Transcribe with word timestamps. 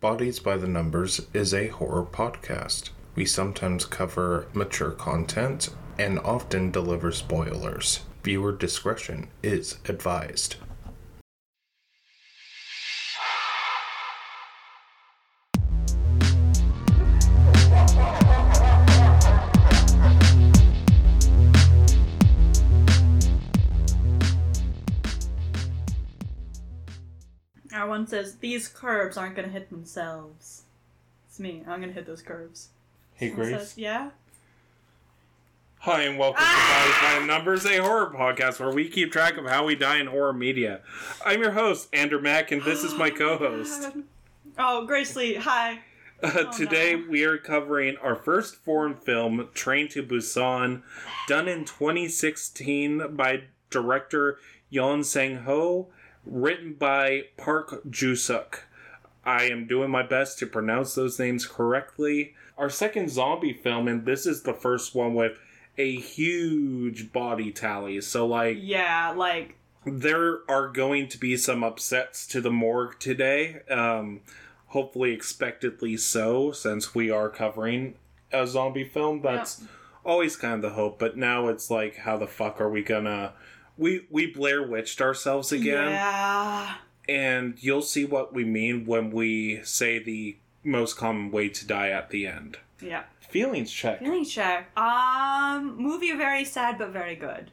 Bodies 0.00 0.38
by 0.38 0.56
the 0.56 0.68
Numbers 0.68 1.22
is 1.34 1.52
a 1.52 1.66
horror 1.66 2.04
podcast. 2.04 2.90
We 3.16 3.24
sometimes 3.24 3.84
cover 3.84 4.46
mature 4.52 4.92
content 4.92 5.70
and 5.98 6.20
often 6.20 6.70
deliver 6.70 7.10
spoilers. 7.10 8.04
Viewer 8.22 8.52
discretion 8.52 9.26
is 9.42 9.78
advised. 9.88 10.54
These 28.48 28.68
curves 28.68 29.18
aren't 29.18 29.36
gonna 29.36 29.48
hit 29.48 29.68
themselves. 29.68 30.62
It's 31.28 31.38
me. 31.38 31.62
I'm 31.68 31.82
gonna 31.82 31.92
hit 31.92 32.06
those 32.06 32.22
curves. 32.22 32.70
Hey, 33.12 33.28
Someone 33.28 33.48
Grace. 33.50 33.60
says, 33.60 33.74
yeah. 33.76 34.08
Hi, 35.80 36.04
and 36.04 36.18
welcome 36.18 36.42
Ah! 36.42 36.94
to 36.96 37.02
Bodies 37.04 37.12
by 37.12 37.20
the 37.20 37.26
Numbers, 37.26 37.66
a 37.66 37.76
horror 37.82 38.10
podcast 38.10 38.58
where 38.58 38.72
we 38.72 38.88
keep 38.88 39.12
track 39.12 39.36
of 39.36 39.44
how 39.44 39.66
we 39.66 39.74
die 39.74 39.98
in 39.98 40.06
horror 40.06 40.32
media. 40.32 40.80
I'm 41.26 41.42
your 41.42 41.50
host, 41.50 41.90
Andrew 41.92 42.22
Mack, 42.22 42.50
and 42.50 42.62
this 42.62 42.82
is 42.84 42.94
my 42.94 43.10
co 43.10 43.36
host. 43.36 43.90
Oh, 44.58 44.86
Grace 44.86 45.14
Lee. 45.14 45.34
Hi. 45.34 45.80
Uh, 46.22 46.50
today, 46.50 46.96
no. 46.96 47.04
we 47.10 47.22
are 47.24 47.36
covering 47.38 47.96
our 47.98 48.16
first 48.16 48.56
foreign 48.56 48.94
film, 48.96 49.50
Train 49.54 49.88
to 49.88 50.02
Busan, 50.02 50.82
done 51.28 51.46
in 51.46 51.64
2016 51.66 53.14
by 53.14 53.42
director 53.70 54.38
Yeon 54.72 55.04
Sang-ho, 55.04 55.86
written 56.24 56.74
by 56.74 57.24
Park 57.36 57.82
Joo-suk. 57.90 58.64
I 59.24 59.44
am 59.44 59.66
doing 59.66 59.90
my 59.90 60.02
best 60.02 60.38
to 60.38 60.46
pronounce 60.46 60.94
those 60.94 61.18
names 61.18 61.46
correctly. 61.46 62.34
Our 62.56 62.70
second 62.70 63.10
zombie 63.10 63.52
film, 63.52 63.86
and 63.88 64.04
this 64.04 64.26
is 64.26 64.42
the 64.42 64.54
first 64.54 64.94
one 64.94 65.14
with 65.14 65.38
a 65.76 65.96
huge 65.96 67.12
body 67.12 67.52
tally. 67.52 68.00
So, 68.00 68.26
like, 68.26 68.56
Yeah, 68.60 69.12
like 69.16 69.56
there 69.84 70.40
are 70.48 70.68
going 70.68 71.08
to 71.08 71.18
be 71.18 71.36
some 71.36 71.62
upsets 71.62 72.26
to 72.28 72.40
the 72.40 72.50
morgue 72.50 72.98
today. 72.98 73.60
Um, 73.70 74.20
hopefully, 74.68 75.12
expectedly 75.12 75.96
so, 75.96 76.52
since 76.52 76.94
we 76.94 77.10
are 77.10 77.28
covering 77.28 77.94
a 78.32 78.46
zombie 78.46 78.84
film. 78.84 79.22
That's 79.22 79.62
always 80.04 80.36
kind 80.36 80.54
of 80.54 80.62
the 80.62 80.70
hope. 80.70 80.98
But 80.98 81.16
now 81.16 81.48
it's 81.48 81.70
like, 81.70 81.96
how 81.96 82.16
the 82.16 82.26
fuck 82.26 82.60
are 82.60 82.70
we 82.70 82.82
gonna? 82.82 83.32
We 83.78 84.06
we 84.10 84.26
Blair 84.26 84.62
Witched 84.62 85.00
ourselves 85.00 85.52
again, 85.52 85.90
Yeah. 85.92 86.74
and 87.08 87.54
you'll 87.60 87.82
see 87.82 88.04
what 88.04 88.34
we 88.34 88.44
mean 88.44 88.84
when 88.84 89.10
we 89.10 89.60
say 89.62 89.98
the 89.98 90.36
most 90.64 90.96
common 90.96 91.30
way 91.30 91.48
to 91.48 91.66
die 91.66 91.90
at 91.90 92.10
the 92.10 92.26
end. 92.26 92.58
Yeah. 92.80 93.04
Feelings 93.20 93.70
check. 93.72 94.00
Feelings 94.00 94.32
check. 94.32 94.76
Um, 94.76 95.76
movie 95.78 96.12
very 96.12 96.44
sad 96.44 96.78
but 96.78 96.90
very 96.90 97.14
good. 97.14 97.50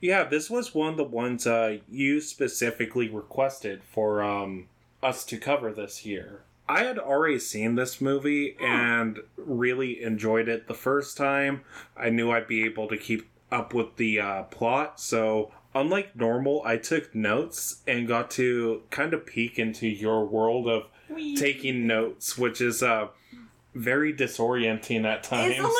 Yeah, 0.00 0.24
this 0.24 0.48
was 0.48 0.74
one 0.74 0.90
of 0.90 0.96
the 0.96 1.04
ones 1.04 1.46
uh, 1.46 1.78
you 1.88 2.20
specifically 2.20 3.08
requested 3.08 3.82
for 3.82 4.22
um, 4.22 4.68
us 5.02 5.24
to 5.26 5.36
cover 5.38 5.72
this 5.72 6.06
year. 6.06 6.42
I 6.68 6.84
had 6.84 6.98
already 6.98 7.38
seen 7.40 7.74
this 7.74 8.00
movie 8.00 8.56
Oh. 8.60 8.64
and 8.64 9.20
really 9.36 10.02
enjoyed 10.02 10.48
it 10.48 10.68
the 10.68 10.74
first 10.74 11.16
time. 11.16 11.62
I 11.96 12.10
knew 12.10 12.30
I'd 12.30 12.46
be 12.46 12.64
able 12.64 12.86
to 12.88 12.96
keep 12.96 13.28
up 13.50 13.74
with 13.74 13.96
the 13.96 14.20
uh, 14.20 14.42
plot, 14.44 15.00
so 15.00 15.50
unlike 15.74 16.16
normal, 16.16 16.62
I 16.64 16.76
took 16.76 17.14
notes 17.14 17.82
and 17.86 18.08
got 18.08 18.30
to 18.32 18.82
kind 18.90 19.14
of 19.14 19.26
peek 19.26 19.58
into 19.58 19.86
your 19.86 20.24
world 20.26 20.68
of 20.68 20.84
Wee. 21.08 21.36
taking 21.36 21.86
notes, 21.86 22.36
which 22.38 22.60
is 22.60 22.82
uh, 22.82 23.08
very 23.74 24.12
disorienting 24.12 25.04
at 25.04 25.22
times. 25.22 25.52
It's 25.52 25.58
a 25.58 25.62
little 25.62 25.72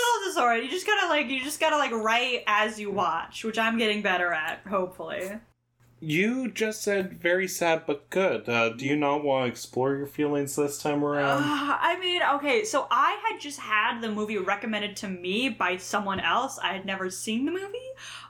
disorienting. 0.48 0.64
You 0.64 0.70
just 0.70 0.86
gotta 0.86 1.09
like 1.09 1.28
you 1.28 1.42
just 1.42 1.61
gotta 1.61 1.77
like 1.77 1.92
write 1.92 2.44
as 2.47 2.78
you 2.78 2.91
watch, 2.91 3.44
which 3.44 3.59
I'm 3.59 3.78
getting 3.78 4.03
better 4.03 4.32
at, 4.32 4.60
hopefully. 4.69 5.31
You 6.00 6.48
just 6.48 6.82
said 6.82 7.19
very 7.21 7.48
sad 7.48 7.82
but 7.84 8.09
good. 8.09 8.48
Uh, 8.48 8.69
do 8.69 8.87
you 8.87 8.94
not 8.94 9.25
want 9.25 9.47
to 9.47 9.50
explore 9.50 9.97
your 9.97 10.06
feelings 10.06 10.54
this 10.54 10.81
time 10.81 11.03
around? 11.03 11.43
Uh, 11.43 11.77
I 11.81 11.98
mean, 11.98 12.22
okay, 12.34 12.65
so 12.65 12.87
I 12.88 13.19
had 13.28 13.41
just 13.41 13.59
had 13.59 14.00
the 14.00 14.09
movie 14.09 14.38
recommended 14.38 14.97
to 14.98 15.09
me 15.09 15.48
by 15.48 15.77
someone 15.77 16.21
else. 16.21 16.56
I 16.60 16.72
had 16.72 16.87
never 16.87 17.10
seen 17.10 17.47
the 17.47 17.50
movie. 17.50 17.78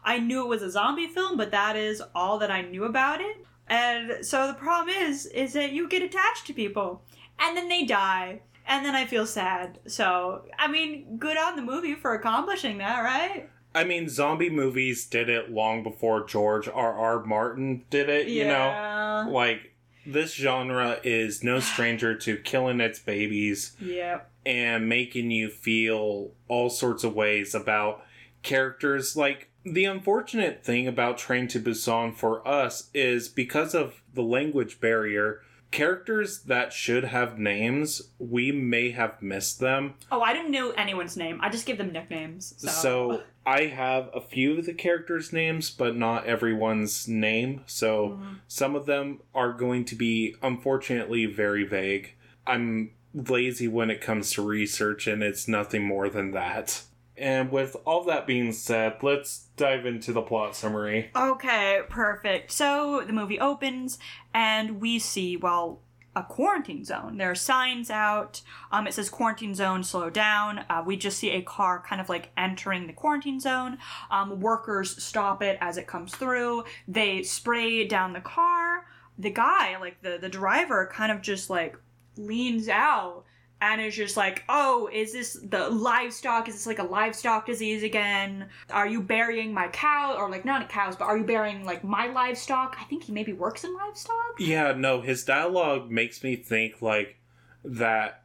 I 0.08 0.18
knew 0.18 0.42
it 0.42 0.48
was 0.48 0.62
a 0.62 0.70
zombie 0.70 1.06
film, 1.06 1.36
but 1.36 1.50
that 1.50 1.76
is 1.76 2.02
all 2.14 2.38
that 2.38 2.50
I 2.50 2.62
knew 2.62 2.84
about 2.84 3.20
it. 3.20 3.44
And 3.68 4.24
so 4.24 4.46
the 4.46 4.54
problem 4.54 4.88
is, 4.88 5.26
is 5.26 5.52
that 5.52 5.72
you 5.72 5.86
get 5.88 6.02
attached 6.02 6.46
to 6.46 6.54
people, 6.54 7.02
and 7.38 7.54
then 7.54 7.68
they 7.68 7.84
die, 7.84 8.40
and 8.66 8.84
then 8.86 8.94
I 8.94 9.04
feel 9.04 9.26
sad. 9.26 9.78
So, 9.86 10.46
I 10.58 10.66
mean, 10.68 11.18
good 11.18 11.36
on 11.36 11.56
the 11.56 11.62
movie 11.62 11.94
for 11.94 12.14
accomplishing 12.14 12.78
that, 12.78 13.00
right? 13.00 13.50
I 13.74 13.84
mean, 13.84 14.08
zombie 14.08 14.48
movies 14.48 15.04
did 15.06 15.28
it 15.28 15.50
long 15.50 15.82
before 15.82 16.24
George 16.26 16.66
R. 16.68 16.94
R. 16.94 17.22
Martin 17.24 17.84
did 17.90 18.08
it, 18.08 18.28
you 18.28 18.44
know? 18.46 19.26
Like, 19.30 19.74
this 20.06 20.32
genre 20.32 20.98
is 21.04 21.44
no 21.44 21.60
stranger 21.60 22.14
to 22.16 22.38
killing 22.38 22.80
its 22.80 22.98
babies 22.98 23.76
Yeah. 23.78 24.20
and 24.46 24.88
making 24.88 25.30
you 25.30 25.50
feel 25.50 26.30
all 26.48 26.70
sorts 26.70 27.04
of 27.04 27.14
ways 27.14 27.54
about 27.54 28.02
characters. 28.42 29.14
Like, 29.14 29.50
the 29.74 29.84
unfortunate 29.84 30.64
thing 30.64 30.86
about 30.86 31.18
Train 31.18 31.48
to 31.48 31.60
Busan 31.60 32.14
for 32.14 32.46
us 32.46 32.90
is 32.94 33.28
because 33.28 33.74
of 33.74 34.02
the 34.14 34.22
language 34.22 34.80
barrier, 34.80 35.42
characters 35.70 36.42
that 36.44 36.72
should 36.72 37.04
have 37.04 37.38
names, 37.38 38.10
we 38.18 38.50
may 38.52 38.90
have 38.90 39.20
missed 39.20 39.60
them. 39.60 39.94
Oh, 40.10 40.22
I 40.22 40.32
didn't 40.32 40.50
know 40.50 40.70
anyone's 40.70 41.16
name. 41.16 41.38
I 41.42 41.50
just 41.50 41.66
gave 41.66 41.78
them 41.78 41.92
nicknames. 41.92 42.54
So, 42.56 42.68
So 42.68 43.22
I 43.44 43.64
have 43.64 44.08
a 44.14 44.20
few 44.20 44.58
of 44.58 44.66
the 44.66 44.72
characters' 44.74 45.32
names, 45.32 45.70
but 45.70 45.96
not 45.96 46.26
everyone's 46.26 47.06
name. 47.06 47.62
So 47.66 48.18
Mhm. 48.20 48.38
some 48.48 48.74
of 48.74 48.86
them 48.86 49.20
are 49.34 49.52
going 49.52 49.84
to 49.86 49.94
be 49.94 50.36
unfortunately 50.42 51.26
very 51.26 51.64
vague. 51.64 52.14
I'm 52.46 52.92
lazy 53.14 53.68
when 53.68 53.90
it 53.90 54.00
comes 54.00 54.32
to 54.32 54.42
research, 54.42 55.06
and 55.06 55.22
it's 55.22 55.48
nothing 55.48 55.84
more 55.84 56.08
than 56.08 56.30
that. 56.32 56.82
And 57.18 57.50
with 57.50 57.76
all 57.84 58.04
that 58.04 58.26
being 58.26 58.52
said, 58.52 58.98
let's 59.02 59.46
dive 59.56 59.84
into 59.86 60.12
the 60.12 60.22
plot 60.22 60.54
summary. 60.54 61.10
Okay, 61.16 61.80
perfect. 61.88 62.52
So 62.52 63.02
the 63.06 63.12
movie 63.12 63.40
opens 63.40 63.98
and 64.32 64.80
we 64.80 64.98
see, 64.98 65.36
well, 65.36 65.80
a 66.16 66.22
quarantine 66.22 66.84
zone. 66.84 67.16
There 67.16 67.30
are 67.30 67.36
signs 67.36 67.90
out. 67.90 68.42
Um, 68.72 68.86
it 68.86 68.94
says 68.94 69.08
quarantine 69.08 69.54
zone, 69.54 69.84
slow 69.84 70.10
down. 70.10 70.64
Uh, 70.68 70.82
we 70.84 70.96
just 70.96 71.18
see 71.18 71.30
a 71.30 71.42
car 71.42 71.82
kind 71.86 72.00
of 72.00 72.08
like 72.08 72.30
entering 72.36 72.86
the 72.86 72.92
quarantine 72.92 73.38
zone. 73.40 73.78
Um, 74.10 74.40
workers 74.40 75.02
stop 75.02 75.42
it 75.42 75.58
as 75.60 75.76
it 75.76 75.86
comes 75.86 76.14
through. 76.14 76.64
They 76.88 77.22
spray 77.22 77.86
down 77.86 78.12
the 78.14 78.20
car. 78.20 78.86
The 79.16 79.30
guy, 79.30 79.78
like 79.78 80.02
the, 80.02 80.18
the 80.20 80.28
driver, 80.28 80.90
kind 80.92 81.12
of 81.12 81.22
just 81.22 81.50
like 81.50 81.76
leans 82.16 82.68
out 82.68 83.24
and 83.60 83.80
is 83.80 83.96
just 83.96 84.16
like, 84.16 84.44
oh, 84.48 84.88
is 84.92 85.12
this 85.12 85.34
the 85.34 85.68
livestock? 85.68 86.48
Is 86.48 86.54
this 86.54 86.66
like 86.66 86.78
a 86.78 86.84
livestock 86.84 87.46
disease 87.46 87.82
again? 87.82 88.48
Are 88.70 88.86
you 88.86 89.02
burying 89.02 89.52
my 89.52 89.68
cow? 89.68 90.14
Or 90.16 90.30
like, 90.30 90.44
not 90.44 90.68
cows, 90.68 90.96
but 90.96 91.06
are 91.06 91.18
you 91.18 91.24
burying 91.24 91.64
like 91.64 91.82
my 91.82 92.06
livestock? 92.08 92.76
I 92.80 92.84
think 92.84 93.04
he 93.04 93.12
maybe 93.12 93.32
works 93.32 93.64
in 93.64 93.74
livestock. 93.74 94.36
Yeah, 94.38 94.72
no, 94.76 95.00
his 95.00 95.24
dialogue 95.24 95.90
makes 95.90 96.22
me 96.22 96.36
think 96.36 96.80
like 96.80 97.16
that. 97.64 98.22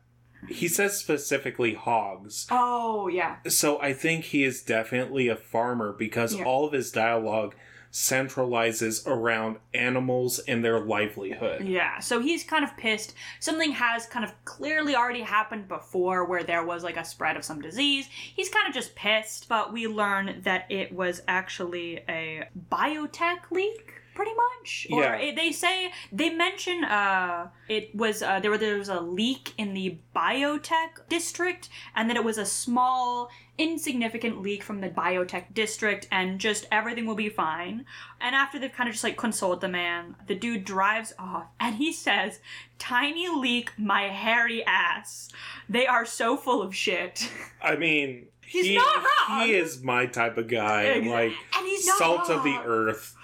He 0.50 0.68
says 0.68 0.98
specifically 0.98 1.74
hogs. 1.74 2.48
Oh, 2.52 3.08
yeah. 3.08 3.38
So 3.48 3.82
I 3.82 3.94
think 3.94 4.26
he 4.26 4.44
is 4.44 4.62
definitely 4.62 5.30
a 5.30 5.38
farmer 5.38 5.94
because 5.94 6.36
Yeah. 6.36 6.44
all 6.44 6.66
of 6.68 6.74
his 6.74 6.92
dialogue 6.92 7.56
centralizes 7.94 9.06
around 9.06 9.58
animals 9.76 10.40
and 10.40 10.66
their 10.66 10.80
livelihood. 10.80 11.64
Yeah, 11.64 12.00
so 12.00 12.20
he's 12.20 12.44
kind 12.44 12.64
of 12.64 12.76
pissed. 12.76 13.14
Something 13.40 13.72
has 13.72 14.08
kind 14.08 14.26
of 14.26 14.34
clearly 14.46 14.96
already 14.96 15.22
happened 15.22 15.68
before 15.68 16.26
where 16.26 16.44
there 16.44 16.66
was 16.66 16.84
like 16.84 16.98
a 16.98 17.06
spread 17.06 17.38
of 17.38 17.46
some 17.46 17.62
disease. 17.62 18.08
He's 18.08 18.50
kind 18.50 18.68
of 18.68 18.74
just 18.74 18.96
pissed, 18.96 19.48
but 19.48 19.72
we 19.72 19.88
learn 19.88 20.42
that 20.44 20.66
it 20.72 20.92
was 20.92 21.22
actually 21.28 22.04
a 22.10 22.46
biotech 22.72 23.52
leak. 23.52 23.93
Pretty 24.16 24.32
much, 24.34 24.88
or 24.92 25.02
Yeah. 25.02 25.16
it, 25.18 25.36
they 25.36 25.52
say 25.52 25.92
they 26.12 26.30
mention 26.30 26.84
uh, 26.84 27.50
it 27.68 27.94
was 27.96 28.22
uh, 28.22 28.40
there, 28.40 28.58
there 28.58 28.78
was 28.78 28.90
a 28.90 29.02
leak 29.02 29.54
in 29.58 29.74
the 29.74 29.98
biotech 30.16 31.08
district, 31.10 31.70
and 31.96 32.10
that 32.10 32.18
it 32.18 32.24
was 32.24 32.38
a 32.38 32.46
small, 32.46 33.30
insignificant 33.58 34.42
leak 34.42 34.62
from 34.64 34.82
the 34.82 34.90
biotech 34.90 35.54
district, 35.54 36.08
and 36.12 36.40
just 36.40 36.66
everything 36.72 37.06
will 37.06 37.16
be 37.16 37.30
fine. 37.30 37.86
And 38.22 38.36
after 38.36 38.60
they've 38.60 38.72
kind 38.72 38.88
of 38.88 38.94
just 38.94 39.04
like 39.04 39.18
consoled 39.18 39.62
the 39.62 39.68
man, 39.70 40.16
the 40.28 40.36
dude 40.36 40.64
drives 40.66 41.14
off 41.18 41.48
and 41.60 41.76
he 41.76 41.92
says, 41.92 42.40
Tiny 42.80 43.30
leak, 43.30 43.72
my 43.78 44.04
hairy 44.10 44.64
ass. 44.66 45.30
They 45.70 45.88
are 45.88 46.06
so 46.06 46.36
full 46.38 46.62
of 46.62 46.76
shit. 46.76 47.30
I 47.62 47.76
mean, 47.76 48.28
He's 48.48 48.68
he, 48.68 48.76
not 48.76 48.98
wrong. 48.98 49.42
He 49.48 49.54
is 49.54 49.82
my 49.82 50.06
type 50.06 50.38
of 50.38 50.48
guy, 50.48 51.00
like 51.00 51.34
and 51.58 51.68
he's 51.68 51.88
not 51.88 51.98
salt 51.98 52.30
of 52.30 52.44
the 52.44 52.58
earth. 52.66 53.16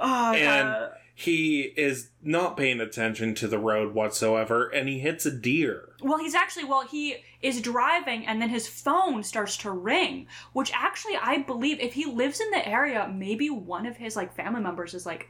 Oh, 0.00 0.32
And 0.32 0.68
God. 0.68 0.90
he 1.14 1.62
is 1.76 2.10
not 2.22 2.56
paying 2.56 2.80
attention 2.80 3.34
to 3.36 3.48
the 3.48 3.58
road 3.58 3.94
whatsoever 3.94 4.68
and 4.68 4.88
he 4.88 5.00
hits 5.00 5.26
a 5.26 5.30
deer. 5.30 5.90
Well, 6.00 6.18
he's 6.18 6.34
actually, 6.34 6.64
well, 6.64 6.86
he 6.86 7.16
is 7.42 7.60
driving 7.60 8.26
and 8.26 8.40
then 8.40 8.48
his 8.50 8.68
phone 8.68 9.22
starts 9.22 9.56
to 9.58 9.70
ring, 9.70 10.26
which 10.52 10.70
actually 10.74 11.16
I 11.16 11.38
believe 11.38 11.80
if 11.80 11.94
he 11.94 12.04
lives 12.04 12.40
in 12.40 12.50
the 12.50 12.66
area, 12.68 13.10
maybe 13.12 13.50
one 13.50 13.86
of 13.86 13.96
his 13.96 14.16
like 14.16 14.34
family 14.34 14.60
members 14.60 14.94
is 14.94 15.06
like, 15.06 15.28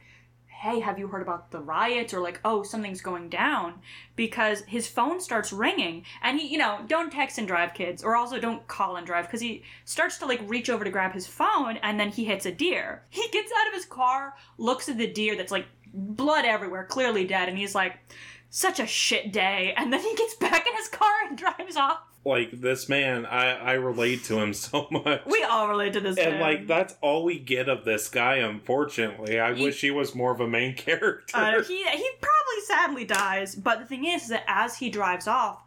hey, 0.59 0.81
have 0.81 0.99
you 0.99 1.07
heard 1.07 1.21
about 1.21 1.51
the 1.51 1.59
riots? 1.59 2.13
Or 2.13 2.19
like, 2.19 2.41
oh, 2.43 2.63
something's 2.63 3.01
going 3.01 3.29
down. 3.29 3.75
Because 4.17 4.61
his 4.67 4.89
phone 4.89 5.21
starts 5.21 5.53
ringing 5.53 6.03
and 6.21 6.37
he, 6.37 6.47
you 6.47 6.57
know, 6.57 6.79
don't 6.85 7.11
text 7.11 7.37
and 7.37 7.47
drive, 7.47 7.73
kids, 7.73 8.03
or 8.03 8.17
also 8.17 8.39
don't 8.39 8.67
call 8.67 8.97
and 8.97 9.07
drive 9.07 9.25
because 9.25 9.39
he 9.39 9.63
starts 9.85 10.17
to 10.17 10.25
like 10.25 10.41
reach 10.47 10.69
over 10.69 10.83
to 10.83 10.89
grab 10.89 11.13
his 11.13 11.27
phone 11.27 11.77
and 11.77 11.97
then 11.97 12.09
he 12.09 12.25
hits 12.25 12.45
a 12.45 12.51
deer. 12.51 13.03
He 13.09 13.25
gets 13.31 13.51
out 13.57 13.67
of 13.69 13.73
his 13.73 13.85
car, 13.85 14.33
looks 14.57 14.89
at 14.89 14.97
the 14.97 15.07
deer 15.07 15.37
that's 15.37 15.51
like 15.51 15.65
blood 15.93 16.43
everywhere, 16.43 16.83
clearly 16.83 17.25
dead, 17.25 17.47
and 17.47 17.57
he's 17.57 17.73
like, 17.73 17.97
such 18.49 18.79
a 18.79 18.87
shit 18.87 19.31
day. 19.31 19.73
And 19.77 19.93
then 19.93 20.01
he 20.01 20.13
gets 20.15 20.35
back 20.35 20.67
in 20.67 20.75
his 20.75 20.89
car 20.89 21.13
and 21.27 21.37
drives 21.37 21.77
off. 21.77 21.99
Like 22.25 22.51
this 22.61 22.89
man, 22.89 23.25
I 23.25 23.51
I 23.57 23.71
relate 23.73 24.25
to 24.25 24.39
him 24.39 24.53
so 24.65 24.87
much. 24.91 25.21
We 25.25 25.43
all 25.43 25.69
relate 25.69 25.93
to 25.93 26.01
this 26.01 26.17
and 26.17 26.31
man. 26.33 26.41
like 26.41 26.67
that's 26.67 26.95
all 27.01 27.23
we 27.23 27.39
get 27.39 27.69
of 27.69 27.85
this 27.85 28.09
guy. 28.09 28.35
Unfortunately, 28.35 29.39
I 29.39 29.53
He- 29.53 29.63
wish 29.63 29.81
he 29.81 29.91
was 29.91 30.13
more 30.13 30.31
of 30.31 30.39
a 30.41 30.47
main 30.47 30.75
character. 30.75 31.35
Uh, 31.37 31.63
he 31.63 31.77
he 31.83 32.09
probably 32.21 32.61
sadly 32.65 33.05
dies, 33.05 33.55
but 33.55 33.79
the 33.79 33.85
thing 33.85 34.05
is 34.05 34.27
that 34.27 34.43
as 34.47 34.77
he 34.77 34.89
drives 34.89 35.27
off, 35.27 35.59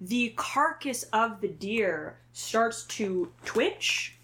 the 0.00 0.32
carcass 0.36 1.02
of 1.12 1.40
the 1.40 1.48
deer 1.48 2.18
starts 2.32 2.84
to 2.84 3.30
twitch. 3.44 4.14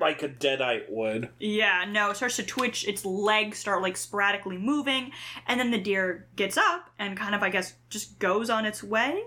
like 0.00 0.22
a 0.22 0.28
deadite 0.28 0.88
would. 0.90 1.28
Yeah, 1.38 1.84
no, 1.88 2.10
it 2.10 2.16
starts 2.16 2.36
to 2.36 2.42
twitch. 2.44 2.88
Its 2.88 3.04
legs 3.04 3.58
start 3.58 3.82
like 3.82 3.96
sporadically 3.96 4.56
moving, 4.58 5.12
and 5.46 5.60
then 5.60 5.70
the 5.70 5.78
deer 5.78 6.26
gets 6.34 6.56
up 6.56 6.90
and 6.98 7.16
kind 7.16 7.34
of, 7.34 7.42
I 7.42 7.50
guess, 7.50 7.74
just 7.90 8.18
goes 8.18 8.48
on 8.50 8.64
its 8.64 8.82
way. 8.82 9.22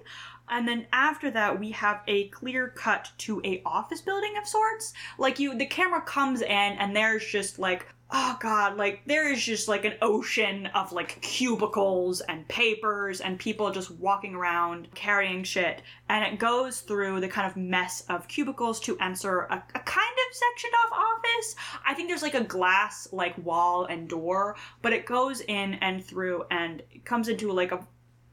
And 0.49 0.67
then 0.67 0.87
after 0.91 1.31
that, 1.31 1.59
we 1.59 1.71
have 1.71 2.01
a 2.07 2.27
clear 2.29 2.69
cut 2.69 3.11
to 3.19 3.41
a 3.43 3.61
office 3.65 4.01
building 4.01 4.33
of 4.37 4.47
sorts. 4.47 4.93
Like 5.17 5.39
you, 5.39 5.57
the 5.57 5.65
camera 5.65 6.01
comes 6.01 6.41
in, 6.41 6.49
and 6.49 6.95
there's 6.95 7.25
just 7.25 7.59
like, 7.59 7.85
oh 8.11 8.37
god, 8.41 8.75
like 8.75 9.01
there 9.05 9.31
is 9.31 9.43
just 9.43 9.67
like 9.67 9.85
an 9.85 9.93
ocean 10.01 10.65
of 10.73 10.91
like 10.91 11.21
cubicles 11.21 12.21
and 12.21 12.47
papers 12.47 13.21
and 13.21 13.37
people 13.37 13.69
just 13.71 13.91
walking 13.91 14.33
around 14.33 14.87
carrying 14.95 15.43
shit. 15.43 15.81
And 16.09 16.25
it 16.25 16.39
goes 16.39 16.81
through 16.81 17.21
the 17.21 17.27
kind 17.27 17.47
of 17.47 17.55
mess 17.55 18.03
of 18.09 18.27
cubicles 18.27 18.79
to 18.81 18.97
enter 18.99 19.41
a, 19.41 19.63
a 19.75 19.79
kind 19.79 20.17
of 20.27 20.35
sectioned 20.35 20.73
off 20.85 20.91
office. 20.91 21.55
I 21.85 21.93
think 21.93 22.09
there's 22.09 22.23
like 22.23 22.33
a 22.33 22.43
glass 22.43 23.07
like 23.11 23.37
wall 23.45 23.85
and 23.85 24.09
door, 24.09 24.55
but 24.81 24.93
it 24.93 25.05
goes 25.05 25.41
in 25.41 25.75
and 25.75 26.03
through 26.03 26.45
and 26.49 26.81
comes 27.05 27.27
into 27.27 27.51
like 27.51 27.71
a 27.71 27.85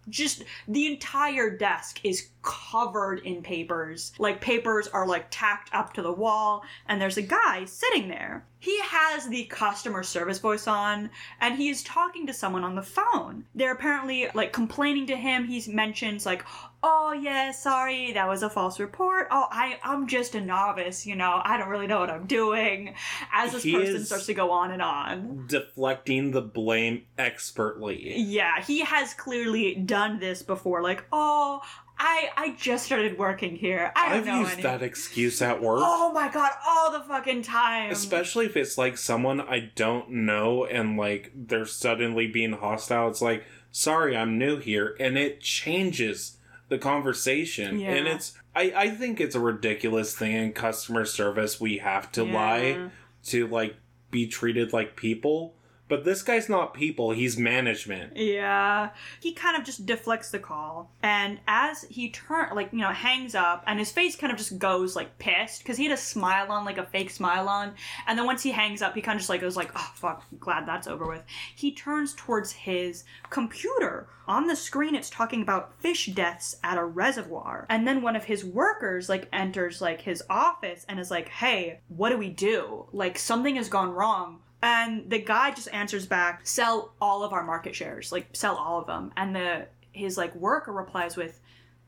just 0.08 0.44
the 0.68 0.86
entire 0.86 1.50
desk 1.56 2.00
is 2.04 2.28
covered 2.42 3.18
in 3.20 3.42
papers. 3.42 4.12
Like 4.18 4.40
papers 4.40 4.86
are 4.88 5.06
like 5.06 5.26
tacked 5.30 5.74
up 5.74 5.92
to 5.94 6.02
the 6.02 6.12
wall 6.12 6.62
and 6.86 7.00
there's 7.00 7.16
a 7.16 7.22
guy 7.22 7.64
sitting 7.64 8.08
there. 8.08 8.46
He 8.58 8.80
has 8.82 9.28
the 9.28 9.44
customer 9.44 10.02
service 10.02 10.38
voice 10.38 10.66
on 10.66 11.10
and 11.40 11.56
he 11.56 11.68
is 11.68 11.82
talking 11.82 12.26
to 12.26 12.32
someone 12.32 12.64
on 12.64 12.74
the 12.74 12.82
phone. 12.82 13.44
They're 13.54 13.72
apparently 13.72 14.28
like 14.34 14.52
complaining 14.52 15.06
to 15.08 15.16
him. 15.16 15.46
He 15.46 15.62
mentions 15.70 16.24
like, 16.24 16.44
"Oh 16.88 17.12
yeah, 17.12 17.50
sorry, 17.50 18.12
that 18.12 18.28
was 18.28 18.42
a 18.42 18.50
false 18.50 18.78
report. 18.78 19.28
Oh, 19.30 19.46
I 19.50 19.78
I'm 19.82 20.06
just 20.06 20.34
a 20.34 20.40
novice, 20.40 21.04
you 21.06 21.16
know. 21.16 21.40
I 21.44 21.56
don't 21.56 21.68
really 21.68 21.86
know 21.86 22.00
what 22.00 22.10
I'm 22.10 22.26
doing." 22.26 22.94
As 23.32 23.52
this 23.52 23.62
He 23.64 23.72
person 23.72 24.04
starts 24.04 24.26
to 24.26 24.34
go 24.34 24.50
on 24.52 24.70
and 24.70 24.80
on. 24.82 25.46
Deflecting 25.48 26.30
the 26.30 26.42
blame 26.42 27.04
expertly. 27.18 28.14
Yeah, 28.18 28.62
he 28.62 28.80
has 28.80 29.14
clearly 29.14 29.74
done 29.74 30.18
this 30.20 30.42
before. 30.42 30.82
Like, 30.82 31.04
oh, 31.12 31.60
I 31.98 32.28
I 32.36 32.50
just 32.58 32.84
started 32.86 33.18
working 33.18 33.56
here. 33.56 33.92
I 33.96 34.10
don't 34.10 34.18
I've 34.18 34.26
know 34.26 34.40
used 34.40 34.52
any- 34.54 34.62
that 34.62 34.82
excuse 34.82 35.40
at 35.42 35.62
work. 35.62 35.80
Oh 35.82 36.12
my 36.12 36.28
god, 36.28 36.52
all 36.66 36.92
the 36.92 37.00
fucking 37.00 37.42
time. 37.42 37.90
Especially 37.90 38.46
if 38.46 38.56
it's 38.56 38.76
like 38.76 38.98
someone 38.98 39.40
I 39.40 39.70
don't 39.74 40.10
know 40.10 40.64
and 40.66 40.96
like 40.98 41.32
they're 41.34 41.64
suddenly 41.66 42.26
being 42.26 42.52
hostile. 42.52 43.08
It's 43.08 43.22
like, 43.22 43.44
sorry, 43.70 44.16
I'm 44.16 44.38
new 44.38 44.58
here. 44.58 44.94
And 45.00 45.16
it 45.16 45.40
changes 45.40 46.35
the 46.68 46.78
conversation. 46.78 47.78
Yeah. 47.80 47.90
And 47.94 48.06
it's, 48.08 48.34
I, 48.54 48.72
I 48.76 48.90
think 48.90 49.20
it's 49.20 49.34
a 49.34 49.40
ridiculous 49.40 50.14
thing 50.16 50.32
in 50.32 50.52
customer 50.52 51.04
service. 51.04 51.60
We 51.60 51.78
have 51.78 52.10
to 52.12 52.24
Yeah. 52.24 52.34
lie 52.34 52.90
to 53.24 53.46
like 53.48 53.76
be 54.10 54.26
treated 54.26 54.72
like 54.72 54.96
people. 54.96 55.55
But 55.88 56.04
this 56.04 56.22
guy's 56.22 56.48
not 56.48 56.74
people, 56.74 57.12
he's 57.12 57.36
management. 57.36 58.16
Yeah. 58.16 58.90
He 59.20 59.32
kind 59.32 59.56
of 59.56 59.64
just 59.64 59.86
deflects 59.86 60.30
the 60.30 60.38
call. 60.38 60.90
And 61.02 61.38
as 61.46 61.84
he 61.84 62.10
turn 62.10 62.54
like, 62.54 62.72
you 62.72 62.80
know, 62.80 62.90
hangs 62.90 63.34
up 63.34 63.62
and 63.66 63.78
his 63.78 63.92
face 63.92 64.16
kind 64.16 64.32
of 64.32 64.38
just 64.38 64.58
goes 64.58 64.96
like 64.96 65.18
pissed 65.18 65.62
because 65.62 65.76
he 65.76 65.84
had 65.84 65.92
a 65.92 65.96
smile 65.96 66.50
on, 66.50 66.64
like 66.64 66.78
a 66.78 66.86
fake 66.86 67.10
smile 67.10 67.48
on. 67.48 67.74
And 68.06 68.18
then 68.18 68.26
once 68.26 68.42
he 68.42 68.50
hangs 68.50 68.82
up, 68.82 68.94
he 68.94 69.00
kind 69.00 69.16
of 69.16 69.20
just 69.20 69.28
like 69.28 69.40
goes 69.40 69.56
like, 69.56 69.70
"Oh 69.76 69.92
fuck, 69.94 70.24
glad 70.40 70.66
that's 70.66 70.88
over 70.88 71.06
with." 71.06 71.22
He 71.54 71.72
turns 71.72 72.14
towards 72.14 72.52
his 72.52 73.04
computer. 73.30 74.08
On 74.26 74.48
the 74.48 74.56
screen 74.56 74.96
it's 74.96 75.10
talking 75.10 75.40
about 75.40 75.80
fish 75.80 76.06
deaths 76.06 76.56
at 76.64 76.78
a 76.78 76.84
reservoir. 76.84 77.66
And 77.68 77.86
then 77.86 78.02
one 78.02 78.16
of 78.16 78.24
his 78.24 78.44
workers 78.44 79.08
like 79.08 79.28
enters 79.32 79.80
like 79.80 80.00
his 80.00 80.22
office 80.28 80.84
and 80.88 80.98
is 80.98 81.12
like, 81.12 81.28
"Hey, 81.28 81.80
what 81.88 82.10
do 82.10 82.18
we 82.18 82.28
do? 82.28 82.86
Like 82.92 83.18
something 83.18 83.54
has 83.54 83.68
gone 83.68 83.90
wrong." 83.90 84.40
And 84.62 85.08
the 85.10 85.18
guy 85.18 85.50
just 85.52 85.68
answers 85.72 86.06
back, 86.06 86.46
sell 86.46 86.94
all 87.00 87.22
of 87.22 87.32
our 87.32 87.44
market 87.44 87.74
shares, 87.74 88.10
like 88.10 88.28
sell 88.32 88.56
all 88.56 88.80
of 88.80 88.86
them. 88.86 89.12
And 89.16 89.34
the 89.36 89.66
his 89.92 90.16
like 90.18 90.34
worker 90.34 90.72
replies 90.72 91.16
with, 91.16 91.40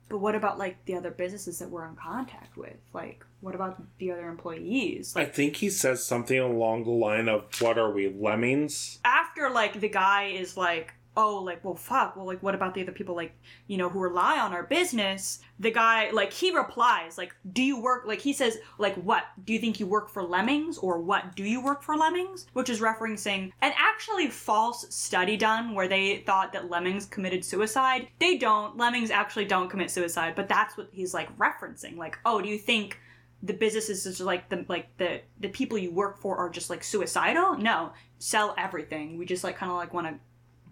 but 0.09 0.19
what 0.19 0.35
about 0.35 0.59
like 0.59 0.83
the 0.87 0.95
other 0.95 1.11
businesses 1.11 1.59
that 1.59 1.71
we're 1.71 1.87
in 1.87 1.97
contact 1.97 2.57
with? 2.57 2.77
Like, 2.95 3.25
what 3.41 3.55
about 3.55 3.83
the 3.99 4.11
other 4.13 4.29
employees? 4.29 5.15
I 5.17 5.25
think 5.27 5.57
he 5.57 5.71
says 5.71 6.05
something 6.05 6.39
along 6.39 6.85
the 6.85 6.91
line 6.91 7.29
of, 7.29 7.45
What 7.61 7.79
are 7.79 7.91
we, 7.91 8.09
lemmings? 8.09 8.99
after 9.05 9.51
like 9.51 9.81
the 9.81 9.89
guy 9.89 10.25
is 10.29 10.57
like, 10.57 10.95
oh, 11.19 11.43
like 11.43 11.63
well 11.65 11.75
fuck, 11.75 12.17
well 12.17 12.25
like 12.25 12.43
what 12.43 12.55
about 12.55 12.75
the 12.75 12.81
other 12.81 12.93
people 12.93 13.17
like 13.17 13.33
you 13.67 13.77
know 13.77 13.89
who 13.89 13.99
rely 13.99 14.39
on 14.39 14.53
our 14.53 14.63
business? 14.63 15.41
The 15.59 15.73
guy 15.73 16.11
like 16.11 16.33
he 16.33 16.57
replies 16.57 17.19
like, 17.19 17.35
do 17.53 17.63
you 17.63 17.81
work 17.81 18.05
like 18.07 18.21
he 18.21 18.33
says 18.33 18.57
like 18.79 18.95
what? 18.95 19.25
Do 19.45 19.53
you 19.53 19.59
think 19.59 19.81
you 19.81 19.87
work 19.87 20.09
for 20.09 20.23
lemmings 20.23 20.79
or 20.79 21.01
what? 21.01 21.35
Do 21.35 21.43
you 21.43 21.61
work 21.63 21.83
for 21.83 21.97
lemmings? 21.97 22.47
Which 22.53 22.71
is 22.71 22.81
referencing 22.81 23.53
an 23.61 23.73
actually 23.77 24.29
false 24.29 24.87
study 24.95 25.37
done 25.37 25.75
where 25.75 25.89
they 25.89 26.19
thought 26.19 26.53
that 26.53 26.71
lemmings 26.71 27.05
committed 27.05 27.45
suicide. 27.45 28.09
They 28.21 28.39
don't. 28.39 28.77
Lemmings 28.77 29.11
actually 29.11 29.47
don't 29.47 29.69
commit 29.69 29.91
suicide, 29.91 30.35
but 30.37 30.49
that's 30.49 30.77
what 30.77 30.89
he's 30.93 31.13
like 31.13 31.37
referencing. 31.37 31.97
Like, 31.97 32.19
oh, 32.25 32.41
do 32.41 32.49
you 32.49 32.59
think 32.59 33.01
the 33.43 33.53
businesses 33.53 34.07
is 34.07 34.21
like 34.21 34.49
the 34.49 34.65
like 34.69 34.97
the 34.99 35.21
the 35.41 35.49
people 35.49 35.79
you 35.79 35.91
work 35.91 36.19
for 36.19 36.37
are 36.37 36.49
just 36.49 36.71
like 36.71 36.85
suicidal? 36.85 37.59
No, 37.59 37.93
sell 38.19 38.55
everything. 38.57 39.19
We 39.19 39.27
just 39.27 39.43
like 39.43 39.57
kind 39.57 39.73
of 39.73 39.79
like 39.79 39.93
want 39.93 40.07
to 40.07 40.15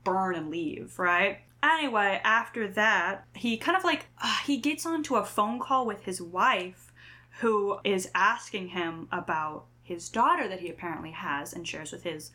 burn 0.07 0.35
and 0.35 0.51
leave, 0.51 0.99
right? 0.99 1.41
Anyway, 1.63 2.21
after 2.23 2.69
that, 2.69 3.25
he 3.35 3.57
kind 3.57 3.77
of 3.77 3.85
like 3.85 4.07
uh, 4.23 4.39
he 4.47 4.57
gets 4.57 4.87
onto 4.87 5.17
a 5.17 5.25
phone 5.25 5.59
call 5.59 5.85
with 5.85 6.05
his 6.05 6.23
wife, 6.23 6.93
who 7.41 7.79
is 7.85 8.09
asking 8.15 8.69
him 8.69 9.09
about 9.13 9.65
his 9.83 10.09
daughter 10.09 10.49
that 10.49 10.61
he 10.61 10.69
apparently 10.69 11.13
has 11.13 11.53
and 11.53 11.67
shares 11.67 11.93
with 11.93 12.03
his, 12.03 12.33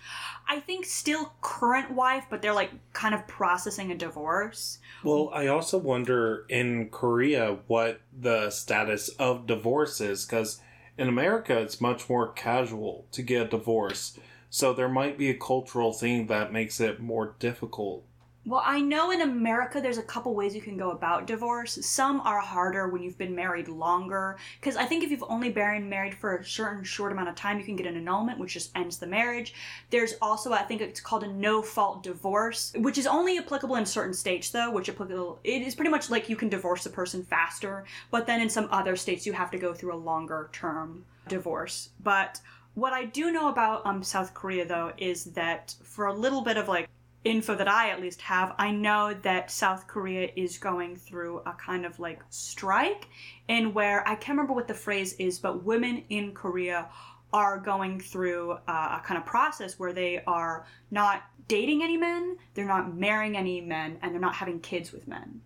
I 0.48 0.60
think, 0.62 0.86
still 0.86 1.34
current 1.42 1.92
wife, 1.92 2.26
but 2.30 2.42
they're 2.42 2.54
like 2.54 2.72
kind 2.94 3.14
of 3.14 3.28
processing 3.28 3.92
a 3.92 3.96
divorce. 3.96 4.80
Well, 5.04 5.32
I 5.34 5.48
also 5.48 5.78
wonder 5.78 6.46
in 6.48 6.90
Korea 6.90 7.58
what 7.68 8.02
the 8.18 8.52
status 8.52 9.10
of 9.10 9.48
divorce 9.48 10.00
is, 10.00 10.26
because 10.26 10.62
in 10.98 11.10
America 11.10 11.58
it's 11.58 11.82
much 11.82 12.10
more 12.10 12.32
casual 12.32 13.06
to 13.12 13.22
get 13.22 13.48
a 13.48 13.50
divorce. 13.50 14.18
So 14.54 14.74
there 14.74 14.90
might 14.90 15.18
be 15.18 15.30
a 15.30 15.34
cultural 15.34 15.94
thing 15.94 16.28
that 16.28 16.52
makes 16.52 16.82
it 16.82 17.00
more 17.00 17.36
difficult. 17.40 18.04
Well, 18.46 18.62
I 18.66 18.82
know 18.82 19.12
in 19.12 19.22
America 19.22 19.80
there's 19.80 19.98
a 19.98 20.04
couple 20.04 20.36
ways 20.36 20.54
you 20.54 20.62
can 20.62 20.76
go 20.76 20.92
about 20.92 21.26
divorce. 21.26 21.80
Some 21.86 22.20
are 22.22 22.42
harder 22.42 22.90
when 22.90 23.02
you've 23.02 23.18
been 23.18 23.34
married 23.34 23.70
longer. 23.70 24.36
Because 24.60 24.76
I 24.76 24.84
think 24.84 25.06
if 25.06 25.12
you've 25.12 25.24
only 25.30 25.52
been 25.52 25.88
married 25.88 26.16
for 26.16 26.36
a 26.36 26.44
certain 26.44 26.84
short 26.84 27.14
amount 27.14 27.30
of 27.30 27.36
time, 27.36 27.60
you 27.60 27.64
can 27.64 27.78
get 27.78 27.88
an 27.88 27.96
annulment, 27.96 28.40
which 28.40 28.54
just 28.54 28.76
ends 28.76 28.98
the 28.98 29.08
marriage. 29.08 29.54
There's 29.90 30.16
also, 30.22 30.52
I 30.52 30.64
think 30.64 30.82
it's 30.82 31.00
called 31.00 31.24
a 31.24 31.32
no 31.32 31.62
fault 31.62 32.04
divorce, 32.04 32.74
which 32.76 32.98
is 32.98 33.08
only 33.08 33.38
applicable 33.38 33.76
in 33.78 33.86
certain 33.86 34.14
states, 34.14 34.50
though, 34.50 34.72
which 34.72 34.90
applicable, 34.90 35.40
it 35.46 35.62
is 35.62 35.76
pretty 35.76 35.92
much 35.92 36.10
like 36.10 36.28
you 36.28 36.36
can 36.36 36.50
divorce 36.50 36.86
a 36.86 36.90
person 36.90 37.24
faster. 37.24 37.86
But 38.10 38.28
then 38.28 38.42
in 38.42 38.50
some 38.50 38.68
other 38.70 38.98
states, 38.98 39.26
you 39.26 39.32
have 39.32 39.52
to 39.52 39.58
go 39.58 39.74
through 39.74 39.94
a 39.94 39.96
longer 39.96 40.50
term 40.52 41.06
divorce. 41.30 41.90
But 42.04 42.42
what 42.74 42.94
I 42.94 43.06
do 43.06 43.32
know 43.32 43.50
about 43.50 43.86
um, 43.86 44.04
South 44.04 44.34
Korea, 44.34 44.66
though, 44.66 44.94
is 44.98 45.26
that 45.26 45.76
for 45.84 46.08
a 46.08 46.14
little 46.14 46.42
bit 46.42 46.58
of 46.58 46.68
like 46.68 46.90
info 47.24 47.56
that 47.56 47.68
I 47.68 47.90
at 47.90 48.02
least 48.02 48.22
have, 48.22 48.56
I 48.58 48.72
know 48.72 49.14
that 49.22 49.52
South 49.52 49.88
Korea 49.88 50.30
is 50.36 50.58
going 50.58 50.96
through 50.96 51.40
a 51.46 51.54
kind 51.54 51.86
of 51.86 52.00
like 52.00 52.22
strike, 52.30 53.08
and 53.50 53.74
where 53.76 54.08
I 54.08 54.16
can't 54.16 54.30
remember 54.38 54.54
what 54.54 54.68
the 54.68 54.74
phrase 54.74 55.14
is, 55.14 55.38
but 55.40 55.64
women 55.64 56.04
in 56.10 56.34
Korea 56.34 56.90
are 57.34 57.58
going 57.60 58.00
through 58.00 58.54
uh, 58.68 59.00
a 59.00 59.02
kind 59.06 59.18
of 59.18 59.26
process 59.26 59.80
where 59.80 59.94
they 59.94 60.24
are 60.26 60.66
not 60.90 61.24
dating 61.48 61.84
any 61.84 61.98
men, 61.98 62.38
they're 62.54 62.66
not 62.66 62.96
marrying 62.96 63.38
any 63.38 63.62
men, 63.62 63.98
and 64.02 64.14
they're 64.14 64.22
not 64.22 64.36
having 64.36 64.60
kids 64.60 64.92
with 64.92 65.08
men. 65.08 65.42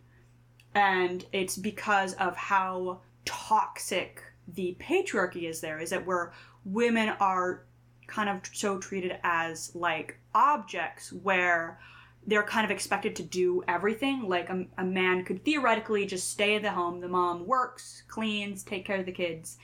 And 0.74 1.26
it's 1.32 1.58
because 1.58 2.14
of 2.16 2.36
how 2.36 3.02
toxic 3.26 4.22
the 4.48 4.76
patriarchy 4.80 5.50
is 5.50 5.62
there, 5.62 5.80
is 5.80 5.90
that 5.90 6.06
where 6.06 6.34
women 6.66 7.10
are 7.20 7.64
kind 8.08 8.30
of 8.30 8.42
so 8.54 8.78
treated 8.78 9.18
as 9.24 9.74
like 9.76 10.20
objects 10.34 11.14
where 11.14 11.80
they're 12.28 12.44
kind 12.44 12.66
of 12.66 12.72
expected 12.72 13.16
to 13.16 13.24
do 13.24 13.64
everything. 13.68 14.28
Like 14.28 14.50
a, 14.50 14.66
a 14.78 14.84
man 14.84 15.24
could 15.24 15.46
theoretically 15.46 16.06
just 16.06 16.30
stay 16.30 16.56
at 16.56 16.64
the 16.64 16.72
home, 16.72 17.00
the 17.00 17.08
mom 17.08 17.46
works, 17.46 18.04
cleans, 18.08 18.64
take 18.64 18.86
care 18.86 19.00
of 19.00 19.06
the 19.06 19.12
kids, 19.12 19.58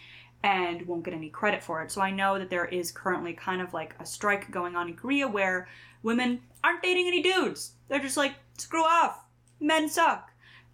and 0.44 0.86
won't 0.88 1.04
get 1.04 1.14
any 1.14 1.30
credit 1.30 1.64
for 1.64 1.82
it. 1.82 1.92
So 1.92 2.02
I 2.02 2.12
know 2.12 2.38
that 2.38 2.50
there 2.50 2.66
is 2.66 2.92
currently 2.92 3.34
kind 3.34 3.62
of 3.62 3.74
like 3.74 3.96
a 4.00 4.06
strike 4.06 4.52
going 4.52 4.76
on 4.76 4.90
in 4.90 4.96
Korea 4.96 5.28
where 5.28 5.68
women 6.04 6.42
aren't 6.64 6.84
dating 6.84 7.08
any 7.08 7.22
dudes. 7.22 7.74
They're 7.88 8.00
just 8.00 8.18
like, 8.18 8.36
screw 8.58 8.84
off. 8.84 9.26
Men 9.60 9.90
suck. 9.90 10.31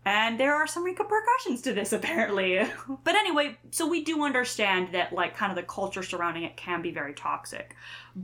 And 0.07 0.39
there 0.39 0.55
are 0.55 0.67
some 0.67 0.85
repercussions 0.85 1.61
to 1.63 1.73
this 1.73 1.91
apparently. 1.99 2.65
but 3.03 3.15
anyway, 3.15 3.57
so 3.71 3.85
we 3.89 4.05
do 4.05 4.23
understand 4.23 4.93
that 4.93 5.11
like 5.11 5.35
kind 5.35 5.51
of 5.51 5.57
the 5.57 5.63
culture 5.63 6.01
surrounding 6.01 6.43
it 6.43 6.55
can 6.55 6.81
be 6.81 6.91
very 6.91 7.13
toxic. 7.13 7.75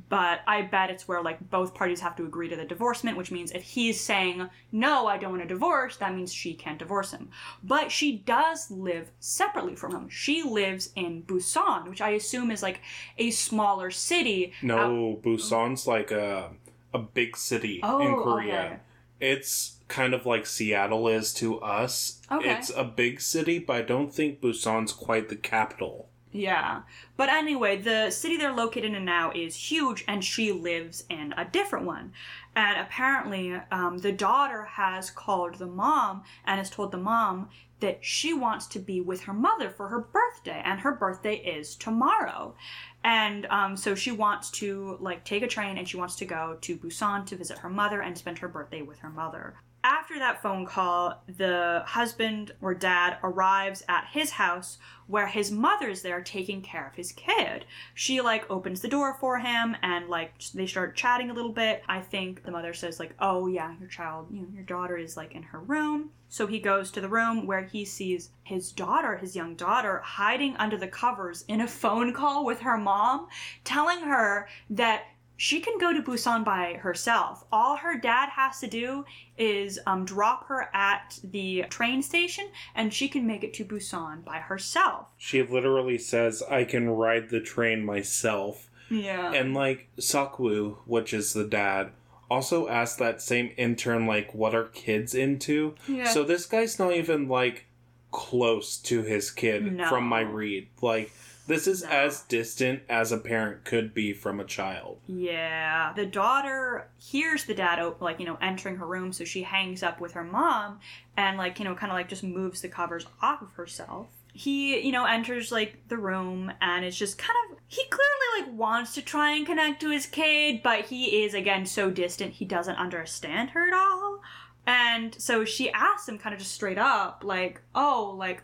But 0.07 0.39
I 0.47 0.61
bet 0.61 0.89
it's 0.89 1.09
where 1.09 1.21
like 1.21 1.49
both 1.49 1.75
parties 1.75 1.99
have 1.99 2.15
to 2.15 2.23
agree 2.25 2.47
to 2.47 2.55
the 2.55 2.63
divorcement, 2.63 3.17
which 3.17 3.31
means 3.31 3.51
if 3.51 3.63
he's 3.63 3.99
saying, 3.99 4.49
no, 4.71 5.07
I 5.07 5.17
don't 5.17 5.31
want 5.31 5.43
a 5.43 5.45
divorce, 5.47 5.97
that 5.97 6.15
means 6.15 6.33
she 6.33 6.53
can't 6.53 6.79
divorce 6.79 7.11
him. 7.11 7.29
But 7.63 7.91
she 7.91 8.19
does 8.19 8.71
live 8.71 9.11
separately 9.19 9.75
from 9.75 9.93
him. 9.93 10.07
She 10.09 10.41
lives 10.41 10.89
in 10.95 11.23
Busan, 11.23 11.89
which 11.89 12.01
I 12.01 12.11
assume 12.11 12.49
is 12.49 12.63
like 12.63 12.79
a 13.17 13.29
smaller 13.31 13.91
city. 13.91 14.53
No, 14.61 15.19
Busan's 15.21 15.85
like 15.85 16.11
a 16.11 16.51
a 16.93 16.99
big 16.99 17.35
city 17.35 17.81
Oh, 17.83 17.99
in 17.99 18.15
Korea. 18.23 18.59
okay. 18.65 18.79
It's 19.19 19.79
kind 19.93 20.15
of 20.15 20.25
like 20.25 20.47
Seattle 20.47 21.07
is 21.07 21.31
to 21.35 21.59
us. 21.61 22.19
Okay. 22.31 22.51
It's 22.51 22.71
a 22.75 22.83
big 22.83 23.21
city, 23.21 23.59
but 23.59 23.75
I 23.75 23.81
don't 23.83 24.11
think 24.11 24.41
Busan's 24.41 24.91
quite 24.91 25.29
the 25.29 25.35
capital. 25.35 26.09
Yeah. 26.31 26.81
But 27.15 27.29
anyway, 27.29 27.77
the 27.77 28.09
city 28.09 28.37
they're 28.37 28.51
located 28.51 28.95
in 28.95 29.05
now 29.05 29.31
is 29.35 29.55
huge, 29.55 30.03
and 30.07 30.25
she 30.25 30.51
lives 30.51 31.03
in 31.11 31.31
a 31.37 31.45
different 31.45 31.85
one. 31.85 32.11
And 32.55 32.81
apparently, 32.81 33.53
um, 33.71 33.99
the 33.99 34.11
daughter 34.11 34.63
has 34.63 35.11
called 35.11 35.55
the 35.55 35.67
mom 35.67 36.23
and 36.43 36.57
has 36.57 36.71
told 36.71 36.91
the 36.91 36.97
mom 36.97 37.49
that 37.79 38.03
she 38.03 38.33
wants 38.33 38.65
to 38.67 38.79
be 38.79 38.99
with 38.99 39.21
her 39.21 39.33
mother 39.33 39.69
for 39.69 39.89
her 39.89 39.99
birthday, 39.99 40.59
and 40.65 40.79
her 40.79 40.93
birthday 40.93 41.35
is 41.35 41.75
tomorrow. 41.75 42.55
And 43.03 43.45
um, 43.47 43.77
so 43.77 43.93
she 43.93 44.11
wants 44.11 44.49
to 44.51 44.97
like 45.01 45.23
take 45.23 45.43
a 45.43 45.47
train 45.47 45.77
and 45.77 45.87
she 45.87 45.97
wants 45.97 46.15
to 46.15 46.25
go 46.25 46.57
to 46.61 46.77
Busan 46.77 47.25
to 47.27 47.35
visit 47.35 47.59
her 47.59 47.69
mother 47.69 48.01
and 48.01 48.17
spend 48.17 48.39
her 48.39 48.47
birthday 48.47 48.81
with 48.81 48.99
her 48.99 49.09
mother. 49.09 49.55
After 49.85 50.17
that 50.17 50.41
phone 50.41 50.65
call, 50.65 51.21
the 51.27 51.83
husband 51.85 52.53
or 52.61 52.73
dad 52.73 53.17
arrives 53.21 53.83
at 53.89 54.07
his 54.11 54.31
house 54.31 54.77
where 55.07 55.27
his 55.27 55.51
mother's 55.51 56.01
there 56.01 56.21
taking 56.21 56.61
care 56.61 56.87
of 56.87 56.95
his 56.95 57.11
kid. 57.11 57.65
She 57.93 58.21
like 58.21 58.49
opens 58.49 58.79
the 58.79 58.87
door 58.87 59.17
for 59.19 59.39
him 59.39 59.75
and 59.81 60.07
like 60.07 60.31
they 60.53 60.67
start 60.67 60.95
chatting 60.95 61.29
a 61.29 61.33
little 61.33 61.51
bit. 61.51 61.83
I 61.89 61.99
think 61.99 62.43
the 62.43 62.51
mother 62.51 62.73
says 62.73 62.97
like, 62.97 63.13
"Oh 63.19 63.47
yeah, 63.47 63.75
your 63.77 63.89
child, 63.89 64.27
you 64.31 64.43
know, 64.43 64.47
your 64.53 64.63
daughter 64.63 64.95
is 64.95 65.17
like 65.17 65.35
in 65.35 65.43
her 65.43 65.59
room." 65.59 66.11
So 66.29 66.47
he 66.47 66.59
goes 66.59 66.89
to 66.91 67.01
the 67.01 67.09
room 67.09 67.45
where 67.45 67.63
he 67.63 67.83
sees 67.83 68.31
his 68.43 68.71
daughter, 68.71 69.17
his 69.17 69.35
young 69.35 69.55
daughter, 69.55 69.99
hiding 69.99 70.55
under 70.55 70.77
the 70.77 70.87
covers 70.87 71.43
in 71.47 71.61
a 71.61 71.67
phone 71.67 72.13
call 72.13 72.45
with 72.45 72.61
her 72.61 72.77
mom, 72.77 73.27
telling 73.63 73.99
her 73.99 74.47
that 74.69 75.03
she 75.35 75.59
can 75.59 75.77
go 75.77 75.91
to 75.93 76.01
Busan 76.01 76.45
by 76.45 76.73
herself. 76.73 77.43
All 77.51 77.77
her 77.77 77.97
dad 77.97 78.29
has 78.29 78.59
to 78.59 78.67
do 78.67 79.05
is 79.37 79.79
um, 79.87 80.05
drop 80.05 80.47
her 80.47 80.69
at 80.73 81.19
the 81.23 81.63
train 81.69 82.01
station, 82.01 82.49
and 82.75 82.93
she 82.93 83.07
can 83.07 83.25
make 83.25 83.43
it 83.43 83.53
to 83.55 83.65
Busan 83.65 84.23
by 84.23 84.37
herself. 84.37 85.07
She 85.17 85.41
literally 85.43 85.97
says, 85.97 86.43
I 86.49 86.63
can 86.63 86.89
ride 86.89 87.29
the 87.29 87.41
train 87.41 87.83
myself. 87.83 88.69
Yeah. 88.89 89.33
And 89.33 89.53
like 89.53 89.87
Seok-Woo, 89.97 90.77
which 90.85 91.13
is 91.13 91.33
the 91.33 91.45
dad, 91.45 91.91
also 92.29 92.67
asked 92.67 92.99
that 92.99 93.21
same 93.21 93.51
intern 93.57 94.05
like 94.07 94.33
what 94.33 94.53
are 94.55 94.65
kids 94.65 95.13
into. 95.15 95.75
Yeah. 95.87 96.05
So 96.05 96.23
this 96.23 96.45
guy's 96.45 96.77
not 96.79 96.93
even 96.93 97.27
like 97.27 97.65
close 98.11 98.77
to 98.77 99.01
his 99.01 99.31
kid 99.31 99.73
No. 99.73 99.89
from 99.89 100.03
my 100.05 100.21
read. 100.21 100.67
Like 100.81 101.11
this 101.47 101.67
is 101.67 101.83
No. 101.83 101.89
as 101.89 102.21
distant 102.21 102.83
as 102.89 103.11
a 103.11 103.17
parent 103.17 103.63
could 103.65 103.93
be 103.93 104.13
from 104.13 104.39
a 104.39 104.45
child. 104.45 104.99
Yeah. 105.07 105.93
The 105.95 106.05
daughter 106.05 106.89
hears 106.97 107.45
the 107.45 107.53
dad, 107.53 107.83
like, 107.99 108.19
you 108.19 108.25
know, 108.25 108.37
entering 108.41 108.77
her 108.77 108.85
room, 108.87 109.11
so 109.13 109.25
she 109.25 109.43
hangs 109.43 109.83
up 109.83 109.99
with 109.99 110.13
her 110.13 110.23
mom 110.23 110.79
and, 111.17 111.37
like, 111.37 111.59
you 111.59 111.65
know, 111.65 111.75
kind 111.75 111.91
of 111.91 111.95
like 111.97 112.09
just 112.09 112.23
moves 112.23 112.61
the 112.61 112.69
covers 112.69 113.05
off 113.21 113.41
of 113.41 113.51
herself. 113.53 114.07
He, 114.35 114.79
you 114.79 114.91
know, 114.91 115.05
enters, 115.05 115.51
like, 115.51 115.77
the 115.89 115.97
room 115.97 116.51
and 116.59 116.83
is 116.83 116.97
just 116.97 117.17
kind 117.19 117.37
of. 117.51 117.59
He 117.67 117.83
clearly, 117.85 118.47
like, 118.49 118.57
wants 118.59 118.95
to 118.95 119.01
try 119.03 119.31
and 119.35 119.45
connect 119.45 119.79
to 119.81 119.91
his 119.91 120.05
kid, 120.07 120.61
but 120.63 120.85
he 120.85 121.23
is, 121.23 121.33
again, 121.35 121.65
so 121.67 121.91
distant, 121.91 122.33
he 122.33 122.45
doesn't 122.45 122.75
understand 122.77 123.51
her 123.51 123.67
at 123.67 123.73
all. 123.73 124.21
And 124.65 125.13
so 125.21 125.45
she 125.45 125.69
asks 125.71 126.07
him 126.07 126.17
kind 126.17 126.33
of 126.33 126.39
just 126.39 126.53
straight 126.53 126.77
up, 126.79 127.23
like, 127.23 127.61
oh, 127.75 128.15
like, 128.17 128.43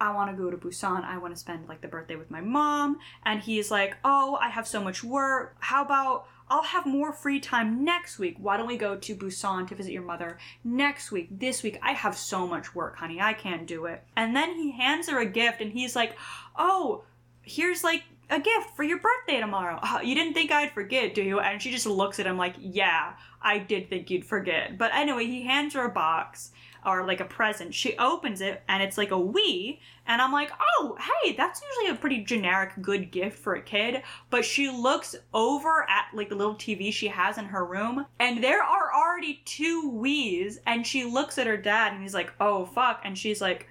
I 0.00 0.14
want 0.14 0.30
to 0.30 0.36
go 0.36 0.50
to 0.50 0.56
Busan. 0.56 1.04
I 1.04 1.18
want 1.18 1.34
to 1.34 1.40
spend 1.40 1.68
like 1.68 1.80
the 1.80 1.88
birthday 1.88 2.16
with 2.16 2.30
my 2.30 2.40
mom. 2.40 2.98
And 3.24 3.40
he's 3.40 3.70
like, 3.70 3.96
Oh, 4.04 4.38
I 4.40 4.48
have 4.48 4.66
so 4.66 4.82
much 4.82 5.02
work. 5.02 5.56
How 5.60 5.84
about 5.84 6.26
I'll 6.50 6.62
have 6.62 6.86
more 6.86 7.12
free 7.12 7.40
time 7.40 7.84
next 7.84 8.18
week? 8.18 8.36
Why 8.38 8.56
don't 8.56 8.66
we 8.66 8.78
go 8.78 8.96
to 8.96 9.16
Busan 9.16 9.68
to 9.68 9.74
visit 9.74 9.92
your 9.92 10.02
mother 10.02 10.38
next 10.64 11.12
week? 11.12 11.28
This 11.30 11.62
week, 11.62 11.78
I 11.82 11.92
have 11.92 12.16
so 12.16 12.46
much 12.46 12.74
work, 12.74 12.96
honey. 12.96 13.20
I 13.20 13.34
can't 13.34 13.66
do 13.66 13.84
it. 13.86 14.02
And 14.16 14.34
then 14.34 14.54
he 14.54 14.72
hands 14.72 15.08
her 15.08 15.18
a 15.20 15.26
gift 15.26 15.60
and 15.60 15.72
he's 15.72 15.94
like, 15.94 16.16
Oh, 16.56 17.04
here's 17.42 17.84
like 17.84 18.04
a 18.30 18.40
gift 18.40 18.76
for 18.76 18.82
your 18.82 18.98
birthday 18.98 19.40
tomorrow. 19.40 19.80
You 20.02 20.14
didn't 20.14 20.34
think 20.34 20.50
I'd 20.50 20.72
forget, 20.72 21.14
do 21.14 21.22
you? 21.22 21.40
And 21.40 21.60
she 21.60 21.70
just 21.70 21.86
looks 21.86 22.18
at 22.20 22.26
him 22.26 22.38
like, 22.38 22.54
Yeah, 22.58 23.14
I 23.42 23.58
did 23.58 23.90
think 23.90 24.10
you'd 24.10 24.24
forget. 24.24 24.78
But 24.78 24.92
anyway, 24.94 25.26
he 25.26 25.44
hands 25.44 25.74
her 25.74 25.84
a 25.84 25.90
box 25.90 26.52
or 26.88 27.06
like 27.06 27.20
a 27.20 27.24
present. 27.24 27.74
She 27.74 27.96
opens 27.98 28.40
it 28.40 28.62
and 28.68 28.82
it's 28.82 28.96
like 28.98 29.10
a 29.10 29.14
Wii, 29.14 29.78
and 30.06 30.22
I'm 30.22 30.32
like, 30.32 30.50
oh, 30.78 30.96
hey, 30.98 31.32
that's 31.32 31.60
usually 31.60 31.94
a 31.94 32.00
pretty 32.00 32.24
generic 32.24 32.72
good 32.80 33.10
gift 33.10 33.38
for 33.38 33.54
a 33.54 33.62
kid. 33.62 34.02
But 34.30 34.44
she 34.44 34.70
looks 34.70 35.14
over 35.34 35.82
at 35.88 36.06
like 36.14 36.30
the 36.30 36.34
little 36.34 36.54
TV 36.54 36.92
she 36.92 37.08
has 37.08 37.38
in 37.38 37.44
her 37.46 37.64
room, 37.64 38.06
and 38.18 38.42
there 38.42 38.62
are 38.62 38.92
already 38.94 39.42
two 39.44 39.92
Wii's, 39.94 40.60
and 40.66 40.86
she 40.86 41.04
looks 41.04 41.38
at 41.38 41.46
her 41.46 41.56
dad 41.56 41.92
and 41.92 42.02
he's 42.02 42.14
like, 42.14 42.32
oh 42.40 42.64
fuck, 42.64 43.02
and 43.04 43.16
she's 43.16 43.40
like, 43.40 43.68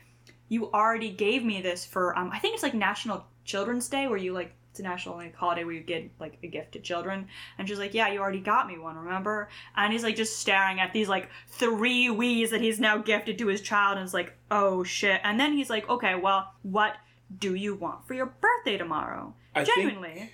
you 0.50 0.72
already 0.72 1.10
gave 1.10 1.44
me 1.44 1.62
this 1.62 1.86
for 1.86 2.18
um, 2.18 2.30
I 2.32 2.40
think 2.40 2.54
it's 2.54 2.64
like 2.64 2.74
National 2.74 3.26
Children's 3.44 3.90
Day 3.90 4.08
where 4.08 4.18
you 4.18 4.34
like 4.34 4.54
it's 4.78 4.80
a 4.80 4.84
national 4.84 5.16
like 5.16 5.36
holiday 5.36 5.64
where 5.64 5.74
you 5.74 5.82
get 5.82 6.12
like 6.20 6.38
a 6.44 6.48
gift 6.48 6.74
to 6.74 6.80
children. 6.80 7.28
And 7.58 7.68
she's 7.68 7.80
like 7.80 7.94
yeah 7.94 8.10
you 8.10 8.20
already 8.20 8.40
got 8.40 8.68
me 8.68 8.78
one 8.78 8.96
remember? 8.96 9.50
And 9.76 9.92
he's 9.92 10.04
like 10.04 10.16
just 10.16 10.40
staring 10.40 10.80
at 10.80 10.94
these 10.94 11.10
like 11.10 11.30
three 11.48 12.08
Wii's 12.08 12.52
that 12.52 12.62
he's 12.62 12.80
now 12.80 12.98
gifted 12.98 13.40
to 13.40 13.48
his 13.48 13.62
child 13.62 13.98
and 13.98 14.06
is 14.06 14.14
like 14.14 14.38
oh 14.52 14.84
shit. 14.84 15.20
And 15.24 15.40
then 15.40 15.54
he's 15.54 15.70
like 15.70 15.90
okay 15.90 16.16
well 16.16 16.54
what 16.62 16.96
do 17.36 17.56
you 17.56 17.76
want 17.76 18.08
for 18.08 18.14
your 18.14 18.28
birthday 18.28 18.78
tomorrow? 18.78 19.34
I 19.56 19.64
genuinely. 19.64 20.32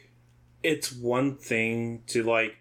It's 0.62 0.92
one 0.92 1.38
thing 1.38 2.04
to 2.08 2.24
like 2.24 2.58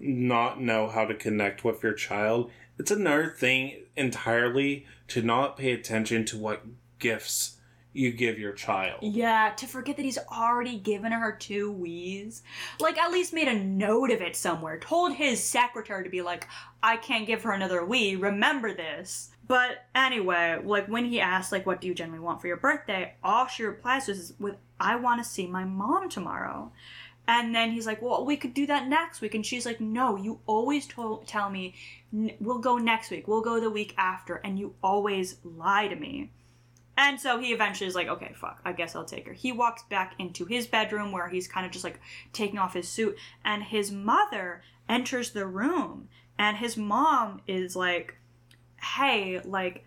not 0.00 0.60
know 0.60 0.88
how 0.88 1.04
to 1.04 1.14
connect 1.14 1.62
with 1.62 1.82
your 1.82 1.92
child. 1.92 2.50
It's 2.78 2.90
another 2.90 3.28
thing 3.28 3.84
entirely 3.96 4.86
to 5.08 5.20
not 5.20 5.56
pay 5.56 5.72
attention 5.72 6.24
to 6.26 6.38
what 6.38 6.64
gifts 6.98 7.57
you 7.92 8.12
give 8.12 8.38
your 8.38 8.52
child. 8.52 8.98
Yeah, 9.02 9.52
to 9.56 9.66
forget 9.66 9.96
that 9.96 10.04
he's 10.04 10.18
already 10.30 10.78
given 10.78 11.12
her 11.12 11.32
two 11.32 11.72
Wiis. 11.72 12.42
Like, 12.80 12.98
at 12.98 13.10
least 13.10 13.32
made 13.32 13.48
a 13.48 13.58
note 13.58 14.10
of 14.10 14.20
it 14.20 14.36
somewhere. 14.36 14.78
Told 14.78 15.14
his 15.14 15.42
secretary 15.42 16.04
to 16.04 16.10
be 16.10 16.22
like, 16.22 16.46
I 16.82 16.96
can't 16.96 17.26
give 17.26 17.42
her 17.42 17.52
another 17.52 17.80
Wii, 17.82 18.20
remember 18.20 18.74
this. 18.74 19.30
But 19.46 19.86
anyway, 19.94 20.60
like, 20.62 20.86
when 20.88 21.06
he 21.06 21.20
asked, 21.20 21.50
like, 21.52 21.66
what 21.66 21.80
do 21.80 21.86
you 21.86 21.94
generally 21.94 22.20
want 22.20 22.40
for 22.40 22.46
your 22.46 22.58
birthday? 22.58 23.14
All 23.24 23.46
she 23.46 23.64
replies 23.64 24.06
to 24.06 24.12
is 24.12 24.34
with, 24.38 24.56
I 24.78 24.96
want 24.96 25.22
to 25.22 25.28
see 25.28 25.46
my 25.46 25.64
mom 25.64 26.08
tomorrow. 26.10 26.70
And 27.26 27.54
then 27.54 27.72
he's 27.72 27.86
like, 27.86 28.00
well, 28.00 28.24
we 28.24 28.36
could 28.36 28.54
do 28.54 28.66
that 28.66 28.88
next 28.88 29.20
week. 29.20 29.34
And 29.34 29.44
she's 29.44 29.66
like, 29.66 29.80
no, 29.80 30.16
you 30.16 30.40
always 30.46 30.86
to- 30.88 31.22
tell 31.26 31.50
me, 31.50 31.74
"N- 32.12 32.32
we'll 32.40 32.58
go 32.58 32.78
next 32.78 33.10
week, 33.10 33.28
we'll 33.28 33.42
go 33.42 33.60
the 33.60 33.68
week 33.70 33.94
after, 33.98 34.36
and 34.36 34.58
you 34.58 34.74
always 34.82 35.36
lie 35.44 35.88
to 35.88 35.96
me. 35.96 36.30
And 37.00 37.20
so 37.20 37.38
he 37.38 37.52
eventually 37.52 37.86
is 37.86 37.94
like, 37.94 38.08
okay, 38.08 38.32
fuck, 38.34 38.60
I 38.64 38.72
guess 38.72 38.96
I'll 38.96 39.04
take 39.04 39.28
her. 39.28 39.32
He 39.32 39.52
walks 39.52 39.84
back 39.84 40.16
into 40.18 40.44
his 40.44 40.66
bedroom 40.66 41.12
where 41.12 41.28
he's 41.28 41.46
kind 41.46 41.64
of 41.64 41.70
just 41.70 41.84
like 41.84 42.00
taking 42.32 42.58
off 42.58 42.74
his 42.74 42.88
suit, 42.88 43.16
and 43.44 43.62
his 43.62 43.92
mother 43.92 44.62
enters 44.88 45.30
the 45.30 45.46
room, 45.46 46.08
and 46.40 46.56
his 46.56 46.76
mom 46.76 47.40
is 47.46 47.76
like, 47.76 48.16
hey, 48.82 49.40
like, 49.44 49.84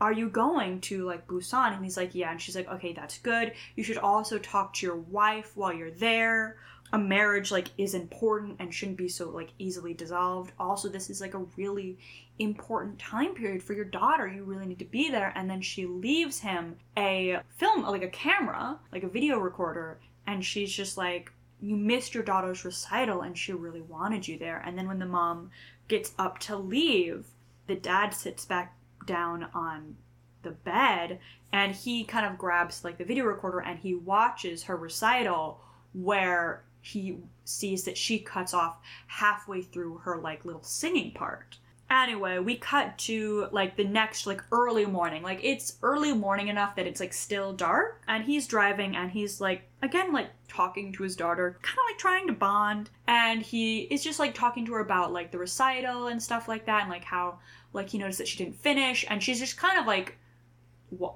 are 0.00 0.12
you 0.12 0.28
going 0.28 0.80
to 0.82 1.04
like 1.04 1.26
Busan? 1.26 1.74
And 1.74 1.82
he's 1.84 1.96
like, 1.96 2.14
yeah. 2.14 2.30
And 2.30 2.40
she's 2.40 2.54
like, 2.54 2.68
okay, 2.68 2.92
that's 2.92 3.18
good. 3.18 3.52
You 3.74 3.82
should 3.82 3.98
also 3.98 4.38
talk 4.38 4.74
to 4.74 4.86
your 4.86 4.96
wife 4.96 5.56
while 5.56 5.72
you're 5.72 5.90
there. 5.90 6.58
A 6.92 6.98
marriage 6.98 7.50
like 7.50 7.68
is 7.76 7.94
important 7.94 8.56
and 8.58 8.72
shouldn't 8.72 8.96
be 8.96 9.08
so 9.08 9.30
like 9.30 9.50
easily 9.58 9.94
dissolved. 9.94 10.52
Also, 10.58 10.88
this 10.88 11.10
is 11.10 11.20
like 11.20 11.34
a 11.34 11.44
really 11.56 11.98
important 12.38 12.98
time 12.98 13.34
period 13.34 13.62
for 13.62 13.74
your 13.74 13.84
daughter. 13.84 14.26
You 14.26 14.44
really 14.44 14.66
need 14.66 14.78
to 14.78 14.84
be 14.84 15.10
there. 15.10 15.32
And 15.34 15.50
then 15.50 15.60
she 15.60 15.86
leaves 15.86 16.40
him 16.40 16.76
a 16.96 17.40
film, 17.56 17.82
like 17.82 18.02
a 18.02 18.08
camera, 18.08 18.78
like 18.92 19.02
a 19.02 19.08
video 19.08 19.38
recorder, 19.38 19.98
and 20.26 20.44
she's 20.44 20.72
just 20.72 20.96
like, 20.96 21.32
you 21.60 21.76
missed 21.76 22.14
your 22.14 22.22
daughter's 22.22 22.64
recital 22.64 23.22
and 23.22 23.36
she 23.36 23.52
really 23.52 23.80
wanted 23.80 24.28
you 24.28 24.38
there. 24.38 24.62
And 24.64 24.78
then 24.78 24.86
when 24.86 24.98
the 24.98 25.06
mom 25.06 25.50
gets 25.88 26.12
up 26.18 26.38
to 26.40 26.56
leave, 26.56 27.26
the 27.66 27.74
dad 27.74 28.14
sits 28.14 28.44
back 28.44 28.76
down 29.06 29.48
on 29.54 29.96
the 30.42 30.50
bed 30.50 31.18
and 31.52 31.74
he 31.74 32.04
kind 32.04 32.26
of 32.26 32.38
grabs 32.38 32.84
like 32.84 32.98
the 32.98 33.04
video 33.04 33.24
recorder 33.24 33.60
and 33.60 33.78
he 33.78 33.94
watches 33.94 34.64
her 34.64 34.76
recital 34.76 35.60
where 35.94 36.62
he 36.88 37.18
sees 37.44 37.84
that 37.84 37.98
she 37.98 38.18
cuts 38.18 38.54
off 38.54 38.78
halfway 39.06 39.60
through 39.62 39.98
her 39.98 40.16
like 40.16 40.44
little 40.44 40.62
singing 40.62 41.12
part. 41.12 41.58
Anyway, 41.90 42.38
we 42.38 42.56
cut 42.56 42.98
to 42.98 43.48
like 43.50 43.76
the 43.76 43.84
next 43.84 44.26
like 44.26 44.42
early 44.52 44.86
morning. 44.86 45.22
Like 45.22 45.40
it's 45.42 45.76
early 45.82 46.12
morning 46.12 46.48
enough 46.48 46.76
that 46.76 46.86
it's 46.86 47.00
like 47.00 47.12
still 47.12 47.52
dark 47.52 48.02
and 48.08 48.24
he's 48.24 48.46
driving 48.46 48.96
and 48.96 49.10
he's 49.10 49.40
like 49.40 49.62
again 49.82 50.12
like 50.12 50.28
talking 50.48 50.92
to 50.92 51.02
his 51.02 51.16
daughter, 51.16 51.58
kind 51.62 51.78
of 51.78 51.92
like 51.92 51.98
trying 51.98 52.26
to 52.26 52.32
bond 52.32 52.90
and 53.06 53.42
he 53.42 53.82
is 53.82 54.02
just 54.02 54.18
like 54.18 54.34
talking 54.34 54.64
to 54.66 54.72
her 54.72 54.80
about 54.80 55.12
like 55.12 55.30
the 55.30 55.38
recital 55.38 56.08
and 56.08 56.22
stuff 56.22 56.48
like 56.48 56.66
that 56.66 56.82
and 56.82 56.90
like 56.90 57.04
how 57.04 57.38
like 57.72 57.90
he 57.90 57.98
noticed 57.98 58.18
that 58.18 58.28
she 58.28 58.38
didn't 58.38 58.56
finish 58.56 59.04
and 59.08 59.22
she's 59.22 59.38
just 59.38 59.58
kind 59.58 59.78
of 59.78 59.86
like 59.86 60.16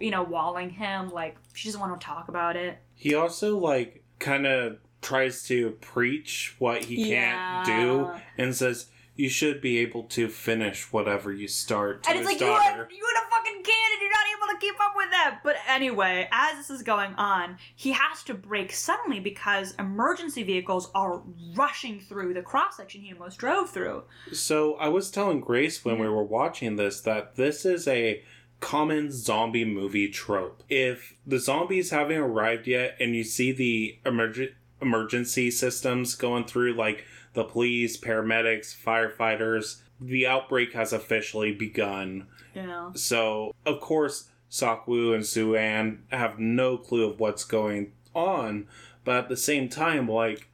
you 0.01 0.11
know 0.11 0.23
walling 0.23 0.69
him 0.69 1.11
like 1.11 1.37
she 1.55 1.69
doesn't 1.69 1.81
want 1.81 1.99
to 1.99 2.07
talk 2.07 2.29
about 2.29 2.57
it. 2.57 2.79
He 2.95 3.15
also 3.15 3.59
like 3.59 4.03
kind 4.19 4.47
of 4.47 4.79
tries 5.03 5.43
to 5.45 5.73
preach 5.81 6.55
what 6.59 6.85
he 6.85 7.11
can't 7.11 7.67
do 7.67 8.11
and 8.39 8.55
says 8.55 8.87
you 9.15 9.29
should 9.29 9.61
be 9.61 9.79
able 9.79 10.05
to 10.05 10.29
finish 10.29 10.91
whatever 10.93 11.31
you 11.33 11.47
start 11.47 12.03
to 12.03 12.11
and 12.11 12.19
it's 12.19 12.27
like 12.27 12.41
you 12.41 12.47
daughter. 12.47 12.89
you 12.91 13.05
are 13.05 13.27
a 13.27 13.31
fucking 13.31 13.63
kid 13.63 13.75
and 13.93 14.01
you're 14.01 14.11
not 14.11 14.27
able 14.39 14.55
to 14.55 14.59
keep 14.59 14.75
up 14.81 14.95
with 14.97 15.11
them. 15.11 15.39
But 15.45 15.57
anyway, 15.69 16.29
as 16.33 16.57
this 16.57 16.71
is 16.71 16.83
going 16.83 17.15
on, 17.15 17.59
he 17.77 17.93
has 17.93 18.23
to 18.25 18.35
brake 18.35 18.73
suddenly 18.73 19.21
because 19.21 19.75
emergency 19.79 20.43
vehicles 20.43 20.91
are 20.95 21.23
rushing 21.55 22.01
through 22.01 22.33
the 22.35 22.43
cross 22.43 22.79
section 22.79 23.03
he 23.03 23.13
almost 23.13 23.39
drove 23.39 23.69
through. 23.69 24.05
So 24.33 24.77
I 24.77 24.89
was 24.89 25.11
telling 25.11 25.41
Grace 25.41 25.85
when 25.85 25.99
we 25.99 26.09
were 26.09 26.25
watching 26.25 26.77
this 26.77 27.01
that 27.03 27.37
this 27.37 27.67
is 27.67 27.87
a 27.87 28.23
common 28.61 29.11
zombie 29.11 29.65
movie 29.65 30.09
trope. 30.09 30.63
If 30.71 31.17
the 31.27 31.39
zombies 31.39 31.91
haven't 31.91 32.17
arrived 32.17 32.67
yet 32.67 32.97
and 32.99 33.15
you 33.15 33.25
see 33.25 33.53
the 33.53 33.99
emerg- 34.07 34.55
emergency 34.83 35.51
systems 35.51 36.15
going 36.15 36.45
through 36.45 36.75
like 36.75 37.05
the 37.35 37.45
police, 37.45 37.97
paramedics, 37.97 38.77
firefighters, 38.77 39.81
the 40.01 40.27
outbreak 40.27 40.73
has 40.75 40.93
officially 40.93 41.53
begun. 41.53 42.27
Know. 42.55 42.93
So, 42.95 43.55
of 43.65 43.81
course, 43.81 44.29
Seok-Woo 44.51 45.15
and 45.15 45.25
Suan 45.25 46.03
have 46.11 46.39
no 46.39 46.77
clue 46.77 47.09
of 47.09 47.21
what's 47.21 47.45
going 47.45 47.93
on, 48.15 48.67
but 49.05 49.17
at 49.17 49.29
the 49.31 49.37
same 49.37 49.69
time, 49.71 50.09
like, 50.09 50.49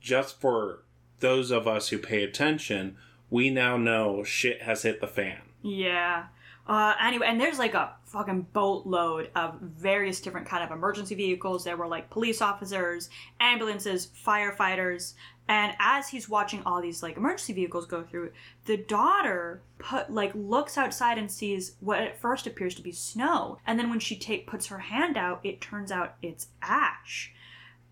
just 0.00 0.40
for 0.40 0.84
those 1.20 1.50
of 1.50 1.68
us 1.68 1.88
who 1.88 1.98
pay 1.98 2.24
attention, 2.24 2.96
we 3.28 3.50
now 3.50 3.76
know 3.76 4.24
shit 4.24 4.62
has 4.62 4.82
hit 4.82 5.00
the 5.00 5.06
fan. 5.06 5.40
Yeah. 5.62 6.26
Uh, 6.66 6.94
anyway, 7.00 7.26
and 7.28 7.40
there's 7.40 7.58
like 7.58 7.74
a 7.74 7.92
fucking 8.12 8.46
boatload 8.52 9.30
of 9.34 9.58
various 9.60 10.20
different 10.20 10.46
kind 10.46 10.62
of 10.62 10.70
emergency 10.70 11.14
vehicles. 11.14 11.64
There 11.64 11.76
were 11.76 11.88
like 11.88 12.10
police 12.10 12.42
officers, 12.42 13.08
ambulances, 13.40 14.08
firefighters, 14.24 15.14
and 15.48 15.74
as 15.80 16.08
he's 16.08 16.28
watching 16.28 16.62
all 16.64 16.80
these 16.80 17.02
like 17.02 17.16
emergency 17.16 17.52
vehicles 17.52 17.86
go 17.86 18.02
through, 18.02 18.32
the 18.66 18.76
daughter 18.76 19.62
put 19.78 20.12
like 20.12 20.32
looks 20.34 20.78
outside 20.78 21.18
and 21.18 21.30
sees 21.30 21.76
what 21.80 22.00
at 22.00 22.20
first 22.20 22.46
appears 22.46 22.74
to 22.76 22.82
be 22.82 22.92
snow, 22.92 23.58
and 23.66 23.78
then 23.78 23.90
when 23.90 24.00
she 24.00 24.16
take 24.16 24.46
puts 24.46 24.66
her 24.66 24.78
hand 24.78 25.16
out, 25.16 25.40
it 25.42 25.60
turns 25.60 25.90
out 25.90 26.16
it's 26.22 26.48
ash. 26.60 27.32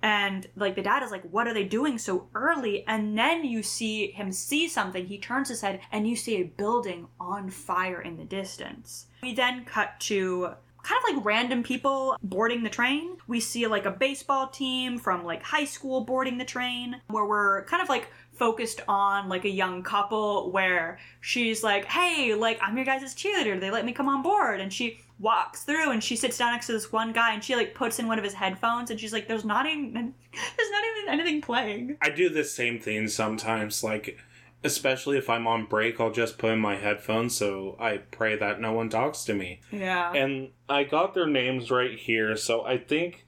And 0.02 0.48
like 0.56 0.76
the 0.76 0.82
dad 0.82 1.02
is 1.02 1.10
like, 1.10 1.24
what 1.24 1.46
are 1.46 1.54
they 1.54 1.64
doing 1.64 1.98
so 1.98 2.28
early? 2.34 2.84
And 2.86 3.18
then 3.18 3.44
you 3.44 3.62
see 3.62 4.12
him 4.12 4.32
see 4.32 4.68
something. 4.68 5.06
He 5.06 5.18
turns 5.18 5.48
his 5.48 5.60
head 5.60 5.80
and 5.92 6.08
you 6.08 6.16
see 6.16 6.36
a 6.36 6.44
building 6.44 7.08
on 7.18 7.50
fire 7.50 8.00
in 8.00 8.16
the 8.16 8.24
distance. 8.24 9.06
We 9.22 9.34
then 9.34 9.64
cut 9.64 10.00
to 10.00 10.54
kind 10.82 10.98
of 11.04 11.14
like 11.14 11.24
random 11.24 11.62
people 11.62 12.16
boarding 12.22 12.62
the 12.62 12.70
train. 12.70 13.18
We 13.26 13.40
see 13.40 13.66
like 13.66 13.84
a 13.84 13.90
baseball 13.90 14.48
team 14.48 14.98
from 14.98 15.24
like 15.24 15.42
high 15.42 15.64
school 15.64 16.02
boarding 16.02 16.38
the 16.38 16.44
train 16.44 17.00
where 17.08 17.24
we're 17.24 17.64
kind 17.64 17.82
of 17.82 17.88
like 17.88 18.08
focused 18.32 18.80
on 18.88 19.28
like 19.28 19.44
a 19.44 19.50
young 19.50 19.82
couple 19.82 20.50
where 20.50 20.98
she's 21.20 21.62
like, 21.62 21.84
"Hey, 21.84 22.34
like 22.34 22.58
I'm 22.62 22.76
your 22.76 22.86
guys' 22.86 23.14
cheerleader. 23.14 23.60
They 23.60 23.70
let 23.70 23.84
me 23.84 23.92
come 23.92 24.08
on 24.08 24.22
board." 24.22 24.60
And 24.60 24.72
she 24.72 25.00
walks 25.20 25.64
through 25.64 25.90
and 25.90 26.02
she 26.02 26.16
sits 26.16 26.38
down 26.38 26.52
next 26.52 26.66
to 26.66 26.72
this 26.72 26.90
one 26.90 27.12
guy 27.12 27.34
and 27.34 27.44
she 27.44 27.54
like 27.54 27.74
puts 27.74 27.98
in 27.98 28.08
one 28.08 28.18
of 28.18 28.24
his 28.24 28.34
headphones 28.34 28.90
and 28.90 28.98
she's 28.98 29.12
like, 29.12 29.28
"There's 29.28 29.44
not 29.44 29.66
even 29.66 29.92
there's 29.92 30.70
not 30.70 30.84
even 30.96 31.12
anything 31.12 31.42
playing." 31.42 31.96
I 32.00 32.10
do 32.10 32.28
the 32.28 32.44
same 32.44 32.78
thing 32.78 33.08
sometimes, 33.08 33.84
like, 33.84 34.18
especially 34.64 35.18
if 35.18 35.28
I'm 35.30 35.46
on 35.46 35.66
break, 35.66 36.00
I'll 36.00 36.10
just 36.10 36.38
put 36.38 36.52
in 36.52 36.58
my 36.58 36.76
headphones 36.76 37.36
so 37.36 37.76
I 37.78 37.98
pray 37.98 38.36
that 38.36 38.60
no 38.60 38.72
one 38.72 38.88
talks 38.88 39.24
to 39.24 39.34
me. 39.34 39.60
Yeah. 39.70 40.12
And 40.12 40.50
I 40.68 40.84
got 40.84 41.14
their 41.14 41.26
names 41.26 41.70
right 41.70 41.98
here, 41.98 42.36
so 42.36 42.64
I 42.64 42.78
think 42.78 43.24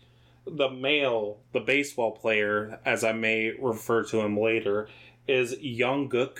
the 0.47 0.69
male, 0.69 1.39
the 1.53 1.61
baseball 1.61 2.13
player, 2.13 2.81
as 2.85 3.05
I 3.05 3.13
may 3.13 3.53
refer 3.59 4.03
to 4.05 4.21
him 4.21 4.39
later, 4.39 4.89
is 5.29 5.55
Younggook, 5.55 6.39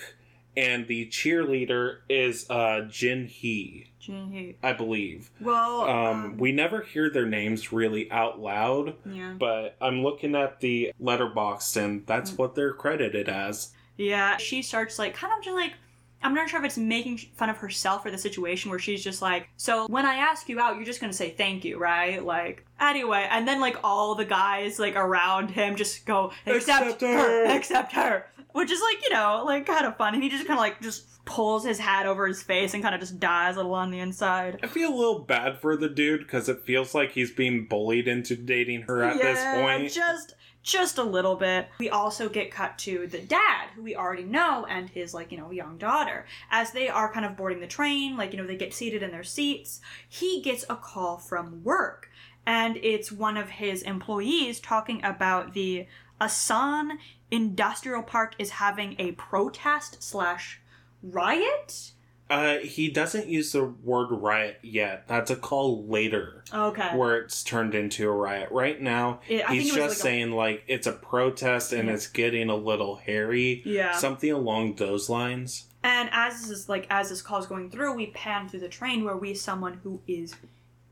and 0.55 0.87
the 0.87 1.07
cheerleader 1.07 1.97
is 2.09 2.49
uh, 2.49 2.81
Jin 2.89 3.27
Hee, 3.27 3.87
Jin-hee. 3.99 4.57
I 4.61 4.73
believe. 4.73 5.31
Well, 5.41 5.81
Um, 5.81 6.37
we 6.37 6.51
never 6.51 6.81
hear 6.81 7.09
their 7.09 7.25
names 7.25 7.71
really 7.71 8.11
out 8.11 8.39
loud, 8.39 8.95
yeah. 9.05 9.33
but 9.37 9.75
I'm 9.81 10.03
looking 10.03 10.35
at 10.35 10.59
the 10.59 10.91
Letterboxd, 11.01 11.77
and 11.77 12.05
that's 12.05 12.37
what 12.37 12.55
they're 12.55 12.73
credited 12.73 13.29
as. 13.29 13.73
Yeah, 13.97 14.37
she 14.37 14.61
starts 14.61 14.97
like 14.99 15.13
kind 15.15 15.33
of 15.37 15.43
just 15.43 15.55
like 15.55 15.73
I'm 16.23 16.33
not 16.33 16.49
sure 16.49 16.59
if 16.59 16.65
it's 16.65 16.77
making 16.77 17.17
fun 17.35 17.49
of 17.49 17.57
herself 17.57 18.05
or 18.05 18.11
the 18.11 18.17
situation 18.17 18.69
where 18.69 18.79
she's 18.79 19.03
just 19.03 19.21
like, 19.21 19.49
so 19.57 19.87
when 19.87 20.05
I 20.05 20.15
ask 20.15 20.47
you 20.49 20.59
out, 20.59 20.75
you're 20.75 20.85
just 20.85 21.01
gonna 21.01 21.13
say 21.13 21.31
thank 21.31 21.63
you, 21.65 21.77
right? 21.77 22.23
Like, 22.23 22.65
anyway, 22.79 23.27
and 23.29 23.47
then 23.47 23.59
like 23.59 23.77
all 23.83 24.15
the 24.15 24.25
guys 24.25 24.79
like 24.79 24.95
around 24.95 25.51
him 25.51 25.75
just 25.75 26.05
go, 26.05 26.31
accept, 26.45 26.85
Accept 26.85 27.01
her, 27.01 27.07
her." 27.17 27.45
accept 27.55 27.91
her, 27.93 28.25
which 28.53 28.71
is 28.71 28.81
like 28.81 29.03
you 29.03 29.13
know 29.13 29.43
like 29.45 29.65
kind 29.65 29.85
of 29.85 29.97
fun, 29.97 30.13
and 30.13 30.23
he 30.23 30.29
just 30.29 30.45
kind 30.47 30.57
of 30.57 30.61
like 30.61 30.81
just 30.81 31.07
pulls 31.25 31.63
his 31.65 31.79
hat 31.79 32.05
over 32.05 32.27
his 32.27 32.43
face 32.43 32.73
and 32.73 32.83
kind 32.83 32.93
of 32.93 32.99
just 32.99 33.17
dies 33.17 33.55
a 33.55 33.57
little 33.59 33.73
on 33.73 33.91
the 33.91 33.99
inside. 33.99 34.59
I 34.61 34.67
feel 34.67 34.93
a 34.93 34.95
little 34.95 35.19
bad 35.19 35.57
for 35.61 35.77
the 35.77 35.87
dude 35.87 36.19
because 36.19 36.49
it 36.49 36.61
feels 36.65 36.93
like 36.93 37.11
he's 37.13 37.31
being 37.31 37.65
bullied 37.65 38.09
into 38.09 38.35
dating 38.35 38.81
her 38.83 39.01
at 39.03 39.13
this 39.15 39.39
Yeah, 39.39 39.61
point. 39.61 39.91
Just 39.91 40.35
just 40.63 40.97
a 40.97 41.03
little 41.03 41.35
bit. 41.35 41.67
We 41.77 41.89
also 41.89 42.29
get 42.29 42.49
cut 42.49 42.77
to 42.79 43.05
the 43.07 43.19
dad, 43.19 43.69
who 43.75 43.83
we 43.83 43.95
already 43.95 44.23
know, 44.23 44.65
and 44.65 44.89
his 44.89 45.13
like, 45.13 45.31
you 45.31 45.37
know, 45.37 45.51
young 45.51 45.77
daughter. 45.77 46.25
As 46.49 46.71
they 46.71 46.89
are 46.89 47.11
kind 47.11 47.25
of 47.25 47.37
boarding 47.37 47.59
the 47.59 47.67
train, 47.67 48.17
like, 48.17 48.31
you 48.31 48.37
know, 48.37 48.47
they 48.47 48.55
get 48.55 48.73
seated 48.73 49.03
in 49.03 49.11
their 49.11 49.23
seats, 49.23 49.81
he 50.07 50.41
gets 50.41 50.65
a 50.69 50.75
call 50.75 51.17
from 51.17 51.63
work. 51.63 52.09
And 52.45 52.77
it's 52.77 53.11
one 53.11 53.37
of 53.37 53.51
his 53.51 53.83
employees 53.83 54.59
talking 54.59 55.03
about 55.03 55.53
the 55.53 55.87
Asan 56.19 56.99
Industrial 57.31 58.03
Park 58.03 58.35
is 58.37 58.51
having 58.51 58.95
a 58.99 59.13
protest 59.13 60.03
slash 60.03 60.61
riot. 61.01 61.92
Uh, 62.33 62.57
he 62.59 62.89
doesn't 62.89 63.27
use 63.27 63.51
the 63.51 63.63
word 63.63 64.07
riot 64.11 64.59
yet. 64.61 65.07
That's 65.07 65.29
a 65.31 65.35
call 65.35 65.85
later 65.87 66.43
Okay. 66.53 66.89
where 66.95 67.17
it's 67.17 67.43
turned 67.43 67.75
into 67.75 68.07
a 68.07 68.11
riot. 68.11 68.49
Right 68.51 68.81
now, 68.81 69.19
It- 69.27 69.45
he's 69.47 69.47
think 69.47 69.59
it 69.59 69.63
was 69.63 69.67
just 69.75 69.79
like 69.81 69.91
a- 69.91 69.95
saying 70.01 70.31
like 70.31 70.63
it's 70.67 70.87
a 70.87 70.91
protest 70.93 71.73
and 71.73 71.87
Yeah. 71.87 71.93
it's 71.95 72.07
getting 72.07 72.49
a 72.49 72.55
little 72.55 72.95
hairy. 72.97 73.61
Yeah. 73.65 73.91
Something 73.97 74.31
along 74.31 74.75
those 74.75 75.09
lines. 75.09 75.67
And 75.83 76.09
as 76.11 76.41
this 76.41 76.49
is 76.49 76.69
like 76.69 76.87
as 76.89 77.09
this 77.09 77.21
call 77.21 77.39
is 77.39 77.45
going 77.45 77.69
through, 77.69 77.93
we 77.93 78.07
pan 78.07 78.47
through 78.49 78.61
the 78.61 78.69
train 78.69 79.03
where 79.03 79.17
we 79.17 79.33
someone 79.33 79.79
who 79.83 80.01
is 80.07 80.33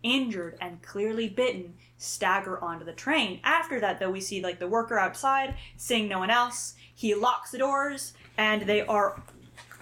injured 0.04 0.58
and 0.60 0.82
clearly 0.82 1.30
bitten 1.30 1.76
stagger 1.98 2.62
onto 2.64 2.84
the 2.84 2.92
train. 2.94 3.40
After 3.44 3.80
that, 3.80 4.00
though, 4.00 4.10
we 4.10 4.20
see 4.22 4.42
like 4.42 4.60
the 4.60 4.68
worker 4.68 4.98
outside, 4.98 5.56
seeing 5.78 6.08
no 6.08 6.20
one 6.20 6.30
else. 6.30 6.76
He 6.94 7.14
locks 7.16 7.52
the 7.52 7.58
doors, 7.60 8.14
and 8.38 8.64
they 8.64 8.82
are 8.82 9.22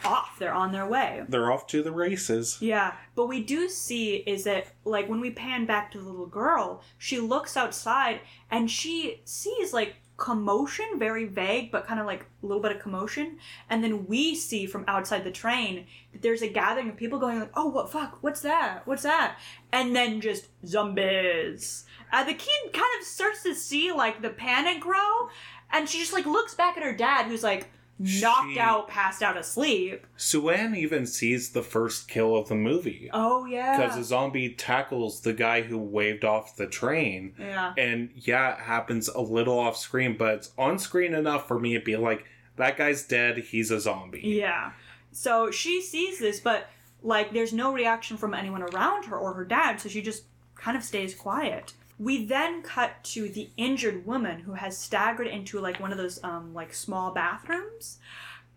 off. 0.05 0.37
They're 0.39 0.53
on 0.53 0.71
their 0.71 0.87
way. 0.87 1.23
They're 1.27 1.51
off 1.51 1.67
to 1.67 1.83
the 1.83 1.91
races. 1.91 2.57
Yeah, 2.61 2.95
but 3.15 3.27
we 3.27 3.43
do 3.43 3.69
see 3.69 4.17
is 4.17 4.43
that 4.45 4.67
like 4.85 5.09
when 5.09 5.19
we 5.19 5.31
pan 5.31 5.65
back 5.65 5.91
to 5.91 5.97
the 5.97 6.03
little 6.03 6.27
girl, 6.27 6.81
she 6.97 7.19
looks 7.19 7.55
outside 7.57 8.21
and 8.49 8.69
she 8.69 9.21
sees 9.25 9.73
like 9.73 9.95
commotion, 10.19 10.85
very 10.97 11.25
vague, 11.25 11.71
but 11.71 11.87
kind 11.87 11.99
of 11.99 12.05
like 12.05 12.25
a 12.43 12.45
little 12.45 12.61
bit 12.61 12.73
of 12.75 12.81
commotion. 12.81 13.37
And 13.69 13.83
then 13.83 14.05
we 14.05 14.35
see 14.35 14.65
from 14.65 14.83
outside 14.87 15.23
the 15.23 15.31
train 15.31 15.87
that 16.11 16.21
there's 16.21 16.41
a 16.41 16.47
gathering 16.47 16.89
of 16.89 16.97
people 16.97 17.17
going 17.17 17.39
like, 17.39 17.51
"Oh, 17.55 17.69
what 17.69 17.91
fuck? 17.91 18.19
What's 18.21 18.41
that? 18.41 18.85
What's 18.85 19.03
that?" 19.03 19.39
And 19.71 19.95
then 19.95 20.21
just 20.21 20.49
zombies. 20.65 21.85
And 22.11 22.27
the 22.27 22.33
kid 22.33 22.73
kind 22.73 22.99
of 22.99 23.07
starts 23.07 23.43
to 23.43 23.55
see 23.55 23.91
like 23.91 24.21
the 24.21 24.29
panic 24.29 24.81
grow, 24.81 25.29
and 25.71 25.89
she 25.89 25.99
just 25.99 26.13
like 26.13 26.25
looks 26.25 26.53
back 26.53 26.77
at 26.77 26.83
her 26.83 26.93
dad, 26.93 27.25
who's 27.25 27.43
like 27.43 27.69
knocked 27.99 28.53
She- 28.53 28.59
out, 28.59 28.87
passed 28.87 29.21
out 29.21 29.35
asleep. 29.37 30.07
Suan 30.17 30.73
even 30.75 31.05
sees 31.05 31.49
the 31.51 31.61
first 31.61 32.07
kill 32.07 32.35
of 32.35 32.47
the 32.47 32.55
movie 32.55 33.09
Oh 33.13 33.45
yeah. 33.45 33.77
because 33.77 33.97
a 33.97 34.03
zombie 34.03 34.49
tackles 34.53 35.21
the 35.21 35.33
guy 35.33 35.61
who 35.63 35.77
waved 35.77 36.23
off 36.23 36.55
the 36.55 36.65
train. 36.67 37.33
yeah. 37.37 37.73
And 37.77 38.09
yeah, 38.15 38.53
it 38.53 38.59
happens 38.61 39.09
a 39.09 39.19
little 39.21 39.59
off 39.59 39.75
screen, 39.77 40.15
but 40.17 40.35
it's 40.35 40.51
on 40.57 40.79
screen 40.79 41.13
enough 41.13 41.47
for 41.47 41.59
me 41.59 41.73
to 41.73 41.81
be 41.81 41.97
like, 41.97 42.25
that 42.55 42.77
guy's 42.77 43.03
dead, 43.05 43.37
he's 43.37 43.69
a 43.71 43.79
zombie. 43.79 44.21
Yeah. 44.23 44.71
So 45.11 45.51
she 45.51 45.81
sees 45.81 46.19
this, 46.19 46.39
but 46.39 46.69
like 47.03 47.31
there's 47.33 47.53
no 47.53 47.73
reaction 47.73 48.15
from 48.17 48.33
anyone 48.33 48.61
around 48.61 49.05
her 49.05 49.17
or 49.17 49.33
her 49.33 49.45
dad, 49.45 49.79
so 49.81 49.89
she 49.89 50.01
just 50.01 50.23
kind 50.55 50.75
of 50.77 50.83
stays 50.83 51.15
quiet. 51.15 51.73
We 51.99 52.25
then 52.25 52.61
cut 52.61 53.03
to 53.05 53.27
the 53.29 53.49
injured 53.57 54.05
woman 54.05 54.39
who 54.41 54.53
has 54.53 54.77
staggered 54.77 55.27
into 55.27 55.59
like 55.59 55.79
one 55.79 55.91
of 55.91 55.97
those 55.97 56.23
um 56.23 56.53
like 56.53 56.73
small 56.73 57.11
bathrooms 57.11 57.99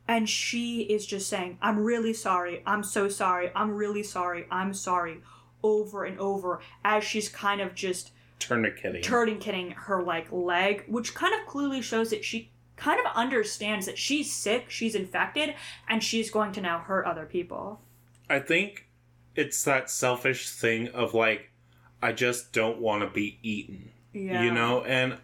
and 0.09 0.28
she 0.28 0.83
is 0.83 1.07
just 1.07 1.28
saying, 1.28 1.59
"I'm 1.61 1.78
really 1.78 2.12
sorry. 2.12 2.62
I'm 2.66 2.83
so 2.83 3.09
sorry. 3.09 3.50
I'm 3.55 3.72
really 3.72 4.02
sorry. 4.02 4.46
I'm 4.50 4.72
sorry." 4.74 5.22
over 5.62 6.05
and 6.05 6.18
over 6.18 6.61
as 6.85 7.05
she's 7.05 7.28
kind 7.28 7.61
of 7.61 7.74
just 7.74 8.12
Tourniqueting. 8.40 9.02
tourniqueting 9.02 9.72
her 9.74 10.02
like 10.02 10.31
leg, 10.33 10.85
which 10.88 11.14
kind 11.14 11.35
of 11.35 11.46
clearly 11.46 11.81
shows 11.81 12.11
that 12.11 12.24
she 12.24 12.50
kind 12.76 12.98
of 12.98 13.07
understands 13.14 13.87
that 13.87 13.98
she's 13.98 14.33
sick, 14.33 14.68
she's 14.68 14.94
infected, 14.94 15.55
and 15.88 16.02
she's 16.02 16.31
going 16.31 16.50
to 16.52 16.61
now 16.61 16.78
hurt 16.78 17.07
other 17.07 17.24
people. 17.24 17.81
I 18.28 18.40
think 18.40 18.88
it's 19.37 19.62
that 19.64 19.88
selfish 19.90 20.50
thing 20.50 20.88
of 20.88 21.14
like, 21.14 21.52
I 22.03 22.12
just 22.12 22.53
don't 22.53 22.79
want 22.79 23.03
to 23.03 23.09
be 23.09 23.38
eaten. 23.43 23.91
Yeah. 24.12 24.43
You 24.43 24.51
know? 24.51 24.83
And 24.83 25.19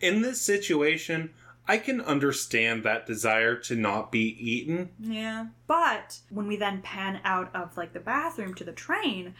in 0.00 0.22
this 0.22 0.40
situation, 0.40 1.30
I 1.68 1.78
can 1.78 2.00
understand 2.00 2.82
that 2.82 3.06
desire 3.06 3.56
to 3.56 3.76
not 3.76 4.12
be 4.12 4.36
eaten. 4.38 4.90
Yeah. 5.00 5.46
But 5.66 6.18
when 6.30 6.46
we 6.46 6.56
then 6.56 6.82
pan 6.82 7.20
out 7.24 7.54
of 7.54 7.76
like 7.76 7.92
the 7.92 8.00
bathroom 8.00 8.54
to 8.54 8.64
the 8.64 8.72
train, 8.72 9.34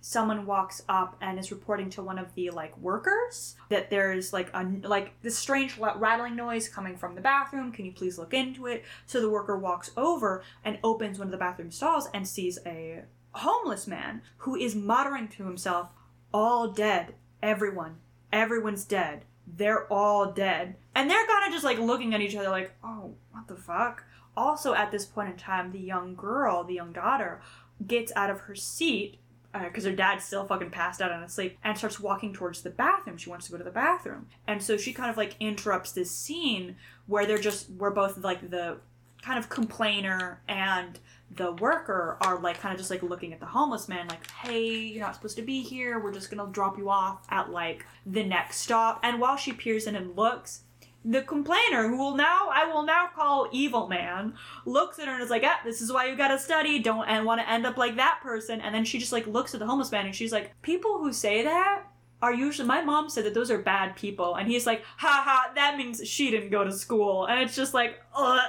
someone 0.00 0.46
walks 0.46 0.82
up 0.88 1.16
and 1.20 1.38
is 1.38 1.50
reporting 1.50 1.90
to 1.90 2.02
one 2.02 2.18
of 2.18 2.34
the 2.34 2.50
like 2.50 2.76
workers 2.78 3.56
that 3.68 3.90
there's 3.90 4.32
like 4.32 4.48
a 4.54 4.64
like 4.84 5.20
this 5.22 5.36
strange 5.36 5.76
rattling 5.78 6.36
noise 6.36 6.68
coming 6.68 6.96
from 6.96 7.14
the 7.14 7.20
bathroom. 7.20 7.72
Can 7.72 7.84
you 7.84 7.92
please 7.92 8.18
look 8.18 8.32
into 8.32 8.66
it? 8.66 8.84
So 9.06 9.20
the 9.20 9.30
worker 9.30 9.58
walks 9.58 9.90
over 9.96 10.42
and 10.64 10.78
opens 10.84 11.18
one 11.18 11.28
of 11.28 11.32
the 11.32 11.38
bathroom 11.38 11.70
stalls 11.70 12.08
and 12.14 12.26
sees 12.26 12.58
a 12.64 13.02
homeless 13.32 13.86
man 13.86 14.22
who 14.38 14.56
is 14.56 14.74
muttering 14.74 15.28
to 15.28 15.44
himself, 15.44 15.88
"All 16.32 16.68
dead. 16.68 17.14
Everyone. 17.42 17.96
Everyone's 18.32 18.84
dead. 18.84 19.24
They're 19.46 19.90
all 19.92 20.32
dead." 20.32 20.76
And 20.94 21.10
they're 21.10 21.26
kind 21.26 21.46
of 21.46 21.52
just 21.52 21.64
like 21.64 21.78
looking 21.78 22.14
at 22.14 22.20
each 22.20 22.36
other 22.36 22.50
like, 22.50 22.72
"Oh, 22.82 23.14
what 23.30 23.48
the 23.48 23.56
fuck?" 23.56 24.04
also 24.38 24.72
at 24.72 24.92
this 24.92 25.04
point 25.04 25.28
in 25.28 25.36
time 25.36 25.72
the 25.72 25.80
young 25.80 26.14
girl 26.14 26.62
the 26.62 26.74
young 26.74 26.92
daughter 26.92 27.40
gets 27.86 28.12
out 28.14 28.30
of 28.30 28.40
her 28.40 28.54
seat 28.54 29.18
uh, 29.52 29.64
because 29.64 29.84
her 29.84 29.92
dad's 29.92 30.24
still 30.24 30.46
fucking 30.46 30.70
passed 30.70 31.02
out 31.02 31.10
and 31.10 31.24
asleep 31.24 31.58
and 31.64 31.76
starts 31.76 31.98
walking 31.98 32.32
towards 32.32 32.62
the 32.62 32.70
bathroom 32.70 33.16
she 33.16 33.28
wants 33.28 33.46
to 33.46 33.52
go 33.52 33.58
to 33.58 33.64
the 33.64 33.70
bathroom 33.70 34.28
and 34.46 34.62
so 34.62 34.76
she 34.76 34.92
kind 34.92 35.10
of 35.10 35.16
like 35.16 35.34
interrupts 35.40 35.90
this 35.92 36.10
scene 36.10 36.76
where 37.06 37.26
they're 37.26 37.38
just 37.38 37.68
where 37.70 37.90
both 37.90 38.16
like 38.18 38.48
the 38.50 38.76
kind 39.22 39.38
of 39.38 39.48
complainer 39.48 40.40
and 40.46 41.00
the 41.30 41.52
worker 41.52 42.16
are 42.22 42.38
like 42.40 42.58
kind 42.58 42.72
of 42.72 42.78
just 42.78 42.90
like 42.90 43.02
looking 43.02 43.32
at 43.32 43.40
the 43.40 43.46
homeless 43.46 43.88
man 43.88 44.08
like 44.08 44.30
hey 44.30 44.66
you're 44.66 45.04
not 45.04 45.14
supposed 45.14 45.36
to 45.36 45.42
be 45.42 45.62
here 45.62 45.98
we're 45.98 46.12
just 46.12 46.30
gonna 46.30 46.50
drop 46.52 46.78
you 46.78 46.88
off 46.88 47.26
at 47.28 47.50
like 47.50 47.84
the 48.06 48.24
next 48.24 48.58
stop 48.58 48.98
and 49.02 49.20
while 49.20 49.36
she 49.36 49.52
peers 49.52 49.86
in 49.86 49.94
and 49.94 50.16
looks 50.16 50.62
the 51.04 51.22
complainer, 51.22 51.88
who 51.88 51.96
will 51.96 52.16
now 52.16 52.48
I 52.52 52.66
will 52.66 52.82
now 52.82 53.08
call 53.14 53.48
evil 53.52 53.88
man, 53.88 54.34
looks 54.66 54.98
at 54.98 55.06
her 55.06 55.14
and 55.14 55.22
is 55.22 55.30
like, 55.30 55.42
"Ah, 55.44 55.60
this 55.64 55.80
is 55.80 55.92
why 55.92 56.06
you 56.06 56.16
gotta 56.16 56.38
study. 56.38 56.80
Don't 56.80 57.08
and 57.08 57.24
want 57.24 57.40
to 57.40 57.48
end 57.48 57.66
up 57.66 57.76
like 57.76 57.96
that 57.96 58.20
person." 58.22 58.60
And 58.60 58.74
then 58.74 58.84
she 58.84 58.98
just 58.98 59.12
like 59.12 59.26
looks 59.26 59.54
at 59.54 59.60
the 59.60 59.66
homeless 59.66 59.92
man 59.92 60.06
and 60.06 60.14
she's 60.14 60.32
like, 60.32 60.60
"People 60.62 60.98
who 60.98 61.12
say 61.12 61.42
that 61.44 61.84
are 62.20 62.34
usually 62.34 62.66
my 62.66 62.82
mom 62.82 63.08
said 63.08 63.24
that 63.24 63.34
those 63.34 63.50
are 63.50 63.58
bad 63.58 63.96
people." 63.96 64.34
And 64.34 64.48
he's 64.48 64.66
like, 64.66 64.82
"Ha 64.98 65.22
ha, 65.24 65.52
that 65.54 65.78
means 65.78 66.06
she 66.06 66.30
didn't 66.30 66.50
go 66.50 66.64
to 66.64 66.72
school." 66.72 67.26
And 67.26 67.40
it's 67.40 67.56
just 67.56 67.74
like, 67.74 67.98
ugh. 68.14 68.40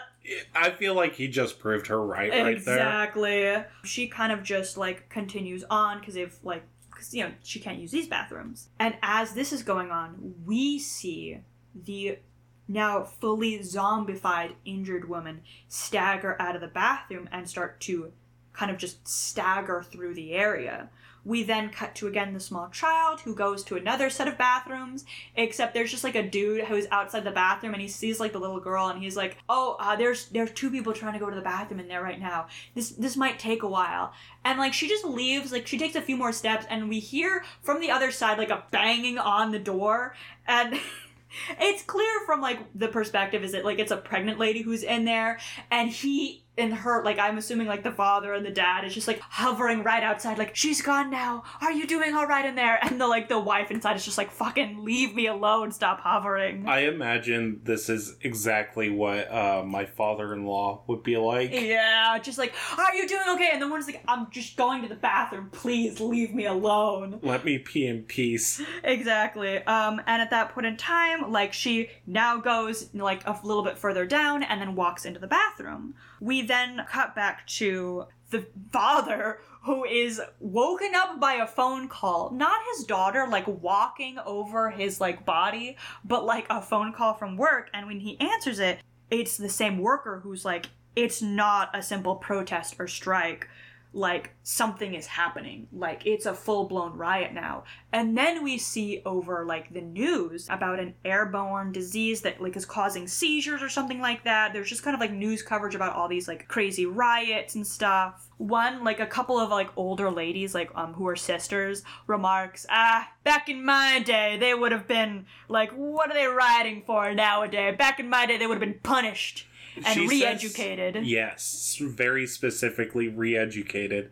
I 0.55 0.71
feel 0.71 0.93
like 0.93 1.15
he 1.15 1.27
just 1.27 1.59
proved 1.59 1.87
her 1.87 2.03
right 2.03 2.31
right 2.31 2.63
there. 2.63 2.77
exactly. 2.77 3.63
She 3.83 4.07
kind 4.07 4.31
of 4.31 4.43
just 4.43 4.77
like 4.77 5.09
continues 5.09 5.63
on 5.69 5.99
because 5.99 6.13
they've 6.13 6.35
like, 6.43 6.63
because 6.91 7.13
you 7.13 7.23
know 7.23 7.31
she 7.43 7.59
can't 7.59 7.79
use 7.79 7.91
these 7.91 8.07
bathrooms. 8.07 8.69
And 8.79 8.95
as 9.01 9.33
this 9.33 9.51
is 9.51 9.63
going 9.63 9.91
on, 9.91 10.35
we 10.45 10.79
see 10.79 11.39
the 11.73 12.19
now 12.67 13.03
fully 13.03 13.59
zombified 13.59 14.53
injured 14.63 15.09
woman 15.09 15.41
stagger 15.67 16.39
out 16.39 16.55
of 16.55 16.61
the 16.61 16.67
bathroom 16.67 17.27
and 17.31 17.49
start 17.49 17.79
to 17.81 18.11
kind 18.53 18.71
of 18.71 18.77
just 18.77 19.07
stagger 19.07 19.83
through 19.83 20.13
the 20.13 20.33
area. 20.33 20.89
We 21.25 21.43
then 21.43 21.69
cut 21.69 21.95
to 21.95 22.07
again 22.07 22.33
the 22.33 22.39
small 22.39 22.69
child 22.69 23.21
who 23.21 23.35
goes 23.35 23.63
to 23.65 23.75
another 23.75 24.09
set 24.09 24.27
of 24.27 24.37
bathrooms, 24.37 25.05
except 25.35 25.73
there's 25.73 25.91
just 25.91 26.03
like 26.03 26.15
a 26.15 26.27
dude 26.27 26.65
who's 26.65 26.87
outside 26.91 27.23
the 27.23 27.31
bathroom 27.31 27.73
and 27.73 27.81
he 27.81 27.87
sees 27.87 28.19
like 28.19 28.33
the 28.33 28.39
little 28.39 28.59
girl 28.59 28.87
and 28.87 29.01
he's 29.01 29.17
like, 29.17 29.37
"Oh, 29.47 29.75
uh, 29.79 29.95
there's 29.95 30.27
there's 30.27 30.51
two 30.51 30.71
people 30.71 30.93
trying 30.93 31.13
to 31.13 31.19
go 31.19 31.29
to 31.29 31.35
the 31.35 31.41
bathroom 31.41 31.79
in 31.79 31.87
there 31.87 32.03
right 32.03 32.19
now. 32.19 32.47
This 32.75 32.91
this 32.91 33.17
might 33.17 33.39
take 33.39 33.63
a 33.63 33.67
while." 33.67 34.13
And 34.43 34.59
like 34.59 34.73
she 34.73 34.87
just 34.87 35.05
leaves, 35.05 35.51
like 35.51 35.67
she 35.67 35.77
takes 35.77 35.95
a 35.95 36.01
few 36.01 36.17
more 36.17 36.31
steps 36.31 36.65
and 36.69 36.89
we 36.89 36.99
hear 36.99 37.43
from 37.61 37.81
the 37.81 37.91
other 37.91 38.11
side 38.11 38.37
like 38.37 38.49
a 38.49 38.63
banging 38.71 39.17
on 39.17 39.51
the 39.51 39.59
door 39.59 40.15
and 40.47 40.79
it's 41.59 41.83
clear 41.83 42.19
from 42.25 42.41
like 42.41 42.59
the 42.75 42.87
perspective 42.87 43.43
is 43.43 43.53
it 43.53 43.63
like 43.63 43.79
it's 43.79 43.91
a 43.91 43.97
pregnant 43.97 44.39
lady 44.39 44.61
who's 44.61 44.83
in 44.83 45.05
there 45.05 45.39
and 45.71 45.89
he 45.89 46.43
and 46.57 46.73
her 46.73 47.03
like 47.03 47.17
i'm 47.19 47.37
assuming 47.37 47.67
like 47.67 47.83
the 47.83 47.91
father 47.91 48.33
and 48.33 48.45
the 48.45 48.51
dad 48.51 48.83
is 48.83 48.93
just 48.93 49.07
like 49.07 49.19
hovering 49.21 49.83
right 49.83 50.03
outside 50.03 50.37
like 50.37 50.55
she's 50.55 50.81
gone 50.81 51.09
now 51.09 51.43
are 51.61 51.71
you 51.71 51.87
doing 51.87 52.13
all 52.13 52.27
right 52.27 52.45
in 52.45 52.55
there 52.55 52.77
and 52.83 52.99
the 52.99 53.07
like 53.07 53.29
the 53.29 53.39
wife 53.39 53.71
inside 53.71 53.95
is 53.95 54.03
just 54.03 54.17
like 54.17 54.31
fucking 54.31 54.83
leave 54.83 55.15
me 55.15 55.27
alone 55.27 55.71
stop 55.71 56.01
hovering 56.01 56.67
I 56.67 56.79
imagine 56.87 57.61
this 57.63 57.89
is 57.89 58.15
exactly 58.21 58.89
what 58.89 59.31
uh, 59.31 59.63
my 59.65 59.85
father-in-law 59.85 60.83
would 60.87 61.03
be 61.03 61.15
like. 61.17 61.51
yeah 61.53 62.17
just 62.19 62.37
like 62.37 62.53
are 62.77 62.95
you 62.95 63.07
doing 63.07 63.23
okay 63.29 63.49
and 63.53 63.61
the 63.61 63.67
one's 63.67 63.85
like 63.85 64.03
i'm 64.07 64.29
just 64.31 64.57
going 64.57 64.81
to 64.81 64.87
the 64.89 64.95
bathroom 64.95 65.49
please 65.51 65.99
leave 65.99 66.33
me 66.33 66.45
alone 66.45 67.19
Let 67.21 67.45
me 67.45 67.57
pee 67.57 67.87
in 67.87 68.03
peace. 68.03 68.61
Exactly. 68.83 69.57
Um, 69.63 70.01
and 70.07 70.21
at 70.21 70.29
that 70.31 70.49
point 70.49 70.67
in 70.67 70.77
time, 70.77 71.31
like 71.31 71.53
she 71.53 71.89
now 72.05 72.37
goes 72.37 72.89
like 72.93 73.25
a 73.25 73.39
little 73.43 73.63
bit 73.63 73.77
further 73.77 74.05
down 74.05 74.43
and 74.43 74.61
then 74.61 74.75
walks 74.75 75.05
into 75.05 75.19
the 75.19 75.27
bathroom. 75.27 75.93
We 76.19 76.41
then 76.41 76.85
cut 76.89 77.15
back 77.15 77.45
to 77.47 78.05
the 78.29 78.45
father 78.71 79.39
who 79.63 79.83
is 79.85 80.21
woken 80.39 80.91
up 80.95 81.19
by 81.19 81.33
a 81.33 81.47
phone 81.47 81.87
call. 81.87 82.31
Not 82.31 82.61
his 82.73 82.85
daughter 82.85 83.27
like 83.27 83.47
walking 83.47 84.17
over 84.25 84.69
his 84.69 85.01
like 85.01 85.25
body, 85.25 85.77
but 86.03 86.25
like 86.25 86.45
a 86.49 86.61
phone 86.61 86.93
call 86.93 87.13
from 87.13 87.37
work. 87.37 87.69
And 87.73 87.87
when 87.87 87.99
he 87.99 88.19
answers 88.19 88.59
it, 88.59 88.79
it's 89.11 89.37
the 89.37 89.49
same 89.49 89.79
worker 89.79 90.21
who's 90.23 90.45
like, 90.45 90.67
it's 90.95 91.21
not 91.21 91.69
a 91.73 91.81
simple 91.81 92.15
protest 92.15 92.75
or 92.79 92.87
strike 92.87 93.47
like 93.91 94.35
something 94.43 94.93
is 94.93 95.07
happening. 95.07 95.67
Like 95.71 96.05
it's 96.05 96.25
a 96.25 96.33
full-blown 96.33 96.95
riot 96.95 97.33
now. 97.33 97.63
And 97.91 98.17
then 98.17 98.43
we 98.43 98.57
see 98.57 99.01
over 99.05 99.45
like 99.45 99.73
the 99.73 99.81
news 99.81 100.47
about 100.49 100.79
an 100.79 100.93
airborne 101.03 101.71
disease 101.71 102.21
that 102.21 102.39
like 102.41 102.55
is 102.55 102.65
causing 102.65 103.07
seizures 103.07 103.63
or 103.63 103.69
something 103.69 103.99
like 103.99 104.23
that. 104.25 104.53
There's 104.53 104.69
just 104.69 104.83
kind 104.83 104.93
of 104.93 105.01
like 105.01 105.11
news 105.11 105.41
coverage 105.41 105.75
about 105.75 105.95
all 105.95 106.07
these 106.07 106.27
like 106.27 106.47
crazy 106.47 106.85
riots 106.85 107.55
and 107.55 107.65
stuff. 107.65 108.29
One 108.37 108.83
like 108.83 108.99
a 108.99 109.07
couple 109.07 109.39
of 109.39 109.49
like 109.49 109.69
older 109.75 110.11
ladies 110.11 110.53
like 110.53 110.69
um 110.75 110.93
who 110.93 111.07
are 111.07 111.15
sisters 111.15 111.83
remarks 112.07 112.65
ah 112.69 113.11
back 113.23 113.49
in 113.49 113.65
my 113.65 113.99
day 113.99 114.37
they 114.39 114.53
would 114.53 114.71
have 114.71 114.87
been 114.87 115.25
like 115.49 115.71
what 115.71 116.09
are 116.09 116.13
they 116.13 116.27
rioting 116.27 116.83
for 116.85 117.13
nowadays? 117.13 117.75
Back 117.77 117.99
in 117.99 118.07
my 118.07 118.25
day 118.25 118.37
they 118.37 118.45
would 118.45 118.61
have 118.61 118.69
been 118.69 118.79
punished 118.81 119.47
and 119.85 120.09
re-educated 120.09 121.05
Yes, 121.05 121.77
very 121.81 122.25
specifically 122.27 123.07
re-educated. 123.07 124.11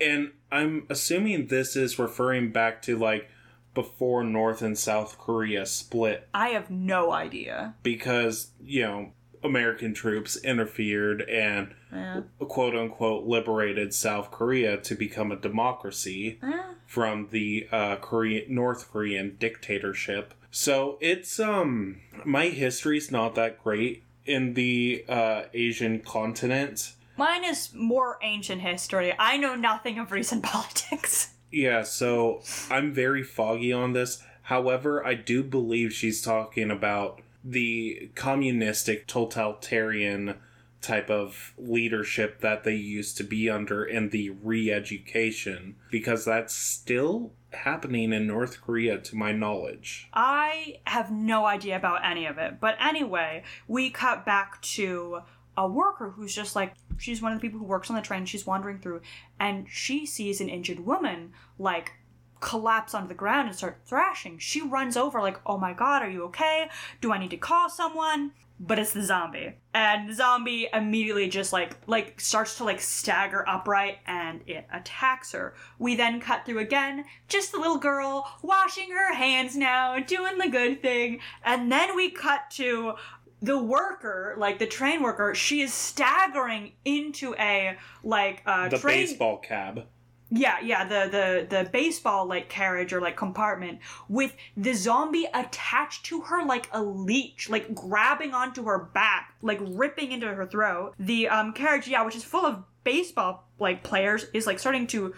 And 0.00 0.32
I'm 0.52 0.86
assuming 0.88 1.46
this 1.48 1.74
is 1.76 1.98
referring 1.98 2.52
back 2.52 2.82
to 2.82 2.96
like 2.96 3.28
before 3.74 4.24
North 4.24 4.62
and 4.62 4.76
South 4.78 5.18
Korea 5.18 5.66
split 5.66 6.28
I 6.34 6.48
have 6.50 6.70
no 6.70 7.12
idea. 7.12 7.74
because, 7.82 8.50
you 8.62 8.82
know, 8.82 9.12
American 9.42 9.94
troops 9.94 10.36
interfered 10.38 11.22
and 11.22 11.74
Yeah. 11.92 12.22
quote 12.40 12.74
unquote 12.74 13.24
liberated 13.24 13.94
South 13.94 14.30
Korea 14.32 14.76
to 14.78 14.94
become 14.96 15.30
a 15.30 15.36
democracy 15.36 16.38
Eh. 16.42 16.62
from 16.86 17.28
the 17.30 17.68
uh, 17.70 17.96
Korean 17.96 18.52
North 18.52 18.90
Korean 18.90 19.36
dictatorship. 19.38 20.34
So 20.50 20.96
it's 21.00 21.38
um 21.38 22.00
my 22.24 22.46
history's 22.46 23.10
not 23.12 23.34
that 23.36 23.62
great 23.62 24.02
in 24.28 24.54
the 24.54 25.04
uh 25.08 25.42
Asian 25.54 26.00
continent. 26.00 26.92
Mine 27.16 27.44
is 27.44 27.74
more 27.74 28.18
ancient 28.22 28.60
history. 28.60 29.12
I 29.18 29.36
know 29.38 29.56
nothing 29.56 29.98
of 29.98 30.12
recent 30.12 30.42
politics. 30.54 31.34
Yeah, 31.50 31.82
so 31.82 32.42
I'm 32.70 32.92
very 32.92 33.22
foggy 33.22 33.72
on 33.72 33.92
this. 33.92 34.22
However, 34.42 35.04
I 35.04 35.14
do 35.14 35.42
believe 35.42 35.92
she's 35.92 36.22
talking 36.22 36.70
about 36.70 37.20
the 37.44 38.10
communistic 38.14 39.06
totalitarian 39.06 40.36
type 40.80 41.10
of 41.10 41.54
leadership 41.58 42.40
that 42.40 42.64
they 42.64 42.74
used 42.74 43.16
to 43.16 43.24
be 43.24 43.50
under 43.50 43.84
and 43.84 44.10
the 44.10 44.30
re-education 44.30 45.74
because 45.90 46.24
that's 46.24 46.54
still 46.54 47.32
happening 47.52 48.12
in 48.12 48.26
North 48.26 48.60
Korea 48.60 48.98
to 48.98 49.16
my 49.16 49.32
knowledge. 49.32 50.08
I 50.12 50.80
have 50.84 51.10
no 51.10 51.46
idea 51.46 51.76
about 51.76 52.04
any 52.04 52.26
of 52.26 52.38
it. 52.38 52.60
But 52.60 52.76
anyway, 52.80 53.42
we 53.66 53.90
cut 53.90 54.26
back 54.26 54.60
to 54.62 55.22
a 55.56 55.66
worker 55.66 56.10
who's 56.10 56.34
just 56.34 56.54
like 56.54 56.74
she's 56.98 57.20
one 57.20 57.32
of 57.32 57.40
the 57.40 57.42
people 57.46 57.58
who 57.58 57.64
works 57.64 57.90
on 57.90 57.96
the 57.96 58.02
train 58.02 58.24
she's 58.24 58.46
wandering 58.46 58.78
through 58.78 59.00
and 59.40 59.66
she 59.68 60.06
sees 60.06 60.40
an 60.40 60.48
injured 60.48 60.78
woman 60.78 61.32
like 61.58 61.94
collapse 62.40 62.94
onto 62.94 63.08
the 63.08 63.14
ground 63.14 63.48
and 63.48 63.56
start 63.56 63.80
thrashing 63.84 64.38
she 64.38 64.62
runs 64.62 64.96
over 64.96 65.20
like 65.20 65.40
oh 65.44 65.58
my 65.58 65.72
god 65.72 66.00
are 66.00 66.08
you 66.08 66.22
okay 66.22 66.68
do 67.00 67.12
i 67.12 67.18
need 67.18 67.30
to 67.30 67.36
call 67.36 67.68
someone 67.68 68.30
but 68.60 68.78
it's 68.78 68.92
the 68.92 69.02
zombie. 69.02 69.54
And 69.74 70.08
the 70.08 70.14
zombie 70.14 70.68
immediately 70.72 71.28
just 71.28 71.52
like 71.52 71.76
like 71.86 72.20
starts 72.20 72.56
to 72.56 72.64
like 72.64 72.80
stagger 72.80 73.48
upright 73.48 73.98
and 74.06 74.42
it 74.46 74.66
attacks 74.72 75.32
her. 75.32 75.54
We 75.78 75.96
then 75.96 76.20
cut 76.20 76.44
through 76.44 76.58
again 76.58 77.04
just 77.28 77.52
the 77.52 77.58
little 77.58 77.78
girl 77.78 78.28
washing 78.42 78.90
her 78.90 79.14
hands 79.14 79.56
now 79.56 79.98
doing 80.00 80.38
the 80.38 80.48
good 80.48 80.82
thing. 80.82 81.20
And 81.44 81.70
then 81.70 81.94
we 81.94 82.10
cut 82.10 82.50
to 82.52 82.94
the 83.40 83.62
worker, 83.62 84.34
like 84.36 84.58
the 84.58 84.66
train 84.66 85.02
worker, 85.02 85.34
she 85.34 85.60
is 85.60 85.72
staggering 85.72 86.72
into 86.84 87.34
a 87.38 87.76
like 88.02 88.42
uh 88.46 88.68
The 88.68 88.78
train 88.78 89.06
baseball 89.06 89.38
cab. 89.38 89.86
Yeah, 90.30 90.60
yeah, 90.60 90.84
the 90.84 91.08
the 91.10 91.56
the 91.56 91.70
baseball 91.70 92.26
like 92.26 92.48
carriage 92.48 92.92
or 92.92 93.00
like 93.00 93.16
compartment 93.16 93.78
with 94.08 94.36
the 94.56 94.74
zombie 94.74 95.26
attached 95.32 96.04
to 96.06 96.20
her 96.22 96.44
like 96.44 96.68
a 96.72 96.82
leech, 96.82 97.48
like 97.48 97.74
grabbing 97.74 98.34
onto 98.34 98.64
her 98.64 98.78
back, 98.78 99.34
like 99.40 99.58
ripping 99.62 100.12
into 100.12 100.26
her 100.26 100.46
throat. 100.46 100.94
The 100.98 101.28
um 101.28 101.52
carriage, 101.54 101.88
yeah, 101.88 102.04
which 102.04 102.16
is 102.16 102.24
full 102.24 102.44
of 102.44 102.62
baseball 102.84 103.48
like 103.58 103.82
players, 103.82 104.26
is 104.34 104.46
like 104.46 104.58
starting 104.58 104.86
to 104.88 105.14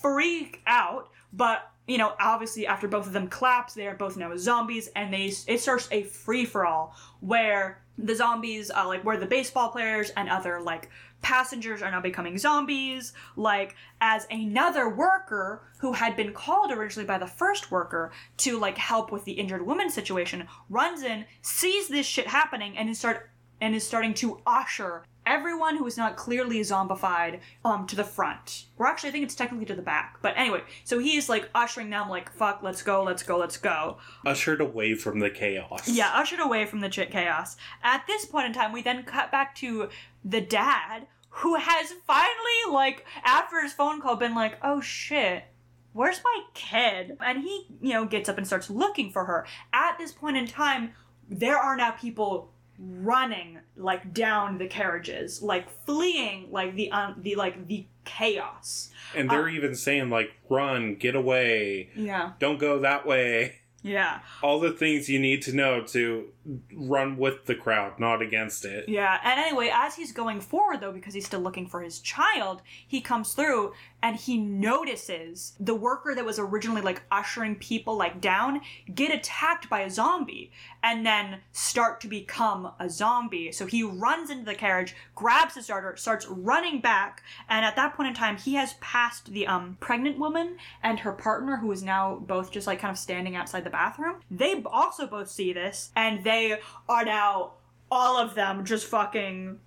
freak 0.00 0.62
out, 0.66 1.10
but 1.32 1.70
you 1.86 1.98
know, 1.98 2.14
obviously 2.18 2.66
after 2.66 2.88
both 2.88 3.06
of 3.06 3.12
them 3.12 3.28
collapse, 3.28 3.74
they 3.74 3.86
are 3.86 3.94
both 3.94 4.16
now 4.16 4.34
zombies, 4.36 4.88
and 4.96 5.12
they 5.12 5.32
it 5.46 5.60
starts 5.60 5.88
a 5.90 6.02
free 6.02 6.46
for 6.46 6.64
all 6.64 6.96
where 7.20 7.82
the 7.98 8.14
zombies, 8.14 8.70
uh, 8.70 8.86
like 8.86 9.04
where 9.04 9.16
the 9.16 9.26
baseball 9.26 9.68
players 9.68 10.10
and 10.16 10.28
other 10.28 10.60
like 10.60 10.90
passengers 11.26 11.82
are 11.82 11.90
now 11.90 12.00
becoming 12.00 12.38
zombies. 12.38 13.12
Like 13.34 13.74
as 14.00 14.28
another 14.30 14.88
worker 14.88 15.62
who 15.80 15.92
had 15.92 16.14
been 16.14 16.32
called 16.32 16.70
originally 16.70 17.04
by 17.04 17.18
the 17.18 17.26
first 17.26 17.72
worker 17.72 18.12
to 18.38 18.60
like 18.60 18.78
help 18.78 19.10
with 19.10 19.24
the 19.24 19.32
injured 19.32 19.66
woman 19.66 19.90
situation 19.90 20.46
runs 20.70 21.02
in, 21.02 21.24
sees 21.42 21.88
this 21.88 22.06
shit 22.06 22.28
happening, 22.28 22.78
and 22.78 22.88
is 22.88 23.00
start 23.00 23.30
and 23.60 23.74
is 23.74 23.84
starting 23.84 24.14
to 24.14 24.40
usher 24.46 25.02
everyone 25.24 25.76
who 25.76 25.86
is 25.86 25.96
not 25.96 26.14
clearly 26.16 26.60
zombified 26.60 27.40
um 27.64 27.88
to 27.88 27.96
the 27.96 28.04
front. 28.04 28.66
Or 28.78 28.86
actually 28.86 29.08
I 29.08 29.12
think 29.12 29.24
it's 29.24 29.34
technically 29.34 29.66
to 29.66 29.74
the 29.74 29.82
back. 29.82 30.18
But 30.22 30.34
anyway, 30.36 30.62
so 30.84 31.00
he 31.00 31.16
is 31.16 31.28
like 31.28 31.50
ushering 31.56 31.90
them 31.90 32.08
like 32.08 32.32
fuck, 32.32 32.60
let's 32.62 32.82
go, 32.82 33.02
let's 33.02 33.24
go, 33.24 33.36
let's 33.36 33.56
go. 33.56 33.98
Ushered 34.24 34.60
away 34.60 34.94
from 34.94 35.18
the 35.18 35.30
chaos. 35.30 35.88
Yeah, 35.88 36.12
ushered 36.14 36.38
away 36.38 36.66
from 36.66 36.80
the 36.80 36.88
ch- 36.88 37.10
chaos. 37.10 37.56
At 37.82 38.06
this 38.06 38.24
point 38.26 38.46
in 38.46 38.52
time, 38.52 38.72
we 38.72 38.82
then 38.82 39.02
cut 39.02 39.32
back 39.32 39.56
to 39.56 39.88
the 40.24 40.40
dad 40.40 41.06
who 41.36 41.56
has 41.56 41.92
finally 42.06 42.72
like 42.72 43.04
after 43.24 43.60
his 43.62 43.72
phone 43.72 44.00
call 44.00 44.16
been 44.16 44.34
like, 44.34 44.58
"Oh 44.62 44.80
shit, 44.80 45.44
where's 45.92 46.20
my 46.24 46.42
kid?" 46.54 47.16
And 47.24 47.42
he, 47.42 47.66
you 47.80 47.92
know, 47.92 48.04
gets 48.04 48.28
up 48.28 48.38
and 48.38 48.46
starts 48.46 48.70
looking 48.70 49.10
for 49.10 49.24
her. 49.26 49.46
At 49.72 49.98
this 49.98 50.12
point 50.12 50.36
in 50.36 50.46
time, 50.46 50.92
there 51.28 51.58
are 51.58 51.76
now 51.76 51.90
people 51.92 52.52
running 52.78 53.58
like 53.76 54.12
down 54.12 54.58
the 54.58 54.66
carriages, 54.66 55.42
like 55.42 55.68
fleeing 55.86 56.48
like 56.50 56.74
the 56.74 56.90
um, 56.90 57.16
the 57.22 57.34
like 57.34 57.66
the 57.66 57.86
chaos. 58.04 58.90
And 59.14 59.28
they're 59.30 59.48
even 59.48 59.74
saying 59.74 60.10
like 60.10 60.30
run, 60.48 60.94
get 60.94 61.14
away, 61.16 61.90
Yeah. 61.96 62.32
don't 62.38 62.58
go 62.58 62.78
that 62.80 63.06
way. 63.06 63.56
Yeah. 63.86 64.18
All 64.42 64.58
the 64.58 64.72
things 64.72 65.08
you 65.08 65.20
need 65.20 65.42
to 65.42 65.52
know 65.52 65.82
to 65.82 66.28
run 66.74 67.16
with 67.16 67.46
the 67.46 67.54
crowd, 67.54 67.98
not 68.00 68.20
against 68.20 68.64
it. 68.64 68.88
Yeah, 68.88 69.18
and 69.22 69.38
anyway, 69.38 69.70
as 69.72 69.94
he's 69.94 70.12
going 70.12 70.40
forward 70.40 70.80
though, 70.80 70.92
because 70.92 71.14
he's 71.14 71.26
still 71.26 71.40
looking 71.40 71.66
for 71.66 71.80
his 71.80 72.00
child, 72.00 72.62
he 72.86 73.00
comes 73.00 73.32
through 73.32 73.72
and 74.02 74.16
he 74.16 74.36
notices 74.38 75.54
the 75.58 75.74
worker 75.74 76.14
that 76.14 76.24
was 76.24 76.38
originally 76.38 76.82
like 76.82 77.02
ushering 77.10 77.56
people 77.56 77.96
like 77.96 78.20
down 78.20 78.60
get 78.94 79.12
attacked 79.12 79.68
by 79.68 79.80
a 79.80 79.90
zombie 79.90 80.52
and 80.82 81.04
then 81.04 81.40
start 81.52 82.00
to 82.00 82.08
become 82.08 82.72
a 82.78 82.88
zombie. 82.88 83.50
So 83.52 83.66
he 83.66 83.82
runs 83.82 84.30
into 84.30 84.44
the 84.44 84.54
carriage, 84.54 84.94
grabs 85.14 85.54
the 85.54 85.62
starter, 85.62 85.96
starts 85.96 86.26
running 86.26 86.80
back, 86.80 87.22
and 87.48 87.64
at 87.64 87.76
that 87.76 87.94
point 87.94 88.08
in 88.08 88.14
time, 88.14 88.36
he 88.36 88.54
has 88.54 88.74
passed 88.74 89.32
the 89.32 89.46
um 89.46 89.76
pregnant 89.80 90.18
woman 90.18 90.58
and 90.82 91.00
her 91.00 91.12
partner, 91.12 91.56
who 91.56 91.72
is 91.72 91.82
now 91.82 92.16
both 92.26 92.50
just 92.50 92.66
like 92.66 92.78
kind 92.78 92.92
of 92.92 92.98
standing 92.98 93.34
outside 93.34 93.64
the 93.64 93.70
bathroom. 93.70 94.20
They 94.30 94.62
also 94.64 95.06
both 95.06 95.30
see 95.30 95.52
this, 95.52 95.90
and 95.96 96.22
they 96.22 96.60
are 96.88 97.04
now 97.04 97.52
all 97.90 98.18
of 98.18 98.34
them 98.34 98.64
just 98.64 98.86
fucking 98.86 99.58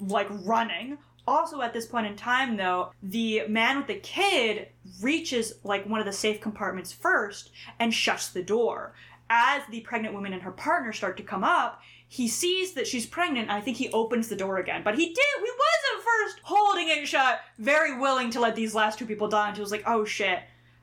like 0.00 0.28
running. 0.30 0.98
Also, 1.28 1.60
at 1.60 1.74
this 1.74 1.84
point 1.84 2.06
in 2.06 2.16
time, 2.16 2.56
though, 2.56 2.90
the 3.02 3.42
man 3.48 3.76
with 3.76 3.86
the 3.86 3.96
kid 3.96 4.68
reaches 5.02 5.52
like 5.62 5.86
one 5.86 6.00
of 6.00 6.06
the 6.06 6.12
safe 6.12 6.40
compartments 6.40 6.90
first 6.90 7.50
and 7.78 7.92
shuts 7.92 8.30
the 8.30 8.42
door. 8.42 8.94
As 9.28 9.60
the 9.70 9.80
pregnant 9.80 10.14
woman 10.14 10.32
and 10.32 10.40
her 10.40 10.50
partner 10.50 10.90
start 10.90 11.18
to 11.18 11.22
come 11.22 11.44
up, 11.44 11.82
he 12.08 12.28
sees 12.28 12.72
that 12.72 12.86
she's 12.86 13.04
pregnant. 13.04 13.50
And 13.50 13.52
I 13.52 13.60
think 13.60 13.76
he 13.76 13.90
opens 13.90 14.28
the 14.28 14.36
door 14.36 14.56
again, 14.56 14.80
but 14.82 14.94
he 14.94 15.04
did. 15.04 15.16
He 15.16 15.50
was 15.50 15.98
at 15.98 16.02
first 16.02 16.40
holding 16.44 16.88
it 16.88 17.06
shut, 17.06 17.40
very 17.58 17.98
willing 17.98 18.30
to 18.30 18.40
let 18.40 18.56
these 18.56 18.74
last 18.74 18.98
two 18.98 19.04
people 19.04 19.28
die. 19.28 19.48
Until 19.48 19.56
he 19.56 19.64
was 19.64 19.72
like, 19.72 19.84
"Oh 19.86 20.06
shit, 20.06 20.38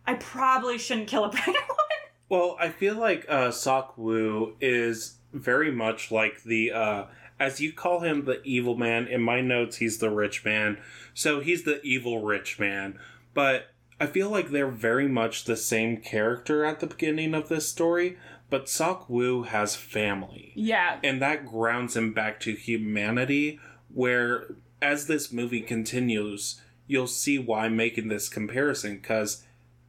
I 0.05 0.13
probably 0.13 0.77
shouldn't 0.77 1.07
kill 1.07 1.23
a 1.23 1.29
pregnant 1.31 1.65
woman." 1.67 1.85
Well, 2.29 2.55
I 2.59 2.69
feel 2.69 2.93
like 2.93 3.25
uh, 3.27 3.47
Seok-Woo 3.47 4.57
is 4.61 5.17
very 5.33 5.71
much 5.71 6.11
like 6.11 6.43
the, 6.43 6.71
uh, 6.71 7.05
as 7.39 7.59
you 7.59 7.73
call 7.73 7.99
him, 7.99 8.25
the 8.25 8.41
evil 8.43 8.75
man. 8.75 9.07
In 9.07 9.21
my 9.21 9.41
notes, 9.41 9.77
he's 9.77 9.97
the 9.97 10.09
rich 10.09 10.45
man. 10.45 10.77
So 11.13 11.39
he's 11.39 11.63
the 11.63 11.81
evil 11.81 12.23
rich 12.23 12.59
man. 12.59 12.99
But 13.33 13.67
I 13.99 14.07
feel 14.07 14.29
like 14.29 14.49
they're 14.49 14.67
very 14.67 15.07
much 15.07 15.43
the 15.43 15.57
same 15.57 15.97
character 15.97 16.65
at 16.65 16.79
the 16.79 16.87
beginning 16.87 17.33
of 17.33 17.49
this 17.49 17.67
story. 17.67 18.17
But 18.49 18.65
Seok-Woo 18.65 19.43
has 19.43 19.75
family. 19.75 20.53
Yeah, 20.55 20.99
And 21.03 21.21
that 21.21 21.45
grounds 21.47 21.95
him 21.95 22.13
back 22.13 22.39
to 22.41 22.53
humanity, 22.53 23.59
where 23.93 24.55
as 24.81 25.07
this 25.07 25.31
movie 25.31 25.61
continues, 25.61 26.61
you'll 26.87 27.07
see 27.07 27.39
why 27.39 27.65
I'm 27.65 27.75
making 27.75 28.07
this 28.07 28.29
comparison, 28.29 28.97
because 28.97 29.43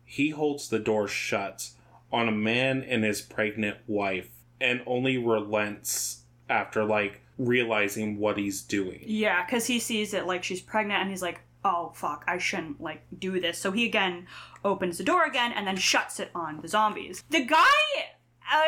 he 0.04 0.30
holds 0.30 0.68
the 0.68 0.78
door 0.78 1.06
shut 1.06 1.70
on 2.10 2.28
a 2.28 2.32
man 2.32 2.82
and 2.82 3.04
his 3.04 3.20
pregnant 3.20 3.78
wife 3.86 4.30
and 4.60 4.80
only 4.86 5.18
relents 5.18 6.22
after 6.48 6.84
like 6.84 7.20
realizing 7.38 8.18
what 8.18 8.38
he's 8.38 8.62
doing. 8.62 9.02
Yeah, 9.06 9.44
because 9.44 9.66
he 9.66 9.78
sees 9.78 10.14
it 10.14 10.26
like 10.26 10.44
she's 10.44 10.60
pregnant 10.60 11.00
and 11.02 11.10
he's 11.10 11.22
like, 11.22 11.40
oh 11.64 11.92
fuck, 11.94 12.24
I 12.26 12.38
shouldn't 12.38 12.80
like 12.80 13.02
do 13.18 13.40
this. 13.40 13.58
So 13.58 13.72
he 13.72 13.84
again 13.86 14.26
opens 14.64 14.98
the 14.98 15.04
door 15.04 15.24
again 15.24 15.52
and 15.52 15.66
then 15.66 15.76
shuts 15.76 16.20
it 16.20 16.30
on 16.34 16.60
the 16.60 16.68
zombies. 16.68 17.22
The 17.30 17.44
guy 17.44 17.62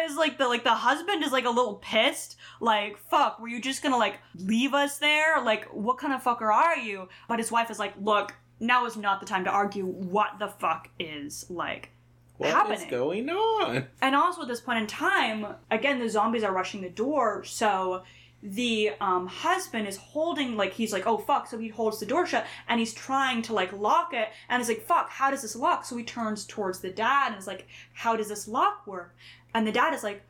is 0.04 0.16
like 0.16 0.38
the 0.38 0.48
like 0.48 0.64
the 0.64 0.74
husband 0.74 1.22
is 1.22 1.33
like 1.33 1.44
a 1.44 1.50
little 1.50 1.76
pissed. 1.76 2.37
Like 2.61 2.98
fuck, 3.11 3.38
were 3.40 3.48
you 3.48 3.61
just 3.61 3.83
gonna 3.83 3.96
like 3.96 4.18
leave 4.37 4.74
us 4.74 4.98
there? 4.98 5.40
Like 5.42 5.66
what 5.72 5.98
kind 5.98 6.12
of 6.12 6.22
fucker 6.22 6.52
are 6.52 6.76
you? 6.76 7.09
But 7.28 7.38
his 7.38 7.50
wife 7.52 7.70
is 7.70 7.78
like, 7.78 7.94
look, 8.00 8.35
now 8.61 8.85
is 8.87 8.96
not 8.96 9.20
the 9.20 9.26
time 9.26 9.44
to 9.44 9.50
argue 9.50 9.85
what 9.87 10.38
the 10.40 10.48
fuck 10.48 10.88
is 10.98 11.46
like 11.48 11.90
What 12.38 12.48
is 12.48 12.54
happening. 12.54 12.90
going 12.90 13.31
on? 13.31 13.87
And 14.02 14.16
also 14.16 14.42
at 14.42 14.48
this 14.48 14.61
point 14.61 14.81
in 14.81 14.87
time, 14.88 15.46
again, 15.70 16.00
the 16.00 16.09
zombies 16.09 16.42
are 16.42 16.52
rushing 16.52 16.81
the 16.81 16.90
door, 16.90 17.44
so 17.44 18.02
the 18.42 18.92
um, 19.01 19.27
husband 19.27 19.88
is 19.88 19.96
holding 19.96 20.57
like 20.57 20.72
he's 20.72 20.92
like 20.92 21.07
oh 21.07 21.18
fuck 21.18 21.48
so 21.48 21.59
he 21.59 21.68
holds 21.68 21.98
the 21.98 22.07
door 22.07 22.24
shut 22.24 22.46
and 22.68 22.79
he's 22.79 22.94
trying 22.94 23.42
to 23.42 23.53
like 23.53 23.72
lock 23.72 24.12
it 24.12 24.29
and 24.48 24.61
he's 24.61 24.68
like 24.68 24.87
fuck 24.87 25.11
how 25.11 25.31
does 25.31 25.42
this 25.42 25.57
lock? 25.57 25.85
So 25.85 25.96
he 25.96 26.05
turns 26.05 26.44
towards 26.44 26.81
the 26.81 26.90
dad 26.90 27.33
and 27.33 27.38
is 27.38 27.46
like 27.46 27.66
how 27.94 28.16
does 28.16 28.29
this 28.29 28.46
lock 28.46 28.87
work? 28.87 29.16
And 29.55 29.66
the 29.66 29.72
dad 29.72 29.92
is 29.92 30.05
like 30.05 30.22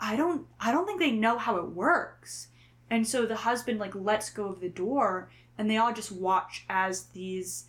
i 0.00 0.14
don't 0.14 0.46
i 0.60 0.70
don't 0.70 0.86
think 0.86 1.00
they 1.00 1.10
know 1.10 1.36
how 1.38 1.56
it 1.56 1.68
works. 1.70 2.48
And 2.88 3.06
so 3.06 3.26
the 3.26 3.36
husband 3.36 3.80
like 3.80 3.94
lets 3.94 4.30
go 4.30 4.46
of 4.46 4.60
the 4.60 4.68
door 4.68 5.30
and 5.58 5.68
they 5.68 5.76
all 5.76 5.92
just 5.92 6.12
watch 6.12 6.64
as 6.68 7.06
these 7.06 7.64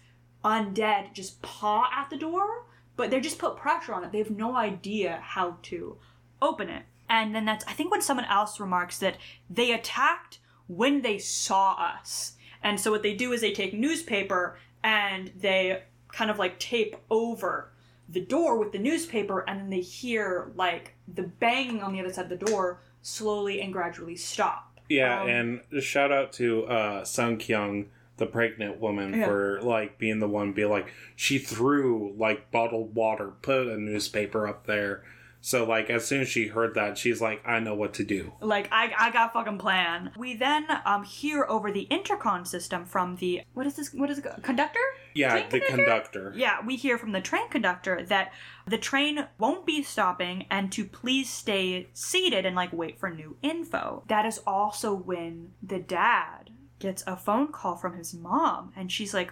undead 0.46 1.13
just 1.13 1.41
paw 1.41 1.89
at 1.91 2.12
the 2.12 2.17
door 2.17 2.67
but 2.96 3.12
they 3.12 3.20
just 3.20 3.38
put 3.38 3.56
pressure 3.56 3.93
on 3.93 4.04
it. 4.04 4.12
They 4.12 4.17
have 4.17 4.32
no 4.32 4.56
idea 4.56 5.20
how 5.24 5.58
to 5.63 5.98
open 6.41 6.70
it. 6.70 6.84
And 7.10 7.34
then 7.34 7.46
that's, 7.46 7.63
I 7.67 7.72
think, 7.74 7.91
when 7.91 8.02
someone 8.02 8.26
else 8.26 8.60
remarks 8.60 8.98
that 9.00 9.17
they 9.50 9.72
attacked 9.72 10.39
when 10.67 11.02
they 11.02 11.17
saw 11.17 11.74
us. 11.74 12.34
And 12.62 12.80
so 12.80 12.91
what 12.91 13.04
they 13.04 13.13
do 13.13 13.32
is 13.32 13.41
they 13.41 13.54
take 13.54 13.74
newspaper 13.74 14.58
and 14.84 15.32
they 15.39 15.84
kind 16.12 16.30
of 16.32 16.38
like 16.39 16.60
tape 16.60 16.96
over 17.10 17.72
the 18.10 18.22
door 18.22 18.58
with 18.58 18.72
the 18.72 18.80
newspaper, 18.80 19.41
and 19.50 19.60
then 19.60 19.70
they 19.70 19.82
hear 19.82 20.52
like 20.56 20.93
the 21.13 21.24
banging 21.24 21.82
on 21.84 21.91
the 21.91 22.00
other 22.00 22.12
side 22.13 22.32
of 22.32 22.39
the 22.39 22.46
door 22.46 22.80
slowly 23.02 23.60
and 23.62 23.74
gradually 23.74 24.15
stop. 24.15 24.80
Yeah, 24.89 25.24
Um, 25.24 25.30
and 25.30 25.84
shout 25.84 26.12
out 26.13 26.32
to 26.34 26.65
uh, 26.67 27.04
Sung 27.04 27.38
Kyung, 27.38 27.88
the 28.15 28.26
pregnant 28.26 28.80
woman, 28.80 29.13
Yeah. 29.13 29.26
for 29.26 29.62
like 29.62 29.98
being 29.98 30.20
the 30.20 30.28
one 30.30 30.54
be 30.54 30.63
like 30.63 30.88
she 31.17 31.38
threw 31.38 32.13
like 32.17 32.50
bottled 32.50 32.96
water, 32.96 33.34
put 33.41 33.67
a 33.67 33.78
newspaper 33.78 34.48
up 34.48 34.65
there. 34.67 35.04
So 35.48 35.64
like 35.64 35.90
as 35.90 36.04
soon 36.06 36.20
as 36.24 36.28
she 36.28 36.48
heard 36.48 36.76
that, 36.76 36.98
she's 36.98 37.22
like, 37.22 37.42
I 37.48 37.62
know 37.62 37.74
what 37.74 37.94
to 37.94 38.04
do. 38.04 38.34
Like 38.42 38.68
I, 38.70 38.92
I 39.00 39.12
got 39.12 39.32
fucking 39.32 39.60
plan. 39.60 40.12
We 40.18 40.36
then 40.36 40.68
um 40.86 41.06
hear 41.06 41.46
over 41.48 41.72
the 41.72 41.84
intercom 41.84 42.44
system 42.44 42.84
from 42.84 43.16
the 43.16 43.44
what 43.54 43.66
is 43.66 43.78
this? 43.78 43.94
What 43.94 44.10
is 44.10 44.18
it? 44.18 44.26
Conductor? 44.42 44.82
Yeah, 45.16 45.30
Train 45.30 45.50
the 45.50 45.60
conductor? 45.62 45.76
conductor. 45.86 46.34
Yeah, 46.36 46.58
we 46.66 46.76
hear 46.76 46.98
from 46.98 47.14
the 47.14 47.22
train 47.22 47.48
conductor 47.48 48.04
that 48.08 48.34
the 48.68 48.78
train 48.78 49.26
won't 49.40 49.66
be 49.66 49.84
stopping 49.84 50.48
and 50.52 50.70
to 50.74 50.84
please 50.84 51.30
stay 51.30 51.88
seated 51.94 52.46
and 52.46 52.54
like 52.54 52.74
wait 52.74 53.00
for 53.00 53.10
new 53.10 53.38
info. 53.42 54.04
That 54.10 54.26
is 54.26 54.42
also 54.46 54.94
when 54.94 55.52
the 55.64 55.80
dad 55.80 56.50
gets 56.80 57.06
a 57.08 57.16
phone 57.16 57.54
call 57.54 57.78
from 57.78 57.96
his 57.98 58.14
mom 58.14 58.74
and 58.76 58.92
she's 58.92 59.14
like, 59.14 59.32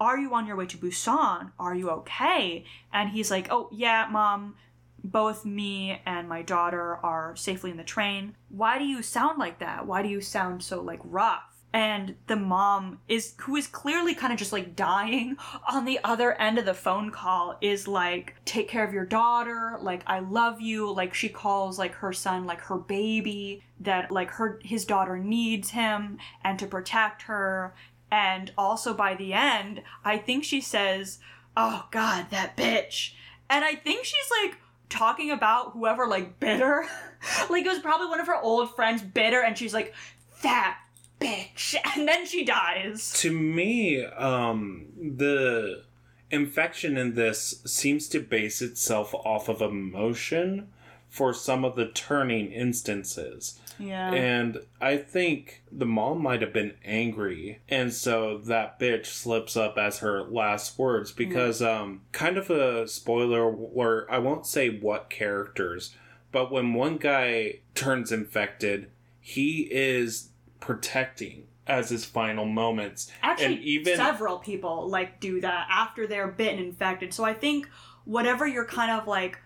Are 0.00 0.18
you 0.18 0.34
on 0.34 0.44
your 0.44 0.56
way 0.56 0.66
to 0.66 0.76
Busan? 0.76 1.52
Are 1.56 1.74
you 1.76 1.88
okay? 1.90 2.64
And 2.92 3.10
he's 3.10 3.30
like, 3.30 3.46
Oh, 3.48 3.68
yeah, 3.70 4.08
mom. 4.10 4.56
Both 5.04 5.44
me 5.44 6.00
and 6.06 6.28
my 6.28 6.42
daughter 6.42 6.96
are 6.96 7.34
safely 7.36 7.70
in 7.70 7.76
the 7.76 7.84
train. 7.84 8.36
Why 8.48 8.78
do 8.78 8.84
you 8.84 9.02
sound 9.02 9.38
like 9.38 9.58
that? 9.58 9.86
Why 9.86 10.02
do 10.02 10.08
you 10.08 10.20
sound 10.20 10.62
so 10.62 10.80
like 10.80 11.00
rough? 11.04 11.52
and 11.74 12.14
the 12.26 12.36
mom 12.36 12.98
is 13.08 13.34
who 13.38 13.56
is 13.56 13.66
clearly 13.66 14.14
kind 14.14 14.32
of 14.32 14.38
just 14.38 14.52
like 14.52 14.76
dying 14.76 15.36
on 15.70 15.84
the 15.84 15.98
other 16.04 16.32
end 16.40 16.58
of 16.58 16.64
the 16.64 16.74
phone 16.74 17.10
call 17.10 17.56
is 17.60 17.88
like 17.88 18.34
take 18.44 18.68
care 18.68 18.84
of 18.84 18.92
your 18.92 19.06
daughter 19.06 19.78
like 19.80 20.02
i 20.06 20.18
love 20.18 20.60
you 20.60 20.92
like 20.92 21.14
she 21.14 21.28
calls 21.28 21.78
like 21.78 21.94
her 21.94 22.12
son 22.12 22.46
like 22.46 22.60
her 22.60 22.78
baby 22.78 23.62
that 23.80 24.10
like 24.10 24.30
her 24.30 24.60
his 24.62 24.84
daughter 24.84 25.18
needs 25.18 25.70
him 25.70 26.18
and 26.44 26.58
to 26.58 26.66
protect 26.66 27.22
her 27.22 27.74
and 28.10 28.52
also 28.58 28.92
by 28.92 29.14
the 29.14 29.32
end 29.32 29.82
i 30.04 30.18
think 30.18 30.44
she 30.44 30.60
says 30.60 31.18
oh 31.56 31.86
god 31.90 32.26
that 32.30 32.56
bitch 32.56 33.12
and 33.48 33.64
i 33.64 33.74
think 33.74 34.04
she's 34.04 34.30
like 34.42 34.58
talking 34.92 35.30
about 35.30 35.72
whoever 35.72 36.06
like 36.06 36.38
bit 36.38 36.60
her 36.60 36.84
like 37.50 37.64
it 37.64 37.68
was 37.68 37.78
probably 37.78 38.06
one 38.06 38.20
of 38.20 38.26
her 38.26 38.40
old 38.40 38.74
friends 38.76 39.02
bit 39.02 39.32
her 39.32 39.42
and 39.42 39.56
she's 39.56 39.74
like 39.74 39.94
that 40.42 40.78
bitch. 41.22 41.76
And 41.96 42.06
then 42.08 42.26
she 42.26 42.44
dies. 42.44 43.12
To 43.20 43.32
me, 43.32 44.04
um, 44.04 44.86
the 44.96 45.84
infection 46.30 46.96
in 46.96 47.14
this 47.14 47.62
seems 47.66 48.08
to 48.08 48.20
base 48.20 48.62
itself 48.62 49.14
off 49.14 49.48
of 49.48 49.60
emotion 49.60 50.68
for 51.08 51.34
some 51.34 51.64
of 51.64 51.76
the 51.76 51.86
turning 51.86 52.50
instances. 52.50 53.60
Yeah. 53.78 54.12
And 54.12 54.58
I 54.80 54.96
think 54.96 55.62
the 55.70 55.86
mom 55.86 56.22
might 56.22 56.42
have 56.42 56.52
been 56.52 56.74
angry, 56.84 57.60
and 57.68 57.92
so 57.92 58.38
that 58.38 58.78
bitch 58.78 59.06
slips 59.06 59.56
up 59.56 59.78
as 59.78 59.98
her 59.98 60.22
last 60.22 60.78
words 60.78 61.12
because, 61.12 61.60
um, 61.62 62.02
kind 62.12 62.36
of 62.36 62.50
a 62.50 62.86
spoiler, 62.88 63.42
or 63.42 64.06
I 64.10 64.18
won't 64.18 64.46
say 64.46 64.68
what 64.68 65.10
characters, 65.10 65.94
but 66.30 66.50
when 66.50 66.74
one 66.74 66.96
guy 66.96 67.60
turns 67.74 68.12
infected, 68.12 68.90
he 69.20 69.68
is 69.70 70.30
protecting 70.60 71.46
as 71.66 71.90
his 71.90 72.04
final 72.04 72.44
moments. 72.44 73.10
actually 73.22 73.46
and 73.46 73.58
even 73.60 73.96
several 73.96 74.38
people 74.38 74.88
like 74.88 75.20
do 75.20 75.40
that 75.40 75.68
after 75.70 76.06
they're 76.06 76.28
bitten 76.28 76.58
infected. 76.58 77.14
So 77.14 77.24
i 77.24 77.32
think 77.34 77.68
whatever 78.04 78.46
you're 78.46 78.64
kind 78.64 78.90
of 78.90 79.06
like 79.06 79.38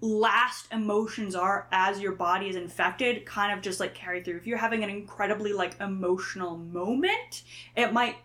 last 0.00 0.66
emotions 0.72 1.34
are 1.34 1.66
as 1.72 2.00
your 2.00 2.12
body 2.12 2.48
is 2.48 2.56
infected 2.56 3.24
kind 3.24 3.52
of 3.56 3.62
just 3.62 3.80
like 3.80 3.94
carry 3.94 4.22
through. 4.22 4.36
If 4.36 4.46
you're 4.46 4.58
having 4.58 4.84
an 4.84 4.90
incredibly 4.90 5.52
like 5.52 5.80
emotional 5.80 6.56
moment 6.58 7.42
it 7.76 7.92
might 7.92 8.16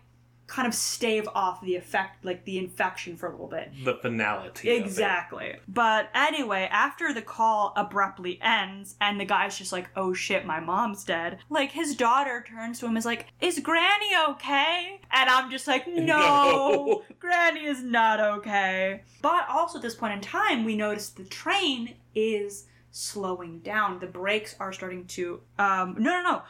kind 0.50 0.66
of 0.66 0.74
stave 0.74 1.28
off 1.32 1.60
the 1.60 1.76
effect 1.76 2.24
like 2.24 2.44
the 2.44 2.58
infection 2.58 3.16
for 3.16 3.28
a 3.28 3.30
little 3.30 3.46
bit 3.46 3.70
the 3.84 3.94
finality. 3.94 4.68
Exactly. 4.70 5.54
But 5.68 6.10
anyway, 6.12 6.68
after 6.72 7.14
the 7.14 7.22
call 7.22 7.72
abruptly 7.76 8.40
ends 8.42 8.96
and 9.00 9.20
the 9.20 9.24
guy's 9.24 9.56
just 9.56 9.70
like, 9.70 9.88
oh 9.94 10.12
shit, 10.12 10.44
my 10.44 10.58
mom's 10.58 11.04
dead, 11.04 11.38
like 11.50 11.70
his 11.70 11.94
daughter 11.94 12.44
turns 12.46 12.80
to 12.80 12.86
him 12.86 12.90
and 12.90 12.98
is 12.98 13.06
like, 13.06 13.26
is 13.40 13.60
Granny 13.60 14.10
okay? 14.30 15.00
And 15.12 15.30
I'm 15.30 15.52
just 15.52 15.68
like, 15.68 15.86
no, 15.88 16.18
No. 16.18 17.04
Granny 17.20 17.64
is 17.66 17.82
not 17.84 18.18
okay. 18.20 19.02
But 19.22 19.48
also 19.48 19.78
at 19.78 19.82
this 19.82 19.94
point 19.94 20.14
in 20.14 20.20
time, 20.20 20.64
we 20.64 20.74
notice 20.74 21.10
the 21.10 21.24
train 21.24 21.94
is 22.14 22.66
slowing 22.90 23.60
down. 23.60 24.00
The 24.00 24.06
brakes 24.06 24.56
are 24.58 24.72
starting 24.72 25.06
to, 25.06 25.40
um, 25.60 25.94
no, 25.96 26.10
no, 26.10 26.22
no. 26.22 26.42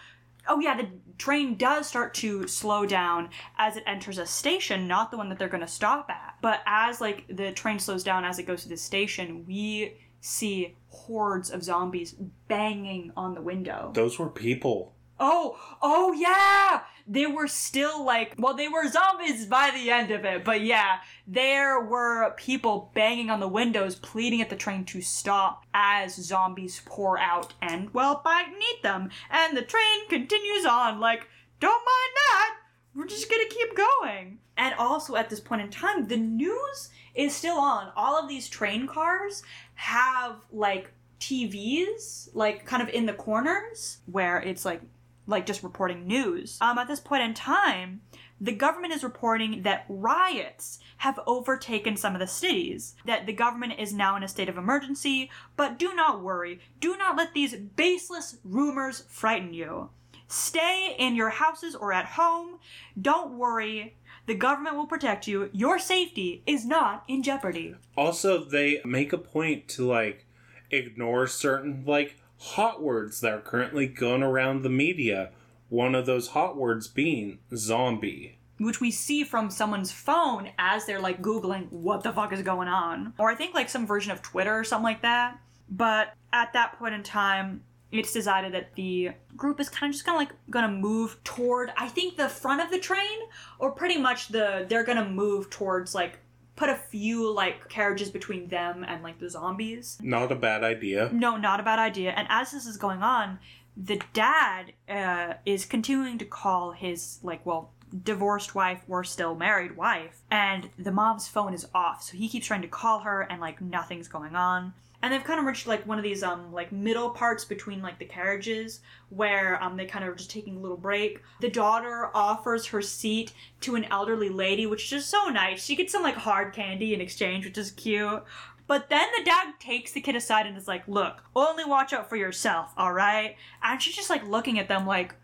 Oh 0.49 0.61
yeah, 0.61 0.77
the 0.77 0.89
train 1.19 1.57
does 1.57 1.87
start 1.87 2.15
to 2.15 2.47
slow 2.47 2.87
down 2.87 3.31
as 3.59 3.77
it 3.77 3.85
enters 3.87 4.19
a 4.19 4.27
station, 4.27 4.89
not 4.89 5.11
the 5.11 5.17
one 5.17 5.29
that 5.29 5.39
they're 5.39 5.49
going 5.49 5.61
to 5.61 5.69
stop 5.69 6.11
at. 6.11 6.37
But 6.41 6.61
as 6.67 7.01
like 7.01 7.25
the 7.29 7.53
train 7.53 7.79
slows 7.79 8.03
down 8.03 8.25
as 8.25 8.39
it 8.39 8.45
goes 8.45 8.63
to 8.63 8.69
the 8.69 8.77
station, 8.77 9.45
we 9.47 9.99
see 10.21 10.77
hordes 10.89 11.51
of 11.51 11.63
zombies 11.63 12.15
banging 12.49 13.13
on 13.17 13.35
the 13.35 13.43
window. 13.43 13.91
Those 13.95 14.19
were 14.19 14.29
people. 14.29 14.95
Oh, 15.21 15.59
oh 15.83 16.13
yeah. 16.13 16.81
They 17.07 17.27
were 17.27 17.47
still 17.47 18.05
like, 18.05 18.35
well, 18.39 18.55
they 18.55 18.69
were 18.69 18.89
zombies 18.89 19.45
by 19.47 19.71
the 19.71 19.91
end 19.91 20.11
of 20.11 20.25
it, 20.25 20.45
but 20.45 20.63
yeah, 20.63 21.01
there 21.27 21.81
were 21.81 22.33
people 22.37 22.91
banging 22.95 23.31
on 23.31 23.41
the 23.41 23.49
windows, 23.49 23.97
pleading 23.97 24.41
at 24.41 24.49
the 24.49 24.57
train 24.57 24.85
to 24.87 25.03
stop 25.03 25.67
as 25.75 26.15
zombies 26.15 26.81
pour 26.87 27.19
out 27.19 27.53
and, 27.61 27.93
well, 27.93 28.23
bite 28.25 28.47
and 28.47 28.63
eat 28.63 28.83
them. 28.83 29.11
And 29.29 29.57
the 29.57 29.63
train 29.63 30.09
continues 30.09 30.65
on, 30.65 31.01
like, 31.01 31.27
don't 31.59 31.71
mind 31.73 32.17
that. 32.29 32.57
We're 32.95 33.07
just 33.07 33.31
gonna 33.31 33.45
keep 33.49 33.77
going. 33.77 34.39
And 34.57 34.75
also 34.79 35.17
at 35.17 35.31
this 35.31 35.41
point 35.41 35.63
in 35.63 35.71
time, 35.71 36.07
the 36.07 36.17
news 36.17 36.91
is 37.15 37.35
still 37.35 37.59
on. 37.59 37.93
All 37.97 38.19
of 38.19 38.29
these 38.29 38.49
train 38.49 38.87
cars 38.87 39.43
have 39.75 40.37
like 40.53 40.93
TVs, 41.19 42.31
like 42.35 42.65
kind 42.67 42.83
of 42.83 42.89
in 42.89 43.07
the 43.07 43.13
corners 43.13 43.99
where 44.07 44.41
it's 44.41 44.65
like 44.65 44.81
like 45.27 45.47
just 45.47 45.63
reporting 45.63 46.07
news. 46.07 46.59
Um, 46.61 46.79
at 46.79 46.89
this 46.89 47.01
point 47.01 47.23
in 47.23 47.35
time, 47.35 48.01
the 48.41 48.53
government 48.53 48.95
is 48.95 49.05
reporting 49.05 49.63
that 49.63 49.85
riots 49.89 50.79
have 50.99 51.21
overtaken 51.27 51.97
some 51.97 52.15
of 52.15 52.21
the 52.21 52.27
cities, 52.27 52.95
that 53.05 53.27
the 53.27 53.33
government 53.33 53.75
is 53.79 53.93
now 53.93 54.17
in 54.17 54.23
a 54.23 54.29
state 54.29 54.49
of 54.49 54.57
emergency, 54.57 55.31
but 55.57 55.79
do 55.79 55.95
not 55.95 56.23
worry. 56.23 56.61
Do 56.81 56.97
not 56.97 57.17
let 57.17 57.35
these 57.35 57.55
baseless 57.55 58.39
rumors 58.43 59.05
frighten 59.09 59.53
you. 59.53 59.91
Stay 60.27 60.95
in 60.99 61.17
your 61.17 61.31
houses 61.31 61.75
or 61.75 61.93
at 61.93 62.07
home. 62.07 62.61
Don't 63.01 63.37
worry. 63.37 63.97
The 64.27 64.35
government 64.35 64.77
will 64.77 64.87
protect 64.87 65.27
you. 65.27 65.51
Your 65.53 65.79
safety 65.79 66.43
is 66.47 66.65
not 66.65 67.05
in 67.09 67.23
jeopardy. 67.23 67.75
Also, 67.97 68.45
they 68.45 68.81
make 68.85 69.13
a 69.13 69.19
point 69.19 69.69
to 69.69 69.87
like 69.87 70.27
ignore 70.71 71.27
certain 71.27 71.83
like 71.85 72.17
hot 72.41 72.83
words 72.83 73.21
that 73.21 73.33
are 73.33 73.41
currently 73.41 73.87
going 73.87 74.23
around 74.23 74.63
the 74.63 74.69
media. 74.71 75.31
One 75.69 75.95
of 75.95 76.07
those 76.07 76.29
hot 76.29 76.57
words 76.57 76.89
being 76.89 77.39
zombie. 77.55 78.39
which 78.59 78.81
we 78.81 78.91
see 78.91 79.25
from 79.25 79.51
someone's 79.51 79.93
phone 79.93 80.51
as 80.59 80.85
they're 80.85 81.01
like 81.01 81.23
googling 81.23 81.71
what 81.71 82.03
the 82.03 82.13
fuck 82.13 82.33
is 82.33 82.43
going 82.43 82.69
on 82.69 83.15
or 83.19 83.31
i 83.31 83.35
think 83.35 83.55
like 83.55 83.69
some 83.71 83.87
version 83.87 84.13
of 84.13 84.21
twitter 84.21 84.55
or 84.59 84.65
something 84.65 84.85
like 84.85 85.01
that 85.03 85.39
but 85.71 86.13
at 86.33 86.53
that 86.53 86.79
point 86.79 86.95
in 86.95 87.03
time 87.03 87.63
it's 87.93 88.13
decided 88.13 88.53
that 88.53 88.75
the 88.75 89.11
group 89.37 89.59
is 89.61 89.69
kind 89.71 89.89
of 89.91 89.95
just 89.95 90.05
kind 90.05 90.15
of 90.17 90.21
like 90.21 90.37
gonna 90.51 90.69
move 90.71 91.17
toward 91.25 91.73
i 91.79 91.89
think 91.89 92.17
the 92.19 92.29
front 92.29 92.61
of 92.61 92.71
the 92.71 92.79
train 92.79 93.19
or 93.59 93.71
pretty 93.71 93.97
much 93.97 94.29
the 94.29 94.67
they're 94.69 94.85
gonna 94.85 95.09
move 95.09 95.49
towards 95.49 95.95
like 95.95 96.19
put 96.61 96.69
a 96.69 96.77
few 96.77 97.33
like 97.33 97.71
carriages 97.71 98.11
between 98.11 98.47
them 98.49 98.85
and 98.87 99.03
like 99.03 99.19
the 99.19 99.31
zombies 99.31 99.99
Not 100.03 100.31
a 100.31 100.35
bad 100.37 100.63
idea. 100.63 101.09
no, 101.11 101.39
not 101.39 101.59
a 101.59 101.63
bad 101.63 101.79
idea. 101.79 102.11
And 102.11 102.29
as 102.31 102.53
this 102.53 102.67
is 102.67 102.77
going 102.77 103.03
on, 103.03 103.39
the 103.75 103.99
dad 104.13 104.75
uh, 104.87 105.35
is 105.47 105.65
continuing 105.65 106.19
to 106.19 106.27
call 106.27 106.73
his 106.73 107.19
like 107.23 107.47
well 107.47 107.73
divorced 108.05 108.55
wife 108.55 108.83
or 108.89 109.03
still 109.05 109.35
married 109.35 109.75
wife, 109.77 110.21
and 110.31 110.69
the 110.79 110.93
mom's 110.93 111.27
phone 111.27 111.55
is 111.55 111.67
off. 111.75 112.03
So 112.03 112.17
he 112.19 112.29
keeps 112.29 112.47
trying 112.47 112.63
to 112.63 112.69
call 112.69 113.01
her, 113.01 113.23
and 113.23 113.41
like 113.41 113.63
nothing's 113.63 114.09
going 114.09 114.37
on. 114.37 114.75
And 115.03 115.13
they've 115.13 115.25
kind 115.25 115.41
of 115.41 115.47
reached 115.47 115.67
like 115.67 115.87
one 115.87 115.99
of 115.99 116.05
these 116.05 116.23
um 116.23 116.53
like 116.53 116.73
middle 116.73 117.11
parts 117.11 117.45
between 117.45 117.81
like 117.81 117.99
the 117.99 118.05
carriages 118.05 118.81
where 119.09 119.63
um 119.63 119.77
they 119.77 119.87
kind 119.87 120.05
of 120.05 120.11
are 120.11 120.15
just 120.15 120.31
taking 120.31 120.57
a 120.57 120.61
little 120.61 120.77
break. 120.77 121.23
The 121.41 121.51
daughter 121.51 122.11
offers 122.15 122.67
her 122.67 122.83
seat 122.83 123.33
to 123.63 123.77
an 123.77 123.85
elderly 123.85 124.29
lady, 124.29 124.67
which 124.67 124.85
is 124.85 124.91
just 124.91 125.11
so 125.11 125.27
nice. 125.29 125.65
She 125.65 125.77
gets 125.77 125.93
some 125.93 126.03
like 126.03 126.17
hard 126.17 126.53
candy 126.53 126.93
in 126.95 127.01
exchange, 127.01 127.45
which 127.47 127.59
is 127.59 127.71
cute. 127.71 128.23
But 128.67 128.89
then 128.89 129.09
the 129.19 129.25
dad 129.25 129.55
takes 129.59 129.91
the 129.91 130.01
kid 130.01 130.15
aside 130.15 130.47
and 130.47 130.57
is 130.57 130.69
like, 130.69 130.87
"Look, 130.87 131.25
only 131.35 131.65
watch 131.65 131.93
out 131.93 132.09
for 132.09 132.15
yourself, 132.15 132.73
all 132.77 132.93
right?" 132.93 133.35
And 133.65 133.83
she's 133.83 133.97
just 133.97 134.11
like 134.11 134.25
looking 134.25 134.61
at 134.61 134.69
them 134.69 134.87
like, 134.87 135.17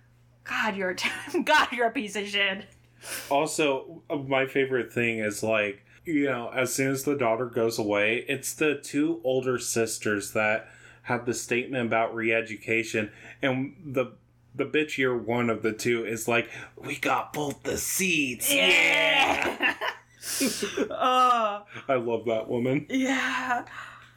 "God, 0.42 0.74
you're 0.74 0.90
a 0.90 0.96
t- 0.96 1.10
God, 1.44 1.68
you're 1.70 1.86
a 1.86 1.92
piece 1.92 2.16
of 2.16 2.26
shit." 2.26 2.64
Also, 3.30 4.02
uh, 4.10 4.16
my 4.16 4.46
favorite 4.46 4.92
thing 4.92 5.20
is 5.20 5.44
like, 5.44 5.84
you 6.06 6.26
know, 6.26 6.50
as 6.54 6.72
soon 6.72 6.92
as 6.92 7.02
the 7.02 7.16
daughter 7.16 7.46
goes 7.46 7.78
away, 7.78 8.24
it's 8.28 8.54
the 8.54 8.76
two 8.76 9.20
older 9.24 9.58
sisters 9.58 10.32
that 10.32 10.68
have 11.02 11.26
the 11.26 11.34
statement 11.34 11.86
about 11.86 12.14
re-education, 12.14 13.10
and 13.42 13.76
the 13.84 14.12
the 14.54 14.64
bitchier 14.64 15.20
one 15.20 15.50
of 15.50 15.62
the 15.62 15.72
two 15.72 16.06
is 16.06 16.26
like, 16.26 16.48
"We 16.76 16.96
got 16.96 17.32
both 17.32 17.62
the 17.64 17.76
seats." 17.76 18.52
Yeah. 18.54 19.74
uh, 20.90 21.60
I 21.88 21.94
love 21.94 22.24
that 22.26 22.48
woman. 22.48 22.86
Yeah. 22.88 23.66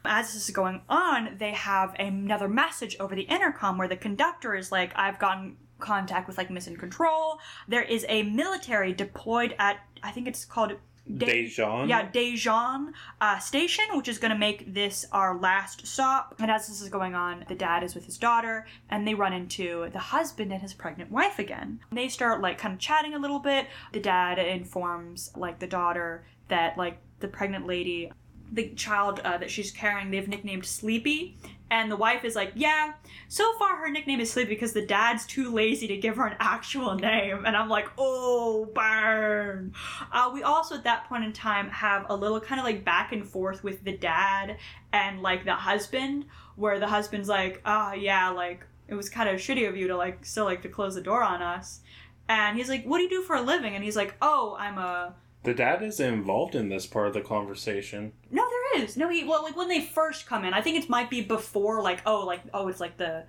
As 0.05 0.33
this 0.33 0.47
is 0.47 0.55
going 0.55 0.81
on, 0.87 1.35
they 1.37 1.51
have 1.51 1.93
another 1.99 2.47
message 2.47 2.95
over 2.99 3.15
the 3.15 3.23
intercom 3.23 3.77
where 3.77 3.87
the 3.87 3.97
conductor 3.97 4.55
is 4.55 4.71
like, 4.71 4.93
I've 4.95 5.19
gotten 5.19 5.57
contact 5.79 6.27
with 6.27 6.37
like 6.37 6.49
Mission 6.49 6.77
Control. 6.77 7.39
There 7.67 7.83
is 7.83 8.05
a 8.07 8.23
military 8.23 8.93
deployed 8.93 9.55
at, 9.59 9.79
I 10.01 10.11
think 10.11 10.27
it's 10.27 10.45
called 10.45 10.73
Daejeon? 11.11 11.89
Yeah, 11.89 12.09
Daejeon 12.09 12.93
uh, 13.19 13.39
station, 13.39 13.85
which 13.93 14.07
is 14.07 14.17
going 14.17 14.31
to 14.31 14.37
make 14.37 14.73
this 14.73 15.05
our 15.11 15.37
last 15.37 15.87
stop. 15.87 16.35
And 16.39 16.51
as 16.51 16.67
this 16.67 16.81
is 16.81 16.89
going 16.89 17.15
on, 17.15 17.45
the 17.47 17.55
dad 17.55 17.83
is 17.83 17.95
with 17.95 18.05
his 18.05 18.17
daughter, 18.17 18.67
and 18.89 19.07
they 19.07 19.13
run 19.13 19.33
into 19.33 19.89
the 19.91 19.99
husband 19.99 20.51
and 20.51 20.61
his 20.61 20.73
pregnant 20.73 21.11
wife 21.11 21.39
again. 21.39 21.79
And 21.89 21.97
They 21.97 22.07
start 22.07 22.41
like 22.41 22.57
kind 22.57 22.73
of 22.73 22.79
chatting 22.79 23.13
a 23.13 23.19
little 23.19 23.39
bit. 23.39 23.67
The 23.91 23.99
dad 23.99 24.37
informs 24.39 25.31
like 25.35 25.59
the 25.59 25.67
daughter 25.67 26.25
that 26.47 26.77
like 26.77 26.99
the 27.19 27.27
pregnant 27.27 27.67
lady 27.67 28.11
the 28.51 28.69
child 28.69 29.19
uh, 29.23 29.37
that 29.37 29.51
she's 29.51 29.71
carrying 29.71 30.09
they've 30.09 30.27
nicknamed 30.27 30.65
sleepy 30.65 31.37
and 31.71 31.91
the 31.91 31.95
wife 31.95 32.23
is 32.23 32.35
like 32.35 32.51
yeah 32.55 32.93
so 33.27 33.53
far 33.57 33.77
her 33.77 33.89
nickname 33.89 34.19
is 34.19 34.31
sleepy 34.31 34.49
because 34.49 34.73
the 34.73 34.85
dad's 34.85 35.25
too 35.25 35.53
lazy 35.53 35.87
to 35.87 35.97
give 35.97 36.15
her 36.15 36.25
an 36.25 36.35
actual 36.39 36.95
name. 36.95 37.45
And 37.45 37.55
i'm 37.55 37.69
like 37.69 37.89
oh 37.97 38.69
burn. 38.73 39.73
Uh, 40.11 40.31
we 40.33 40.43
also 40.43 40.75
at 40.75 40.83
that 40.83 41.07
point 41.07 41.23
in 41.23 41.33
time 41.33 41.69
have 41.69 42.05
a 42.09 42.15
little 42.15 42.39
kind 42.39 42.59
of 42.59 42.65
like 42.65 42.83
back 42.83 43.11
and 43.11 43.27
forth 43.27 43.63
with 43.63 43.83
the 43.83 43.97
dad 43.97 44.57
and 44.93 45.21
like 45.21 45.45
the 45.45 45.55
husband 45.55 46.25
where 46.55 46.79
the 46.79 46.87
husband's 46.87 47.29
like 47.29 47.61
oh 47.65 47.93
yeah 47.93 48.29
like 48.29 48.65
it 48.87 48.95
was 48.95 49.09
kind 49.09 49.29
of 49.29 49.35
shitty 49.39 49.67
of 49.69 49.77
you 49.77 49.87
to 49.87 49.95
like 49.95 50.25
still 50.25 50.45
like 50.45 50.63
to 50.63 50.69
close 50.69 50.95
the 50.95 51.01
door 51.01 51.23
on 51.23 51.41
us. 51.41 51.81
And 52.27 52.57
he's 52.57 52.69
like 52.69 52.83
what 52.85 52.97
do 52.97 53.03
you 53.03 53.09
do 53.09 53.21
for 53.21 53.35
a 53.35 53.41
living? 53.41 53.75
And 53.75 53.83
he's 53.83 53.95
like 53.95 54.15
oh 54.21 54.55
i'm 54.59 54.77
a 54.77 55.15
The 55.43 55.53
dad 55.53 55.81
is 55.81 55.99
involved 55.99 56.53
in 56.53 56.67
this 56.67 56.85
part 56.85 57.07
of 57.07 57.13
the 57.13 57.21
conversation. 57.21 58.11
No, 58.29 58.45
there 58.49 58.83
is. 58.83 58.97
No, 58.97 59.07
he 59.09 59.23
well, 59.23 59.41
like 59.43 59.55
when 59.55 59.69
they 59.69 59.81
first 59.81 60.25
come 60.25 60.43
in, 60.43 60.53
I 60.53 60.61
think 60.61 60.81
it 60.81 60.89
might 60.89 61.09
be 61.09 61.21
before, 61.21 61.81
like 61.81 62.01
oh, 62.05 62.25
like 62.25 62.41
oh, 62.53 62.67
it's 62.67 62.81
like 62.81 62.97
the 62.97 63.23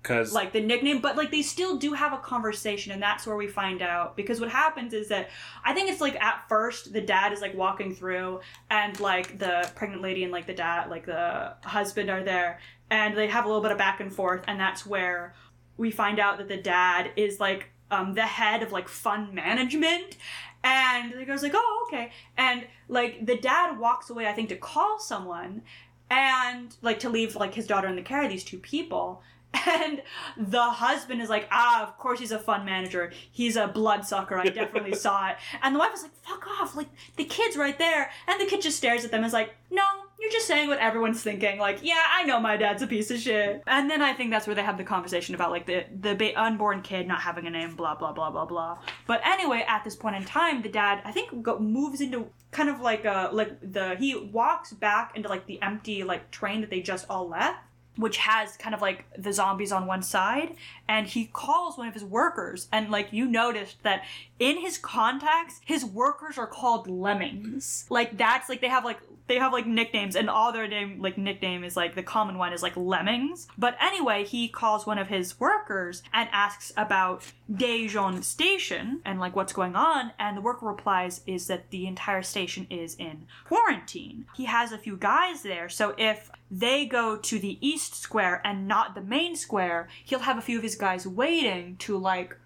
Because 0.00 0.32
like 0.32 0.52
the 0.52 0.60
nickname, 0.60 1.00
but 1.00 1.16
like 1.16 1.32
they 1.32 1.42
still 1.42 1.76
do 1.76 1.94
have 1.94 2.12
a 2.12 2.18
conversation, 2.18 2.92
and 2.92 3.02
that's 3.02 3.26
where 3.26 3.34
we 3.36 3.48
find 3.48 3.82
out 3.82 4.16
because 4.16 4.40
what 4.40 4.50
happens 4.50 4.94
is 4.94 5.08
that 5.08 5.30
I 5.64 5.74
think 5.74 5.90
it's 5.90 6.00
like 6.00 6.14
at 6.22 6.48
first 6.48 6.92
the 6.92 7.00
dad 7.00 7.32
is 7.32 7.40
like 7.40 7.56
walking 7.56 7.92
through, 7.92 8.40
and 8.70 8.98
like 9.00 9.40
the 9.40 9.68
pregnant 9.74 10.00
lady 10.00 10.22
and 10.22 10.32
like 10.32 10.46
the 10.46 10.54
dad, 10.54 10.90
like 10.90 11.06
the 11.06 11.54
husband 11.64 12.08
are 12.08 12.22
there, 12.22 12.60
and 12.88 13.16
they 13.16 13.26
have 13.26 13.44
a 13.44 13.48
little 13.48 13.62
bit 13.62 13.72
of 13.72 13.78
back 13.78 13.98
and 13.98 14.12
forth, 14.12 14.44
and 14.46 14.60
that's 14.60 14.86
where 14.86 15.34
we 15.76 15.90
find 15.90 16.20
out 16.20 16.38
that 16.38 16.48
the 16.48 16.56
dad 16.56 17.10
is 17.16 17.40
like 17.40 17.70
um, 17.90 18.14
the 18.14 18.22
head 18.22 18.62
of 18.62 18.72
like 18.72 18.88
fund 18.88 19.32
management 19.32 20.16
and 20.64 21.12
the 21.12 21.24
guy's 21.24 21.42
like 21.42 21.52
oh 21.54 21.86
okay. 21.86 22.10
And 22.36 22.66
like 22.88 23.24
the 23.24 23.36
dad 23.36 23.78
walks 23.78 24.10
away 24.10 24.26
i 24.26 24.32
think 24.32 24.48
to 24.48 24.56
call 24.56 24.98
someone 24.98 25.62
and 26.10 26.74
like 26.82 26.98
to 27.00 27.08
leave 27.08 27.36
like 27.36 27.54
his 27.54 27.66
daughter 27.66 27.88
in 27.88 27.96
the 27.96 28.02
care 28.02 28.22
of 28.22 28.30
these 28.30 28.44
two 28.44 28.58
people. 28.58 29.22
And 29.66 30.02
the 30.36 30.62
husband 30.62 31.22
is 31.22 31.30
like 31.30 31.48
ah 31.50 31.82
of 31.82 31.96
course 31.98 32.20
he's 32.20 32.32
a 32.32 32.38
fund 32.38 32.64
manager. 32.66 33.12
He's 33.30 33.56
a 33.56 33.66
bloodsucker 33.66 34.36
i 34.38 34.44
definitely 34.44 34.94
saw 35.06 35.30
it. 35.30 35.36
And 35.62 35.74
the 35.74 35.78
wife 35.78 35.94
is 35.94 36.02
like 36.02 36.14
fuck 36.22 36.46
off. 36.46 36.76
Like 36.76 36.88
the 37.16 37.24
kid's 37.24 37.56
right 37.56 37.78
there. 37.78 38.10
And 38.26 38.40
the 38.40 38.46
kid 38.46 38.60
just 38.62 38.76
stares 38.76 39.04
at 39.04 39.10
them 39.10 39.18
and 39.18 39.26
is 39.26 39.32
like 39.32 39.54
no 39.70 39.82
you're 40.28 40.38
just 40.38 40.46
saying 40.46 40.68
what 40.68 40.78
everyone's 40.78 41.22
thinking. 41.22 41.58
Like 41.58 41.78
yeah 41.82 42.02
i 42.12 42.24
know 42.24 42.40
my 42.40 42.56
dad's 42.56 42.82
a 42.82 42.86
piece 42.86 43.10
of 43.10 43.18
shit. 43.18 43.62
And 43.66 43.90
then 43.90 44.02
i 44.02 44.12
think 44.12 44.30
that's 44.30 44.46
where 44.46 44.56
they 44.56 44.62
have 44.62 44.78
the 44.78 44.84
conversation 44.84 45.34
about 45.34 45.50
like 45.50 45.66
the 45.66 45.84
the 46.00 46.14
ba- 46.14 46.40
unborn 46.40 46.82
kid 46.82 47.06
not 47.06 47.20
having 47.20 47.46
a 47.46 47.50
name 47.50 47.74
blah 47.74 47.94
blah 47.94 48.12
blah 48.12 48.30
blah 48.30 48.44
blah. 48.44 48.78
But 49.06 49.20
anyway 49.24 49.64
at 49.66 49.84
this 49.84 49.96
point 49.96 50.16
in 50.16 50.24
time 50.24 50.62
the 50.62 50.68
dad 50.68 51.00
i 51.04 51.12
think 51.12 51.42
go, 51.42 51.58
moves 51.58 52.00
into 52.00 52.28
kind 52.50 52.68
of 52.68 52.80
like 52.80 53.04
a 53.04 53.30
like 53.32 53.58
the 53.60 53.96
he 53.96 54.16
walks 54.16 54.72
back 54.72 55.16
into 55.16 55.28
like 55.28 55.46
the 55.46 55.60
empty 55.62 56.04
like 56.04 56.30
train 56.30 56.60
that 56.60 56.70
they 56.70 56.80
just 56.80 57.06
all 57.08 57.28
left 57.28 57.58
which 57.98 58.18
has 58.18 58.56
kind 58.56 58.76
of 58.76 58.80
like 58.80 59.04
the 59.18 59.32
zombies 59.32 59.72
on 59.72 59.84
one 59.84 60.02
side. 60.02 60.54
And 60.88 61.06
he 61.06 61.26
calls 61.26 61.76
one 61.76 61.88
of 61.88 61.94
his 61.94 62.04
workers. 62.04 62.68
And 62.72 62.90
like 62.90 63.12
you 63.12 63.26
noticed 63.26 63.82
that 63.82 64.04
in 64.38 64.58
his 64.58 64.78
contacts 64.78 65.60
his 65.64 65.84
workers 65.84 66.38
are 66.38 66.46
called 66.46 66.88
lemmings. 66.88 67.86
Like 67.90 68.16
that's 68.16 68.48
like 68.48 68.60
they 68.60 68.68
have 68.68 68.84
like 68.84 69.00
they 69.28 69.36
have 69.36 69.52
like 69.52 69.66
nicknames 69.66 70.16
and 70.16 70.28
all 70.28 70.52
their 70.52 70.66
name 70.66 71.00
like 71.00 71.16
nickname 71.16 71.62
is 71.62 71.76
like 71.76 71.94
the 71.94 72.02
common 72.02 72.38
one 72.38 72.52
is 72.52 72.62
like 72.62 72.76
lemmings. 72.76 73.46
But 73.56 73.76
anyway 73.80 74.24
he 74.24 74.48
calls 74.48 74.86
one 74.86 74.98
of 74.98 75.08
his 75.08 75.38
workers 75.38 76.02
and 76.12 76.28
asks 76.32 76.72
about 76.76 77.24
Daejeon 77.50 78.24
station 78.24 79.00
and 79.04 79.20
like 79.20 79.36
what's 79.36 79.52
going 79.52 79.76
on 79.76 80.12
and 80.18 80.36
the 80.36 80.40
worker 80.40 80.66
replies 80.66 81.20
is 81.26 81.46
that 81.46 81.70
the 81.70 81.86
entire 81.86 82.22
station 82.22 82.66
is 82.70 82.94
in 82.96 83.26
quarantine. 83.44 84.26
He 84.34 84.46
has 84.46 84.72
a 84.72 84.78
few 84.78 84.96
guys 84.96 85.42
there 85.42 85.68
so 85.68 85.94
if 85.98 86.30
they 86.50 86.86
go 86.86 87.16
to 87.16 87.38
the 87.38 87.58
east 87.66 87.94
square 87.94 88.40
and 88.44 88.66
not 88.66 88.94
the 88.94 89.02
main 89.02 89.36
square 89.36 89.88
he'll 90.04 90.20
have 90.20 90.38
a 90.38 90.42
few 90.42 90.56
of 90.56 90.62
his 90.62 90.74
guys 90.74 91.06
waiting 91.06 91.76
to 91.76 91.96
like 91.98 92.36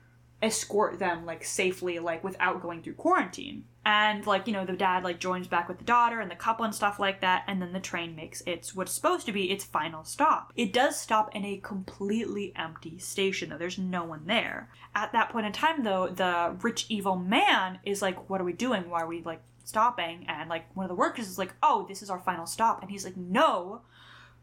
escort 0.43 0.99
them 0.99 1.25
like 1.25 1.45
safely 1.45 2.01
like 2.01 2.25
without 2.25 2.61
going 2.61 2.83
through 2.83 2.95
quarantine 2.95 3.65
and 3.85 4.25
like 4.27 4.47
you 4.47 4.53
know 4.53 4.65
the 4.65 4.73
dad 4.73 5.03
like 5.03 5.19
joins 5.19 5.49
back 5.49 5.69
with 5.69 5.79
the 5.79 5.85
daughter 5.85 6.21
and 6.21 6.31
the 6.31 6.37
couple 6.37 6.65
and 6.65 6.75
stuff 6.75 7.01
like 7.01 7.21
that 7.21 7.43
and 7.49 7.61
then 7.61 7.73
the 7.73 7.81
train 7.81 8.15
makes 8.15 8.41
its 8.43 8.75
what's 8.75 8.93
supposed 8.93 9.27
to 9.27 9.33
be 9.33 9.51
its 9.51 9.65
final 9.65 10.05
stop. 10.05 10.53
It 10.55 10.73
does 10.73 10.99
stop 10.99 11.35
in 11.35 11.45
a 11.45 11.59
completely 11.59 12.53
empty 12.55 12.99
station 12.99 13.51
though. 13.51 13.59
There's 13.59 13.79
no 13.79 14.05
one 14.05 14.27
there. 14.27 14.69
At 14.95 15.13
that 15.13 15.31
point 15.31 15.47
in 15.47 15.53
time 15.53 15.83
though 15.83 16.09
the 16.09 16.57
rich 16.63 16.87
evil 16.89 17.17
man 17.17 17.81
is 17.85 18.03
like 18.03 18.31
what 18.31 18.41
are 18.41 18.45
we 18.45 18.53
doing? 18.53 18.89
Why 18.89 19.03
are 19.03 19.09
we 19.09 19.23
like 19.23 19.43
stopping? 19.65 20.27
And 20.29 20.49
like 20.49 20.65
one 20.77 20.85
of 20.85 20.91
the 20.91 20.95
workers 20.95 21.29
is 21.29 21.39
like 21.39 21.55
oh 21.63 21.85
this 21.89 22.03
is 22.03 22.11
our 22.11 22.21
final 22.21 22.47
stop. 22.47 22.83
And 22.83 22.91
he's 22.91 23.05
like 23.05 23.17
no 23.17 23.83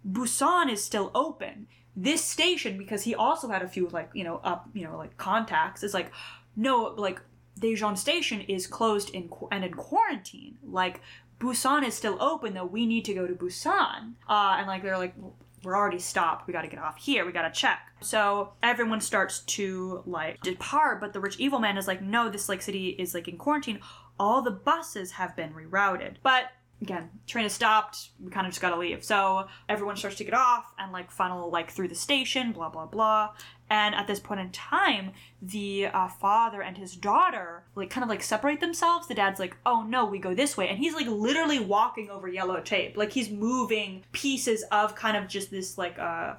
busan 0.08 0.70
is 0.72 0.84
still 0.84 1.12
open. 1.16 1.68
This 1.96 2.24
station 2.24 2.78
because 2.78 3.04
he 3.04 3.16
also 3.16 3.48
had 3.48 3.62
a 3.62 3.68
few 3.68 3.88
like 3.88 4.10
you 4.14 4.26
know 4.26 4.42
up 4.44 4.70
you 4.74 4.84
know 4.84 4.98
like 4.98 5.16
contacts 5.18 5.82
is 5.84 5.94
like 5.94 6.12
no 6.56 6.94
like 6.98 7.22
Daejeon 7.60 7.98
Station 7.98 8.42
is 8.42 8.68
closed 8.68 9.10
in 9.12 9.30
qu- 9.30 9.48
and 9.52 9.64
in 9.64 9.74
quarantine. 9.74 10.58
Like 10.64 11.02
Busan 11.40 11.88
is 11.88 11.94
still 11.94 12.18
open 12.22 12.54
though. 12.54 12.66
We 12.66 12.86
need 12.86 13.06
to 13.06 13.14
go 13.14 13.28
to 13.28 13.34
Busan. 13.34 14.14
Uh, 14.28 14.56
and 14.58 14.68
like 14.68 14.84
they're 14.84 14.98
like 14.98 15.16
we're 15.64 15.76
already 15.76 16.00
stopped. 16.00 16.48
We 16.48 16.54
got 16.54 16.62
to 16.62 16.68
get 16.68 16.80
off 16.80 16.98
here. 16.98 17.26
We 17.26 17.32
got 17.32 17.42
to 17.42 17.52
check. 17.52 17.80
So 18.02 18.54
everyone 18.64 19.02
starts 19.02 19.40
to 19.40 20.04
like 20.06 20.42
depart, 20.42 21.02
but 21.02 21.14
the 21.14 21.20
rich 21.20 21.38
evil 21.40 21.60
man 21.60 21.78
is 21.78 21.88
like, 21.88 22.02
no, 22.02 22.30
this 22.30 22.48
like 22.48 22.62
city 22.62 22.90
is 22.90 23.14
like 23.14 23.28
in 23.28 23.38
quarantine. 23.38 23.80
All 24.20 24.42
the 24.42 24.52
buses 24.52 25.12
have 25.12 25.36
been 25.36 25.54
rerouted, 25.54 26.16
but 26.24 26.52
again, 26.82 27.10
train 27.28 27.46
is 27.46 27.54
stopped. 27.54 28.10
We 28.20 28.32
kind 28.32 28.46
of 28.48 28.52
just 28.52 28.62
gotta 28.62 28.78
leave. 28.78 29.04
So 29.04 29.48
everyone 29.68 29.98
starts 29.98 30.18
to 30.18 30.24
get 30.24 30.34
off 30.34 30.74
and 30.78 30.92
like 30.92 31.12
funnel 31.12 31.50
like 31.50 31.72
through 31.72 31.90
the 31.90 31.96
station, 31.96 32.52
blah 32.52 32.70
blah 32.70 32.86
blah. 32.86 33.32
And 33.70 33.94
at 33.94 34.08
this 34.08 34.20
point 34.20 34.40
in 34.40 34.52
time, 34.52 35.12
the 35.42 35.88
uh, 35.88 36.08
father 36.08 36.62
and 36.62 36.78
his 36.78 36.96
daughter 36.96 37.64
like 37.76 37.90
kind 37.90 38.04
of 38.04 38.10
like 38.10 38.24
separate 38.24 38.60
themselves. 38.60 39.08
The 39.08 39.14
dad's 39.14 39.40
like, 39.40 39.58
"Oh 39.66 39.84
no, 39.84 40.06
we 40.06 40.20
go 40.20 40.34
this 40.34 40.58
way," 40.58 40.68
and 40.68 40.80
he's 40.80 40.94
like 40.94 41.08
literally 41.08 41.60
walking 41.60 42.10
over 42.10 42.28
yellow 42.28 42.60
tape, 42.62 42.98
like 42.98 43.12
he's 43.12 43.30
moving 43.30 44.04
pieces 44.12 44.64
of 44.72 44.96
kind 44.96 45.16
of 45.16 45.28
just 45.28 45.52
this 45.52 45.78
like 45.78 46.00
uh 46.00 46.36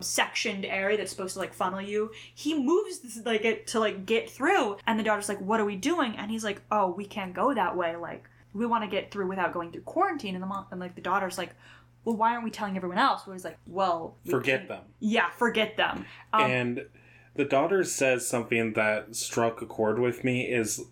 sectioned 0.00 0.64
area 0.64 0.96
that's 0.96 1.10
supposed 1.10 1.34
to 1.34 1.40
like 1.40 1.52
funnel 1.52 1.80
you. 1.82 2.10
He 2.34 2.58
moves 2.58 3.00
this, 3.00 3.20
like 3.24 3.44
it 3.44 3.66
to 3.68 3.80
like 3.80 4.06
get 4.06 4.30
through, 4.30 4.78
and 4.86 4.98
the 4.98 5.04
daughter's 5.04 5.28
like, 5.28 5.40
"What 5.40 5.60
are 5.60 5.64
we 5.64 5.76
doing?" 5.76 6.16
And 6.16 6.30
he's 6.30 6.44
like, 6.44 6.62
"Oh, 6.70 6.90
we 6.90 7.04
can't 7.04 7.34
go 7.34 7.54
that 7.54 7.76
way. 7.76 7.96
Like 7.96 8.28
we 8.52 8.66
want 8.66 8.84
to 8.84 8.90
get 8.90 9.10
through 9.10 9.28
without 9.28 9.52
going 9.52 9.70
through 9.72 9.82
quarantine." 9.82 10.34
And 10.34 10.42
the 10.42 10.46
mom 10.48 10.66
and 10.70 10.80
like 10.80 10.94
the 10.94 11.00
daughter's 11.00 11.38
like, 11.38 11.54
"Well, 12.04 12.16
why 12.16 12.32
aren't 12.32 12.44
we 12.44 12.50
telling 12.50 12.76
everyone 12.76 12.98
else?" 12.98 13.26
Where 13.26 13.34
he's 13.34 13.44
like, 13.44 13.58
"Well, 13.66 14.16
we 14.24 14.30
forget 14.30 14.68
them. 14.68 14.82
Yeah, 14.98 15.30
forget 15.30 15.76
them." 15.76 16.04
Um, 16.32 16.50
and 16.50 16.86
the 17.34 17.44
daughter 17.44 17.84
says 17.84 18.26
something 18.28 18.72
that 18.74 19.14
struck 19.16 19.62
a 19.62 19.66
chord 19.66 19.98
with 19.98 20.24
me 20.24 20.42
is 20.42 20.82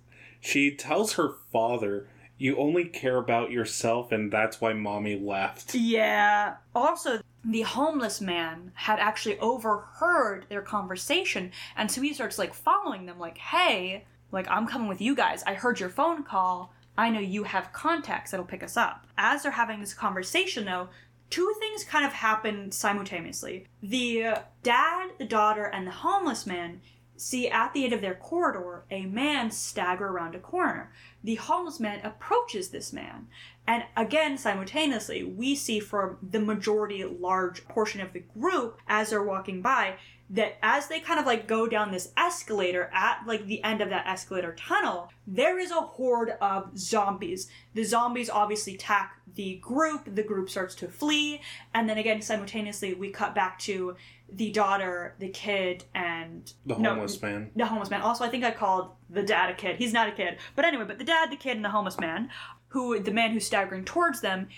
she 0.40 0.74
tells 0.74 1.14
her 1.14 1.30
father 1.52 2.08
you 2.38 2.56
only 2.56 2.84
care 2.84 3.16
about 3.16 3.50
yourself 3.50 4.12
and 4.12 4.32
that's 4.32 4.60
why 4.60 4.72
mommy 4.72 5.18
left 5.18 5.74
Yeah. 5.74 6.54
Also, 6.74 7.20
the 7.44 7.62
homeless 7.62 8.20
man 8.20 8.72
had 8.74 8.98
actually 9.00 9.38
overheard 9.40 10.46
their 10.48 10.62
conversation, 10.62 11.50
and 11.76 11.90
so 11.90 12.00
he 12.00 12.12
starts 12.14 12.38
like 12.38 12.54
following 12.54 13.06
them, 13.06 13.18
like, 13.18 13.38
"Hey, 13.38 14.04
like 14.32 14.48
I'm 14.48 14.66
coming 14.66 14.88
with 14.88 15.00
you 15.00 15.14
guys. 15.14 15.42
I 15.46 15.54
heard 15.54 15.80
your 15.80 15.88
phone 15.88 16.22
call." 16.22 16.72
I 16.98 17.10
know 17.10 17.20
you 17.20 17.44
have 17.44 17.72
contacts 17.72 18.32
that'll 18.32 18.44
pick 18.44 18.64
us 18.64 18.76
up. 18.76 19.06
As 19.16 19.44
they're 19.44 19.52
having 19.52 19.78
this 19.78 19.94
conversation, 19.94 20.64
though, 20.64 20.88
two 21.30 21.54
things 21.60 21.84
kind 21.84 22.04
of 22.04 22.12
happen 22.12 22.72
simultaneously. 22.72 23.66
The 23.80 24.34
dad, 24.64 25.10
the 25.16 25.24
daughter, 25.24 25.64
and 25.64 25.86
the 25.86 25.92
homeless 25.92 26.44
man 26.44 26.80
see 27.16 27.48
at 27.48 27.72
the 27.72 27.84
end 27.84 27.92
of 27.92 28.00
their 28.00 28.16
corridor 28.16 28.84
a 28.90 29.06
man 29.06 29.52
stagger 29.52 30.08
around 30.08 30.34
a 30.34 30.40
corner. 30.40 30.92
The 31.22 31.36
homeless 31.36 31.78
man 31.78 32.00
approaches 32.04 32.70
this 32.70 32.92
man. 32.92 33.28
And 33.66 33.84
again, 33.96 34.36
simultaneously, 34.36 35.22
we 35.22 35.54
see 35.54 35.78
from 35.78 36.16
the 36.20 36.40
majority 36.40 37.04
large 37.04 37.66
portion 37.68 38.00
of 38.00 38.12
the 38.12 38.24
group 38.38 38.80
as 38.88 39.10
they're 39.10 39.22
walking 39.22 39.62
by 39.62 39.94
that 40.30 40.58
as 40.62 40.88
they 40.88 41.00
kind 41.00 41.18
of 41.18 41.24
like 41.26 41.46
go 41.46 41.66
down 41.66 41.90
this 41.90 42.12
escalator 42.16 42.90
at 42.92 43.20
like 43.26 43.46
the 43.46 43.62
end 43.64 43.80
of 43.80 43.88
that 43.90 44.06
escalator 44.06 44.52
tunnel, 44.54 45.10
there 45.26 45.58
is 45.58 45.70
a 45.70 45.80
horde 45.80 46.34
of 46.40 46.76
zombies. 46.78 47.48
The 47.74 47.84
zombies 47.84 48.28
obviously 48.28 48.74
attack 48.74 49.20
the 49.34 49.56
group, 49.56 50.14
the 50.14 50.22
group 50.22 50.50
starts 50.50 50.74
to 50.76 50.88
flee, 50.88 51.40
and 51.72 51.88
then 51.88 51.96
again 51.98 52.20
simultaneously 52.20 52.94
we 52.94 53.10
cut 53.10 53.34
back 53.34 53.58
to 53.60 53.96
the 54.30 54.50
daughter, 54.50 55.14
the 55.18 55.28
kid, 55.30 55.84
and 55.94 56.52
The 56.66 56.76
no, 56.76 56.90
homeless 56.90 57.22
man. 57.22 57.50
the 57.56 57.64
homeless 57.64 57.88
man. 57.88 58.02
Also, 58.02 58.24
I 58.24 58.28
think 58.28 58.44
I 58.44 58.50
called 58.50 58.90
the 59.08 59.22
dad 59.22 59.48
a 59.48 59.54
kid. 59.54 59.76
He's 59.76 59.94
not 59.94 60.08
a 60.08 60.12
kid. 60.12 60.36
But 60.54 60.66
anyway, 60.66 60.84
but 60.86 60.98
the 60.98 61.04
dad, 61.04 61.30
the 61.32 61.36
kid, 61.36 61.56
and 61.56 61.64
the 61.64 61.70
homeless 61.70 61.98
man, 61.98 62.28
who 62.68 62.98
the 62.98 63.10
man 63.12 63.30
who's 63.32 63.46
staggering 63.46 63.86
towards 63.86 64.20
them 64.20 64.48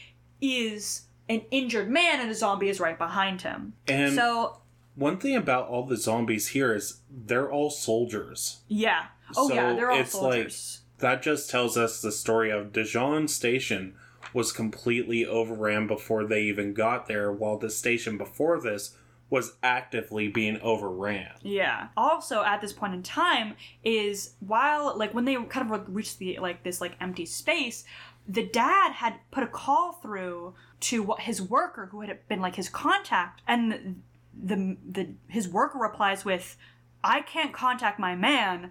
is 0.40 1.02
an 1.28 1.42
injured 1.52 1.88
man 1.88 2.20
and 2.20 2.28
a 2.30 2.34
zombie 2.34 2.68
is 2.68 2.80
right 2.80 2.98
behind 2.98 3.42
him. 3.42 3.74
And 3.86 4.12
so 4.14 4.59
one 4.94 5.18
thing 5.18 5.36
about 5.36 5.68
all 5.68 5.84
the 5.84 5.96
zombies 5.96 6.48
here 6.48 6.74
is 6.74 7.00
they're 7.10 7.50
all 7.50 7.70
soldiers. 7.70 8.60
yeah. 8.68 9.06
Oh 9.36 9.48
So 9.48 9.54
yeah, 9.54 9.72
they're 9.74 9.90
all 9.90 9.98
it's 10.00 10.14
like- 10.14 10.32
soldiers. 10.32 10.80
That 10.98 11.22
just 11.22 11.48
tells 11.48 11.78
us 11.78 12.02
the 12.02 12.12
story 12.12 12.50
of 12.50 12.72
Daejeon 12.72 13.30
Station 13.30 13.94
was 14.34 14.52
completely 14.52 15.24
overran 15.24 15.86
before 15.86 16.24
they 16.26 16.42
even 16.42 16.74
got 16.74 17.06
there, 17.06 17.32
while 17.32 17.56
the 17.56 17.70
station 17.70 18.18
before 18.18 18.60
this 18.60 18.94
was 19.30 19.54
actively 19.62 20.28
being 20.28 20.60
overran. 20.60 21.30
Yeah. 21.42 21.88
Also, 21.96 22.42
at 22.42 22.60
this 22.60 22.72
point 22.74 22.92
in 22.92 23.02
time, 23.02 23.54
is 23.82 24.34
while 24.40 24.94
like 24.98 25.14
when 25.14 25.24
they 25.24 25.36
kind 25.36 25.64
of 25.64 25.70
like, 25.70 25.84
reached 25.88 26.18
the 26.18 26.38
like 26.38 26.64
this 26.64 26.80
like 26.82 26.96
empty 27.00 27.24
space, 27.24 27.84
the 28.28 28.44
dad 28.44 28.92
had 28.92 29.14
put 29.30 29.42
a 29.42 29.46
call 29.46 29.92
through 29.94 30.54
to 30.80 31.02
what 31.02 31.20
his 31.20 31.40
worker 31.40 31.86
who 31.92 32.02
had 32.02 32.28
been 32.28 32.40
like 32.40 32.56
his 32.56 32.68
contact, 32.68 33.40
and 33.48 34.02
the 34.34 34.76
the 34.88 35.14
his 35.28 35.48
worker 35.48 35.78
replies 35.78 36.24
with, 36.24 36.56
"I 37.02 37.22
can't 37.22 37.52
contact 37.52 37.98
my 37.98 38.14
man. 38.14 38.70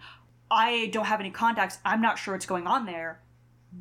I 0.51 0.87
don't 0.87 1.05
have 1.05 1.19
any 1.19 1.31
contacts. 1.31 1.79
I'm 1.85 2.01
not 2.01 2.17
sure 2.17 2.33
what's 2.33 2.45
going 2.45 2.67
on 2.67 2.85
there." 2.85 3.21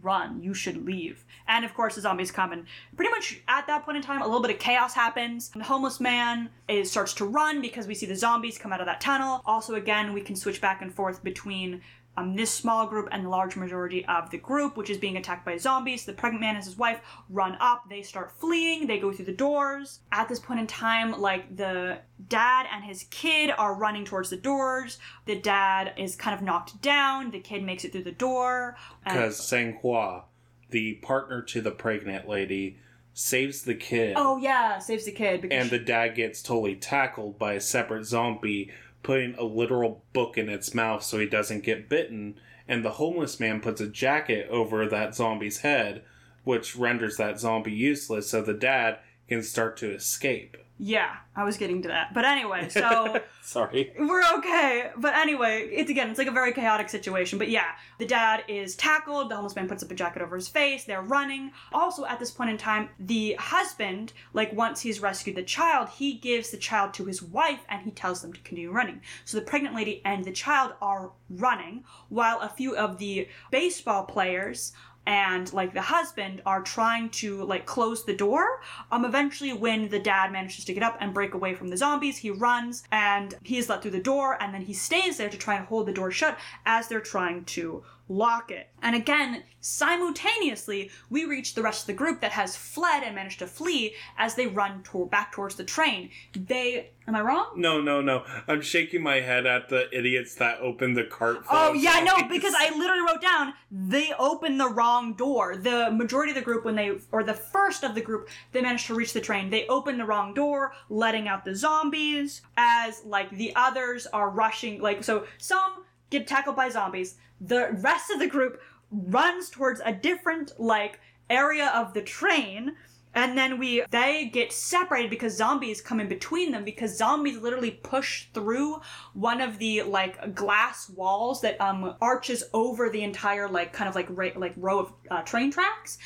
run 0.02 0.42
you 0.42 0.52
should 0.52 0.84
leave 0.84 1.24
and 1.46 1.64
of 1.64 1.74
course 1.74 1.94
the 1.94 2.00
zombies 2.00 2.30
come 2.30 2.52
and 2.52 2.66
pretty 2.94 3.10
much 3.10 3.40
at 3.48 3.66
that 3.66 3.84
point 3.84 3.96
in 3.96 4.02
time 4.02 4.20
a 4.20 4.24
little 4.24 4.42
bit 4.42 4.50
of 4.50 4.58
chaos 4.58 4.94
happens 4.94 5.48
the 5.50 5.64
homeless 5.64 5.98
man 5.98 6.50
is 6.68 6.90
starts 6.90 7.14
to 7.14 7.24
run 7.24 7.60
because 7.60 7.86
we 7.86 7.94
see 7.94 8.06
the 8.06 8.14
zombies 8.14 8.58
come 8.58 8.72
out 8.72 8.80
of 8.80 8.86
that 8.86 9.00
tunnel 9.00 9.42
also 9.46 9.74
again 9.74 10.12
we 10.12 10.20
can 10.20 10.36
switch 10.36 10.60
back 10.60 10.82
and 10.82 10.94
forth 10.94 11.24
between 11.24 11.80
um, 12.18 12.34
this 12.34 12.50
small 12.50 12.86
group 12.86 13.08
and 13.12 13.24
the 13.24 13.28
large 13.28 13.56
majority 13.56 14.04
of 14.06 14.30
the 14.30 14.38
group, 14.38 14.76
which 14.76 14.90
is 14.90 14.98
being 14.98 15.16
attacked 15.16 15.44
by 15.44 15.56
zombies. 15.56 16.04
The 16.04 16.12
pregnant 16.12 16.40
man 16.40 16.56
and 16.56 16.64
his 16.64 16.76
wife 16.76 17.00
run 17.30 17.56
up. 17.60 17.84
They 17.88 18.02
start 18.02 18.32
fleeing. 18.32 18.86
They 18.86 18.98
go 18.98 19.12
through 19.12 19.26
the 19.26 19.32
doors. 19.32 20.00
At 20.12 20.28
this 20.28 20.40
point 20.40 20.60
in 20.60 20.66
time, 20.66 21.12
like 21.20 21.56
the 21.56 21.98
dad 22.28 22.66
and 22.72 22.84
his 22.84 23.04
kid 23.10 23.50
are 23.56 23.74
running 23.74 24.04
towards 24.04 24.30
the 24.30 24.36
doors. 24.36 24.98
The 25.26 25.38
dad 25.38 25.92
is 25.96 26.16
kind 26.16 26.34
of 26.34 26.42
knocked 26.42 26.80
down. 26.82 27.30
The 27.30 27.40
kid 27.40 27.62
makes 27.62 27.84
it 27.84 27.92
through 27.92 28.04
the 28.04 28.12
door. 28.12 28.76
and- 29.04 29.14
Because 29.16 29.36
Sang-hwa, 29.46 30.24
the 30.70 30.94
partner 30.94 31.42
to 31.42 31.60
the 31.60 31.70
pregnant 31.70 32.28
lady, 32.28 32.78
saves 33.14 33.62
the 33.62 33.74
kid. 33.74 34.14
oh 34.16 34.36
yeah, 34.38 34.78
saves 34.78 35.04
the 35.04 35.10
kid 35.12 35.40
because 35.42 35.60
and 35.60 35.70
the 35.70 35.78
dad 35.78 36.14
gets 36.14 36.40
totally 36.40 36.76
tackled 36.76 37.36
by 37.38 37.54
a 37.54 37.60
separate 37.60 38.04
zombie 38.04 38.70
putting 39.02 39.34
a 39.34 39.44
literal 39.44 40.04
book 40.12 40.36
in 40.36 40.48
its 40.48 40.74
mouth 40.74 41.02
so 41.02 41.18
he 41.18 41.26
doesn't 41.26 41.64
get 41.64 41.88
bitten 41.88 42.38
and 42.66 42.84
the 42.84 42.92
homeless 42.92 43.40
man 43.40 43.60
puts 43.60 43.80
a 43.80 43.86
jacket 43.86 44.48
over 44.50 44.86
that 44.86 45.14
zombie's 45.14 45.58
head 45.58 46.02
which 46.44 46.76
renders 46.76 47.16
that 47.16 47.38
zombie 47.38 47.72
useless 47.72 48.30
so 48.30 48.42
the 48.42 48.54
dad 48.54 48.98
can 49.28 49.42
start 49.42 49.76
to 49.76 49.90
escape 49.90 50.56
yeah, 50.78 51.16
I 51.34 51.42
was 51.42 51.56
getting 51.56 51.82
to 51.82 51.88
that. 51.88 52.14
But 52.14 52.24
anyway, 52.24 52.68
so. 52.68 53.20
sorry 53.42 53.92
We're 53.98 54.22
okay. 54.38 54.90
But 54.96 55.14
anyway, 55.16 55.68
it's 55.72 55.90
again, 55.90 56.08
it's 56.08 56.18
like 56.18 56.28
a 56.28 56.32
very 56.32 56.52
chaotic 56.52 56.88
situation. 56.88 57.38
But 57.38 57.48
yeah, 57.48 57.70
the 57.98 58.06
dad 58.06 58.44
is 58.46 58.76
tackled. 58.76 59.30
The 59.30 59.34
homeless 59.34 59.56
man 59.56 59.68
puts 59.68 59.82
up 59.82 59.90
a 59.90 59.94
jacket 59.94 60.22
over 60.22 60.36
his 60.36 60.46
face. 60.46 60.84
They're 60.84 61.02
running. 61.02 61.50
Also, 61.72 62.04
at 62.04 62.20
this 62.20 62.30
point 62.30 62.50
in 62.50 62.58
time, 62.58 62.90
the 63.00 63.34
husband, 63.38 64.12
like 64.32 64.52
once 64.52 64.80
he's 64.80 65.00
rescued 65.00 65.36
the 65.36 65.42
child, 65.42 65.88
he 65.88 66.14
gives 66.14 66.50
the 66.50 66.56
child 66.56 66.94
to 66.94 67.04
his 67.04 67.22
wife 67.22 67.60
and 67.68 67.82
he 67.82 67.90
tells 67.90 68.22
them 68.22 68.32
to 68.32 68.40
continue 68.40 68.70
running. 68.70 69.00
So 69.24 69.38
the 69.38 69.44
pregnant 69.44 69.74
lady 69.74 70.00
and 70.04 70.24
the 70.24 70.32
child 70.32 70.74
are 70.80 71.10
running 71.28 71.84
while 72.08 72.40
a 72.40 72.48
few 72.48 72.76
of 72.76 72.98
the 72.98 73.28
baseball 73.50 74.04
players 74.04 74.72
and 75.08 75.50
like 75.54 75.72
the 75.72 75.80
husband 75.80 76.42
are 76.44 76.62
trying 76.62 77.08
to 77.08 77.42
like 77.44 77.64
close 77.64 78.04
the 78.04 78.14
door 78.14 78.60
um 78.92 79.06
eventually 79.06 79.54
when 79.54 79.88
the 79.88 79.98
dad 79.98 80.30
manages 80.30 80.66
to 80.66 80.74
get 80.74 80.82
up 80.82 80.98
and 81.00 81.14
break 81.14 81.32
away 81.32 81.54
from 81.54 81.68
the 81.68 81.76
zombies 81.76 82.18
he 82.18 82.30
runs 82.30 82.84
and 82.92 83.34
he 83.42 83.56
is 83.56 83.70
let 83.70 83.80
through 83.80 83.90
the 83.90 83.98
door 83.98 84.40
and 84.42 84.52
then 84.52 84.60
he 84.60 84.74
stays 84.74 85.16
there 85.16 85.30
to 85.30 85.38
try 85.38 85.54
and 85.56 85.66
hold 85.66 85.86
the 85.86 85.92
door 85.92 86.10
shut 86.10 86.38
as 86.66 86.88
they're 86.88 87.00
trying 87.00 87.42
to 87.44 87.82
lock 88.08 88.50
it 88.50 88.68
and 88.82 88.96
again 88.96 89.42
simultaneously 89.60 90.90
we 91.10 91.24
reach 91.24 91.54
the 91.54 91.62
rest 91.62 91.82
of 91.82 91.86
the 91.88 91.92
group 91.92 92.20
that 92.20 92.32
has 92.32 92.56
fled 92.56 93.02
and 93.02 93.14
managed 93.14 93.38
to 93.38 93.46
flee 93.46 93.94
as 94.16 94.34
they 94.34 94.46
run 94.46 94.82
to- 94.82 95.06
back 95.06 95.32
towards 95.32 95.56
the 95.56 95.64
train 95.64 96.10
they 96.34 96.90
am 97.06 97.14
i 97.14 97.20
wrong 97.20 97.50
no 97.56 97.80
no 97.80 98.00
no 98.00 98.24
i'm 98.46 98.60
shaking 98.60 99.02
my 99.02 99.16
head 99.20 99.46
at 99.46 99.68
the 99.68 99.88
idiots 99.96 100.34
that 100.36 100.58
opened 100.60 100.96
the 100.96 101.04
cart 101.04 101.38
Oh 101.50 101.72
yeah, 101.72 102.00
no, 102.00 102.28
because 102.28 102.54
I 102.56 102.70
literally 102.76 103.02
wrote 103.02 103.20
down 103.20 103.52
they 103.70 104.12
opened 104.18 104.58
the 104.60 104.68
wrong 104.68 105.14
door. 105.14 105.56
The 105.56 105.90
majority 105.90 106.30
of 106.30 106.36
the 106.36 106.42
group, 106.42 106.64
when 106.64 106.74
they 106.76 106.92
or 107.12 107.22
the 107.22 107.34
first 107.34 107.84
of 107.84 107.94
the 107.94 108.00
group, 108.00 108.28
they 108.52 108.60
managed 108.60 108.86
to 108.86 108.94
reach 108.94 109.12
the 109.12 109.20
train. 109.20 109.50
They 109.50 109.66
opened 109.66 110.00
the 110.00 110.04
wrong 110.04 110.34
door, 110.34 110.72
letting 110.88 111.28
out 111.28 111.44
the 111.44 111.54
zombies. 111.54 112.42
As 112.56 113.02
like 113.04 113.30
the 113.30 113.52
others 113.56 114.06
are 114.06 114.30
rushing, 114.30 114.80
like 114.80 115.04
so 115.04 115.26
some 115.38 115.84
get 116.10 116.26
tackled 116.26 116.56
by 116.56 116.68
zombies. 116.68 117.16
The 117.40 117.70
rest 117.72 118.10
of 118.10 118.18
the 118.18 118.26
group 118.26 118.60
runs 118.90 119.50
towards 119.50 119.80
a 119.84 119.92
different 119.92 120.58
like 120.58 121.00
area 121.30 121.70
of 121.74 121.94
the 121.94 122.02
train 122.02 122.74
and 123.14 123.36
then 123.36 123.58
we 123.58 123.82
they 123.90 124.26
get 124.26 124.52
separated 124.52 125.10
because 125.10 125.36
zombies 125.36 125.80
come 125.80 126.00
in 126.00 126.08
between 126.08 126.52
them 126.52 126.64
because 126.64 126.96
zombies 126.96 127.38
literally 127.38 127.70
push 127.70 128.26
through 128.34 128.80
one 129.14 129.40
of 129.40 129.58
the 129.58 129.82
like 129.82 130.34
glass 130.34 130.88
walls 130.90 131.40
that 131.40 131.60
um 131.60 131.94
arches 132.00 132.44
over 132.52 132.88
the 132.90 133.02
entire 133.02 133.48
like 133.48 133.72
kind 133.72 133.88
of 133.88 133.94
like 133.94 134.06
ra- 134.10 134.30
like 134.36 134.54
row 134.56 134.80
of 134.80 134.92
uh, 135.10 135.22
train 135.22 135.50
tracks. 135.50 135.98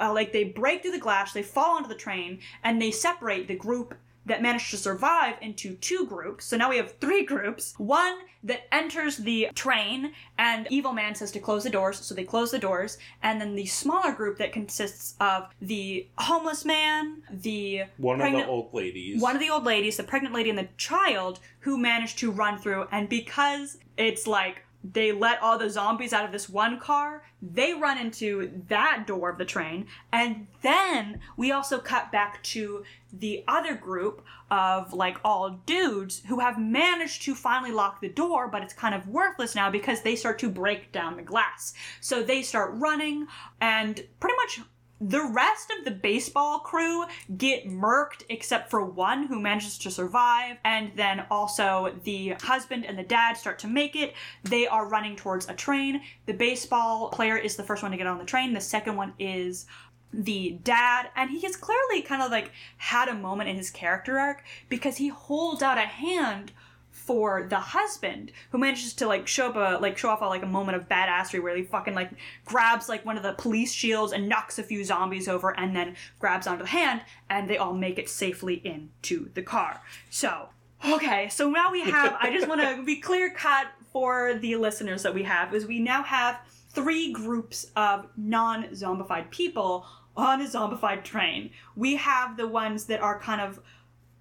Uh, 0.00 0.12
like 0.12 0.32
they 0.32 0.42
break 0.42 0.82
through 0.82 0.90
the 0.90 0.98
glass 0.98 1.32
they 1.32 1.42
fall 1.42 1.76
onto 1.76 1.88
the 1.88 1.94
train 1.94 2.40
and 2.64 2.80
they 2.80 2.90
separate 2.90 3.46
the 3.46 3.54
group 3.54 3.94
that 4.26 4.42
managed 4.42 4.70
to 4.70 4.76
survive 4.76 5.34
into 5.40 5.74
two 5.76 6.06
groups. 6.06 6.44
So 6.44 6.56
now 6.56 6.70
we 6.70 6.76
have 6.76 6.98
three 6.98 7.24
groups. 7.24 7.74
One 7.78 8.18
that 8.44 8.72
enters 8.74 9.18
the 9.18 9.48
train, 9.54 10.12
and 10.38 10.66
Evil 10.70 10.92
Man 10.92 11.14
says 11.14 11.30
to 11.32 11.40
close 11.40 11.64
the 11.64 11.70
doors, 11.70 11.98
so 11.98 12.14
they 12.14 12.24
close 12.24 12.50
the 12.50 12.58
doors. 12.58 12.98
And 13.22 13.40
then 13.40 13.54
the 13.54 13.66
smaller 13.66 14.12
group 14.12 14.38
that 14.38 14.52
consists 14.52 15.14
of 15.20 15.48
the 15.60 16.06
homeless 16.18 16.64
man, 16.64 17.22
the 17.30 17.84
one 17.96 18.18
pregnant- 18.18 18.42
of 18.42 18.46
the 18.46 18.52
old 18.52 18.74
ladies 18.74 19.20
one 19.20 19.34
of 19.34 19.40
the 19.40 19.50
old 19.50 19.64
ladies, 19.64 19.96
the 19.96 20.02
pregnant 20.02 20.34
lady, 20.34 20.50
and 20.50 20.58
the 20.58 20.68
child 20.76 21.40
who 21.60 21.78
managed 21.78 22.18
to 22.18 22.30
run 22.30 22.58
through. 22.58 22.86
And 22.90 23.08
because 23.08 23.78
it's 23.96 24.26
like 24.26 24.64
they 24.84 25.12
let 25.12 25.40
all 25.40 25.58
the 25.58 25.70
zombies 25.70 26.12
out 26.12 26.24
of 26.24 26.32
this 26.32 26.48
one 26.48 26.78
car, 26.78 27.24
they 27.40 27.72
run 27.74 27.98
into 27.98 28.62
that 28.68 29.04
door 29.06 29.30
of 29.30 29.38
the 29.38 29.44
train. 29.44 29.86
And 30.12 30.46
then 30.62 31.20
we 31.36 31.52
also 31.52 31.78
cut 31.78 32.10
back 32.10 32.42
to 32.44 32.84
the 33.12 33.44
other 33.46 33.74
group 33.74 34.24
of 34.50 34.92
like 34.92 35.18
all 35.24 35.60
dudes 35.66 36.22
who 36.28 36.40
have 36.40 36.58
managed 36.58 37.22
to 37.22 37.34
finally 37.34 37.72
lock 37.72 38.00
the 38.00 38.08
door, 38.08 38.48
but 38.48 38.62
it's 38.62 38.74
kind 38.74 38.94
of 38.94 39.08
worthless 39.08 39.54
now 39.54 39.70
because 39.70 40.02
they 40.02 40.16
start 40.16 40.38
to 40.40 40.48
break 40.48 40.92
down 40.92 41.16
the 41.16 41.22
glass. 41.22 41.74
So 42.00 42.22
they 42.22 42.42
start 42.42 42.72
running, 42.74 43.26
and 43.60 44.02
pretty 44.20 44.36
much 44.36 44.60
the 45.02 45.24
rest 45.24 45.72
of 45.76 45.84
the 45.84 45.90
baseball 45.90 46.60
crew 46.60 47.04
get 47.36 47.66
murked 47.66 48.22
except 48.28 48.70
for 48.70 48.84
one 48.84 49.26
who 49.26 49.40
manages 49.40 49.76
to 49.78 49.90
survive, 49.90 50.58
and 50.64 50.92
then 50.94 51.24
also 51.28 51.92
the 52.04 52.30
husband 52.42 52.86
and 52.86 52.96
the 52.96 53.02
dad 53.02 53.36
start 53.36 53.58
to 53.60 53.66
make 53.66 53.96
it. 53.96 54.14
They 54.44 54.68
are 54.68 54.88
running 54.88 55.16
towards 55.16 55.48
a 55.48 55.54
train. 55.54 56.02
The 56.26 56.34
baseball 56.34 57.08
player 57.10 57.36
is 57.36 57.56
the 57.56 57.64
first 57.64 57.82
one 57.82 57.90
to 57.90 57.98
get 57.98 58.06
on 58.06 58.18
the 58.18 58.24
train, 58.24 58.52
the 58.52 58.60
second 58.60 58.96
one 58.96 59.14
is 59.18 59.66
the 60.12 60.58
dad, 60.62 61.08
and 61.16 61.30
he 61.30 61.40
has 61.40 61.56
clearly 61.56 62.02
kind 62.02 62.22
of 62.22 62.30
like 62.30 62.52
had 62.76 63.08
a 63.08 63.14
moment 63.14 63.48
in 63.48 63.56
his 63.56 63.70
character 63.70 64.20
arc 64.20 64.44
because 64.68 64.98
he 64.98 65.08
holds 65.08 65.62
out 65.62 65.78
a 65.78 65.82
hand 65.82 66.52
for 66.92 67.46
the 67.48 67.58
husband 67.58 68.30
who 68.50 68.58
manages 68.58 68.92
to 68.92 69.06
like 69.06 69.26
show 69.26 69.48
up 69.48 69.56
a 69.56 69.80
like 69.80 69.96
show 69.96 70.10
off 70.10 70.20
a, 70.20 70.24
like 70.26 70.42
a 70.42 70.46
moment 70.46 70.76
of 70.76 70.88
badassery 70.88 71.42
where 71.42 71.56
he 71.56 71.62
fucking 71.64 71.94
like 71.94 72.10
grabs 72.44 72.88
like 72.88 73.04
one 73.04 73.16
of 73.16 73.22
the 73.22 73.32
police 73.32 73.72
shields 73.72 74.12
and 74.12 74.28
knocks 74.28 74.58
a 74.58 74.62
few 74.62 74.84
zombies 74.84 75.26
over 75.26 75.58
and 75.58 75.74
then 75.74 75.96
grabs 76.20 76.46
onto 76.46 76.62
the 76.62 76.68
hand 76.68 77.00
and 77.30 77.48
they 77.48 77.56
all 77.56 77.72
make 77.72 77.98
it 77.98 78.08
safely 78.08 78.60
into 78.64 79.30
the 79.34 79.42
car. 79.42 79.80
So 80.10 80.50
okay, 80.86 81.28
so 81.30 81.50
now 81.50 81.72
we 81.72 81.80
have 81.80 82.16
I 82.20 82.30
just 82.32 82.46
want 82.46 82.60
to 82.60 82.84
be 82.84 82.96
clear 82.96 83.30
cut 83.30 83.68
for 83.92 84.34
the 84.34 84.56
listeners 84.56 85.02
that 85.02 85.14
we 85.14 85.22
have 85.22 85.54
is 85.54 85.66
we 85.66 85.80
now 85.80 86.02
have 86.02 86.38
three 86.70 87.12
groups 87.12 87.66
of 87.74 88.06
non-zombified 88.16 89.30
people 89.30 89.86
on 90.16 90.40
a 90.40 90.44
zombified 90.44 91.04
train. 91.04 91.50
We 91.74 91.96
have 91.96 92.36
the 92.36 92.48
ones 92.48 92.84
that 92.86 93.00
are 93.00 93.18
kind 93.18 93.40
of 93.40 93.60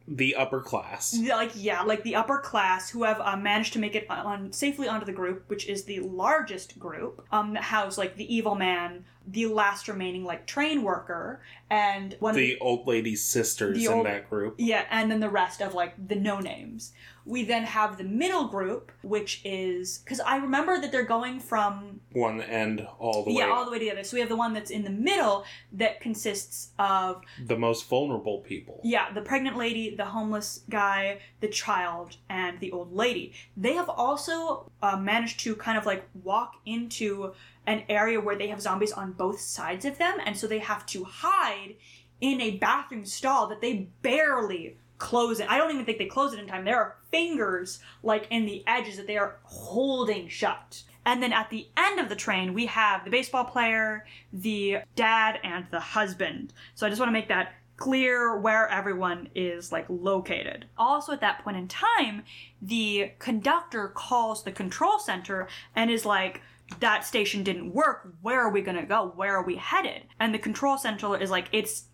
The 0.08 0.36
upper 0.36 0.62
class. 0.62 1.18
like 1.18 1.52
yeah, 1.56 1.84
like 1.84 2.04
the 2.04 2.16
upper 2.16 2.40
class 2.40 2.90
who 2.90 3.04
have 3.04 3.20
uh, 3.22 3.38
managed 3.38 3.74
to 3.74 3.80
make 3.80 3.96
it 3.96 4.10
on 4.10 4.52
safely 4.52 4.88
onto 4.88 5.06
the 5.06 5.14
group, 5.14 5.44
which 5.48 5.68
is 5.68 5.84
the 5.84 6.00
largest 6.00 6.80
group. 6.80 7.26
Um, 7.32 7.54
that 7.54 7.64
house 7.64 7.98
like 7.98 8.16
the 8.16 8.34
evil 8.34 8.56
man, 8.56 9.06
the 9.28 9.46
last 9.46 9.88
remaining 9.88 10.24
like 10.26 10.46
train 10.48 10.82
worker, 10.84 11.42
and 11.70 12.16
one 12.20 12.32
of 12.32 12.36
The 12.38 12.58
old 12.60 12.88
lady's 12.88 13.24
sisters 13.24 13.84
in 13.86 13.92
old- 13.92 14.06
that 14.06 14.30
group. 14.30 14.56
yeah, 14.58 14.86
and 14.90 15.12
then 15.12 15.20
the 15.20 15.30
rest 15.30 15.62
of 15.62 15.74
like 15.74 15.94
the 16.08 16.16
no 16.16 16.40
names. 16.40 16.94
We 17.24 17.44
then 17.46 17.66
have 17.66 18.00
the 18.00 18.04
middle 18.04 18.48
group, 18.48 18.92
which 19.04 19.42
is 19.46 20.00
because 20.00 20.20
I 20.20 20.38
remember 20.38 20.82
that 20.82 20.92
they're 20.92 21.04
going 21.04 21.40
from 21.40 22.02
One 22.14 22.42
end 22.42 22.86
all 22.98 23.24
the 23.24 23.32
yeah 23.32 23.46
way. 23.46 23.52
all 23.52 23.66
the 23.66 23.70
way 23.72 23.78
to 23.78 23.86
the 23.86 23.92
other. 23.92 24.04
So 24.04 24.16
we 24.18 24.22
have 24.22 24.30
the 24.30 24.36
one 24.36 24.54
that's 24.54 24.72
in 24.72 24.84
the 24.84 24.90
middle 24.90 25.46
that 25.74 26.02
consists 26.02 26.72
of 26.80 27.22
the 27.46 27.56
most 27.56 27.88
vulnerable 27.88 28.40
people. 28.40 28.82
Yeah, 28.84 29.14
the 29.14 29.22
pregnant 29.22 29.56
lady, 29.56 29.96
the 29.96 30.06
homeless 30.06 30.62
guy, 30.68 31.20
the 31.42 31.48
child, 31.48 32.18
and 32.28 32.60
the 32.60 32.72
old 32.72 32.92
lady. 32.92 33.34
They 33.56 33.74
have 33.74 33.88
also 33.88 34.72
uh, 34.82 34.98
managed 34.98 35.40
to 35.42 35.56
kind 35.56 35.78
of 35.78 35.86
like 35.86 36.04
walk 36.24 36.54
into 36.66 37.34
an 37.68 37.84
area 37.90 38.20
where 38.20 38.36
they 38.36 38.48
have 38.48 38.62
zombies 38.62 38.92
on 38.92 39.14
both 39.14 39.40
sides 39.40 39.86
of 39.86 39.98
them, 39.98 40.18
and 40.26 40.36
so 40.38 40.48
they 40.48 40.60
have 40.60 40.86
to 40.88 41.04
hide 41.04 41.76
in 42.20 42.42
a 42.42 42.58
bathroom 42.58 43.06
stall 43.06 43.48
that 43.48 43.62
they 43.62 43.90
barely 44.02 44.78
close 44.98 45.40
it. 45.40 45.50
I 45.50 45.58
don't 45.58 45.72
even 45.72 45.86
think 45.86 45.98
they 45.98 46.06
close 46.06 46.34
it 46.34 46.40
in 46.40 46.48
time. 46.48 46.64
There 46.64 46.78
are 46.78 46.98
fingers 47.10 47.80
like 48.04 48.28
in 48.30 48.46
the 48.46 48.64
edges 48.68 48.98
that 48.98 49.08
they 49.08 49.18
are 49.18 49.38
holding 49.44 50.28
shut. 50.30 50.84
And 51.04 51.24
then 51.24 51.34
at 51.34 51.50
the 51.50 51.68
end 51.76 52.00
of 52.00 52.10
the 52.10 52.16
train, 52.16 52.54
we 52.54 52.68
have 52.68 53.04
the 53.04 53.10
baseball 53.10 53.46
player, 53.46 54.06
the 54.32 54.78
dad, 54.96 55.40
and 55.44 55.66
the 55.72 55.80
husband. 55.80 56.54
So 56.76 56.86
I 56.86 56.90
just 56.90 57.00
want 57.00 57.10
to 57.10 57.14
make 57.14 57.30
that 57.30 57.54
clear 57.78 58.38
where 58.38 58.70
everyone 58.70 59.28
is 59.34 59.72
like 59.72 59.88
located. 59.90 60.66
Also 60.78 61.14
at 61.14 61.22
that 61.22 61.44
point 61.44 61.58
in 61.58 61.68
time, 61.68 62.22
the 62.62 63.12
conductor 63.18 63.88
calls 63.88 64.44
the 64.44 64.52
control 64.52 65.00
center 65.00 65.48
and 65.76 65.90
is 65.90 66.06
like 66.06 66.42
that 66.80 67.06
station 67.06 67.44
didn't 67.44 67.74
work. 67.74 68.14
Where 68.22 68.42
are 68.42 68.52
we 68.52 68.62
going 68.62 68.78
to 68.78 68.86
go? 68.86 69.12
Where 69.16 69.36
are 69.36 69.44
we 69.44 69.56
headed? 69.56 70.04
And 70.20 70.34
the 70.34 70.40
control 70.40 70.78
center 70.78 71.20
is 71.20 71.30
like 71.30 71.48
it's 71.52 71.86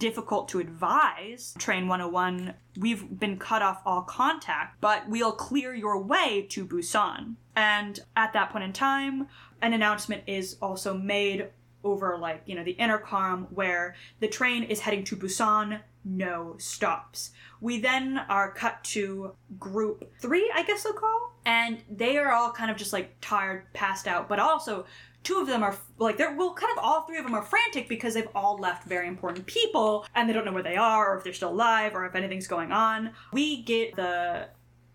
difficult 0.00 0.48
to 0.48 0.58
advise. 0.58 1.54
Train 1.58 1.86
101, 1.86 2.54
we've 2.78 3.20
been 3.20 3.38
cut 3.38 3.62
off 3.62 3.82
all 3.84 4.02
contact, 4.02 4.80
but 4.80 5.08
we'll 5.08 5.32
clear 5.32 5.74
your 5.74 6.02
way 6.02 6.46
to 6.50 6.66
Busan. 6.66 7.34
And 7.54 8.00
at 8.16 8.32
that 8.32 8.50
point 8.50 8.64
in 8.64 8.72
time, 8.72 9.28
an 9.62 9.74
announcement 9.74 10.24
is 10.26 10.56
also 10.62 10.94
made 10.94 11.50
over 11.84 12.18
like, 12.18 12.42
you 12.46 12.54
know, 12.54 12.64
the 12.64 12.72
intercom 12.72 13.46
where 13.50 13.94
the 14.20 14.28
train 14.28 14.62
is 14.64 14.80
heading 14.80 15.04
to 15.04 15.16
Busan, 15.16 15.80
no 16.04 16.56
stops. 16.58 17.30
We 17.60 17.80
then 17.80 18.18
are 18.28 18.52
cut 18.52 18.82
to 18.84 19.32
group 19.58 20.12
3, 20.20 20.52
I 20.54 20.62
guess 20.62 20.82
they'll 20.82 20.92
call, 20.92 21.34
and 21.44 21.78
they 21.90 22.16
are 22.18 22.32
all 22.32 22.52
kind 22.52 22.70
of 22.70 22.76
just 22.76 22.92
like 22.92 23.16
tired, 23.20 23.72
passed 23.72 24.06
out, 24.06 24.28
but 24.28 24.38
also 24.38 24.86
two 25.22 25.38
of 25.38 25.46
them 25.46 25.62
are 25.62 25.76
like 25.98 26.16
they're 26.16 26.34
well 26.34 26.54
kind 26.54 26.72
of 26.72 26.82
all 26.82 27.02
three 27.02 27.18
of 27.18 27.24
them 27.24 27.34
are 27.34 27.42
frantic 27.42 27.88
because 27.88 28.14
they've 28.14 28.28
all 28.34 28.56
left 28.56 28.84
very 28.84 29.06
important 29.06 29.44
people 29.46 30.06
and 30.14 30.28
they 30.28 30.32
don't 30.32 30.44
know 30.44 30.52
where 30.52 30.62
they 30.62 30.76
are 30.76 31.12
or 31.12 31.18
if 31.18 31.24
they're 31.24 31.32
still 31.32 31.50
alive 31.50 31.94
or 31.94 32.06
if 32.06 32.14
anything's 32.14 32.46
going 32.46 32.72
on 32.72 33.10
we 33.32 33.62
get 33.62 33.94
the 33.96 34.48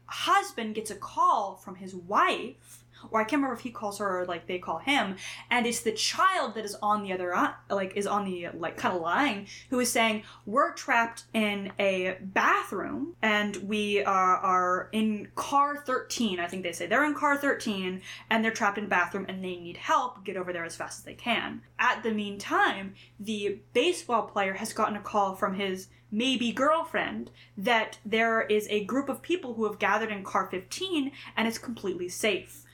husband 0.07 0.75
gets 0.75 0.91
a 0.91 0.95
call 0.95 1.55
from 1.55 1.75
his 1.75 1.95
wife 1.95 2.74
or 3.11 3.21
I 3.21 3.23
can't 3.23 3.41
remember 3.41 3.55
if 3.55 3.61
he 3.61 3.71
calls 3.71 3.99
her 3.99 4.21
or 4.21 4.25
like 4.25 4.47
they 4.47 4.59
call 4.59 4.79
him, 4.79 5.15
and 5.49 5.65
it's 5.65 5.81
the 5.81 5.91
child 5.91 6.55
that 6.55 6.65
is 6.65 6.75
on 6.81 7.03
the 7.03 7.13
other 7.13 7.33
uh, 7.35 7.53
like 7.69 7.95
is 7.95 8.07
on 8.07 8.25
the 8.25 8.49
like 8.53 8.77
kind 8.77 8.95
of 8.95 9.01
line 9.01 9.47
who 9.69 9.79
is 9.79 9.91
saying 9.91 10.23
we're 10.45 10.73
trapped 10.73 11.23
in 11.33 11.71
a 11.79 12.17
bathroom 12.21 13.15
and 13.21 13.57
we 13.57 14.03
are 14.03 14.37
are 14.37 14.89
in 14.91 15.29
car 15.35 15.83
13 15.85 16.39
I 16.39 16.47
think 16.47 16.63
they 16.63 16.71
say 16.71 16.87
they're 16.87 17.05
in 17.05 17.13
car 17.13 17.37
13 17.37 18.01
and 18.29 18.43
they're 18.43 18.51
trapped 18.51 18.77
in 18.77 18.87
bathroom 18.87 19.25
and 19.27 19.43
they 19.43 19.55
need 19.55 19.77
help 19.77 20.23
get 20.23 20.37
over 20.37 20.53
there 20.53 20.65
as 20.65 20.75
fast 20.75 20.99
as 20.99 21.05
they 21.05 21.13
can. 21.13 21.61
At 21.79 22.03
the 22.03 22.11
meantime, 22.11 22.95
the 23.19 23.59
baseball 23.73 24.23
player 24.23 24.53
has 24.53 24.73
gotten 24.73 24.95
a 24.95 25.01
call 25.01 25.35
from 25.35 25.55
his 25.55 25.87
maybe 26.11 26.51
girlfriend 26.51 27.31
that 27.57 27.97
there 28.05 28.41
is 28.43 28.67
a 28.69 28.85
group 28.85 29.09
of 29.09 29.21
people 29.21 29.55
who 29.55 29.65
have 29.65 29.79
gathered 29.79 30.11
in 30.11 30.23
car 30.23 30.47
15 30.49 31.11
and 31.35 31.47
it's 31.47 31.57
completely 31.57 32.07
safe. 32.07 32.64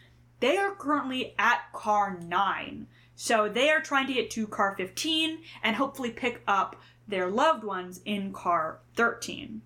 They 0.42 0.58
are 0.58 0.72
currently 0.76 1.34
at 1.40 1.62
car 1.72 2.20
9. 2.22 2.88
So 3.16 3.48
they 3.48 3.70
are 3.70 3.80
trying 3.80 4.08
to 4.08 4.14
get 4.14 4.30
to 4.32 4.48
car 4.48 4.76
15 4.76 5.40
and 5.64 5.76
hopefully 5.78 6.12
pick 6.12 6.42
up 6.48 6.76
their 7.08 7.30
loved 7.30 7.64
ones 7.64 8.02
in 8.06 8.34
car 8.34 8.80
13. 8.96 9.62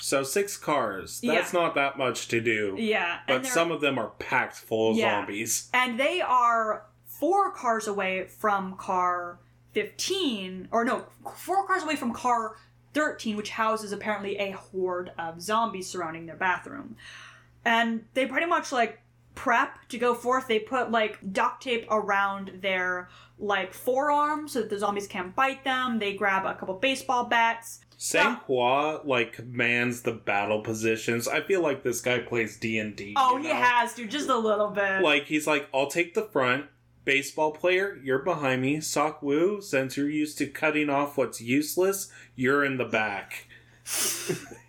So 0.00 0.22
six 0.22 0.56
cars. 0.56 1.20
That's 1.20 1.52
Yeah. 1.52 1.60
not 1.60 1.74
that 1.74 1.98
much 1.98 2.28
to 2.28 2.40
do. 2.40 2.76
Yeah. 2.78 3.18
But 3.26 3.46
some 3.46 3.70
of 3.70 3.80
them 3.80 3.98
are 3.98 4.10
packed 4.18 4.56
full 4.56 4.92
of 4.92 4.96
Yeah. 4.96 5.20
zombies. 5.20 5.68
and 5.74 5.98
they 6.00 6.20
are 6.20 6.86
four 7.06 7.50
cars 7.50 7.86
away 7.88 8.26
from 8.28 8.76
car 8.76 9.38
15 9.72 10.68
or 10.70 10.84
no 10.84 11.06
four 11.36 11.66
cars 11.66 11.82
away 11.82 11.96
from 11.96 12.12
car 12.12 12.56
13 12.94 13.36
which 13.36 13.50
houses 13.50 13.92
apparently 13.92 14.36
a 14.38 14.52
horde 14.52 15.12
of 15.18 15.40
zombies 15.42 15.88
surrounding 15.88 16.26
their 16.26 16.36
bathroom 16.36 16.96
and 17.64 18.04
they 18.14 18.24
pretty 18.24 18.46
much 18.46 18.70
like 18.72 19.00
prep 19.38 19.78
to 19.88 19.98
go 19.98 20.14
forth 20.14 20.48
they 20.48 20.58
put 20.58 20.90
like 20.90 21.16
duct 21.32 21.62
tape 21.62 21.86
around 21.92 22.50
their 22.60 23.08
like 23.38 23.72
forearms 23.72 24.50
so 24.50 24.60
that 24.60 24.68
the 24.68 24.76
zombies 24.76 25.06
can't 25.06 25.36
bite 25.36 25.62
them 25.62 26.00
they 26.00 26.12
grab 26.12 26.44
a 26.44 26.54
couple 26.54 26.74
baseball 26.74 27.24
bats 27.24 27.78
Sang 28.00 28.36
Hua 28.46 29.00
like 29.04 29.32
commands 29.32 30.02
the 30.02 30.12
battle 30.12 30.60
positions. 30.60 31.26
I 31.26 31.40
feel 31.40 31.60
like 31.60 31.82
this 31.82 32.00
guy 32.00 32.20
plays 32.20 32.56
D 32.56 32.78
and 32.78 32.94
D. 32.94 33.14
oh 33.16 33.38
he 33.38 33.48
has 33.48 33.92
to 33.94 34.06
just 34.06 34.28
a 34.28 34.38
little 34.38 34.70
bit 34.70 35.02
Like 35.02 35.24
he's 35.24 35.48
like, 35.48 35.68
I'll 35.74 35.88
take 35.88 36.14
the 36.14 36.22
front. 36.22 36.66
Baseball 37.04 37.50
player, 37.50 37.98
you're 38.04 38.20
behind 38.20 38.62
me. 38.62 38.76
Seok-Woo, 38.76 39.60
since 39.62 39.96
you're 39.96 40.10
used 40.10 40.38
to 40.38 40.46
cutting 40.46 40.90
off 40.90 41.16
what's 41.16 41.40
useless, 41.40 42.12
you're 42.36 42.64
in 42.64 42.76
the 42.76 42.84
back. 42.84 43.47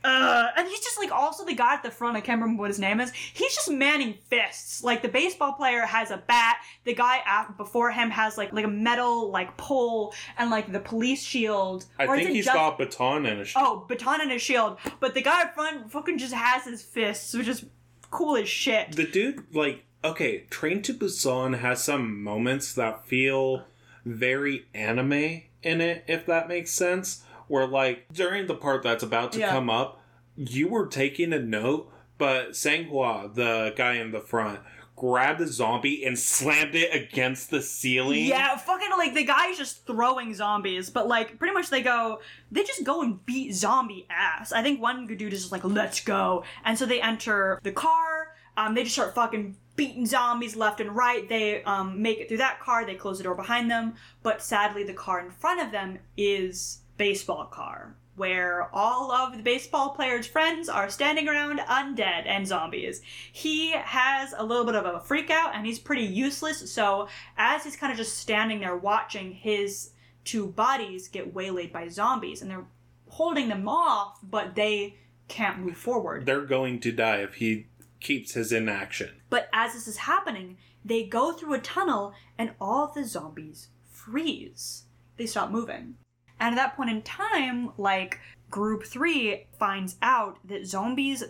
Uh, 0.02 0.48
and 0.56 0.66
he's 0.68 0.80
just 0.80 0.98
like 0.98 1.12
also 1.12 1.44
the 1.46 1.54
guy 1.54 1.74
at 1.74 1.84
the 1.84 1.92
front. 1.92 2.16
I 2.16 2.22
can't 2.22 2.42
remember 2.42 2.62
what 2.62 2.70
his 2.70 2.80
name 2.80 3.02
is. 3.02 3.12
He's 3.12 3.54
just 3.54 3.70
manning 3.70 4.16
fists. 4.30 4.82
Like 4.82 5.02
the 5.02 5.10
baseball 5.10 5.54
player 5.54 5.82
has 5.82 6.10
a 6.10 6.18
bat. 6.18 6.58
The 6.86 6.94
guy 6.94 7.20
before 7.58 7.92
him 7.92 8.10
has 8.10 8.38
like 8.38 8.54
like 8.54 8.64
a 8.66 8.70
metal 8.70 9.30
like 9.30 9.58
pole 9.58 10.14
and 10.38 10.50
like 10.50 10.72
the 10.72 10.80
police 10.80 11.22
shield. 11.22 11.86
I 12.00 12.06
Or 12.06 12.16
think 12.16 12.30
he's 12.30 12.46
just- 12.46 12.56
got 12.56 12.78
baton 12.78 13.26
and 13.26 13.42
a 13.42 13.46
sh- 13.46 13.56
oh 13.58 13.86
baton 13.90 14.22
and 14.22 14.32
a 14.32 14.40
shield. 14.40 14.78
But 15.02 15.14
the 15.16 15.22
guy 15.22 15.44
up 15.44 15.54
front 15.54 15.92
fucking 15.92 16.18
just 16.18 16.34
has 16.34 16.64
his 16.64 16.82
fists, 16.82 17.34
which 17.34 17.48
is 17.50 17.66
cool 18.10 18.38
as 18.38 18.48
shit. 18.48 18.94
The 18.96 19.06
dude, 19.06 19.54
like, 19.54 19.84
okay, 20.04 20.46
Train 20.50 20.82
to 20.84 20.94
Busan 20.94 21.60
has 21.60 21.84
some 21.84 22.24
moments 22.24 22.74
that 22.74 23.06
feel 23.06 23.66
very 24.06 24.66
anime 24.74 25.42
in 25.62 25.82
it, 25.82 26.06
if 26.08 26.26
that 26.26 26.48
makes 26.48 26.72
sense. 26.72 27.24
Where, 27.50 27.68
like, 27.68 28.06
during 28.14 28.48
the 28.48 28.56
part 28.56 28.84
that's 28.84 29.04
about 29.04 29.34
to 29.34 29.40
Yeah. 29.40 29.50
come 29.50 29.70
up, 29.70 30.02
you 30.38 30.70
were 30.70 30.88
taking 30.88 31.34
a 31.34 31.40
note, 31.40 31.92
but 32.18 32.56
Sang-hwa, 32.56 33.34
the 33.36 33.74
guy 33.76 33.96
in 33.96 34.12
the 34.12 34.22
front, 34.22 34.62
grabbed 34.96 35.40
a 35.40 35.48
zombie 35.48 36.04
and 36.06 36.20
slammed 36.20 36.76
it 36.76 36.94
against 36.94 37.50
the 37.50 37.62
ceiling. 37.62 38.26
Yeah, 38.26 38.56
fucking 38.58 38.90
like 38.98 39.14
the 39.14 39.24
guy's 39.24 39.58
just 39.58 39.88
throwing 39.88 40.34
zombies, 40.34 40.90
but 40.90 41.08
like 41.08 41.40
pretty 41.40 41.54
much 41.54 41.70
they 41.70 41.82
go, 41.82 42.20
they 42.52 42.64
just 42.64 42.84
go 42.84 43.02
and 43.02 43.26
beat 43.26 43.54
zombie 43.54 44.06
ass. 44.10 44.52
I 44.52 44.62
think 44.62 44.82
one 44.82 45.08
dude 45.08 45.32
is 45.34 45.40
just 45.40 45.52
like, 45.54 45.64
let's 45.64 46.02
go. 46.02 46.44
And 46.66 46.78
so 46.78 46.86
they 46.86 47.02
enter 47.02 47.60
the 47.64 47.72
car, 47.72 48.36
um, 48.58 48.76
they 48.76 48.84
just 48.84 48.96
start 48.96 49.16
fucking 49.16 49.56
beating 49.78 50.06
zombies 50.06 50.58
left 50.58 50.82
and 50.82 50.94
right. 50.94 51.30
They 51.30 51.64
um, 51.64 52.02
make 52.02 52.20
it 52.20 52.28
through 52.28 52.40
that 52.40 52.60
car, 52.60 52.86
they 52.86 52.96
close 52.96 53.18
the 53.20 53.24
door 53.24 53.36
behind 53.36 53.72
them, 53.72 53.94
but 54.22 54.42
sadly 54.42 54.84
the 54.84 54.94
car 54.94 55.22
in 55.22 55.32
front 55.32 55.62
of 55.62 55.72
them 55.72 56.00
is 56.18 56.79
baseball 57.00 57.46
car. 57.46 57.96
Where 58.16 58.70
all 58.76 59.14
of 59.14 59.38
the 59.38 59.42
baseball 59.42 59.92
player's 59.92 60.28
friends 60.28 60.68
are 60.68 60.90
standing 60.90 61.30
around 61.30 61.60
undead 61.62 62.28
and 62.28 62.46
zombies. 62.46 63.02
He 63.32 63.72
has 63.72 64.34
a 64.38 64.44
little 64.44 64.66
bit 64.66 64.76
of 64.76 64.86
a 64.86 65.00
freak 65.00 65.30
out 65.32 65.56
and 65.56 65.66
he's 65.66 65.80
pretty 65.80 66.04
useless, 66.04 66.70
so 66.70 67.08
as 67.38 67.64
he's 67.64 67.78
kind 67.78 67.94
of 67.94 67.98
just 67.98 68.18
standing 68.18 68.60
there 68.60 68.76
watching 68.76 69.32
his 69.32 69.92
two 70.26 70.48
bodies 70.48 71.08
get 71.08 71.34
waylaid 71.34 71.72
by 71.72 71.88
zombies 71.88 72.42
and 72.42 72.52
they're 72.52 72.68
holding 73.08 73.48
them 73.48 73.68
off 73.70 74.20
but 74.22 74.54
they 74.56 74.98
can't 75.30 75.60
move 75.60 75.78
forward. 75.78 76.26
They're 76.26 76.42
going 76.42 76.82
to 76.82 76.92
die 76.92 77.22
if 77.22 77.36
he 77.36 77.68
keeps 78.02 78.34
his 78.34 78.52
inaction. 78.52 79.22
But 79.30 79.48
as 79.54 79.74
this 79.74 79.88
is 79.88 79.98
happening, 79.98 80.58
they 80.84 81.06
go 81.06 81.32
through 81.32 81.54
a 81.54 81.60
tunnel 81.60 82.14
and 82.38 82.52
all 82.60 82.84
of 82.84 82.94
the 82.94 83.06
zombies 83.06 83.70
freeze. 83.90 84.84
They 85.16 85.26
stop 85.26 85.52
moving. 85.52 85.96
And 86.40 86.54
at 86.54 86.56
that 86.56 86.76
point 86.76 86.90
in 86.90 87.02
time, 87.02 87.72
like 87.78 88.20
group 88.50 88.84
3 88.84 89.46
finds 89.58 89.98
out 90.02 90.38
that 90.46 90.66
zombies 90.66 91.24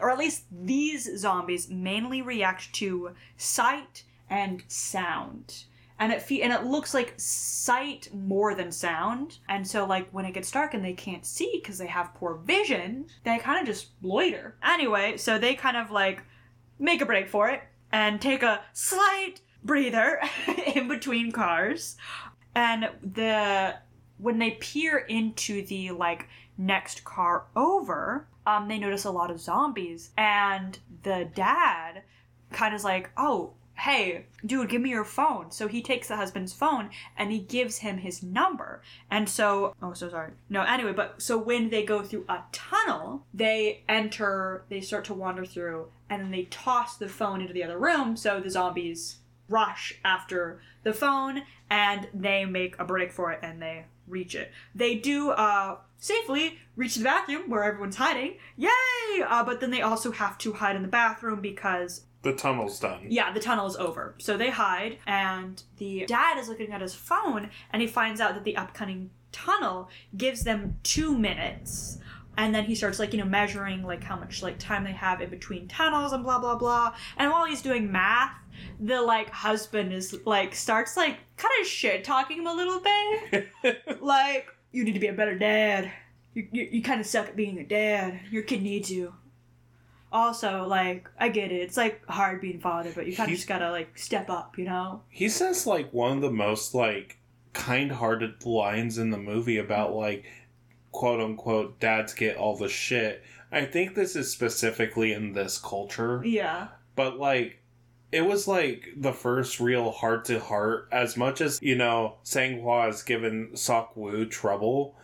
or 0.00 0.10
at 0.10 0.18
least 0.18 0.44
these 0.50 1.18
zombies 1.18 1.68
mainly 1.68 2.22
react 2.22 2.72
to 2.74 3.10
sight 3.36 4.04
and 4.30 4.62
sound. 4.68 5.64
And 5.98 6.12
it 6.12 6.22
fe- 6.22 6.42
and 6.42 6.52
it 6.52 6.64
looks 6.64 6.94
like 6.94 7.14
sight 7.16 8.08
more 8.12 8.54
than 8.54 8.72
sound. 8.72 9.38
And 9.48 9.66
so 9.66 9.84
like 9.84 10.10
when 10.10 10.24
it 10.24 10.34
gets 10.34 10.50
dark 10.50 10.74
and 10.74 10.84
they 10.84 10.94
can't 10.94 11.24
see 11.24 11.60
because 11.62 11.78
they 11.78 11.86
have 11.86 12.14
poor 12.14 12.34
vision, 12.34 13.06
they 13.24 13.38
kind 13.38 13.60
of 13.60 13.66
just 13.66 13.90
loiter. 14.02 14.56
Anyway, 14.64 15.16
so 15.16 15.38
they 15.38 15.54
kind 15.54 15.76
of 15.76 15.90
like 15.90 16.22
make 16.78 17.00
a 17.00 17.06
break 17.06 17.28
for 17.28 17.48
it 17.48 17.62
and 17.92 18.20
take 18.20 18.42
a 18.42 18.62
slight 18.72 19.40
breather 19.62 20.20
in 20.74 20.88
between 20.88 21.30
cars. 21.30 21.96
And 22.54 22.90
the 23.02 23.76
when 24.22 24.38
they 24.38 24.52
peer 24.52 24.98
into 24.98 25.66
the 25.66 25.90
like 25.90 26.28
next 26.56 27.04
car 27.04 27.44
over, 27.56 28.26
um, 28.46 28.68
they 28.68 28.78
notice 28.78 29.04
a 29.04 29.10
lot 29.10 29.30
of 29.30 29.40
zombies. 29.40 30.10
And 30.16 30.78
the 31.02 31.28
dad 31.34 32.02
kind 32.52 32.72
of 32.72 32.78
is 32.78 32.84
like, 32.84 33.10
oh, 33.16 33.54
hey, 33.74 34.26
dude, 34.46 34.68
give 34.68 34.80
me 34.80 34.90
your 34.90 35.04
phone. 35.04 35.50
So 35.50 35.66
he 35.66 35.82
takes 35.82 36.06
the 36.06 36.16
husband's 36.16 36.52
phone 36.52 36.90
and 37.16 37.32
he 37.32 37.40
gives 37.40 37.78
him 37.78 37.98
his 37.98 38.22
number. 38.22 38.82
And 39.10 39.28
so, 39.28 39.74
oh, 39.82 39.92
so 39.92 40.08
sorry. 40.08 40.32
No, 40.48 40.62
anyway, 40.62 40.92
but 40.92 41.20
so 41.20 41.36
when 41.36 41.70
they 41.70 41.82
go 41.82 42.02
through 42.02 42.26
a 42.28 42.44
tunnel, 42.52 43.26
they 43.34 43.82
enter, 43.88 44.64
they 44.68 44.80
start 44.80 45.04
to 45.06 45.14
wander 45.14 45.44
through, 45.44 45.88
and 46.08 46.22
then 46.22 46.30
they 46.30 46.44
toss 46.44 46.96
the 46.96 47.08
phone 47.08 47.40
into 47.40 47.54
the 47.54 47.64
other 47.64 47.78
room. 47.78 48.16
So 48.16 48.38
the 48.40 48.50
zombies 48.50 49.16
rush 49.48 49.94
after 50.04 50.60
the 50.82 50.92
phone 50.92 51.42
and 51.70 52.08
they 52.14 52.44
make 52.44 52.78
a 52.78 52.84
break 52.84 53.12
for 53.12 53.32
it 53.32 53.40
and 53.42 53.60
they 53.60 53.84
reach 54.08 54.34
it. 54.34 54.52
They 54.74 54.94
do 54.96 55.30
uh 55.30 55.76
safely 55.98 56.58
reach 56.76 56.96
the 56.96 57.04
bathroom 57.04 57.48
where 57.48 57.62
everyone's 57.62 57.96
hiding. 57.96 58.34
Yay! 58.56 59.22
Uh, 59.26 59.44
but 59.44 59.60
then 59.60 59.70
they 59.70 59.82
also 59.82 60.10
have 60.10 60.36
to 60.38 60.52
hide 60.54 60.74
in 60.76 60.82
the 60.82 60.88
bathroom 60.88 61.40
because 61.40 62.04
The 62.22 62.34
tunnel's 62.34 62.80
done. 62.80 63.06
yeah, 63.08 63.32
the 63.32 63.38
tunnel 63.40 63.66
is 63.66 63.76
over. 63.76 64.14
So 64.18 64.36
they 64.36 64.50
hide, 64.50 64.98
and 65.06 65.62
the 65.78 66.04
dad 66.06 66.38
is 66.38 66.48
looking 66.48 66.72
at 66.72 66.80
his 66.80 66.94
phone, 66.94 67.50
and 67.72 67.80
he 67.82 67.86
finds 67.88 68.20
out 68.20 68.34
that 68.34 68.42
the 68.44 68.56
upcoming 68.56 69.10
tunnel 69.30 69.88
gives 70.16 70.42
them 70.44 70.76
two 70.82 71.16
minutes. 71.16 71.98
And 72.36 72.54
then 72.54 72.64
he 72.64 72.74
starts 72.74 72.98
like, 72.98 73.12
you 73.12 73.18
know, 73.18 73.26
measuring 73.26 73.82
like 73.84 74.02
how 74.02 74.16
much 74.16 74.42
like 74.42 74.58
time 74.58 74.84
they 74.84 74.92
have 74.92 75.20
in 75.20 75.28
between 75.30 75.68
tunnels 75.68 76.12
and 76.14 76.24
blah 76.24 76.38
blah 76.38 76.56
blah. 76.56 76.94
And 77.18 77.30
while 77.30 77.44
he's 77.44 77.60
doing 77.62 77.92
math, 77.92 78.32
the 78.80 79.00
like 79.02 79.30
husband 79.30 79.92
is 79.92 80.18
like 80.24 80.54
starts 80.54 80.96
like 80.96 81.18
kind 81.36 81.52
of 81.60 81.66
shit 81.66 82.04
talking 82.04 82.38
him 82.38 82.46
a 82.46 82.52
little 82.54 82.80
bit. 82.80 83.48
like, 84.00 84.48
you 84.72 84.84
need 84.84 84.92
to 84.94 85.00
be 85.00 85.08
a 85.08 85.12
better 85.12 85.38
dad. 85.38 85.90
You, 86.34 86.48
you, 86.52 86.68
you 86.72 86.82
kind 86.82 87.00
of 87.00 87.06
suck 87.06 87.28
at 87.28 87.36
being 87.36 87.58
a 87.58 87.64
dad. 87.64 88.20
Your 88.30 88.42
kid 88.42 88.62
needs 88.62 88.90
you. 88.90 89.14
Also, 90.10 90.66
like, 90.66 91.08
I 91.18 91.28
get 91.30 91.52
it. 91.52 91.56
It's 91.62 91.76
like 91.76 92.04
hard 92.06 92.40
being 92.42 92.60
father, 92.60 92.92
but 92.94 93.06
you 93.06 93.16
kind 93.16 93.30
of 93.30 93.36
just 93.36 93.48
gotta 93.48 93.70
like 93.70 93.96
step 93.96 94.28
up, 94.28 94.58
you 94.58 94.64
know? 94.64 95.02
He 95.08 95.28
says 95.28 95.66
like 95.66 95.92
one 95.92 96.16
of 96.16 96.22
the 96.22 96.30
most 96.30 96.74
like 96.74 97.18
kind-hearted 97.54 98.44
lines 98.44 98.98
in 98.98 99.10
the 99.10 99.18
movie 99.18 99.58
about 99.58 99.94
like 99.94 100.24
quote 100.90 101.20
unquote 101.20 101.80
dads 101.80 102.12
get 102.14 102.36
all 102.36 102.56
the 102.56 102.68
shit. 102.68 103.22
I 103.50 103.64
think 103.64 103.94
this 103.94 104.16
is 104.16 104.30
specifically 104.30 105.12
in 105.12 105.32
this 105.32 105.58
culture, 105.58 106.22
Yeah. 106.24 106.68
but 106.94 107.18
like 107.18 107.61
it 108.12 108.26
was 108.26 108.46
like 108.46 108.90
the 108.96 109.12
first 109.12 109.58
real 109.58 109.90
heart 109.90 110.26
to 110.26 110.38
heart 110.38 110.88
as 110.92 111.16
much 111.16 111.40
as 111.40 111.58
you 111.62 111.74
know 111.74 112.16
Sang-hwa 112.22 112.86
has 112.86 113.02
given 113.02 113.50
Seok-Woo 113.54 114.26
trouble. 114.26 114.94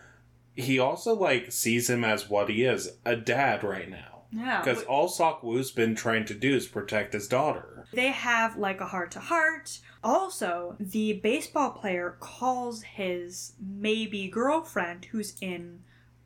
He 0.55 0.79
also 0.79 1.15
like 1.15 1.51
sees 1.51 1.89
him 1.89 2.05
as 2.05 2.29
what 2.29 2.51
he 2.51 2.65
is, 2.65 2.91
a 3.05 3.17
dad 3.17 3.65
right 3.65 3.91
now. 3.91 4.23
Yeah. 4.31 4.63
Because 4.63 4.85
all 4.85 5.09
Seok-Woo's 5.09 5.71
been 5.71 5.95
trying 5.95 6.27
to 6.27 6.35
do 6.35 6.55
is 6.55 6.67
protect 6.67 7.15
his 7.15 7.29
daughter. 7.29 7.87
They 7.93 8.09
have 8.09 8.59
like 8.59 8.81
a 8.81 8.87
heart 8.87 9.11
to 9.13 9.21
heart. 9.21 9.79
Also, 10.05 10.77
the 10.79 11.15
baseball 11.15 11.71
player 11.71 12.17
calls 12.21 12.83
his 12.83 13.55
maybe 13.59 14.29
girlfriend 14.29 15.07
who's 15.07 15.35
in 15.41 15.81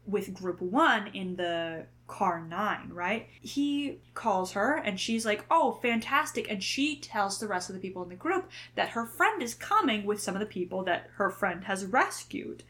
with 0.05 0.35
group 0.35 0.61
one 0.61 1.07
in 1.09 1.37
the 1.37 1.87
car 2.13 2.45
nine, 2.47 2.91
right? 2.93 3.27
He 3.41 3.97
calls 4.13 4.53
her 4.53 4.75
and 4.77 5.01
she's 5.01 5.25
like, 5.25 5.47
oh, 5.51 5.79
fantastic. 5.81 6.51
And 6.51 6.63
she 6.63 6.97
tells 6.97 7.39
the 7.39 7.49
rest 7.49 7.71
of 7.71 7.75
the 7.75 7.81
people 7.81 8.03
in 8.03 8.11
the 8.11 8.15
group 8.15 8.51
that 8.75 8.91
her 8.91 9.07
friend 9.07 9.43
is 9.43 9.55
coming 9.55 10.05
with 10.05 10.21
some 10.21 10.35
of 10.35 10.41
the 10.41 10.47
people 10.47 10.85
that 10.85 11.09
her 11.15 11.31
friend 11.31 11.65
has 11.65 11.87
rescued. 11.87 12.65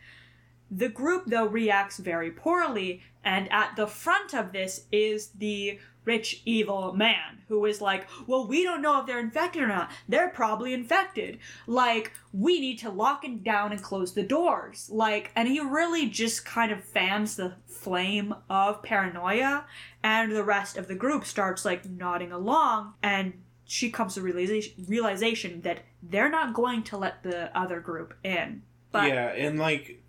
The 0.74 0.88
group, 0.88 1.24
though, 1.26 1.46
reacts 1.46 1.98
very 1.98 2.30
poorly, 2.30 3.02
and 3.22 3.52
at 3.52 3.76
the 3.76 3.86
front 3.86 4.32
of 4.32 4.52
this 4.52 4.86
is 4.90 5.28
the 5.28 5.78
rich, 6.04 6.40
evil 6.46 6.94
man 6.94 7.42
who 7.48 7.64
is 7.66 7.82
like, 7.82 8.08
Well, 8.26 8.46
we 8.46 8.62
don't 8.62 8.80
know 8.80 8.98
if 8.98 9.06
they're 9.06 9.20
infected 9.20 9.62
or 9.62 9.68
not. 9.68 9.90
They're 10.08 10.30
probably 10.30 10.72
infected. 10.72 11.38
Like, 11.66 12.12
we 12.32 12.58
need 12.58 12.78
to 12.78 12.90
lock 12.90 13.22
it 13.22 13.44
down 13.44 13.70
and 13.70 13.82
close 13.82 14.14
the 14.14 14.22
doors. 14.22 14.88
Like, 14.90 15.30
and 15.36 15.46
he 15.46 15.60
really 15.60 16.08
just 16.08 16.46
kind 16.46 16.72
of 16.72 16.82
fans 16.82 17.36
the 17.36 17.54
flame 17.66 18.34
of 18.48 18.82
paranoia, 18.82 19.66
and 20.02 20.32
the 20.32 20.44
rest 20.44 20.78
of 20.78 20.88
the 20.88 20.94
group 20.94 21.26
starts 21.26 21.66
like 21.66 21.84
nodding 21.84 22.32
along, 22.32 22.94
and 23.02 23.34
she 23.64 23.90
comes 23.90 24.14
to 24.14 24.22
realization, 24.22 24.86
realization 24.88 25.60
that 25.62 25.80
they're 26.02 26.30
not 26.30 26.54
going 26.54 26.82
to 26.84 26.96
let 26.96 27.22
the 27.22 27.56
other 27.56 27.80
group 27.80 28.14
in. 28.24 28.62
But 28.90 29.08
yeah, 29.08 29.28
and 29.28 29.58
like 29.58 30.01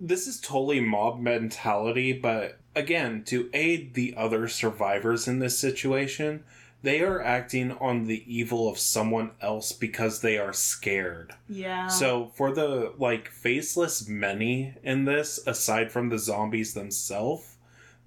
this 0.00 0.26
is 0.26 0.40
totally 0.40 0.80
mob 0.80 1.20
mentality, 1.20 2.12
but 2.12 2.58
again, 2.74 3.22
to 3.24 3.50
aid 3.52 3.94
the 3.94 4.14
other 4.16 4.48
survivors 4.48 5.28
in 5.28 5.38
this 5.38 5.58
situation, 5.58 6.44
they 6.82 7.02
are 7.02 7.20
acting 7.20 7.72
on 7.72 8.04
the 8.04 8.24
evil 8.26 8.68
of 8.68 8.78
someone 8.78 9.32
else 9.42 9.72
because 9.72 10.20
they 10.22 10.38
are 10.38 10.52
scared. 10.52 11.34
yeah. 11.48 11.88
So 11.88 12.32
for 12.34 12.52
the 12.52 12.94
like 12.96 13.28
faceless 13.28 14.08
many 14.08 14.74
in 14.82 15.04
this, 15.04 15.38
aside 15.46 15.92
from 15.92 16.08
the 16.08 16.18
zombies 16.18 16.72
themselves, 16.72 17.56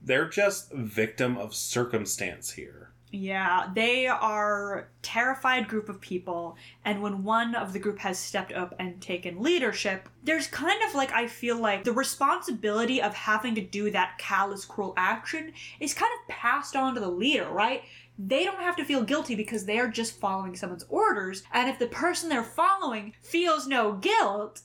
they're 0.02 0.28
just 0.28 0.74
victim 0.74 1.38
of 1.38 1.54
circumstance 1.54 2.52
here. 2.54 2.90
Yeah, 3.16 3.70
they 3.76 4.08
are 4.08 4.90
terrified 5.04 5.68
group 5.68 5.88
of 5.88 6.02
people, 6.02 6.58
and 6.84 7.00
when 7.00 7.24
one 7.24 7.54
of 7.54 7.72
the 7.72 7.78
group 7.78 8.00
has 8.00 8.18
stepped 8.18 8.52
up 8.52 8.74
and 8.80 9.00
taken 9.00 9.44
leadership, 9.44 10.10
there's 10.24 10.48
kind 10.48 10.82
of 10.82 10.96
like 10.96 11.12
I 11.12 11.28
feel 11.28 11.58
like 11.58 11.84
the 11.84 11.92
responsibility 11.92 13.00
of 13.00 13.14
having 13.14 13.54
to 13.54 13.62
do 13.62 13.92
that 13.92 14.18
callous, 14.18 14.66
cruel 14.66 14.96
action 14.98 15.54
is 15.80 15.94
kind 15.94 16.12
of 16.20 16.28
passed 16.28 16.76
on 16.76 16.96
to 16.96 17.00
the 17.00 17.08
leader, 17.08 17.48
right? 17.52 17.84
They 18.18 18.46
don't 18.46 18.58
have 18.58 18.78
to 18.78 18.84
feel 18.84 19.04
guilty 19.04 19.36
because 19.36 19.66
they 19.66 19.78
are 19.78 19.88
just 19.88 20.20
following 20.20 20.56
someone's 20.56 20.88
orders, 20.90 21.44
and 21.54 21.70
if 21.70 21.78
the 21.78 21.86
person 21.86 22.30
they're 22.30 22.44
following 22.44 23.14
feels 23.22 23.68
no 23.68 23.94
guilt, 23.94 24.62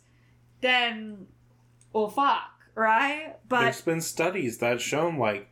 then 0.63 1.27
well, 1.93 2.09
fuck, 2.09 2.49
right? 2.75 3.37
But 3.47 3.61
There's 3.61 3.83
been 3.83 4.01
studies 4.01 4.57
that 4.57 4.81
shown 4.81 5.19
like 5.19 5.51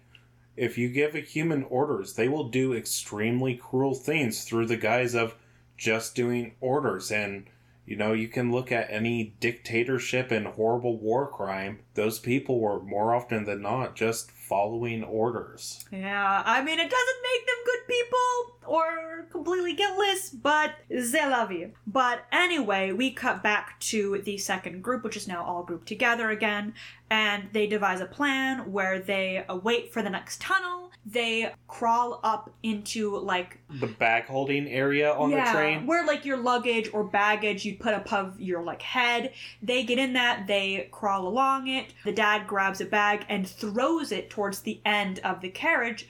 if 0.57 0.79
you 0.79 0.89
give 0.89 1.15
a 1.15 1.21
human 1.21 1.65
orders, 1.65 2.15
they 2.15 2.29
will 2.29 2.49
do 2.49 2.73
extremely 2.73 3.55
cruel 3.55 3.95
things 3.95 4.45
through 4.45 4.67
the 4.67 4.77
guise 4.77 5.15
of 5.15 5.35
just 5.77 6.15
doing 6.15 6.55
orders. 6.61 7.11
And 7.11 7.47
you 7.85 7.95
know, 7.97 8.13
you 8.13 8.27
can 8.27 8.51
look 8.51 8.73
at 8.73 8.91
any 8.91 9.35
dictatorship 9.39 10.33
and 10.33 10.47
horrible 10.47 10.99
war 10.99 11.29
crime. 11.29 11.81
Those 11.95 12.19
people 12.19 12.59
were 12.59 12.83
more 12.83 13.15
often 13.15 13.45
than 13.45 13.63
not 13.63 13.95
just 13.95 14.33
following 14.49 15.03
orders. 15.05 15.85
Yeah, 15.93 16.43
I 16.45 16.63
mean, 16.63 16.79
it 16.79 16.91
doesn't 16.91 17.23
make 17.33 17.47
them 17.47 17.57
good 17.65 17.87
people 17.89 18.57
or 18.67 19.27
completely 19.31 19.75
guiltless, 19.75 20.31
but 20.31 20.73
they 20.89 21.27
love 21.29 21.53
you. 21.53 21.73
But 21.87 22.25
anyway, 22.33 22.93
we 22.93 23.11
cut 23.13 23.43
back 23.43 23.79
to 23.81 24.23
the 24.25 24.39
second 24.39 24.83
group, 24.83 25.05
which 25.05 25.17
is 25.17 25.29
now 25.29 25.45
all 25.45 25.63
grouped 25.63 25.89
together 25.89 26.31
again, 26.31 26.75
and 27.11 27.49
they 27.53 27.67
devise 27.67 28.01
a 28.01 28.07
plan 28.07 28.73
where 28.73 28.99
they 28.99 29.45
wait 29.63 29.93
for 29.93 30.03
the 30.03 30.11
next 30.11 30.41
tunnel. 30.41 30.91
They 31.09 31.53
crawl 31.69 32.19
up 32.25 32.51
into 32.65 33.17
like 33.17 33.59
The 33.71 33.87
bag 33.87 34.25
holding 34.25 34.67
area 34.67 35.13
on 35.13 35.31
the 35.31 35.37
train. 35.53 35.87
where 35.87 36.05
like 36.05 36.25
your 36.25 36.37
luggage 36.37 36.91
or 36.93 37.05
baggage 37.05 37.65
you'd 37.65 37.79
put 37.79 37.95
above 37.95 38.41
your 38.41 38.65
like 38.65 38.83
head. 38.83 39.33
They 39.63 39.85
get 39.85 39.99
in 40.01 40.15
that, 40.15 40.49
they 40.49 40.89
crawl 40.91 41.29
along 41.29 41.69
it. 41.69 41.95
The 42.05 42.11
dad 42.11 42.49
grabs 42.49 42.81
a 42.81 42.87
bag 42.87 43.25
and 43.29 43.47
throws 43.47 44.11
it 44.11 44.31
towards 44.37 44.61
the 44.61 44.81
end 44.85 45.19
of 45.21 45.41
the 45.41 45.49
carriage, 45.49 46.07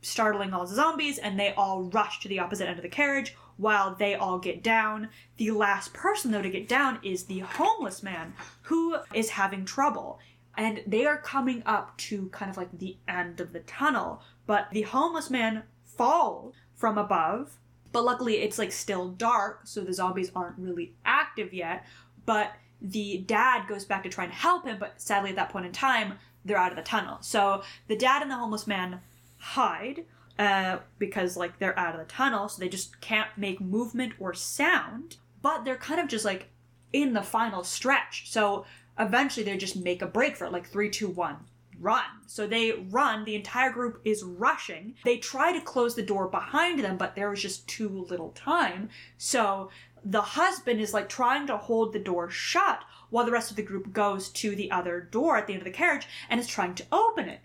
startling 0.00 0.54
all 0.54 0.66
the 0.66 0.74
zombies, 0.74 1.18
and 1.18 1.38
they 1.38 1.52
all 1.52 1.82
rush 1.82 2.18
to 2.20 2.28
the 2.28 2.38
opposite 2.38 2.66
end 2.66 2.78
of 2.78 2.82
the 2.82 2.88
carriage 2.88 3.36
while 3.58 3.94
they 3.94 4.14
all 4.14 4.38
get 4.38 4.62
down. 4.62 5.10
The 5.36 5.50
last 5.50 5.92
person 5.92 6.30
though 6.30 6.40
to 6.40 6.48
get 6.48 6.66
down 6.66 6.98
is 7.02 7.24
the 7.24 7.40
homeless 7.40 8.02
man 8.02 8.32
who 8.62 8.96
is 9.12 9.30
having 9.30 9.66
trouble. 9.66 10.18
and 10.56 10.82
they 10.86 11.06
are 11.06 11.18
coming 11.18 11.62
up 11.66 11.96
to 11.98 12.28
kind 12.30 12.50
of 12.50 12.56
like 12.56 12.76
the 12.76 12.96
end 13.06 13.40
of 13.40 13.52
the 13.52 13.60
tunnel. 13.60 14.20
But 14.44 14.68
the 14.72 14.82
homeless 14.82 15.30
man 15.30 15.62
falls 15.84 16.54
from 16.74 16.98
above, 16.98 17.58
but 17.92 18.04
luckily 18.04 18.38
it's 18.38 18.58
like 18.58 18.72
still 18.72 19.10
dark, 19.10 19.60
so 19.64 19.82
the 19.82 19.92
zombies 19.92 20.32
aren't 20.34 20.58
really 20.58 20.94
active 21.04 21.54
yet. 21.54 21.86
But 22.26 22.52
the 22.80 23.18
dad 23.18 23.68
goes 23.68 23.84
back 23.84 24.02
to 24.02 24.08
try 24.08 24.24
and 24.24 24.32
help 24.32 24.66
him, 24.66 24.78
but 24.80 25.00
sadly 25.00 25.30
at 25.30 25.36
that 25.36 25.50
point 25.50 25.66
in 25.66 25.72
time, 25.72 26.14
they're 26.48 26.58
out 26.58 26.72
of 26.72 26.76
the 26.76 26.82
tunnel. 26.82 27.18
So 27.20 27.62
the 27.86 27.96
dad 27.96 28.22
and 28.22 28.30
the 28.30 28.36
homeless 28.36 28.66
man 28.66 29.00
hide 29.38 30.04
uh, 30.38 30.78
because 30.98 31.36
like 31.36 31.58
they're 31.58 31.78
out 31.78 31.94
of 31.94 32.00
the 32.00 32.12
tunnel, 32.12 32.48
so 32.48 32.60
they 32.60 32.68
just 32.68 33.00
can't 33.00 33.30
make 33.36 33.60
movement 33.60 34.14
or 34.18 34.34
sound. 34.34 35.16
But 35.42 35.64
they're 35.64 35.76
kind 35.76 36.00
of 36.00 36.08
just 36.08 36.24
like 36.24 36.48
in 36.92 37.12
the 37.12 37.22
final 37.22 37.64
stretch. 37.64 38.30
So 38.30 38.64
eventually 38.98 39.44
they 39.44 39.56
just 39.56 39.76
make 39.76 40.02
a 40.02 40.06
break 40.06 40.36
for 40.36 40.46
it, 40.46 40.52
like 40.52 40.66
three, 40.66 40.90
two, 40.90 41.08
one, 41.08 41.36
run. 41.80 42.04
So 42.26 42.46
they 42.46 42.72
run. 42.72 43.24
The 43.24 43.36
entire 43.36 43.70
group 43.70 44.00
is 44.04 44.22
rushing. 44.22 44.94
They 45.04 45.18
try 45.18 45.52
to 45.52 45.60
close 45.60 45.94
the 45.94 46.02
door 46.02 46.28
behind 46.28 46.80
them, 46.80 46.96
but 46.96 47.14
there 47.14 47.30
was 47.30 47.42
just 47.42 47.68
too 47.68 48.06
little 48.08 48.30
time. 48.30 48.88
So 49.16 49.70
the 50.04 50.22
husband 50.22 50.80
is 50.80 50.94
like 50.94 51.08
trying 51.08 51.46
to 51.48 51.56
hold 51.56 51.92
the 51.92 51.98
door 51.98 52.30
shut 52.30 52.84
while 53.10 53.24
the 53.24 53.32
rest 53.32 53.50
of 53.50 53.56
the 53.56 53.62
group 53.62 53.92
goes 53.92 54.28
to 54.28 54.54
the 54.54 54.70
other 54.70 55.00
door 55.00 55.36
at 55.36 55.46
the 55.46 55.52
end 55.52 55.62
of 55.62 55.66
the 55.66 55.70
carriage 55.70 56.06
and 56.28 56.38
is 56.40 56.46
trying 56.46 56.74
to 56.74 56.86
open 56.92 57.28
it. 57.28 57.40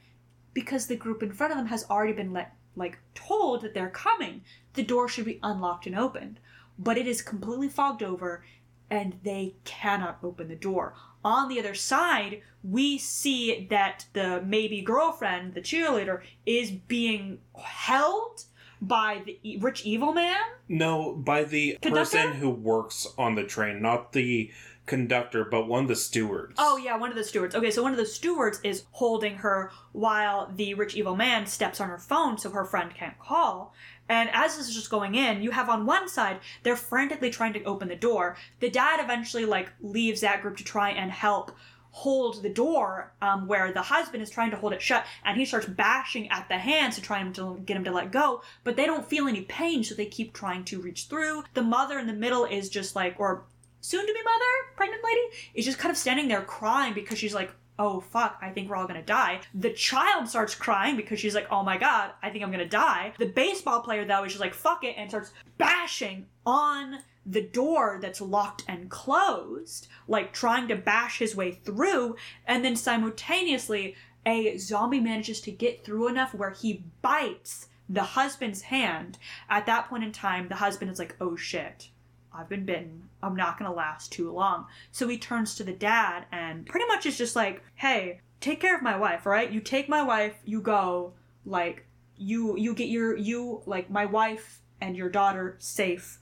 Because 0.54 0.88
the 0.88 0.96
group 0.96 1.24
in 1.24 1.32
front 1.32 1.52
of 1.52 1.58
them 1.58 1.68
has 1.68 1.86
already 1.90 2.14
been 2.14 2.34
let 2.34 2.56
like 2.76 2.98
told 3.14 3.62
that 3.62 3.74
they're 3.76 3.90
coming 3.90 4.42
the 4.74 4.84
door 4.84 5.08
should 5.08 5.26
be 5.26 5.40
unlocked 5.44 5.86
and 5.86 5.98
opened. 5.98 6.40
But 6.78 6.98
it 6.98 7.08
is 7.08 7.22
completely 7.22 7.70
fogged 7.70 8.02
over 8.02 8.44
and 8.90 9.20
they 9.24 9.56
cannot 9.64 10.20
open 10.24 10.48
the 10.48 10.56
door. 10.56 10.96
On 11.24 11.48
the 11.48 11.60
other 11.60 11.76
side 11.76 12.42
we 12.64 12.98
see 12.98 13.68
that 13.70 14.06
the 14.14 14.42
maybe 14.46 14.82
girlfriend 14.82 15.54
the 15.54 15.62
cheerleader 15.62 16.22
is 16.46 16.72
being 16.72 17.40
held 17.56 18.44
by 18.84 19.22
the 19.26 19.58
rich 19.58 19.86
evil 19.86 20.14
man? 20.14 20.42
No, 20.68 21.14
by 21.14 21.46
the 21.46 21.78
Conductor? 21.82 22.18
person 22.18 22.34
who 22.34 22.50
works 22.50 23.08
on 23.18 23.36
the 23.36 23.44
train, 23.44 23.82
not 23.82 24.12
the 24.12 24.52
conductor, 24.86 25.46
but 25.46 25.68
one 25.68 25.84
of 25.84 25.88
the 25.88 25.96
stewards. 25.96 26.56
Oh 26.58 26.78
yeah, 26.78 26.98
one 26.98 27.10
of 27.10 27.16
the 27.16 27.24
stewards. 27.24 27.56
Okay, 27.56 27.72
so 27.72 27.84
one 27.84 27.92
of 27.92 27.98
the 27.98 28.06
stewards 28.06 28.60
is 28.64 28.84
holding 28.92 29.38
her 29.38 29.72
while 29.92 30.52
the 30.56 30.74
rich 30.74 30.96
evil 30.96 31.16
man 31.16 31.46
steps 31.46 31.80
on 31.80 31.90
her 31.90 31.98
phone 31.98 32.38
so 32.38 32.50
her 32.50 32.66
friend 32.66 32.94
can't 32.94 33.18
call. 33.20 33.74
And 34.10 34.30
as 34.34 34.58
this 34.58 34.68
is 34.68 34.76
just 34.76 34.90
going 34.90 35.16
in, 35.16 35.42
you 35.42 35.52
have 35.52 35.70
on 35.70 35.86
one 35.86 36.10
side 36.10 36.40
they're 36.64 36.76
frantically 36.76 37.30
trying 37.30 37.54
to 37.54 37.64
open 37.64 37.88
the 37.88 37.96
door. 37.96 38.36
The 38.60 38.70
dad 38.70 39.00
eventually 39.00 39.46
like 39.46 39.72
leaves 39.82 40.22
that 40.22 40.42
group 40.42 40.58
to 40.58 40.64
try 40.64 40.92
and 40.92 41.12
help 41.12 41.52
hold 41.94 42.42
the 42.42 42.50
door 42.50 43.14
um, 43.22 43.48
where 43.48 43.72
the 43.72 43.82
husband 43.82 44.24
is 44.24 44.30
trying 44.30 44.50
to 44.50 44.58
hold 44.58 44.74
it 44.74 44.82
shut 44.82 45.06
and 45.24 45.38
he 45.38 45.46
starts 45.46 45.68
bashing 45.68 46.28
at 46.32 46.50
the 46.50 46.58
hands 46.58 46.96
to 46.96 47.02
try 47.02 47.20
and 47.20 47.36
to 47.36 47.62
get 47.68 47.78
him 47.78 47.84
to 47.84 47.92
let 47.92 48.12
go 48.12 48.42
but 48.64 48.76
they 48.76 48.88
don't 48.88 49.08
feel 49.08 49.28
any 49.28 49.42
pain 49.42 49.84
so 49.84 49.94
they 49.94 50.08
keep 50.08 50.34
trying 50.34 50.64
to 50.64 50.82
reach 50.82 51.06
through 51.06 51.44
the 51.54 51.62
mother 51.62 52.00
in 52.00 52.08
the 52.08 52.14
middle 52.14 52.46
is 52.46 52.68
just 52.68 52.96
like 52.96 53.14
or 53.20 53.44
soon 53.84 54.08
to 54.08 54.14
be 54.14 54.24
mother, 54.24 54.76
pregnant 54.78 55.04
lady, 55.04 55.22
is 55.54 55.66
just 55.66 55.78
kind 55.78 55.92
of 55.92 55.98
standing 55.98 56.30
there 56.30 56.42
crying 56.42 56.94
because 56.94 57.20
she's 57.20 57.34
like, 57.34 57.54
oh 57.78 58.00
fuck, 58.00 58.38
I 58.42 58.50
think 58.50 58.70
we're 58.70 58.78
all 58.78 58.88
gonna 58.88 59.04
die. 59.04 59.42
The 59.54 59.74
child 59.74 60.30
starts 60.30 60.56
crying 60.56 60.96
because 60.96 61.20
she's 61.20 61.36
like, 61.36 61.48
oh 61.52 61.64
my 61.64 61.78
god, 61.78 62.12
I 62.22 62.30
think 62.30 62.44
I'm 62.44 62.52
gonna 62.52 62.66
die. 62.66 63.14
The 63.20 63.26
baseball 63.26 63.82
player 63.82 64.06
though 64.06 64.24
is 64.24 64.32
just 64.32 64.42
like, 64.42 64.54
fuck 64.54 64.84
it, 64.84 64.96
and 64.98 65.10
starts 65.10 65.34
bashing 65.58 66.28
on 66.46 67.00
the 67.26 67.42
door 67.42 68.00
that's 68.02 68.22
locked 68.22 68.64
and 68.70 68.90
closed, 68.90 69.90
like 70.08 70.32
trying 70.32 70.70
to 70.70 70.76
bash 70.76 71.20
his 71.20 71.36
way 71.36 71.52
through, 71.52 72.16
and 72.46 72.64
then 72.64 72.76
simultaneously, 72.76 73.96
a 74.26 74.58
zombie 74.58 75.02
manages 75.02 75.42
to 75.42 75.52
get 75.52 75.84
through 75.84 76.08
enough 76.08 76.34
where 76.34 76.52
he 76.52 76.86
bites 77.02 77.68
the 77.90 78.04
husband's 78.04 78.62
hand. 78.62 79.18
At 79.50 79.66
that 79.66 79.90
point 79.90 80.06
in 80.06 80.14
time, 80.14 80.48
the 80.48 80.56
husband 80.56 80.90
is 80.90 81.00
like, 81.00 81.18
oh 81.20 81.36
shit. 81.36 81.90
I've 82.34 82.50
been 82.50 82.66
bitten. 82.66 83.10
I'm 83.22 83.36
not 83.36 83.58
gonna 83.58 83.74
last 83.74 84.12
too 84.12 84.32
long. 84.32 84.68
So 84.92 85.08
he 85.08 85.18
turns 85.18 85.56
to 85.56 85.64
the 85.64 85.74
dad 85.74 86.26
and 86.32 86.66
pretty 86.66 86.88
much 86.88 87.06
is 87.06 87.18
just 87.18 87.36
like, 87.36 87.64
hey, 87.76 88.22
take 88.42 88.60
care 88.60 88.76
of 88.76 88.82
my 88.82 88.98
wife, 88.98 89.26
right? 89.26 89.52
You 89.52 89.62
take 89.62 89.88
my 89.88 90.02
wife, 90.02 90.36
you 90.46 90.62
go, 90.62 91.14
like, 91.46 91.86
you 92.18 92.58
you 92.58 92.74
get 92.74 92.90
your 92.90 93.18
you 93.18 93.62
like 93.66 93.90
my 93.90 94.06
wife 94.06 94.62
and 94.82 94.96
your 94.96 95.10
daughter 95.10 95.56
safe. 95.60 96.20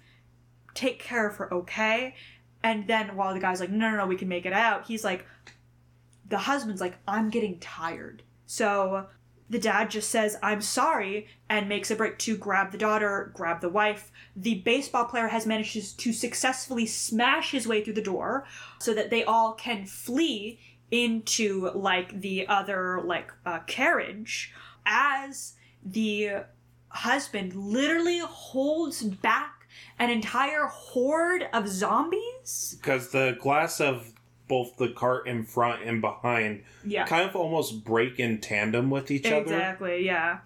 Take 0.73 0.99
care 0.99 1.27
of 1.27 1.35
her, 1.37 1.53
okay? 1.53 2.15
And 2.63 2.87
then 2.87 3.15
while 3.15 3.33
the 3.33 3.39
guy's 3.39 3.59
like, 3.59 3.71
no, 3.71 3.89
no, 3.89 3.97
no, 3.97 4.05
we 4.05 4.15
can 4.15 4.27
make 4.27 4.45
it 4.45 4.53
out, 4.53 4.85
he's 4.87 5.03
like, 5.03 5.25
the 6.29 6.37
husband's 6.37 6.81
like, 6.81 6.97
I'm 7.07 7.29
getting 7.29 7.59
tired. 7.59 8.23
So 8.45 9.07
the 9.51 9.59
dad 9.59 9.91
just 9.91 10.09
says, 10.09 10.37
I'm 10.41 10.61
sorry, 10.61 11.27
and 11.49 11.67
makes 11.67 11.91
a 11.91 11.95
break 11.95 12.17
to 12.19 12.37
grab 12.37 12.71
the 12.71 12.77
daughter, 12.77 13.31
grab 13.35 13.59
the 13.59 13.67
wife. 13.67 14.09
The 14.33 14.55
baseball 14.55 15.03
player 15.05 15.27
has 15.27 15.45
managed 15.45 15.99
to 15.99 16.13
successfully 16.13 16.85
smash 16.85 17.51
his 17.51 17.67
way 17.67 17.83
through 17.83 17.95
the 17.95 18.01
door 18.01 18.45
so 18.79 18.93
that 18.93 19.09
they 19.09 19.25
all 19.25 19.51
can 19.51 19.85
flee 19.85 20.59
into 20.89 21.69
like 21.75 22.21
the 22.21 22.47
other 22.47 23.01
like 23.03 23.31
uh, 23.45 23.59
carriage 23.67 24.53
as 24.85 25.53
the 25.83 26.45
husband 26.87 27.53
literally 27.53 28.19
holds 28.19 29.03
back 29.03 29.67
an 29.99 30.09
entire 30.09 30.67
horde 30.67 31.47
of 31.53 31.67
zombies 31.67 32.77
Because 32.81 33.09
the 33.09 33.37
glass 33.39 33.81
of 33.81 34.13
both 34.51 34.75
the 34.75 34.89
cart 34.89 35.27
in 35.27 35.45
front 35.45 35.81
and 35.81 36.01
behind 36.01 36.61
yeah 36.83 37.05
kind 37.05 37.27
of 37.27 37.37
almost 37.37 37.85
break 37.85 38.19
in 38.19 38.37
tandem 38.37 38.89
with 38.89 39.09
each 39.09 39.25
other. 39.25 39.43
Exactly, 39.43 40.05
yeah. 40.05 40.39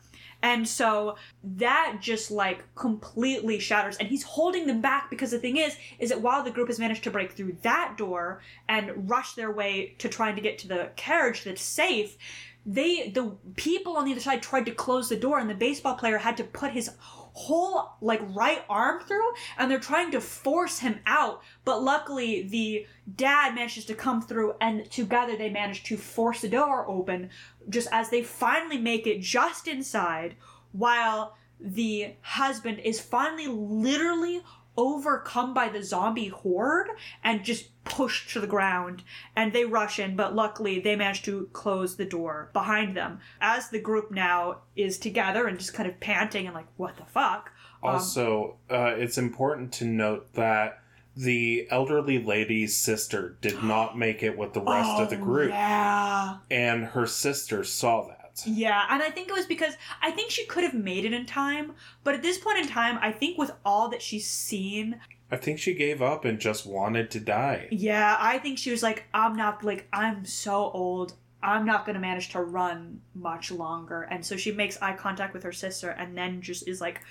And 0.44 0.68
so 0.68 1.16
that 1.44 1.98
just 2.02 2.30
like 2.30 2.64
completely 2.76 3.58
shatters 3.58 3.98
and 3.98 4.08
he's 4.08 4.22
holding 4.22 4.68
them 4.68 4.80
back 4.80 5.10
because 5.10 5.32
the 5.32 5.40
thing 5.40 5.58
is 5.58 5.76
is 5.98 6.10
that 6.10 6.22
while 6.22 6.44
the 6.44 6.52
group 6.52 6.68
has 6.68 6.78
managed 6.78 7.04
to 7.06 7.10
break 7.10 7.32
through 7.32 7.58
that 7.64 7.96
door 7.98 8.42
and 8.70 9.10
rush 9.10 9.34
their 9.34 9.52
way 9.52 9.96
to 9.98 10.08
trying 10.08 10.36
to 10.36 10.42
get 10.42 10.60
to 10.60 10.68
the 10.68 10.92
carriage 10.96 11.44
that's 11.44 11.64
safe, 11.64 12.16
they 12.64 13.10
the 13.10 13.36
people 13.56 13.98
on 13.98 14.06
the 14.06 14.12
other 14.12 14.22
side 14.22 14.44
tried 14.44 14.68
to 14.68 14.72
close 14.72 15.10
the 15.10 15.16
door 15.16 15.40
and 15.40 15.50
the 15.50 15.56
baseball 15.56 15.96
player 15.96 16.20
had 16.20 16.38
to 16.38 16.44
put 16.44 16.74
his 16.74 16.92
whole 17.36 17.92
like 18.00 18.22
right 18.34 18.64
arm 18.70 19.02
through 19.02 19.30
and 19.58 19.70
they're 19.70 19.78
trying 19.78 20.10
to 20.10 20.22
force 20.22 20.80
him 20.80 20.98
out 21.06 21.42
but 21.66 21.84
luckily 21.84 22.44
the 22.44 22.88
dad 23.18 23.54
manages 23.54 23.84
to 23.84 23.94
come 23.94 24.22
through 24.22 24.54
and 24.62 24.90
together 24.90 25.36
they 25.36 25.50
manage 25.50 25.84
to 25.84 25.98
force 25.98 26.42
the 26.42 26.48
door 26.48 26.88
open 26.88 27.30
just 27.70 27.90
as 27.92 28.10
they 28.10 28.24
finally 28.24 28.78
make 28.78 29.06
it 29.06 29.20
just 29.20 29.68
inside 29.68 30.34
while 30.72 31.36
the 31.60 32.14
husband 32.22 32.80
is 32.80 33.02
finally 33.02 33.48
literally 33.48 34.42
overcome 34.78 35.54
by 35.54 35.70
the 35.70 35.84
zombie 35.84 36.28
horde 36.28 36.90
and 37.24 37.44
just 37.44 37.70
pushed 37.84 38.30
to 38.32 38.40
the 38.40 38.48
ground. 38.48 39.04
And 39.36 39.54
they 39.54 39.66
rush 39.66 40.00
in 40.00 40.16
but 40.16 40.36
luckily 40.36 40.80
they 40.80 40.96
manage 40.96 41.24
to 41.24 41.50
close 41.54 41.96
the 41.96 42.06
door 42.06 42.50
behind 42.54 42.96
them. 42.96 43.20
As 43.42 43.70
the 43.70 43.80
group 43.80 44.12
now 44.12 44.62
is 44.76 44.98
together 44.98 45.48
and 45.48 45.58
just 45.58 45.74
kind 45.74 45.90
of 45.90 46.00
panting 46.00 46.46
and 46.46 46.56
like 46.56 46.68
what 46.78 46.98
the 46.98 47.06
fuck? 47.06 47.52
Um, 47.84 47.96
Also, 47.96 48.58
uh, 48.70 48.94
it's 48.98 49.18
important 49.18 49.72
to 49.74 49.86
note 49.86 50.34
that 50.34 50.80
the 51.16 51.68
elderly 51.72 52.22
lady's 52.22 52.76
sister 52.76 53.38
did 53.42 53.64
not 53.64 53.98
make 53.98 54.22
it 54.22 54.38
with 54.38 54.54
the 54.54 54.62
rest 54.62 55.00
of 55.00 55.10
the 55.10 55.16
oh, 55.16 55.24
group, 55.24 55.50
yeah. 55.50 56.38
And 56.52 56.84
her 56.86 57.08
sister 57.08 57.64
saw 57.64 58.08
that. 58.08 58.15
Yeah, 58.46 58.86
and 58.90 59.02
I 59.02 59.10
think 59.10 59.30
it 59.30 59.34
was 59.34 59.46
because 59.46 59.76
I 60.02 60.12
think 60.12 60.32
she 60.32 60.46
could 60.46 60.64
have 60.64 60.74
made 60.74 61.06
it 61.06 61.14
in 61.14 61.26
time, 61.26 61.74
but 62.04 62.16
at 62.16 62.22
this 62.22 62.38
point 62.38 62.58
in 62.60 62.68
time, 62.68 62.98
I 63.02 63.12
think 63.12 63.38
with 63.38 63.52
all 63.64 63.90
that 63.90 64.02
she's 64.02 64.30
seen, 64.30 65.00
I 65.32 65.38
think 65.38 65.60
she 65.60 65.74
gave 65.74 66.02
up 66.02 66.26
and 66.26 66.40
just 66.40 66.66
wanted 66.66 67.10
to 67.12 67.20
die. 67.20 67.68
yeah, 67.72 68.16
I 68.20 68.38
think 68.38 68.58
she 68.58 68.72
was 68.72 68.84
like, 68.84 69.06
I'm 69.14 69.36
not, 69.36 69.64
like, 69.64 69.88
I'm 69.92 70.26
so 70.26 70.70
old. 70.72 71.14
I'm 71.42 71.66
not 71.66 71.86
gonna 71.86 72.00
manage 72.00 72.30
to 72.30 72.42
run 72.42 73.02
much 73.14 73.52
longer. 73.52 74.04
And 74.04 74.26
so 74.26 74.38
she 74.38 74.52
makes 74.52 74.82
eye 74.82 74.94
contact 74.96 75.34
with 75.34 75.44
her 75.44 75.52
sister 75.52 75.90
and 75.90 76.18
then 76.18 76.42
just 76.42 76.68
is 76.68 76.82
like, 76.82 77.02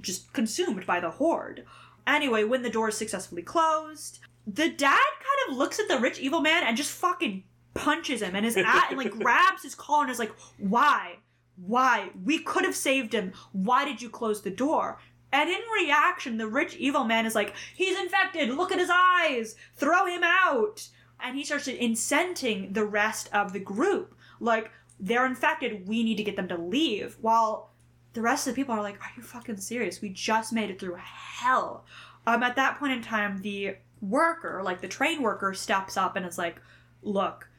just 0.00 0.32
consumed 0.32 0.86
by 0.86 1.00
the 1.00 1.10
horde. 1.10 1.64
Anyway, 2.06 2.44
when 2.44 2.62
the 2.62 2.70
door 2.70 2.88
is 2.88 2.96
successfully 2.96 3.42
closed, 3.42 4.20
the 4.46 4.68
dad 4.68 4.98
kind 4.98 5.50
of 5.50 5.56
looks 5.56 5.78
at 5.78 5.88
the 5.88 5.98
rich 5.98 6.18
evil 6.18 6.40
man 6.40 6.62
and 6.64 6.76
just 6.76 6.92
fucking 6.92 7.44
punches 7.74 8.22
him 8.22 8.34
and 8.34 8.44
is 8.44 8.56
at 8.56 8.88
and 8.90 8.98
like 8.98 9.10
grabs 9.18 9.62
his 9.62 9.74
collar 9.74 10.02
and 10.02 10.10
is 10.10 10.18
like, 10.18 10.32
"Why? 10.58 11.18
Why? 11.56 12.10
We 12.24 12.38
could 12.38 12.64
have 12.64 12.74
saved 12.74 13.12
him. 13.12 13.32
Why 13.52 13.84
did 13.84 14.02
you 14.02 14.10
close 14.10 14.42
the 14.42 14.50
door?" 14.50 14.98
And 15.32 15.48
in 15.48 15.60
reaction, 15.74 16.38
the 16.38 16.48
rich 16.48 16.74
evil 16.76 17.04
man 17.04 17.26
is 17.26 17.34
like, 17.34 17.54
"He's 17.74 17.98
infected. 17.98 18.50
Look 18.50 18.72
at 18.72 18.78
his 18.78 18.90
eyes. 18.92 19.56
Throw 19.74 20.06
him 20.06 20.22
out." 20.24 20.88
And 21.20 21.36
he 21.36 21.44
starts 21.44 21.68
incenting 21.68 22.72
the 22.72 22.84
rest 22.84 23.28
of 23.32 23.52
the 23.52 23.60
group. 23.60 24.14
Like, 24.40 24.70
they're 24.98 25.26
infected. 25.26 25.86
We 25.86 26.02
need 26.02 26.16
to 26.16 26.24
get 26.24 26.36
them 26.36 26.48
to 26.48 26.56
leave. 26.56 27.18
While 27.20 27.70
the 28.14 28.22
rest 28.22 28.46
of 28.46 28.54
the 28.54 28.60
people 28.60 28.74
are 28.74 28.82
like, 28.82 29.00
"Are 29.00 29.12
you 29.16 29.22
fucking 29.22 29.58
serious? 29.58 30.00
We 30.00 30.08
just 30.08 30.52
made 30.52 30.70
it 30.70 30.80
through 30.80 30.96
hell." 30.98 31.84
Um, 32.26 32.42
at 32.42 32.56
that 32.56 32.78
point 32.78 32.92
in 32.92 33.02
time, 33.02 33.42
the 33.42 33.76
worker, 34.00 34.62
like 34.64 34.80
the 34.80 34.88
train 34.88 35.22
worker, 35.22 35.54
steps 35.54 35.96
up 35.96 36.16
and 36.16 36.26
is 36.26 36.38
like, 36.38 36.60
"Look, 37.02 37.49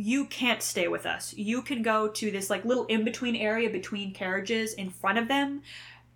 you 0.00 0.24
can't 0.24 0.62
stay 0.62 0.88
with 0.88 1.04
us. 1.04 1.34
You 1.36 1.60
can 1.60 1.82
go 1.82 2.08
to 2.08 2.30
this 2.30 2.48
like 2.48 2.64
little 2.64 2.86
in 2.86 3.04
between 3.04 3.36
area 3.36 3.68
between 3.68 4.14
carriages 4.14 4.72
in 4.72 4.90
front 4.90 5.18
of 5.18 5.28
them, 5.28 5.62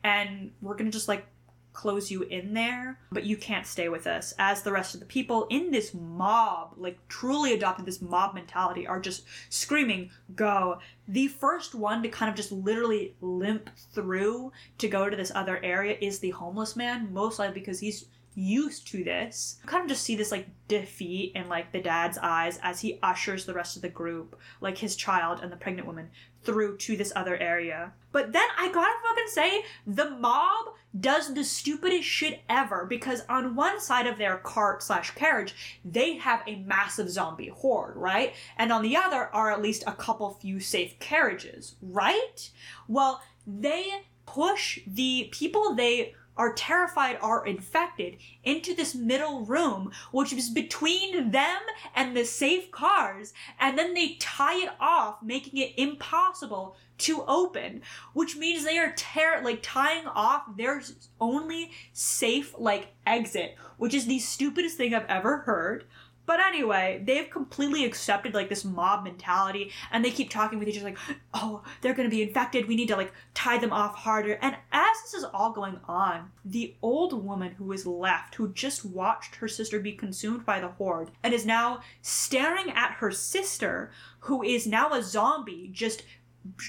and 0.03 0.53
we're 0.62 0.76
gonna 0.76 0.91
just 0.91 1.09
like 1.09 1.26
close 1.74 2.09
you 2.11 2.22
in 2.22 2.55
there, 2.55 2.99
but 3.11 3.24
you 3.24 3.37
can't 3.37 3.66
stay 3.66 3.89
with 3.89 4.07
us. 4.07 4.32
As 4.39 4.62
the 4.62 4.72
rest 4.72 4.95
of 4.95 5.01
the 5.01 5.07
people 5.07 5.47
in 5.51 5.70
this 5.70 5.93
mob, 5.93 6.74
like 6.76 6.97
truly 7.09 7.53
adopted 7.53 7.85
this 7.85 8.01
mob 8.01 8.32
mentality, 8.32 8.87
are 8.87 9.01
just 9.01 9.24
screaming, 9.51 10.11
go. 10.35 10.78
The 11.09 11.28
first 11.28 11.74
one 11.74 12.03
to 12.05 12.09
kind 12.09 12.30
of 12.30 12.37
just 12.37 12.53
literally 12.53 13.16
limp 13.20 13.68
through 13.93 14.53
to 14.78 14.89
go 14.89 15.11
to 15.11 15.16
this 15.16 15.32
other 15.35 15.62
area 15.62 15.99
is 16.01 16.20
the 16.20 16.30
homeless 16.30 16.76
man, 16.76 17.12
most 17.12 17.39
likely 17.39 17.55
because 17.61 17.80
he's 17.80 18.07
used 18.35 18.87
to 18.89 19.05
this. 19.05 19.59
You 19.62 19.68
kind 19.68 19.82
of 19.82 19.89
just 19.89 20.03
see 20.03 20.16
this 20.16 20.32
like 20.32 20.49
defeat 20.68 21.32
in 21.35 21.49
like 21.49 21.72
the 21.72 21.80
dad's 21.80 22.18
eyes 22.18 22.59
as 22.62 22.80
he 22.80 22.99
ushers 23.03 23.45
the 23.45 23.55
rest 23.55 23.76
of 23.76 23.82
the 23.82 23.89
group, 23.89 24.39
like 24.61 24.78
his 24.78 24.97
child 24.97 25.41
and 25.43 25.51
the 25.53 25.57
pregnant 25.57 25.87
woman, 25.87 26.11
through 26.43 26.76
to 26.76 26.97
this 26.97 27.12
other 27.16 27.37
area. 27.37 27.93
But 28.12 28.32
then 28.32 28.47
I 28.59 28.70
gotta 28.70 28.93
fucking 29.09 29.28
say, 29.28 29.64
the 29.87 30.11
mob 30.11 30.66
does 30.99 31.35
the 31.35 31.45
stupidest 31.45 32.07
shit 32.07 32.43
ever 32.49 32.87
because 32.87 33.22
on 33.28 33.57
one 33.57 33.80
side 33.80 34.07
of 34.07 34.18
their 34.18 34.37
cart 34.37 34.82
slash 34.82 35.11
carriage, 35.12 35.80
they 35.85 36.16
have 36.16 36.43
a 36.47 36.57
massive 36.57 37.11
zombie 37.11 37.49
horde, 37.49 37.97
right? 37.97 38.35
And 38.57 38.72
on 38.72 38.82
the 38.82 38.97
other 38.97 39.35
are 39.35 39.51
at 39.51 39.62
least 39.62 39.85
a 39.87 39.93
couple 39.93 40.30
few 40.30 40.61
safe 40.61 40.99
carriages, 41.01 41.74
right? 41.82 42.51
Well, 42.87 43.22
they 43.47 43.87
push 44.26 44.78
the 44.87 45.28
people 45.32 45.74
they 45.74 46.14
are 46.37 46.53
terrified 46.53 47.18
are 47.20 47.47
infected 47.47 48.16
into 48.43 48.74
this 48.74 48.95
middle 48.95 49.45
room, 49.45 49.91
which 50.11 50.32
is 50.32 50.51
between 50.51 51.30
them 51.30 51.61
and 51.95 52.16
the 52.16 52.24
safe 52.24 52.70
cars, 52.70 53.32
and 53.59 53.78
then 53.78 53.95
they 53.95 54.16
tie 54.18 54.62
it 54.64 54.70
off, 54.80 55.22
making 55.22 55.61
it 55.61 55.72
impossible 55.76 56.76
to 56.97 57.24
open, 57.26 57.82
which 58.12 58.37
means 58.37 58.64
they 58.64 58.78
are 58.78 58.93
tear 58.97 59.43
like 59.43 59.61
tying 59.62 60.07
off 60.07 60.57
their 60.57 60.82
only 61.20 61.70
safe 61.93 62.55
like 62.59 62.95
exit, 63.07 63.57
which 63.76 63.95
is 63.95 64.07
the 64.07 64.18
stupidest 64.18 64.76
thing 64.76 64.95
I've 64.95 65.07
ever 65.07 65.39
heard. 65.39 65.85
But 66.27 66.41
anyway, 66.41 67.03
they've 67.05 67.29
completely 67.29 67.85
accepted 67.85 68.35
like 68.35 68.49
this 68.49 68.64
mob 68.64 69.05
mentality 69.05 69.72
and 69.93 70.05
they 70.05 70.11
keep 70.11 70.31
talking 70.31 70.59
with 70.59 70.68
each 70.68 70.77
other 70.77 70.87
like, 70.87 70.99
oh, 71.35 71.62
they're 71.81 71.95
gonna 71.95 72.09
be 72.09 72.22
infected. 72.22 72.66
We 72.66 72.77
need 72.77 72.89
to 72.89 72.97
like 72.97 73.12
tie 73.35 73.59
them 73.59 73.72
off 73.72 73.95
harder. 73.95 74.39
And 74.41 74.57
as 74.72 74.97
this 75.03 75.14
is 75.14 75.25
all 75.25 75.53
going 75.53 75.81
on, 75.87 76.31
the 76.45 76.75
old 76.83 77.25
woman 77.25 77.53
who 77.53 77.72
is 77.72 77.87
left, 77.87 78.35
who 78.37 78.53
just 78.53 78.85
watched 78.85 79.37
her 79.37 79.49
sister 79.49 79.81
be 79.81 79.93
consumed 79.93 80.47
by 80.47 80.61
the 80.61 80.68
horde 80.68 81.11
and 81.22 81.35
is 81.35 81.45
now 81.45 81.81
staring 82.01 82.70
at 82.70 82.93
her 82.93 83.11
sister, 83.11 83.91
who 84.20 84.43
is 84.43 84.66
now 84.66 84.93
a 84.93 85.03
zombie, 85.03 85.68
just 85.72 86.05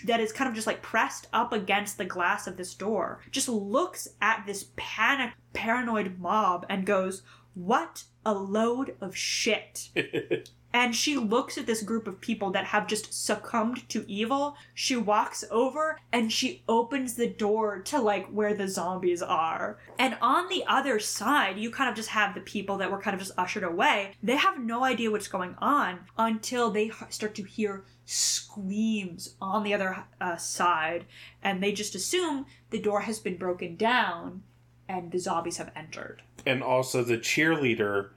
that 0.06 0.22
is 0.22 0.32
kind 0.32 0.48
of 0.48 0.56
just 0.56 0.68
like 0.68 0.82
pressed 0.82 1.28
up 1.34 1.52
against 1.52 1.98
the 1.98 2.06
glass 2.06 2.48
of 2.48 2.58
this 2.58 2.74
door, 2.74 3.22
just 3.32 3.50
looks 3.50 4.08
at 4.22 4.44
this 4.46 4.68
panic, 4.76 5.34
paranoid 5.54 6.18
mob 6.20 6.66
and 6.70 6.86
goes, 6.86 7.24
What 7.56 8.04
a 8.26 8.34
load 8.34 8.96
of 9.00 9.16
shit. 9.16 9.90
and 10.74 10.94
she 10.94 11.16
looks 11.16 11.58
at 11.58 11.66
this 11.66 11.82
group 11.82 12.06
of 12.06 12.20
people 12.20 12.52
that 12.52 12.66
have 12.66 12.86
just 12.86 13.14
succumbed 13.14 13.88
to 13.88 14.04
evil. 14.12 14.58
She 14.74 14.98
walks 14.98 15.46
over 15.50 16.02
and 16.12 16.34
she 16.34 16.64
opens 16.68 17.14
the 17.14 17.30
door 17.30 17.80
to 17.84 18.02
like 18.02 18.28
where 18.28 18.54
the 18.54 18.68
zombies 18.68 19.22
are. 19.22 19.80
And 19.98 20.18
on 20.22 20.50
the 20.50 20.66
other 20.68 21.00
side, 21.00 21.58
you 21.58 21.72
kind 21.72 21.90
of 21.90 21.96
just 21.96 22.10
have 22.10 22.36
the 22.36 22.42
people 22.42 22.76
that 22.80 22.92
were 22.92 23.00
kind 23.00 23.14
of 23.14 23.22
just 23.22 23.38
ushered 23.38 23.64
away. 23.64 24.16
They 24.22 24.36
have 24.36 24.60
no 24.60 24.84
idea 24.84 25.12
what's 25.12 25.30
going 25.30 25.56
on 25.60 26.00
until 26.18 26.72
they 26.72 26.92
start 27.10 27.36
to 27.36 27.44
hear 27.44 27.86
screams 28.04 29.36
on 29.40 29.64
the 29.64 29.74
other 29.74 30.04
uh, 30.20 30.36
side. 30.36 31.06
And 31.42 31.64
they 31.64 31.72
just 31.72 31.96
assume 31.96 32.48
the 32.72 32.82
door 32.82 33.00
has 33.02 33.20
been 33.20 33.38
broken 33.38 33.78
down 33.78 34.44
and 34.88 35.12
the 35.12 35.20
zombies 35.20 35.58
have 35.58 35.72
entered. 35.76 36.22
And 36.46 36.62
also 36.64 37.04
the 37.04 37.18
cheerleader 37.18 38.10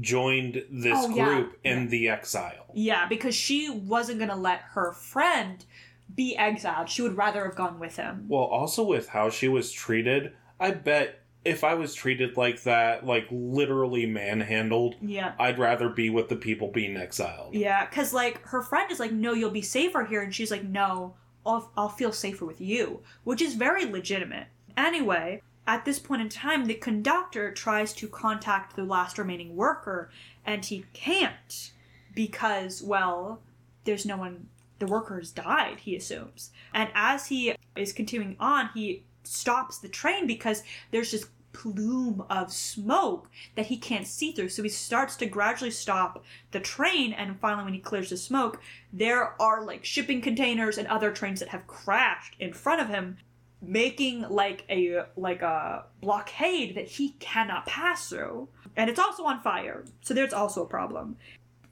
joined 0.00 0.64
this 0.70 0.98
Oh, 0.98 1.14
yeah. 1.14 1.24
group 1.24 1.58
in 1.64 1.84
Yeah. 1.84 1.88
the 1.88 2.08
exile. 2.10 2.66
Yeah, 2.74 3.06
because 3.08 3.34
she 3.34 3.70
wasn't 3.70 4.18
gonna 4.18 4.36
let 4.36 4.60
her 4.72 4.92
friend 4.92 5.64
be 6.14 6.36
exiled. 6.36 6.88
She 6.88 7.02
would 7.02 7.16
rather 7.16 7.44
have 7.44 7.56
gone 7.56 7.78
with 7.78 7.96
him. 7.96 8.26
Well, 8.28 8.42
also 8.44 8.82
with 8.84 9.08
how 9.08 9.30
she 9.30 9.48
was 9.48 9.72
treated, 9.72 10.32
I 10.60 10.70
bet 10.72 11.20
if 11.44 11.62
I 11.62 11.74
was 11.74 11.94
treated 11.94 12.36
like 12.36 12.62
that, 12.64 13.06
like 13.06 13.26
literally 13.30 14.04
manhandled, 14.04 14.96
Yeah. 15.00 15.34
I'd 15.38 15.58
rather 15.58 15.88
be 15.88 16.10
with 16.10 16.28
the 16.28 16.36
people 16.36 16.68
being 16.72 16.96
exiled. 16.96 17.54
Yeah, 17.54 17.86
because 17.86 18.12
like 18.12 18.42
her 18.48 18.62
friend 18.62 18.90
is 18.90 18.98
like, 19.00 19.12
no, 19.12 19.32
you'll 19.32 19.50
be 19.50 19.62
safer 19.62 20.04
here, 20.04 20.22
and 20.22 20.34
she's 20.34 20.50
like, 20.50 20.64
no, 20.64 21.14
I'll, 21.46 21.70
I'll 21.76 21.88
feel 21.88 22.10
safer 22.12 22.44
with 22.44 22.60
you, 22.60 23.00
which 23.24 23.40
is 23.40 23.54
very 23.54 23.84
legitimate. 23.84 24.48
Anyway, 24.76 25.40
at 25.66 25.84
this 25.84 25.98
point 25.98 26.22
in 26.22 26.28
time, 26.28 26.66
the 26.66 26.74
conductor 26.74 27.52
tries 27.52 27.92
to 27.94 28.08
contact 28.08 28.76
the 28.76 28.84
last 28.84 29.18
remaining 29.18 29.56
worker, 29.56 30.10
and 30.44 30.64
he 30.64 30.84
can't 30.92 31.72
because, 32.14 32.82
well, 32.82 33.40
there's 33.84 34.06
no 34.06 34.16
one. 34.16 34.48
The 34.78 34.86
worker 34.86 35.18
has 35.18 35.30
died, 35.30 35.80
he 35.80 35.96
assumes. 35.96 36.50
And 36.74 36.90
as 36.94 37.28
he 37.28 37.54
is 37.76 37.94
continuing 37.94 38.36
on, 38.38 38.68
he 38.74 39.04
stops 39.24 39.78
the 39.78 39.88
train 39.88 40.26
because 40.26 40.62
there's 40.90 41.12
this 41.12 41.26
plume 41.56 42.22
of 42.28 42.52
smoke 42.52 43.30
that 43.54 43.66
he 43.66 43.78
can't 43.78 44.06
see 44.06 44.32
through. 44.32 44.50
So 44.50 44.62
he 44.62 44.68
starts 44.68 45.16
to 45.16 45.26
gradually 45.26 45.70
stop 45.70 46.22
the 46.50 46.60
train, 46.60 47.14
and 47.14 47.40
finally, 47.40 47.64
when 47.64 47.74
he 47.74 47.80
clears 47.80 48.10
the 48.10 48.18
smoke, 48.18 48.60
there 48.92 49.40
are 49.40 49.64
like 49.64 49.84
shipping 49.84 50.20
containers 50.20 50.76
and 50.76 50.86
other 50.88 51.10
trains 51.10 51.40
that 51.40 51.48
have 51.48 51.66
crashed 51.66 52.36
in 52.38 52.52
front 52.52 52.82
of 52.82 52.88
him, 52.88 53.16
making 53.62 54.22
like 54.28 54.64
a 54.68 55.04
like 55.16 55.42
a 55.42 55.84
blockade 56.00 56.76
that 56.76 56.86
he 56.86 57.10
cannot 57.18 57.66
pass 57.66 58.08
through. 58.08 58.48
And 58.76 58.90
it's 58.90 59.00
also 59.00 59.24
on 59.24 59.40
fire, 59.40 59.84
so 60.02 60.12
there's 60.12 60.34
also 60.34 60.62
a 60.62 60.68
problem. 60.68 61.16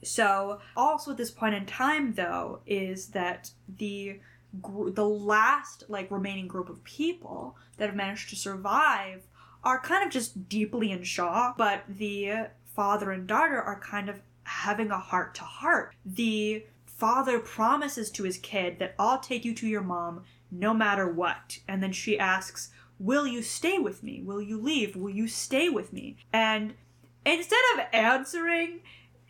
So, 0.02 0.60
also 0.76 1.12
at 1.12 1.16
this 1.16 1.30
point 1.30 1.54
in 1.54 1.66
time, 1.66 2.14
though, 2.14 2.60
is 2.66 3.08
that 3.08 3.50
the 3.78 4.20
gr- 4.60 4.90
the 4.90 5.08
last 5.08 5.84
like 5.88 6.10
remaining 6.10 6.48
group 6.48 6.68
of 6.68 6.84
people 6.84 7.56
that 7.76 7.86
have 7.86 7.96
managed 7.96 8.30
to 8.30 8.36
survive 8.36 9.26
are 9.62 9.80
kind 9.80 10.04
of 10.04 10.12
just 10.12 10.48
deeply 10.48 10.90
in 10.92 11.02
shock, 11.02 11.56
but 11.56 11.84
the 11.88 12.48
father 12.64 13.10
and 13.10 13.26
daughter 13.26 13.60
are 13.60 13.80
kind 13.80 14.08
of 14.08 14.20
having 14.44 14.90
a 14.90 14.98
heart 14.98 15.34
to 15.36 15.42
heart. 15.42 15.94
The 16.04 16.66
father 16.84 17.38
promises 17.40 18.10
to 18.12 18.24
his 18.24 18.38
kid 18.38 18.78
that 18.78 18.94
I'll 18.98 19.20
take 19.20 19.44
you 19.44 19.54
to 19.54 19.66
your 19.66 19.82
mom 19.82 20.22
no 20.50 20.74
matter 20.74 21.08
what. 21.08 21.58
And 21.68 21.82
then 21.82 21.92
she 21.92 22.18
asks, 22.18 22.70
Will 22.98 23.26
you 23.26 23.42
stay 23.42 23.78
with 23.78 24.02
me? 24.02 24.22
Will 24.22 24.40
you 24.40 24.60
leave? 24.60 24.94
Will 24.94 25.10
you 25.10 25.26
stay 25.26 25.68
with 25.68 25.92
me? 25.92 26.16
And 26.32 26.74
instead 27.26 27.58
of 27.74 27.86
answering, 27.92 28.80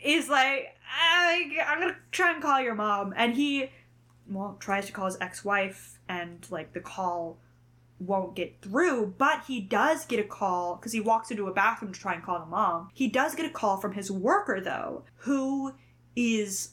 is 0.05 0.29
like, 0.29 0.77
I'm 1.01 1.81
gonna 1.81 1.97
try 2.13 2.33
and 2.33 2.43
call 2.43 2.61
your 2.61 2.75
mom. 2.75 3.15
And 3.17 3.35
he, 3.35 3.71
well, 4.29 4.57
tries 4.61 4.87
to 4.87 4.93
call 4.93 5.07
his 5.07 5.17
ex 5.21 5.45
wife, 5.45 5.99
and 6.09 6.47
like 6.51 6.75
the 6.75 6.81
call 6.81 7.39
won't 7.99 8.37
get 8.37 8.61
through, 8.61 9.15
but 9.19 9.45
he 9.47 9.61
does 9.61 10.05
get 10.05 10.21
a 10.21 10.25
call 10.25 10.77
because 10.77 10.93
he 10.93 11.01
walks 11.01 11.31
into 11.31 11.47
a 11.47 11.55
bathroom 11.55 11.93
to 11.93 11.99
try 11.99 12.15
and 12.15 12.23
call 12.23 12.39
the 12.41 12.47
mom. 12.47 12.91
He 12.93 13.09
does 13.09 13.35
get 13.35 13.47
a 13.47 13.51
call 13.51 13.79
from 13.79 13.95
his 13.95 14.11
worker, 14.11 14.61
though, 14.61 15.05
who 15.19 15.73
is 16.15 16.71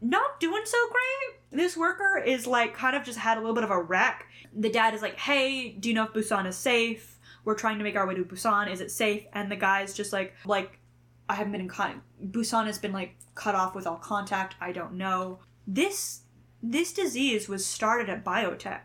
not 0.00 0.40
doing 0.40 0.62
so 0.64 0.78
great. 0.88 1.39
This 1.52 1.76
worker 1.76 2.22
is 2.24 2.46
like 2.46 2.74
kind 2.74 2.94
of 2.94 3.02
just 3.02 3.18
had 3.18 3.36
a 3.36 3.40
little 3.40 3.54
bit 3.54 3.64
of 3.64 3.70
a 3.70 3.82
wreck. 3.82 4.26
The 4.54 4.70
dad 4.70 4.94
is 4.94 5.02
like, 5.02 5.18
"Hey, 5.18 5.72
do 5.72 5.88
you 5.88 5.94
know 5.94 6.04
if 6.04 6.12
Busan 6.12 6.46
is 6.46 6.56
safe? 6.56 7.18
We're 7.44 7.56
trying 7.56 7.78
to 7.78 7.84
make 7.84 7.96
our 7.96 8.06
way 8.06 8.14
to 8.14 8.24
Busan. 8.24 8.70
Is 8.70 8.80
it 8.80 8.90
safe?" 8.90 9.24
And 9.32 9.50
the 9.50 9.56
guy's 9.56 9.92
just 9.94 10.12
like, 10.12 10.34
"Like, 10.44 10.78
I 11.28 11.34
haven't 11.34 11.52
been 11.52 11.60
in 11.62 11.68
contact. 11.68 12.04
Busan 12.22 12.66
has 12.66 12.78
been 12.78 12.92
like 12.92 13.16
cut 13.34 13.54
off 13.54 13.74
with 13.74 13.86
all 13.86 13.96
contact. 13.96 14.54
I 14.60 14.72
don't 14.72 14.94
know. 14.94 15.40
This 15.66 16.22
this 16.62 16.92
disease 16.92 17.48
was 17.48 17.64
started 17.66 18.08
at 18.08 18.24
biotech. 18.24 18.82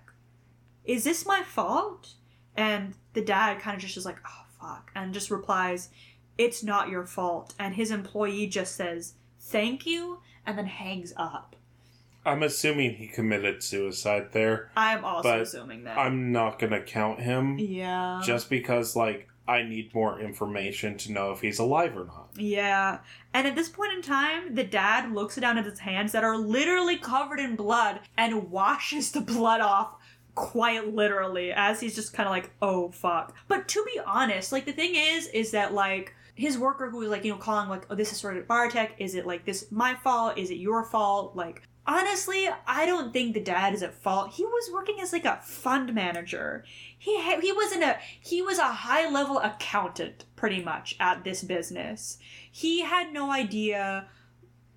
Is 0.83 1.03
this 1.03 1.25
my 1.25 1.43
fault?" 1.43 2.13
And 2.55 2.95
the 3.13 3.21
dad 3.21 3.59
kind 3.59 3.75
of 3.75 3.81
just 3.81 3.97
is 3.97 4.05
like, 4.05 4.19
"Oh 4.25 4.45
fuck," 4.59 4.91
and 4.95 5.13
just 5.13 5.29
replies, 5.29 5.89
"It's 6.37 6.63
not 6.63 6.89
your 6.89 7.05
fault." 7.05 7.53
And 7.59 7.75
his 7.75 7.91
employee 7.91 8.47
just 8.47 8.75
says, 8.75 9.13
"Thank 9.39 9.85
you," 9.85 10.21
and 10.45 10.57
then 10.57 10.67
hangs 10.67 11.13
up. 11.15 11.55
I'm 12.25 12.43
assuming 12.43 12.95
he 12.95 13.07
committed 13.07 13.63
suicide 13.63 14.29
there. 14.31 14.71
I'm 14.75 15.05
also 15.05 15.41
assuming 15.41 15.83
that. 15.83 15.97
I'm 15.97 16.31
not 16.31 16.59
gonna 16.59 16.81
count 16.81 17.21
him 17.21 17.57
yeah. 17.59 18.21
just 18.23 18.49
because, 18.49 18.95
like, 18.95 19.29
I 19.47 19.61
need 19.61 19.93
more 19.93 20.19
information 20.19 20.97
to 20.99 21.11
know 21.11 21.31
if 21.31 21.41
he's 21.41 21.59
alive 21.59 21.95
or 21.95 22.05
not. 22.05 22.29
Yeah. 22.35 22.99
And 23.33 23.45
at 23.45 23.55
this 23.55 23.69
point 23.69 23.93
in 23.93 24.01
time, 24.01 24.55
the 24.55 24.63
dad 24.63 25.11
looks 25.11 25.35
down 25.35 25.57
at 25.59 25.65
his 25.65 25.79
hands 25.79 26.13
that 26.13 26.23
are 26.23 26.37
literally 26.37 26.97
covered 26.97 27.39
in 27.39 27.55
blood 27.55 27.99
and 28.17 28.49
washes 28.49 29.11
the 29.11 29.21
blood 29.21 29.61
off 29.61 29.95
quite 30.33 30.93
literally 30.93 31.51
as 31.51 31.79
he's 31.79 31.95
just 31.95 32.13
kind 32.13 32.27
of 32.27 32.31
like, 32.31 32.51
oh 32.61 32.89
fuck. 32.89 33.35
But 33.47 33.67
to 33.69 33.85
be 33.85 33.99
honest, 34.05 34.51
like 34.51 34.65
the 34.65 34.73
thing 34.73 34.95
is, 34.95 35.27
is 35.27 35.51
that 35.51 35.73
like 35.73 36.13
his 36.35 36.57
worker 36.57 36.89
who 36.89 36.97
was 36.97 37.09
like, 37.09 37.23
you 37.23 37.31
know, 37.31 37.37
calling 37.37 37.69
like, 37.69 37.85
oh, 37.89 37.95
this 37.95 38.11
is 38.11 38.19
sort 38.19 38.37
of 38.37 38.45
biotech. 38.45 38.91
Is 38.97 39.15
it 39.15 39.25
like 39.25 39.45
this 39.45 39.71
my 39.71 39.95
fault? 39.95 40.37
Is 40.37 40.49
it 40.49 40.57
your 40.57 40.83
fault? 40.83 41.35
Like, 41.35 41.61
honestly, 41.87 42.49
I 42.67 42.85
don't 42.85 43.13
think 43.13 43.33
the 43.33 43.41
dad 43.41 43.73
is 43.73 43.83
at 43.83 43.93
fault. 43.93 44.33
He 44.33 44.43
was 44.43 44.69
working 44.73 44.99
as 45.01 45.13
like 45.13 45.25
a 45.25 45.39
fund 45.43 45.93
manager. 45.93 46.63
He 46.97 47.21
ha- 47.21 47.39
he 47.41 47.51
wasn't 47.51 47.83
a 47.83 47.97
he 48.19 48.41
was 48.41 48.57
a 48.57 48.67
high 48.67 49.09
level 49.09 49.39
accountant 49.39 50.25
pretty 50.35 50.63
much 50.63 50.95
at 50.99 51.23
this 51.23 51.43
business. 51.43 52.17
He 52.51 52.81
had 52.81 53.13
no 53.13 53.31
idea 53.31 54.07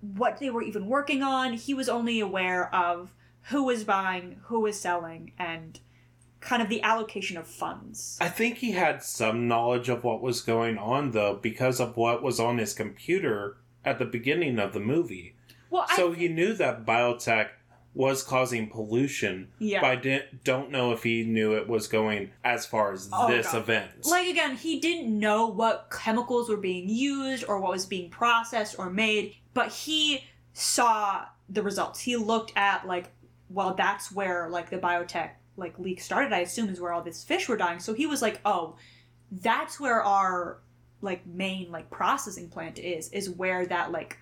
what 0.01 0.39
they 0.39 0.49
were 0.49 0.63
even 0.63 0.87
working 0.87 1.23
on. 1.23 1.53
He 1.53 1.73
was 1.73 1.89
only 1.89 2.19
aware 2.19 2.73
of 2.73 3.13
who 3.43 3.63
was 3.63 3.83
buying, 3.83 4.39
who 4.45 4.61
was 4.61 4.79
selling, 4.79 5.33
and 5.37 5.79
kind 6.39 6.61
of 6.61 6.69
the 6.69 6.81
allocation 6.83 7.37
of 7.37 7.47
funds. 7.47 8.17
I 8.21 8.29
think 8.29 8.57
he 8.57 8.71
had 8.71 9.03
some 9.03 9.47
knowledge 9.47 9.89
of 9.89 10.03
what 10.03 10.21
was 10.21 10.41
going 10.41 10.77
on 10.77 11.11
though 11.11 11.35
because 11.41 11.79
of 11.79 11.97
what 11.97 12.23
was 12.23 12.39
on 12.39 12.57
his 12.57 12.73
computer 12.73 13.57
at 13.83 13.99
the 13.99 14.05
beginning 14.05 14.59
of 14.59 14.73
the 14.73 14.79
movie. 14.79 15.35
Well, 15.69 15.85
So 15.95 16.11
I, 16.11 16.15
he 16.15 16.27
knew 16.27 16.53
that 16.53 16.85
biotech 16.85 17.49
was 17.93 18.23
causing 18.23 18.69
pollution, 18.69 19.49
Yeah. 19.59 19.81
but 19.81 19.87
I 19.91 19.95
didn't, 19.95 20.43
don't 20.43 20.69
know 20.71 20.91
if 20.91 21.03
he 21.03 21.23
knew 21.23 21.53
it 21.55 21.67
was 21.67 21.87
going 21.87 22.31
as 22.43 22.65
far 22.65 22.91
as 22.93 23.09
Oh, 23.11 23.27
this 23.27 23.47
God. 23.51 23.57
event. 23.57 23.91
like 24.05 24.27
again, 24.29 24.55
he 24.55 24.79
didn't 24.79 25.17
know 25.17 25.47
what 25.47 25.89
chemicals 25.91 26.49
were 26.49 26.57
being 26.57 26.87
used 26.87 27.43
or 27.47 27.59
what 27.59 27.71
was 27.71 27.85
being 27.85 28.09
processed 28.09 28.77
or 28.77 28.89
made, 28.89 29.35
but 29.53 29.69
he 29.71 30.23
saw 30.53 31.25
the 31.49 31.63
results. 31.63 31.99
He 31.99 32.15
looked 32.15 32.53
at 32.55 32.85
like, 32.85 33.11
well, 33.49 33.73
that's 33.73 34.11
where 34.11 34.49
like 34.49 34.69
the 34.69 34.77
biotech 34.77 35.31
like 35.57 35.77
leak 35.79 35.99
started. 35.99 36.31
I 36.31 36.39
assume 36.39 36.69
is 36.69 36.79
where 36.79 36.93
all 36.93 37.01
these 37.01 37.23
fish 37.23 37.49
were 37.49 37.57
dying. 37.57 37.79
So 37.79 37.93
he 37.93 38.05
was 38.05 38.21
like, 38.21 38.39
oh, 38.45 38.75
that's 39.31 39.79
where 39.79 40.01
our 40.03 40.59
like 41.01 41.25
main 41.25 41.71
like 41.71 41.89
processing 41.89 42.49
plant 42.49 42.77
is. 42.77 43.09
Is 43.09 43.29
where 43.31 43.65
that 43.65 43.91
like 43.91 44.17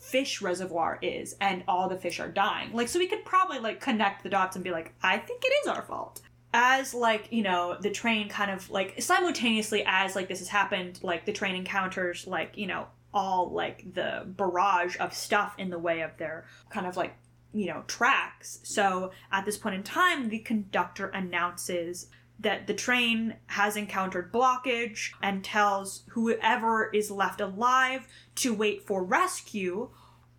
fish 0.00 0.40
reservoir 0.40 0.98
is 1.02 1.36
and 1.40 1.62
all 1.68 1.88
the 1.88 1.96
fish 1.96 2.18
are 2.18 2.28
dying. 2.28 2.72
Like 2.72 2.88
so 2.88 2.98
we 2.98 3.06
could 3.06 3.24
probably 3.24 3.58
like 3.58 3.80
connect 3.80 4.22
the 4.22 4.30
dots 4.30 4.56
and 4.56 4.64
be 4.64 4.70
like 4.70 4.94
i 5.02 5.18
think 5.18 5.44
it 5.44 5.52
is 5.62 5.68
our 5.68 5.82
fault. 5.82 6.22
As 6.52 6.94
like 6.94 7.30
you 7.30 7.42
know 7.42 7.76
the 7.80 7.90
train 7.90 8.28
kind 8.28 8.50
of 8.50 8.68
like 8.70 9.00
simultaneously 9.00 9.84
as 9.86 10.16
like 10.16 10.28
this 10.28 10.40
has 10.40 10.48
happened 10.48 10.98
like 11.02 11.26
the 11.26 11.32
train 11.32 11.54
encounters 11.54 12.26
like 12.26 12.56
you 12.56 12.66
know 12.66 12.86
all 13.12 13.50
like 13.50 13.92
the 13.94 14.24
barrage 14.26 14.96
of 14.98 15.12
stuff 15.12 15.54
in 15.58 15.68
the 15.68 15.78
way 15.78 16.00
of 16.00 16.16
their 16.16 16.46
kind 16.70 16.86
of 16.86 16.96
like 16.96 17.14
you 17.52 17.66
know 17.66 17.84
tracks. 17.86 18.58
So 18.62 19.12
at 19.30 19.44
this 19.44 19.58
point 19.58 19.74
in 19.74 19.82
time 19.82 20.30
the 20.30 20.38
conductor 20.38 21.08
announces 21.08 22.08
that 22.40 22.66
the 22.66 22.74
train 22.74 23.34
has 23.46 23.76
encountered 23.76 24.32
blockage 24.32 25.10
and 25.22 25.44
tells 25.44 26.04
whoever 26.10 26.90
is 26.90 27.10
left 27.10 27.40
alive 27.40 28.08
to 28.34 28.54
wait 28.54 28.82
for 28.86 29.04
rescue 29.04 29.90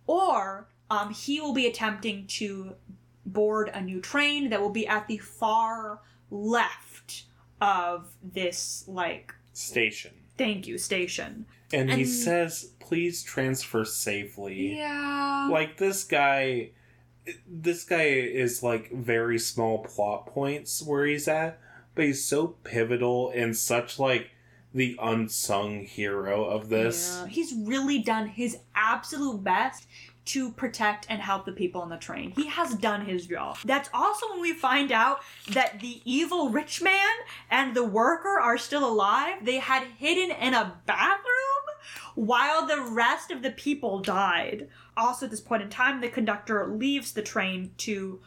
or 0.06 0.68
um, 0.90 1.14
he 1.14 1.40
will 1.40 1.54
be 1.54 1.66
attempting 1.66 2.26
to 2.26 2.74
board 3.24 3.70
a 3.72 3.80
new 3.80 4.00
train 4.00 4.50
that 4.50 4.60
will 4.60 4.70
be 4.70 4.86
at 4.86 5.06
the 5.06 5.18
far 5.18 6.00
left 6.30 7.24
of 7.60 8.12
this 8.22 8.84
like 8.88 9.34
Station. 9.52 10.12
thank 10.36 10.66
you 10.66 10.78
station 10.78 11.46
And, 11.72 11.90
he 11.90 12.04
says, 12.04 12.72
please 12.80 13.22
transfer 13.22 13.84
safely. 13.84 14.76
yeah 14.76 15.48
Like 15.50 15.76
this 15.78 16.04
guy 16.04 16.70
this 17.46 17.84
guy 17.84 18.02
is 18.02 18.62
like 18.62 18.90
very 18.90 19.38
small 19.38 19.84
plot 19.84 20.26
points 20.26 20.82
where 20.82 21.06
he's 21.06 21.28
at, 21.28 21.60
but 21.94 22.04
he's 22.04 22.24
so 22.24 22.48
pivotal 22.64 23.30
and 23.34 23.56
such 23.56 23.98
like 23.98 24.30
the 24.74 24.96
unsung 25.00 25.84
hero 25.84 26.44
of 26.44 26.68
this. 26.68 27.18
Yeah. 27.20 27.28
He's 27.28 27.54
really 27.54 27.98
done 27.98 28.28
his 28.28 28.58
absolute 28.74 29.44
best 29.44 29.86
to 30.24 30.52
protect 30.52 31.06
and 31.08 31.20
help 31.20 31.44
the 31.44 31.52
people 31.52 31.82
on 31.82 31.88
the 31.88 31.96
train. 31.96 32.30
He 32.30 32.46
has 32.46 32.74
done 32.74 33.04
his 33.04 33.26
job. 33.26 33.58
That's 33.64 33.90
also 33.92 34.30
when 34.30 34.40
we 34.40 34.52
find 34.52 34.92
out 34.92 35.20
that 35.50 35.80
the 35.80 36.00
evil 36.04 36.48
rich 36.48 36.80
man 36.80 37.12
and 37.50 37.74
the 37.74 37.84
worker 37.84 38.38
are 38.40 38.56
still 38.56 38.88
alive. 38.88 39.44
They 39.44 39.58
had 39.58 39.84
hidden 39.98 40.30
in 40.30 40.54
a 40.54 40.80
bathroom 40.86 41.26
while 42.14 42.66
the 42.66 42.80
rest 42.80 43.30
of 43.30 43.42
the 43.42 43.50
people 43.50 43.98
died. 43.98 44.68
Also, 44.96 45.26
at 45.26 45.30
this 45.30 45.40
point 45.40 45.62
in 45.62 45.68
time, 45.68 46.00
the 46.00 46.08
conductor 46.08 46.68
leaves 46.68 47.12
the 47.12 47.22
train 47.22 47.72
to 47.78 48.20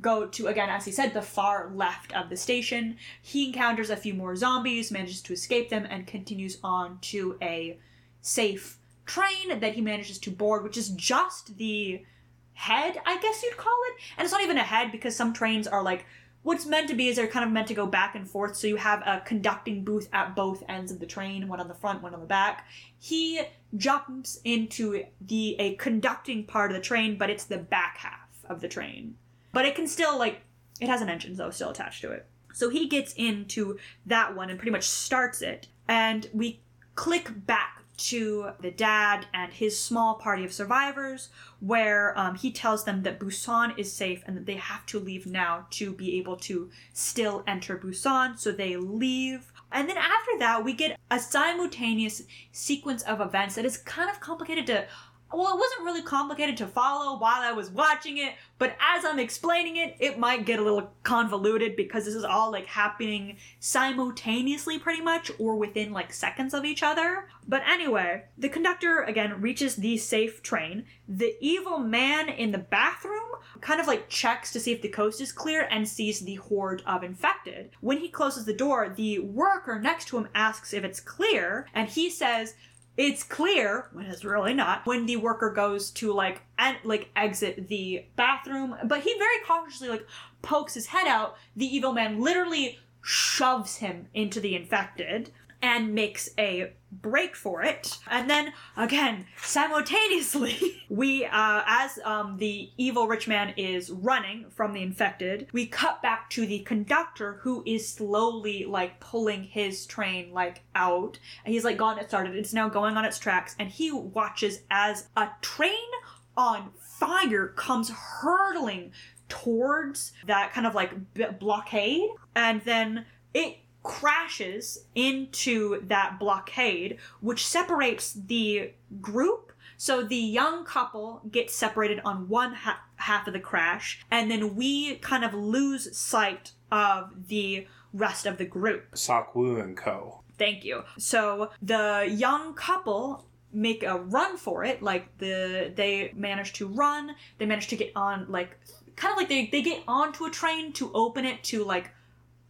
go 0.00 0.26
to 0.26 0.46
again 0.46 0.70
as 0.70 0.84
he 0.84 0.92
said 0.92 1.12
the 1.12 1.22
far 1.22 1.70
left 1.74 2.14
of 2.14 2.28
the 2.28 2.36
station. 2.36 2.96
He 3.20 3.46
encounters 3.46 3.90
a 3.90 3.96
few 3.96 4.14
more 4.14 4.36
zombies 4.36 4.90
manages 4.90 5.22
to 5.22 5.32
escape 5.32 5.68
them 5.70 5.86
and 5.88 6.06
continues 6.06 6.58
on 6.62 6.98
to 7.02 7.36
a 7.42 7.78
safe 8.20 8.78
train 9.06 9.58
that 9.60 9.74
he 9.74 9.80
manages 9.80 10.18
to 10.18 10.30
board 10.30 10.62
which 10.62 10.76
is 10.76 10.90
just 10.90 11.56
the 11.56 12.04
head 12.52 12.96
i 13.06 13.18
guess 13.18 13.42
you'd 13.42 13.56
call 13.56 13.76
it. 13.88 14.02
And 14.16 14.24
it's 14.24 14.32
not 14.32 14.42
even 14.42 14.58
a 14.58 14.62
head 14.62 14.92
because 14.92 15.16
some 15.16 15.32
trains 15.32 15.66
are 15.66 15.82
like 15.82 16.04
what's 16.42 16.66
meant 16.66 16.88
to 16.88 16.94
be 16.94 17.08
is 17.08 17.16
they're 17.16 17.26
kind 17.26 17.44
of 17.44 17.52
meant 17.52 17.68
to 17.68 17.74
go 17.74 17.86
back 17.86 18.14
and 18.14 18.28
forth. 18.28 18.56
So 18.56 18.66
you 18.66 18.76
have 18.76 19.02
a 19.06 19.22
conducting 19.24 19.84
booth 19.84 20.08
at 20.12 20.34
both 20.34 20.62
ends 20.68 20.90
of 20.90 20.98
the 20.98 21.06
train 21.06 21.48
one 21.48 21.60
on 21.60 21.68
the 21.68 21.74
front 21.74 22.02
one 22.02 22.14
on 22.14 22.20
the 22.20 22.26
back. 22.26 22.66
He 22.98 23.42
jumps 23.76 24.40
into 24.44 25.04
the 25.20 25.56
a 25.58 25.74
conducting 25.76 26.44
part 26.44 26.70
of 26.70 26.76
the 26.76 26.82
train 26.82 27.18
but 27.18 27.30
it's 27.30 27.44
the 27.44 27.58
back 27.58 27.98
half 27.98 28.28
of 28.48 28.60
the 28.60 28.68
train 28.68 29.16
but 29.52 29.64
it 29.64 29.74
can 29.74 29.86
still 29.86 30.18
like 30.18 30.42
it 30.80 30.88
has 30.88 31.00
an 31.00 31.08
engine 31.08 31.34
though 31.34 31.50
still 31.50 31.70
attached 31.70 32.00
to 32.02 32.10
it. 32.10 32.26
So 32.52 32.68
he 32.68 32.88
gets 32.88 33.12
into 33.14 33.78
that 34.06 34.34
one 34.34 34.50
and 34.50 34.58
pretty 34.58 34.72
much 34.72 34.84
starts 34.84 35.42
it. 35.42 35.68
And 35.88 36.28
we 36.32 36.60
click 36.94 37.46
back 37.46 37.84
to 37.96 38.50
the 38.60 38.70
dad 38.70 39.26
and 39.34 39.52
his 39.52 39.78
small 39.78 40.14
party 40.14 40.42
of 40.42 40.52
survivors 40.52 41.28
where 41.60 42.18
um, 42.18 42.34
he 42.34 42.50
tells 42.50 42.84
them 42.84 43.02
that 43.02 43.20
busan 43.20 43.78
is 43.78 43.92
safe 43.92 44.22
and 44.26 44.36
that 44.36 44.46
they 44.46 44.56
have 44.56 44.86
to 44.86 44.98
leave 44.98 45.26
now 45.26 45.66
to 45.70 45.92
be 45.92 46.16
able 46.18 46.36
to 46.36 46.70
still 46.94 47.44
enter 47.46 47.76
busan. 47.76 48.38
So 48.38 48.52
they 48.52 48.76
leave. 48.76 49.52
And 49.70 49.88
then 49.88 49.98
after 49.98 50.38
that 50.38 50.64
we 50.64 50.72
get 50.72 50.98
a 51.10 51.18
simultaneous 51.18 52.22
sequence 52.52 53.02
of 53.02 53.20
events 53.20 53.56
that 53.56 53.66
is 53.66 53.76
kind 53.76 54.08
of 54.08 54.18
complicated 54.18 54.66
to 54.68 54.86
well, 55.32 55.54
it 55.54 55.58
wasn't 55.58 55.84
really 55.84 56.02
complicated 56.02 56.56
to 56.58 56.66
follow 56.66 57.18
while 57.18 57.40
I 57.40 57.52
was 57.52 57.70
watching 57.70 58.18
it, 58.18 58.34
but 58.58 58.76
as 58.80 59.04
I'm 59.04 59.18
explaining 59.18 59.76
it, 59.76 59.96
it 60.00 60.18
might 60.18 60.44
get 60.44 60.58
a 60.58 60.62
little 60.62 60.92
convoluted 61.02 61.76
because 61.76 62.04
this 62.04 62.14
is 62.14 62.24
all 62.24 62.50
like 62.50 62.66
happening 62.66 63.36
simultaneously 63.60 64.78
pretty 64.78 65.02
much 65.02 65.30
or 65.38 65.56
within 65.56 65.92
like 65.92 66.12
seconds 66.12 66.52
of 66.52 66.64
each 66.64 66.82
other. 66.82 67.28
But 67.46 67.62
anyway, 67.66 68.24
the 68.38 68.48
conductor 68.48 69.02
again 69.02 69.40
reaches 69.40 69.76
the 69.76 69.96
safe 69.98 70.42
train. 70.42 70.84
The 71.08 71.36
evil 71.40 71.78
man 71.78 72.28
in 72.28 72.52
the 72.52 72.58
bathroom 72.58 73.30
kind 73.60 73.80
of 73.80 73.86
like 73.86 74.08
checks 74.08 74.52
to 74.52 74.60
see 74.60 74.72
if 74.72 74.82
the 74.82 74.88
coast 74.88 75.20
is 75.20 75.32
clear 75.32 75.66
and 75.70 75.88
sees 75.88 76.20
the 76.20 76.36
horde 76.36 76.82
of 76.86 77.02
infected. 77.02 77.70
When 77.80 77.98
he 77.98 78.08
closes 78.08 78.44
the 78.44 78.52
door, 78.52 78.88
the 78.88 79.18
worker 79.18 79.78
next 79.78 80.06
to 80.08 80.18
him 80.18 80.28
asks 80.34 80.72
if 80.72 80.84
it's 80.84 81.00
clear, 81.00 81.66
and 81.74 81.88
he 81.88 82.10
says, 82.10 82.54
it's 82.96 83.22
clear 83.22 83.88
when 83.92 84.06
it's 84.06 84.24
really 84.24 84.52
not 84.52 84.84
when 84.84 85.06
the 85.06 85.16
worker 85.16 85.50
goes 85.50 85.90
to 85.90 86.12
like 86.12 86.42
and 86.58 86.76
like 86.84 87.08
exit 87.16 87.68
the 87.68 88.04
bathroom 88.16 88.74
but 88.84 89.00
he 89.00 89.14
very 89.16 89.38
cautiously 89.46 89.88
like 89.88 90.06
pokes 90.42 90.74
his 90.74 90.86
head 90.86 91.06
out. 91.06 91.36
The 91.56 91.66
evil 91.66 91.92
man 91.92 92.20
literally 92.20 92.78
shoves 93.02 93.76
him 93.76 94.08
into 94.14 94.40
the 94.40 94.54
infected 94.54 95.30
and 95.62 95.94
makes 95.94 96.30
a 96.38 96.72
break 96.90 97.36
for 97.36 97.62
it. 97.62 97.98
And 98.08 98.28
then 98.28 98.52
again 98.76 99.26
simultaneously 99.42 100.82
we 100.88 101.24
uh 101.24 101.62
as 101.66 101.98
um 102.04 102.36
the 102.38 102.70
evil 102.76 103.06
rich 103.06 103.28
man 103.28 103.54
is 103.56 103.90
running 103.90 104.46
from 104.50 104.72
the 104.72 104.82
infected 104.82 105.46
we 105.52 105.66
cut 105.66 106.02
back 106.02 106.28
to 106.30 106.46
the 106.46 106.60
conductor 106.60 107.34
who 107.42 107.62
is 107.64 107.88
slowly 107.88 108.64
like 108.64 108.98
pulling 109.00 109.44
his 109.44 109.86
train 109.86 110.32
like 110.32 110.62
out. 110.74 111.18
And 111.44 111.54
he's 111.54 111.64
like 111.64 111.76
gone, 111.76 111.98
it 111.98 112.08
started. 112.08 112.34
It's 112.34 112.52
now 112.52 112.68
going 112.68 112.96
on 112.96 113.04
its 113.04 113.18
tracks. 113.18 113.54
And 113.58 113.68
he 113.68 113.92
watches 113.92 114.62
as 114.70 115.08
a 115.16 115.28
train 115.40 115.90
on 116.36 116.70
fire 116.78 117.48
comes 117.48 117.90
hurtling 117.90 118.92
towards 119.28 120.12
that 120.26 120.52
kind 120.52 120.66
of 120.66 120.74
like 120.74 120.92
blockade. 121.38 122.08
And 122.34 122.62
then 122.62 123.06
it 123.34 123.58
crashes 123.82 124.84
into 124.94 125.80
that 125.86 126.18
blockade 126.18 126.98
which 127.20 127.46
separates 127.46 128.12
the 128.12 128.72
group 129.00 129.52
so 129.76 130.02
the 130.02 130.16
young 130.16 130.64
couple 130.64 131.22
gets 131.30 131.54
separated 131.54 132.00
on 132.04 132.28
one 132.28 132.52
ha- 132.52 132.82
half 132.96 133.26
of 133.26 133.32
the 133.32 133.40
crash 133.40 134.02
and 134.10 134.30
then 134.30 134.54
we 134.54 134.96
kind 134.96 135.24
of 135.24 135.32
lose 135.32 135.96
sight 135.96 136.52
of 136.70 137.28
the 137.28 137.66
rest 137.92 138.26
of 138.26 138.36
the 138.38 138.44
group 138.44 138.92
Seok-Woo 138.92 139.58
and 139.58 139.76
Co. 139.76 140.20
Thank 140.40 140.64
you. 140.64 140.84
So 140.96 141.50
the 141.60 142.08
young 142.10 142.54
couple 142.54 143.26
make 143.52 143.82
a 143.82 143.98
run 143.98 144.38
for 144.38 144.64
it. 144.64 144.82
Like 144.82 145.18
the 145.18 145.70
they 145.74 146.12
manage 146.16 146.54
to 146.54 146.66
run. 146.66 147.14
They 147.38 147.46
manage 147.46 147.68
to 147.68 147.76
get 147.76 147.92
on 147.94 148.26
like 148.28 148.58
kind 148.96 149.12
of 149.12 149.18
like 149.18 149.28
they 149.28 149.46
they 149.46 149.62
get 149.62 149.82
onto 149.86 150.24
a 150.24 150.30
train 150.30 150.72
to 150.74 150.90
open 150.94 151.24
it 151.24 151.44
to 151.44 151.62
like 151.64 151.90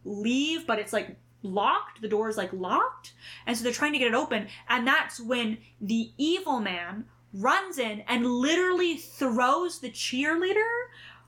leave, 0.05 0.65
but 0.67 0.79
it's 0.79 0.93
like 0.93 1.17
locked. 1.43 2.01
The 2.01 2.07
door 2.07 2.29
is 2.29 2.37
like 2.37 2.53
locked. 2.53 3.13
And 3.45 3.57
so 3.57 3.63
they're 3.63 3.73
trying 3.73 3.93
to 3.93 3.99
get 3.99 4.07
it 4.07 4.13
open. 4.13 4.47
And 4.69 4.87
that's 4.87 5.19
when 5.19 5.57
the 5.79 6.11
evil 6.17 6.59
man 6.59 7.05
runs 7.33 7.77
in 7.77 8.01
and 8.07 8.25
literally 8.25 8.97
throws 8.97 9.79
the 9.79 9.89
cheerleader 9.89 10.85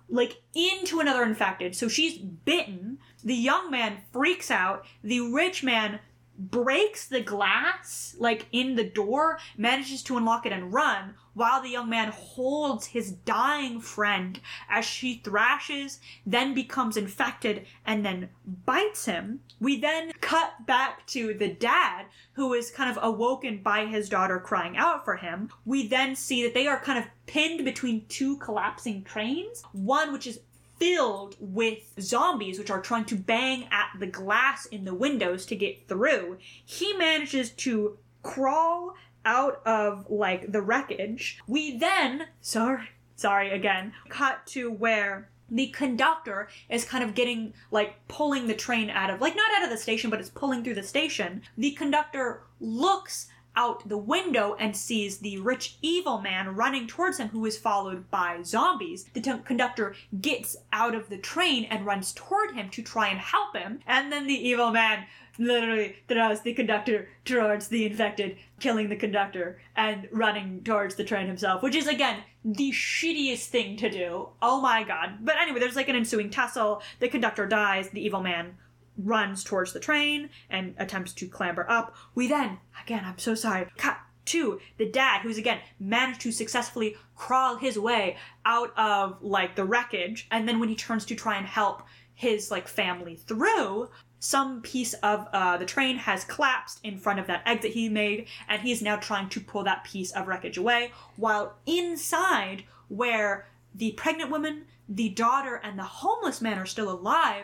like 0.10 0.41
into 0.54 1.00
another 1.00 1.24
infected. 1.24 1.76
So 1.76 1.88
she's 1.88 2.18
bitten. 2.18 3.00
The 3.24 3.36
young 3.36 3.72
man 3.72 3.98
freaks 4.12 4.52
out. 4.52 4.86
The 5.04 5.22
rich 5.22 5.64
man 5.64 6.00
breaks 6.38 7.08
the 7.08 7.22
glass 7.22 8.16
like 8.20 8.48
in 8.52 8.76
the 8.76 8.84
door, 8.84 9.40
manages 9.58 10.02
to 10.04 10.18
unlock 10.18 10.46
it 10.46 10.52
and 10.52 10.74
run, 10.74 11.16
while 11.34 11.62
the 11.62 11.70
young 11.70 11.90
man 11.90 12.12
holds 12.12 12.88
his 12.88 13.12
dying 13.12 13.80
friend 13.80 14.40
as 14.70 14.86
she 14.86 15.22
thrashes, 15.24 16.00
then 16.26 16.54
becomes 16.54 16.98
infected, 16.98 17.66
and 17.86 18.06
then 18.06 18.30
bites 18.66 19.06
him. 19.06 19.40
We 19.60 19.80
then 19.80 20.12
cut 20.22 20.66
back 20.66 21.08
to 21.08 21.34
the 21.34 21.50
dad, 21.50 22.06
who 22.34 22.54
is 22.54 22.72
kind 22.72 22.90
of 22.90 23.04
awoken 23.04 23.64
by 23.64 23.86
his 23.86 24.10
daughter 24.10 24.40
crying 24.40 24.78
out 24.78 25.06
for 25.06 25.16
him. 25.16 25.50
We 25.66 25.88
then 25.88 26.16
see 26.16 26.44
that 26.44 26.54
they 26.54 26.68
are 26.68 26.80
kind 26.80 27.00
of 27.00 27.06
pinned 27.26 27.66
between 27.66 28.06
two 28.08 28.38
collapsing 28.38 29.04
trains, 29.04 29.64
one 29.72 30.14
which 30.14 30.28
is 30.28 30.40
filled 30.84 31.38
with 31.40 31.94
zombies 31.98 32.60
which 32.60 32.70
are 32.70 32.82
trying 32.82 33.06
to 33.06 33.16
bang 33.16 33.66
at 33.72 33.88
the 34.02 34.06
glass 34.06 34.66
in 34.66 34.84
the 34.84 34.94
windows 34.94 35.46
to 35.46 35.56
get 35.56 35.88
through. 35.88 36.38
He 36.66 36.92
manages 36.92 37.52
to 37.52 37.98
crawl 38.22 38.94
out 39.24 39.62
of 39.66 40.06
like 40.10 40.52
the 40.52 40.62
wreckage. 40.62 41.40
We 41.48 41.78
then, 41.78 42.26
sorry, 42.42 42.90
sorry 43.16 43.52
again, 43.52 43.94
cut 44.10 44.46
to 44.48 44.70
where 44.70 45.30
the 45.50 45.68
conductor 45.68 46.50
is 46.68 46.84
kind 46.84 47.02
of 47.02 47.16
getting 47.16 47.54
like 47.72 48.06
pulling 48.10 48.48
the 48.48 48.54
train 48.54 48.90
out 48.90 49.10
of 49.10 49.22
like 49.22 49.38
not 49.38 49.52
out 49.56 49.64
of 49.64 49.70
the 49.70 49.78
station 49.78 50.10
but 50.10 50.20
it's 50.20 50.30
pulling 50.30 50.64
through 50.64 50.74
the 50.74 50.82
station 50.82 51.42
the 51.58 51.72
conductor 51.72 52.44
looks 52.60 53.28
out 53.56 53.88
the 53.88 53.98
window 53.98 54.56
and 54.60 54.76
sees 54.76 55.18
the 55.20 55.38
rich 55.40 55.78
evil 55.82 56.20
man 56.20 56.56
running 56.56 56.88
towards 56.88 57.18
him 57.18 57.30
who 57.30 57.46
is 57.46 57.58
followed 57.58 58.10
by 58.10 58.42
zombies 58.44 59.06
the 59.14 59.22
t- 59.22 59.34
conductor 59.46 59.96
gets 60.22 60.56
out 60.72 60.96
of 60.96 61.10
the 61.10 61.18
train 61.18 61.66
and 61.66 61.86
runs 61.86 62.14
toward 62.14 62.52
him 62.52 62.70
to 62.70 62.82
try 62.82 63.08
and 63.08 63.20
help 63.20 63.56
him 63.56 63.80
and 63.88 64.12
then 64.12 64.28
the 64.28 64.48
evil 64.48 64.72
man 64.72 65.06
literally 65.38 65.96
throws 66.08 66.42
the 66.42 66.54
conductor 66.54 67.10
towards 67.26 67.68
the 67.68 67.86
infected, 67.86 68.38
killing 68.60 68.90
the 68.90 68.96
conductor 68.96 69.60
and 69.76 70.08
running 70.12 70.64
towards 70.64 70.96
the 70.96 71.04
train 71.04 71.28
himself, 71.28 71.64
which 71.64 71.76
is 71.76 71.88
again 71.88 72.24
the 72.46 72.72
shittiest 72.72 73.48
thing 73.48 73.78
to 73.78 73.90
do. 73.90 74.30
Oh 74.42 74.62
my 74.62 74.84
god. 74.84 75.18
But 75.22 75.38
anyway, 75.38 75.60
there's 75.60 75.76
like 75.76 75.90
an 75.90 75.96
ensuing 75.96 76.30
tussle. 76.30 76.82
The 77.00 77.10
conductor 77.10 77.48
dies, 77.48 77.90
the 77.90 78.04
evil 78.04 78.22
man 78.22 78.58
runs 78.98 79.44
towards 79.44 79.74
the 79.74 79.80
train 79.80 80.30
and 80.49 80.76
attempts 80.78 81.14
to 81.14 81.28
clamber 81.28 81.65
up. 81.70 81.95
We 82.15 82.28
then, 82.28 82.60
again, 82.84 83.03
I'm 83.06 83.18
so 83.18 83.36
sorry, 83.36 83.68
cut 83.78 83.98
to 84.26 84.61
the 84.78 84.90
dad 84.90 85.22
who's 85.22 85.38
again 85.38 85.60
managed 85.82 86.22
to 86.22 86.32
successfully 86.32 86.95
crawl 87.14 87.57
his 87.57 87.78
way 87.78 88.15
out 88.45 88.72
of 88.78 89.18
like 89.22 89.57
the 89.57 89.65
wreckage 89.65 90.28
and 90.32 90.48
then 90.48 90.61
when 90.61 90.70
he 90.70 90.76
turns 90.76 91.03
to 91.03 91.14
try 91.14 91.36
and 91.36 91.45
help 91.45 91.84
his 92.15 92.49
like 92.49 92.70
family 92.70 93.18
through 93.18 93.90
some 94.24 94.61
piece 94.61 94.94
of 94.95 95.28
uh, 95.34 95.57
the 95.57 95.65
train 95.65 95.98
has 95.98 96.24
collapsed 96.24 96.80
in 96.82 96.98
front 96.98 97.20
of 97.20 97.28
that 97.28 97.44
exit 97.45 97.74
he 97.74 97.90
made, 97.90 98.26
and 98.48 98.61
he 98.61 98.72
is 98.72 98.82
now 98.82 98.95
trying 98.95 99.28
to 99.28 99.41
pull 99.41 99.65
that 99.65 99.84
piece 99.84 100.11
of 100.11 100.30
wreckage 100.30 100.57
away. 100.57 100.94
While 101.18 101.57
inside, 101.65 102.64
where 102.88 103.49
the 103.76 103.91
pregnant 103.91 104.32
woman, 104.32 104.64
the 104.88 105.10
daughter, 105.10 105.56
and 105.56 105.78
the 105.78 105.84
homeless 105.84 106.40
man 106.40 106.57
are 106.57 106.65
still 106.65 106.90
alive, 106.90 107.44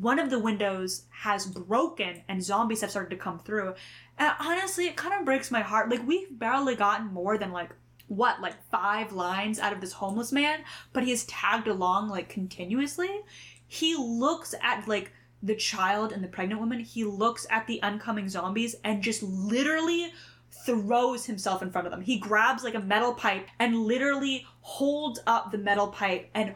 one 0.00 0.18
of 0.18 0.30
the 0.30 0.38
windows 0.38 1.04
has 1.10 1.46
broken 1.46 2.22
and 2.28 2.42
zombies 2.42 2.80
have 2.80 2.90
started 2.90 3.10
to 3.10 3.22
come 3.22 3.38
through. 3.38 3.74
And 4.18 4.32
honestly, 4.40 4.86
it 4.86 4.96
kind 4.96 5.14
of 5.14 5.24
breaks 5.24 5.50
my 5.50 5.60
heart. 5.60 5.90
Like, 5.90 6.06
we've 6.06 6.38
barely 6.38 6.74
gotten 6.74 7.06
more 7.06 7.38
than 7.38 7.52
like 7.52 7.70
what 8.08 8.40
like 8.40 8.54
five 8.70 9.12
lines 9.12 9.58
out 9.58 9.74
of 9.74 9.82
this 9.82 9.92
homeless 9.92 10.32
man 10.32 10.60
but 10.94 11.04
he 11.04 11.12
is 11.12 11.26
tagged 11.26 11.68
along 11.68 12.08
like 12.08 12.26
continuously 12.26 13.20
he 13.66 13.94
looks 13.94 14.54
at 14.62 14.88
like 14.88 15.12
the 15.42 15.54
child 15.54 16.12
and 16.12 16.22
the 16.22 16.28
pregnant 16.28 16.60
woman, 16.60 16.80
he 16.80 17.04
looks 17.04 17.46
at 17.50 17.66
the 17.66 17.82
oncoming 17.82 18.28
zombies 18.28 18.74
and 18.84 19.02
just 19.02 19.22
literally 19.22 20.12
throws 20.50 21.26
himself 21.26 21.62
in 21.62 21.70
front 21.70 21.86
of 21.86 21.90
them. 21.90 22.00
He 22.00 22.18
grabs 22.18 22.64
like 22.64 22.74
a 22.74 22.80
metal 22.80 23.14
pipe 23.14 23.46
and 23.58 23.84
literally 23.84 24.46
holds 24.60 25.20
up 25.26 25.52
the 25.52 25.58
metal 25.58 25.88
pipe 25.88 26.28
and 26.34 26.54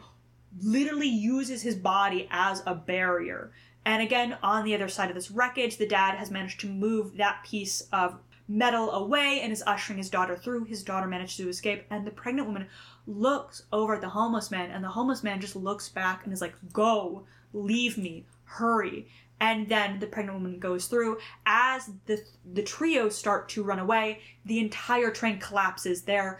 literally 0.61 1.07
uses 1.07 1.61
his 1.61 1.75
body 1.75 2.27
as 2.31 2.63
a 2.65 2.75
barrier. 2.75 3.51
And 3.85 4.01
again, 4.01 4.37
on 4.41 4.63
the 4.63 4.75
other 4.75 4.87
side 4.87 5.09
of 5.09 5.15
this 5.15 5.31
wreckage, 5.31 5.77
the 5.77 5.87
dad 5.87 6.17
has 6.17 6.31
managed 6.31 6.59
to 6.61 6.69
move 6.69 7.17
that 7.17 7.43
piece 7.45 7.81
of 7.91 8.19
metal 8.47 8.91
away 8.91 9.39
and 9.41 9.51
is 9.51 9.63
ushering 9.65 9.97
his 9.97 10.09
daughter 10.09 10.35
through. 10.35 10.65
His 10.65 10.83
daughter 10.83 11.07
managed 11.07 11.37
to 11.37 11.49
escape, 11.49 11.85
and 11.89 12.05
the 12.05 12.11
pregnant 12.11 12.47
woman 12.47 12.67
looks 13.07 13.63
over 13.71 13.95
at 13.95 14.01
the 14.01 14.09
homeless 14.09 14.51
man, 14.51 14.71
and 14.71 14.83
the 14.83 14.89
homeless 14.89 15.23
man 15.23 15.41
just 15.41 15.55
looks 15.55 15.89
back 15.89 16.23
and 16.23 16.33
is 16.33 16.41
like, 16.41 16.55
Go, 16.71 17.25
leave 17.53 17.97
me 17.97 18.25
hurry 18.45 19.07
and 19.39 19.67
then 19.67 19.99
the 19.99 20.07
pregnant 20.07 20.37
woman 20.37 20.59
goes 20.59 20.87
through 20.87 21.17
as 21.45 21.89
the 22.05 22.21
the 22.53 22.61
trio 22.63 23.09
start 23.09 23.49
to 23.49 23.63
run 23.63 23.79
away 23.79 24.19
the 24.45 24.59
entire 24.59 25.11
train 25.11 25.39
collapses 25.39 26.03
they're 26.03 26.39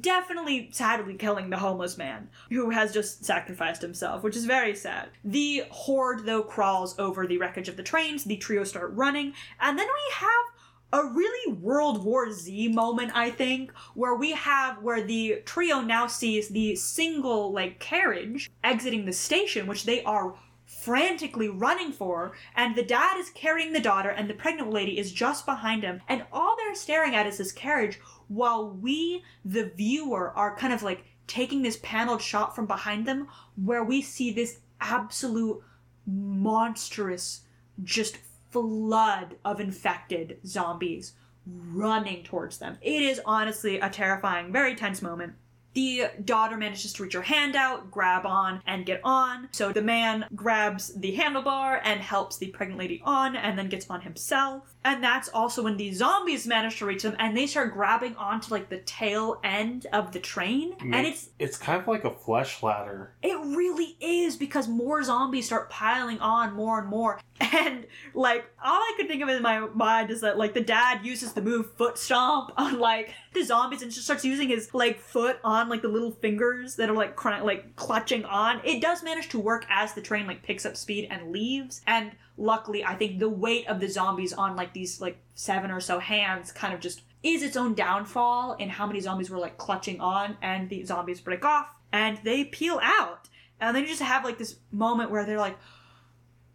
definitely 0.00 0.68
sadly 0.72 1.14
killing 1.14 1.50
the 1.50 1.58
homeless 1.58 1.98
man 1.98 2.28
who 2.50 2.70
has 2.70 2.92
just 2.92 3.24
sacrificed 3.24 3.82
himself 3.82 4.22
which 4.22 4.36
is 4.36 4.44
very 4.44 4.74
sad. 4.74 5.10
The 5.24 5.64
horde 5.70 6.24
though 6.24 6.42
crawls 6.42 6.98
over 6.98 7.26
the 7.26 7.38
wreckage 7.38 7.68
of 7.68 7.76
the 7.76 7.82
trains 7.82 8.24
the 8.24 8.36
trio 8.36 8.64
start 8.64 8.92
running 8.94 9.34
and 9.60 9.78
then 9.78 9.86
we 9.86 10.14
have 10.14 10.52
a 10.92 11.06
really 11.06 11.54
World 11.54 12.04
War 12.04 12.30
Z 12.30 12.68
moment, 12.68 13.12
I 13.14 13.30
think, 13.30 13.72
where 13.94 14.14
we 14.14 14.32
have 14.32 14.82
where 14.82 15.02
the 15.02 15.42
trio 15.46 15.80
now 15.80 16.06
sees 16.06 16.48
the 16.48 16.76
single 16.76 17.50
like 17.50 17.80
carriage 17.80 18.50
exiting 18.62 19.06
the 19.06 19.12
station, 19.12 19.66
which 19.66 19.84
they 19.84 20.02
are 20.04 20.34
frantically 20.66 21.48
running 21.48 21.92
for 21.92 22.32
and 22.56 22.74
the 22.74 22.82
dad 22.82 23.18
is 23.18 23.30
carrying 23.30 23.72
the 23.72 23.80
daughter 23.80 24.08
and 24.08 24.28
the 24.28 24.34
pregnant 24.34 24.70
lady 24.70 24.98
is 24.98 25.12
just 25.12 25.44
behind 25.44 25.82
him 25.82 26.00
and 26.08 26.24
all 26.32 26.56
they're 26.56 26.74
staring 26.74 27.14
at 27.14 27.26
is 27.26 27.38
this 27.38 27.52
carriage 27.52 28.00
while 28.32 28.70
we 28.70 29.22
the 29.44 29.70
viewer 29.76 30.30
are 30.30 30.56
kind 30.56 30.72
of 30.72 30.82
like 30.82 31.04
taking 31.26 31.62
this 31.62 31.78
paneled 31.82 32.22
shot 32.22 32.54
from 32.54 32.66
behind 32.66 33.06
them 33.06 33.28
where 33.56 33.84
we 33.84 34.00
see 34.02 34.32
this 34.32 34.60
absolute 34.80 35.62
monstrous 36.06 37.42
just 37.82 38.18
flood 38.50 39.36
of 39.44 39.60
infected 39.60 40.38
zombies 40.46 41.14
running 41.46 42.22
towards 42.22 42.58
them 42.58 42.78
it 42.80 43.02
is 43.02 43.20
honestly 43.24 43.78
a 43.80 43.88
terrifying 43.88 44.52
very 44.52 44.74
tense 44.74 45.02
moment 45.02 45.34
the 45.74 46.10
daughter 46.24 46.56
manages 46.56 46.92
to 46.92 47.02
reach 47.02 47.14
her 47.14 47.22
hand 47.22 47.56
out, 47.56 47.90
grab 47.90 48.26
on, 48.26 48.62
and 48.66 48.84
get 48.84 49.00
on. 49.04 49.48
So 49.52 49.72
the 49.72 49.82
man 49.82 50.26
grabs 50.34 50.92
the 50.94 51.16
handlebar 51.16 51.80
and 51.82 52.00
helps 52.00 52.36
the 52.36 52.48
pregnant 52.48 52.78
lady 52.78 53.00
on 53.04 53.36
and 53.36 53.58
then 53.58 53.68
gets 53.68 53.88
on 53.88 54.02
himself. 54.02 54.74
And 54.84 55.02
that's 55.02 55.28
also 55.28 55.62
when 55.62 55.76
the 55.76 55.92
zombies 55.92 56.46
manage 56.46 56.78
to 56.78 56.86
reach 56.86 57.02
them 57.04 57.14
and 57.18 57.36
they 57.36 57.46
start 57.46 57.72
grabbing 57.72 58.16
onto 58.16 58.52
like 58.52 58.68
the 58.68 58.78
tail 58.78 59.40
end 59.44 59.86
of 59.92 60.12
the 60.12 60.18
train. 60.18 60.74
And 60.80 61.06
it's 61.06 61.30
it's 61.38 61.56
kind 61.56 61.80
of 61.80 61.86
like 61.86 62.04
a 62.04 62.10
flesh 62.10 62.62
ladder. 62.62 63.14
it 63.22 63.38
really 63.56 63.96
is 64.00 64.36
because 64.36 64.66
more 64.68 65.02
zombies 65.02 65.46
start 65.46 65.70
piling 65.70 66.18
on 66.20 66.54
more 66.54 66.80
and 66.80 66.88
more. 66.88 67.20
And 67.54 67.86
like 68.14 68.46
all 68.64 68.72
I 68.80 68.94
could 68.96 69.08
think 69.08 69.22
of 69.22 69.28
in 69.28 69.42
my 69.42 69.60
mind 69.60 70.10
is 70.10 70.20
that 70.22 70.38
like 70.38 70.54
the 70.54 70.60
dad 70.62 71.04
uses 71.04 71.32
the 71.32 71.42
move 71.42 71.70
foot 71.72 71.98
stomp 71.98 72.50
on 72.56 72.78
like 72.78 73.12
the 73.34 73.42
zombies 73.42 73.82
and 73.82 73.90
just 73.90 74.04
starts 74.04 74.24
using 74.24 74.48
his 74.48 74.72
like 74.72 74.98
foot 75.00 75.38
on 75.44 75.68
like 75.68 75.82
the 75.82 75.88
little 75.88 76.12
fingers 76.12 76.76
that 76.76 76.88
are 76.88 76.94
like 76.94 77.14
cr- 77.16 77.42
like 77.42 77.76
clutching 77.76 78.24
on. 78.24 78.60
It 78.64 78.80
does 78.80 79.02
manage 79.02 79.28
to 79.30 79.38
work 79.38 79.66
as 79.68 79.92
the 79.92 80.00
train 80.00 80.26
like 80.26 80.42
picks 80.42 80.64
up 80.64 80.76
speed 80.76 81.08
and 81.10 81.30
leaves. 81.30 81.82
And 81.86 82.12
luckily, 82.36 82.84
I 82.84 82.94
think 82.94 83.18
the 83.18 83.28
weight 83.28 83.66
of 83.68 83.80
the 83.80 83.88
zombies 83.88 84.32
on 84.32 84.56
like 84.56 84.72
these 84.72 85.00
like 85.00 85.18
seven 85.34 85.70
or 85.70 85.80
so 85.80 85.98
hands 85.98 86.52
kind 86.52 86.74
of 86.74 86.80
just 86.80 87.02
is 87.22 87.42
its 87.42 87.56
own 87.56 87.74
downfall 87.74 88.54
in 88.54 88.68
how 88.68 88.86
many 88.86 89.00
zombies 89.00 89.30
were 89.30 89.38
like 89.38 89.58
clutching 89.58 90.00
on 90.00 90.36
and 90.42 90.68
the 90.68 90.84
zombies 90.84 91.20
break 91.20 91.44
off 91.44 91.74
and 91.92 92.18
they 92.24 92.44
peel 92.44 92.80
out. 92.82 93.28
And 93.60 93.76
then 93.76 93.82
you 93.82 93.88
just 93.88 94.02
have 94.02 94.24
like 94.24 94.38
this 94.38 94.56
moment 94.72 95.10
where 95.10 95.24
they're 95.24 95.38
like, 95.38 95.58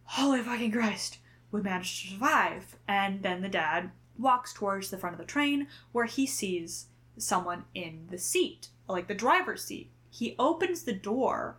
holy 0.04 0.42
fucking 0.42 0.72
Christ, 0.72 1.20
we 1.52 1.62
managed 1.62 2.02
to 2.02 2.08
survive. 2.14 2.76
And 2.88 3.24
then 3.24 3.42
the 3.42 3.50
dad 3.50 3.92
walks 4.18 4.54
towards 4.54 4.90
the 4.90 4.98
front 4.98 5.14
of 5.14 5.20
the 5.20 5.26
train 5.26 5.68
where 5.92 6.06
he 6.06 6.26
sees 6.26 6.88
someone 7.18 7.64
in 7.74 8.08
the 8.10 8.18
seat, 8.18 8.70
like 8.90 9.08
the 9.08 9.14
driver's 9.14 9.64
seat. 9.64 9.90
He 10.10 10.36
opens 10.38 10.84
the 10.84 10.94
door 10.94 11.58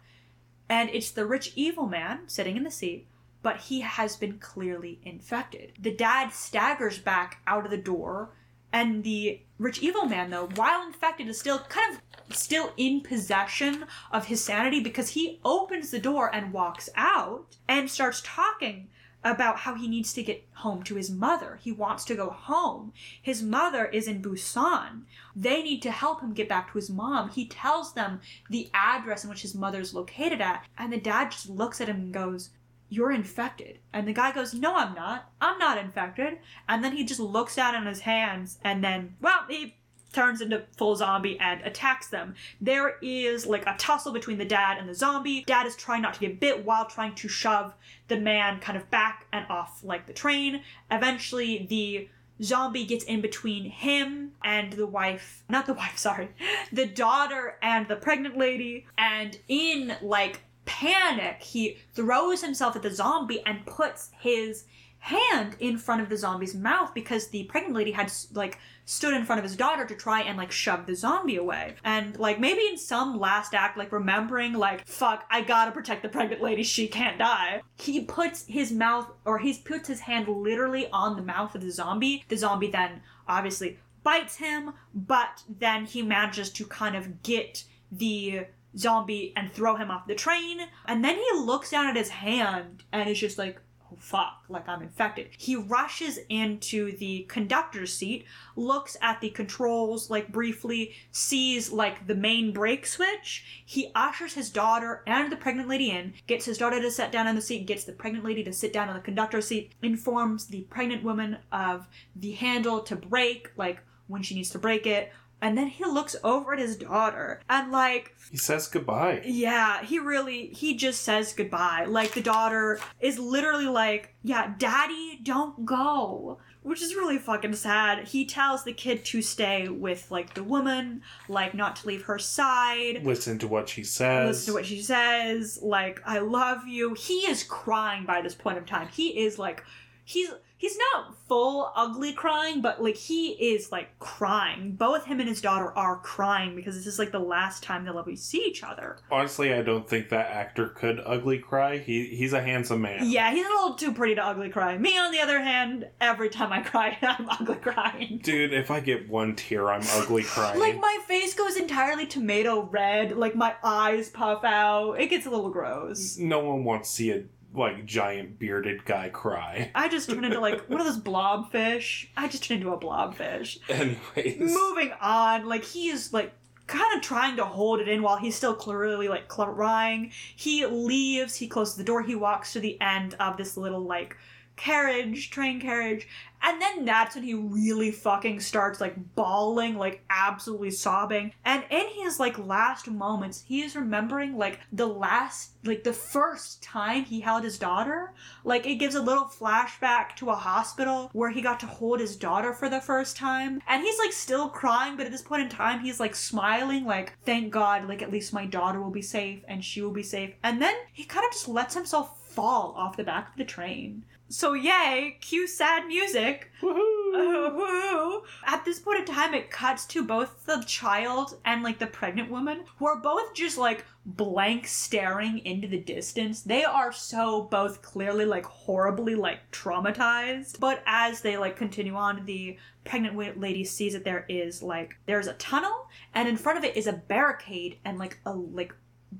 and 0.69 0.91
it's 0.91 1.11
the 1.11 1.27
rich 1.27 1.53
evil 1.57 1.87
man 1.87 2.29
sitting 2.29 2.57
in 2.57 2.65
the 2.65 2.71
seat, 2.71 3.07
but 3.49 3.61
he 3.61 3.81
has 3.81 4.15
been 4.15 4.39
clearly 4.39 5.01
infected. 5.03 5.73
The 5.81 5.95
dad 5.95 6.35
staggers 6.35 6.99
back 6.99 7.41
out 7.47 7.65
of 7.65 7.71
the 7.71 7.79
door, 7.79 8.29
and 8.75 9.05
the 9.05 9.41
rich 9.59 9.79
evil 9.83 10.05
man, 10.05 10.29
though, 10.29 10.51
while 10.57 10.87
infected, 10.87 11.29
is 11.29 11.41
still 11.41 11.61
kind 11.61 11.97
of 11.97 12.37
still 12.37 12.75
in 12.77 13.01
possession 13.01 13.87
of 14.13 14.27
his 14.27 14.45
sanity 14.45 14.81
because 14.81 15.09
he 15.09 15.41
opens 15.47 15.91
the 15.91 15.99
door 15.99 16.29
and 16.35 16.53
walks 16.53 16.91
out 16.95 17.57
and 17.67 17.91
starts 17.91 18.21
talking 18.23 18.89
about 19.25 19.61
how 19.61 19.75
he 19.75 19.89
needs 19.89 20.13
to 20.13 20.23
get 20.23 20.47
home 20.57 20.83
to 20.83 20.97
his 20.97 21.11
mother. 21.11 21.59
He 21.63 21.73
wants 21.73 22.05
to 22.05 22.15
go 22.15 22.29
home. 22.29 22.93
His 23.23 23.43
mother 23.43 23.87
is 23.87 24.07
in 24.07 24.21
Busan. 24.21 25.05
They 25.35 25.63
need 25.63 25.81
to 25.85 25.91
help 25.91 26.21
him 26.21 26.35
get 26.35 26.51
back 26.51 26.71
to 26.71 26.79
his 26.79 26.91
mom. 26.91 27.31
He 27.31 27.47
tells 27.47 27.95
them 27.95 28.21
the 28.51 28.69
address 28.75 29.25
in 29.25 29.31
which 29.31 29.41
his 29.41 29.55
mother's 29.55 29.95
located 29.95 30.43
at, 30.43 30.67
and 30.77 30.93
the 30.93 31.01
dad 31.01 31.31
just 31.31 31.49
looks 31.49 31.81
at 31.81 31.89
him 31.89 31.97
and 31.97 32.13
goes, 32.13 32.51
You're 32.89 33.13
infected. 33.13 33.79
And 33.93 34.09
the 34.09 34.13
guy 34.13 34.33
goes, 34.33 34.55
No, 34.55 34.75
I'm 34.77 34.95
not. 34.95 35.31
I'm 35.41 35.59
not 35.59 35.79
infected. 35.79 36.39
And 36.69 36.83
then 36.83 36.97
he 36.97 37.05
just 37.05 37.21
looks 37.21 37.57
down 37.57 37.75
at 37.75 37.87
his 37.87 38.01
hands 38.01 38.59
and 38.65 38.83
then, 38.83 39.17
well, 39.21 39.41
he 39.49 39.77
turns 40.13 40.41
into 40.41 40.65
full 40.77 40.97
zombie 40.97 41.39
and 41.39 41.61
attacks 41.63 42.09
them. 42.09 42.35
There 42.61 42.97
is 43.03 43.47
like 43.47 43.67
a 43.67 43.77
tussle 43.79 44.13
between 44.13 44.39
the 44.39 44.45
dad 44.45 44.79
and 44.79 44.89
the 44.89 44.95
zombie. 44.95 45.45
Dad 45.47 45.67
is 45.67 45.77
trying 45.77 46.03
not 46.03 46.15
to 46.15 46.21
get 46.21 46.41
bit 46.41 46.65
while 46.65 46.87
trying 46.87 47.15
to 47.17 47.29
shove 47.29 47.75
the 48.09 48.19
man 48.19 48.61
kind 48.61 48.79
of 48.79 48.91
back 48.91 49.27
and 49.33 49.47
off 49.51 49.85
like 49.85 50.07
the 50.07 50.13
train. 50.13 50.63
Eventually, 50.91 51.67
the 51.69 52.09
zombie 52.43 52.85
gets 52.85 53.05
in 53.05 53.21
between 53.21 53.65
him 53.65 54.33
and 54.45 54.73
the 54.75 54.87
wife 54.87 55.43
not 55.49 55.67
the 55.67 55.75
wife 55.75 55.99
sorry 55.99 56.29
the 56.73 56.87
daughter 56.87 57.57
and 57.61 57.89
the 57.89 57.97
pregnant 57.97 58.37
lady 58.37 58.87
and 58.97 59.37
in 59.49 59.97
like 60.01 60.41
panic 60.69 61.43
he 61.43 61.79
throws 61.95 62.43
himself 62.43 62.77
at 62.77 62.83
the 62.83 62.95
zombie 62.95 63.43
and 63.47 63.65
puts 63.65 64.11
his 64.21 64.65
hand 65.01 65.57
in 65.61 65.79
front 65.79 66.03
of 66.03 66.09
the 66.09 66.17
zombie's 66.17 66.55
mouth 66.55 66.93
because 66.93 67.29
the 67.29 67.45
pregnant 67.45 67.75
lady 67.75 67.93
had 67.93 68.13
like 68.35 68.59
stood 68.85 69.15
in 69.15 69.25
front 69.25 69.39
of 69.39 69.45
his 69.45 69.57
daughter 69.57 69.87
to 69.87 69.95
try 69.95 70.21
and 70.21 70.37
like 70.37 70.51
shove 70.51 70.87
the 70.87 70.95
zombie 70.95 71.37
away. 71.37 71.77
And 71.85 72.19
like 72.19 72.41
maybe 72.41 72.63
in 72.69 72.77
some 72.77 73.19
last 73.19 73.55
act, 73.55 73.79
like 73.79 73.93
remembering 73.93 74.55
like 74.55 74.87
fuck, 74.87 75.25
I 75.31 75.43
gotta 75.43 75.71
protect 75.71 76.03
the 76.03 76.09
pregnant 76.09 76.43
lady, 76.43 76.63
she 76.63 76.89
can't 76.89 77.19
die. 77.19 77.63
He 77.77 78.05
puts 78.05 78.45
his 78.47 78.73
mouth 78.73 79.11
or 79.25 79.39
he 79.39 79.55
puts 79.55 79.89
his 79.89 80.01
hand 80.01 80.29
literally 80.29 80.89
on 80.91 81.17
the 81.17 81.23
mouth 81.23 81.55
of 81.55 81.63
the 81.63 81.71
zombie. 81.71 82.25
The 82.29 82.37
zombie 82.37 82.71
then 82.71 83.03
obviously 83.27 83.79
bites 84.03 84.37
him, 84.37 84.75
but 84.95 85.43
then 85.49 85.87
he 85.87 86.03
manages 86.03 86.51
to 86.51 86.67
kind 86.67 86.97
of 86.97 87.23
get 87.23 87.65
the 87.91 88.47
zombie 88.77 89.33
and 89.37 89.53
throw 89.53 89.77
him 89.77 89.91
off 89.91 90.07
the 90.07 90.15
train. 90.15 90.61
And 90.87 91.05
then 91.05 91.17
he 91.17 91.39
looks 91.39 91.71
down 91.71 91.87
at 91.87 91.97
his 91.97 92.09
hand 92.09 92.85
and 92.93 93.09
is 93.09 93.19
just 93.19 93.39
like, 93.39 93.61
oh 93.91 93.97
fuck, 93.99 94.45
like 94.49 94.69
I'm 94.69 94.83
infected. 94.83 95.29
He 95.37 95.57
rushes 95.57 96.19
into 96.29 96.97
the 96.97 97.25
conductor's 97.29 97.93
seat, 97.93 98.27
looks 98.57 98.97
at 99.01 99.21
the 99.21 99.31
controls, 99.31 100.11
like 100.11 100.33
briefly, 100.33 100.95
sees 101.11 101.73
like 101.73 102.07
the 102.07 102.15
main 102.15 102.53
brake 102.53 102.87
switch. 102.87 103.63
He 103.65 103.91
ushers 103.95 104.35
his 104.35 104.51
daughter 104.51 105.03
and 105.07 105.33
the 105.33 105.37
pregnant 105.37 105.69
lady 105.69 105.91
in, 105.91 106.15
gets 106.27 106.45
his 106.45 106.59
daughter 106.59 106.81
to 106.81 106.91
sit 106.91 107.13
down 107.13 107.27
in 107.27 107.37
the 107.37 107.43
seat, 107.43 107.67
gets 107.67 107.85
the 107.85 107.93
pregnant 107.93 108.25
lady 108.25 108.45
to 108.45 108.53
sit 108.53 108.73
down 108.73 108.89
on 108.89 108.95
the 108.95 109.01
conductor's 109.01 109.47
seat, 109.47 109.73
informs 109.83 110.47
the 110.47 110.63
pregnant 110.63 111.03
woman 111.03 111.39
of 111.53 111.89
the 112.17 112.33
handle 112.33 112.81
to 112.81 112.97
brake, 112.97 113.51
like 113.57 113.81
when 114.07 114.23
she 114.23 114.35
needs 114.35 114.51
to 114.51 114.59
break 114.59 114.87
it, 114.87 115.13
and 115.41 115.57
then 115.57 115.69
he 115.69 115.85
looks 115.85 116.17
over 116.25 116.53
at 116.53 116.59
his 116.59 116.77
daughter 116.77 117.41
and 117.49 117.71
like 117.71 118.15
he 118.31 118.37
says 118.37 118.67
goodbye. 118.67 119.23
Yeah, 119.25 119.83
he 119.85 119.99
really 119.99 120.49
he 120.49 120.75
just 120.75 121.03
says 121.03 121.33
goodbye. 121.33 121.85
Like 121.87 122.13
the 122.13 122.21
daughter 122.21 122.81
is 123.01 123.19
literally 123.19 123.67
like, 123.67 124.15
"Yeah, 124.23 124.55
daddy, 124.59 125.21
don't 125.23 125.65
go." 125.65 126.39
Which 126.63 126.83
is 126.83 126.95
really 126.95 127.19
fucking 127.19 127.55
sad. 127.55 128.09
He 128.09 128.27
tells 128.27 128.65
the 128.65 128.75
kid 128.75 129.05
to 129.07 129.23
stay 129.23 129.69
with 129.69 130.11
like 130.11 130.35
the 130.35 130.45
woman, 130.45 131.03
like 131.29 131.55
not 131.55 131.77
to 131.77 131.87
leave 131.87 132.03
her 132.03 132.19
side. 132.19 133.03
Listen 133.05 133.39
to 133.39 133.49
what 133.49 133.71
she 133.71 133.85
says. 133.85 134.29
Listen 134.29 134.53
to 134.53 134.59
what 134.59 134.67
she 134.67 134.83
says. 134.83 135.61
Like, 135.63 136.03
I 136.05 136.19
love 136.19 136.67
you. 136.67 136.93
He 136.95 137.21
is 137.21 137.43
crying 137.43 138.05
by 138.05 138.21
this 138.21 138.35
point 138.35 138.59
of 138.59 138.67
time. 138.67 138.89
He 138.89 139.21
is 139.21 139.39
like 139.39 139.65
he's 140.05 140.31
he's 140.59 140.77
not 140.93 141.15
full 141.27 141.73
ugly 141.75 142.13
crying, 142.13 142.61
but 142.61 142.83
like 142.83 142.97
he 142.97 143.29
is 143.31 143.73
like 143.73 143.99
crying. 143.99 144.73
Both 144.73 145.07
him 145.07 145.21
and 145.21 145.29
his 145.29 145.41
daughter 145.41 145.73
are 145.77 145.97
crying 145.97 146.55
because 146.55 146.77
this 146.77 146.87
is 146.87 146.99
like 146.99 147.13
the 147.13 147.19
last 147.19 147.63
time 147.63 147.85
they'll 147.85 147.99
ever 147.99 148.15
see 148.17 148.43
each 148.47 148.63
other. 148.63 148.99
Honestly, 149.11 149.55
I 149.55 149.63
don't 149.63 149.89
think 149.89 150.09
that 150.11 150.31
actor 150.31 150.69
could 150.69 151.01
ugly 151.07 151.39
cry. 151.39 151.79
He 151.79 152.09
he's 152.09 152.33
a 152.33 152.43
handsome 152.43 152.83
man. 152.83 153.09
Yeah, 153.09 153.31
he's 153.31 153.47
a 153.47 153.49
little 153.49 153.75
too 153.75 153.93
pretty 153.93 154.17
to 154.17 154.25
ugly 154.25 154.51
cry. 154.51 154.77
Me, 154.77 154.99
on 154.99 155.13
the 155.13 155.21
other 155.21 155.41
hand, 155.41 155.89
every 156.01 156.29
time 156.29 156.53
I 156.53 156.61
cry, 156.61 156.99
I'm 157.03 157.29
ugly 157.31 157.57
crying. 157.57 158.21
Dude, 158.23 158.53
if 158.53 158.71
I 158.71 158.81
get 158.81 159.09
one 159.09 159.37
tear, 159.37 159.71
I'm 159.71 159.83
ugly 159.93 160.25
crying. 160.25 160.59
like 160.59 160.79
my 160.81 160.99
face 161.07 161.35
goes 161.35 161.57
entirely 161.57 162.07
tomato 162.07 162.63
red. 162.63 163.17
Like 163.17 163.35
my 163.37 163.55
eyes 163.63 164.11
puff 164.11 164.45
out. 164.45 164.95
It 164.95 165.09
gets 165.09 165.27
a 165.27 165.31
little 165.31 165.51
gross. 165.51 166.19
No 166.19 166.41
one 166.41 166.65
wants 166.65 166.91
to 166.91 166.97
see 166.97 167.11
a 167.13 167.23
like 167.55 167.85
giant 167.87 168.39
bearded 168.39 168.85
guy 168.85 169.09
cry. 169.09 169.71
I 169.75 169.89
just 169.89 170.11
turn 170.11 170.25
into 170.25 170.41
like 170.41 170.69
one 170.69 170.81
of 170.81 170.87
those 170.87 171.01
blobfish. 171.01 172.09
I 172.17 172.29
just 172.29 172.45
turn 172.45 172.59
into 172.59 172.73
a 172.73 172.79
blobfish. 172.79 173.59
Anyways, 173.69 174.53
Moving 174.53 174.93
on, 175.01 175.47
like 175.47 175.65
he 175.65 175.89
is 175.89 176.13
like 176.13 176.33
kind 176.67 176.95
of 176.95 177.03
trying 177.03 177.37
to 177.37 177.45
hold 177.45 177.81
it 177.81 177.89
in 177.89 178.03
while 178.03 178.19
he's 178.19 178.37
still 178.37 178.55
clearly 178.55 179.09
like 179.09 179.27
crying. 179.29 180.13
He 180.37 180.65
leaves, 180.67 181.37
he 181.37 181.49
closes 181.49 181.77
the 181.77 181.85
door, 181.85 182.03
he 182.03 182.15
walks 182.15 182.53
to 182.53 182.61
the 182.61 182.81
end 182.81 183.15
of 183.19 183.37
this 183.37 183.57
little 183.57 183.83
like 183.83 184.17
carriage, 184.59 185.31
train 185.31 185.61
carriage, 185.61 186.07
and 186.43 186.61
then 186.63 186.85
that's 186.85 187.15
when 187.15 187.25
he 187.25 187.35
really 187.35 187.91
fucking 187.91 188.41
starts 188.41 188.81
like 188.81 189.15
bawling, 189.15 189.77
like 189.77 190.05
absolutely 190.09 190.71
sobbing. 190.71 191.33
And 191.45 191.65
in 191.71 191.87
his 191.95 192.21
like 192.21 192.39
last 192.39 192.89
moments, 192.89 193.45
he 193.47 193.63
is 193.63 193.75
remembering 193.75 194.37
like 194.37 194.61
the 194.73 194.87
last, 194.87 195.53
like 195.65 195.83
the 195.83 195.93
first 195.93 196.63
time 196.63 197.05
he 197.05 197.21
held 197.21 197.43
his 197.43 197.59
daughter. 197.59 198.13
Like 198.45 198.67
it 198.67 198.77
gives 198.77 198.95
a 198.95 199.03
little 199.03 199.25
flashback 199.25 200.15
to 200.17 200.31
a 200.31 200.37
hospital 200.37 201.11
where 201.13 201.31
he 201.31 201.43
got 201.43 201.61
to 201.61 201.67
hold 201.67 202.01
his 202.01 202.17
daughter 202.17 202.53
for 202.53 202.69
the 202.69 202.81
first 202.81 203.17
time. 203.17 203.61
And 203.67 203.83
he's 203.83 203.99
like 203.99 204.13
still 204.13 204.49
crying, 204.49 204.97
but 204.97 205.07
at 205.07 205.13
this 205.13 205.23
point 205.23 205.43
in 205.43 205.49
time, 205.49 205.81
he's 205.81 206.01
like 206.01 206.15
smiling, 206.15 206.85
like, 206.85 207.15
thank 207.25 207.53
God, 207.53 207.89
like 207.89 208.03
at 208.03 208.13
least 208.13 208.33
my 208.33 208.47
daughter 208.47 208.81
will 208.81 208.91
be 208.91 209.03
safe 209.03 209.43
and 209.49 209.65
she 209.65 209.83
will 209.83 209.91
be 209.91 210.03
safe. 210.03 210.35
And 210.43 210.63
then 210.63 210.75
he 210.93 211.05
kind 211.05 211.27
of 211.27 211.33
just 211.33 211.49
lets 211.49 211.75
himself 211.75 212.15
fall 212.29 212.75
off 212.77 212.97
the 212.97 213.03
back 213.03 213.31
of 213.31 213.37
the 213.37 213.45
train. 213.45 214.05
So 214.31 214.53
yay, 214.53 215.17
cue 215.23 215.47
sad 215.47 215.87
music. 215.87 216.51
Uh, 216.63 217.51
woo. 217.55 218.23
At 218.45 218.65
this 218.65 218.79
point 218.79 219.01
in 219.01 219.07
time, 219.07 219.33
it 219.33 219.51
cuts 219.51 219.87
to 219.87 220.05
both 220.05 220.45
the 220.45 220.63
child 220.67 221.39
and 221.47 221.63
like 221.63 221.79
the 221.79 221.87
pregnant 221.87 222.31
woman, 222.31 222.65
who 222.77 222.87
are 222.87 223.01
both 223.01 223.33
just 223.35 223.57
like 223.57 223.87
blank 224.05 224.67
staring 224.67 225.39
into 225.39 225.67
the 225.67 225.79
distance. 225.79 226.43
They 226.43 226.65
are 226.65 226.93
so 226.93 227.43
both 227.43 227.81
clearly 227.81 228.27
like 228.27 228.45
horribly 228.45 229.15
like 229.15 229.51
traumatized. 229.51 230.61
But 230.61 230.83
as 230.87 231.23
they 231.23 231.39
like 231.39 231.57
continue 231.57 231.95
on, 231.95 232.27
the 232.27 232.59
pregnant 232.85 233.41
lady 233.41 233.65
sees 233.65 233.95
that 233.95 234.05
there 234.05 234.27
is 234.29 234.63
like 234.63 234.97
there's 235.07 235.27
a 235.27 235.35
tunnel, 235.35 235.89
and 236.15 236.29
in 236.29 236.37
front 236.37 236.59
of 236.59 236.65
it 236.65 236.77
is 236.77 236.87
a 236.87 236.93
barricade, 236.93 237.79
and 237.85 237.99
like 237.99 238.19
a 238.27 238.33
like 238.33 238.75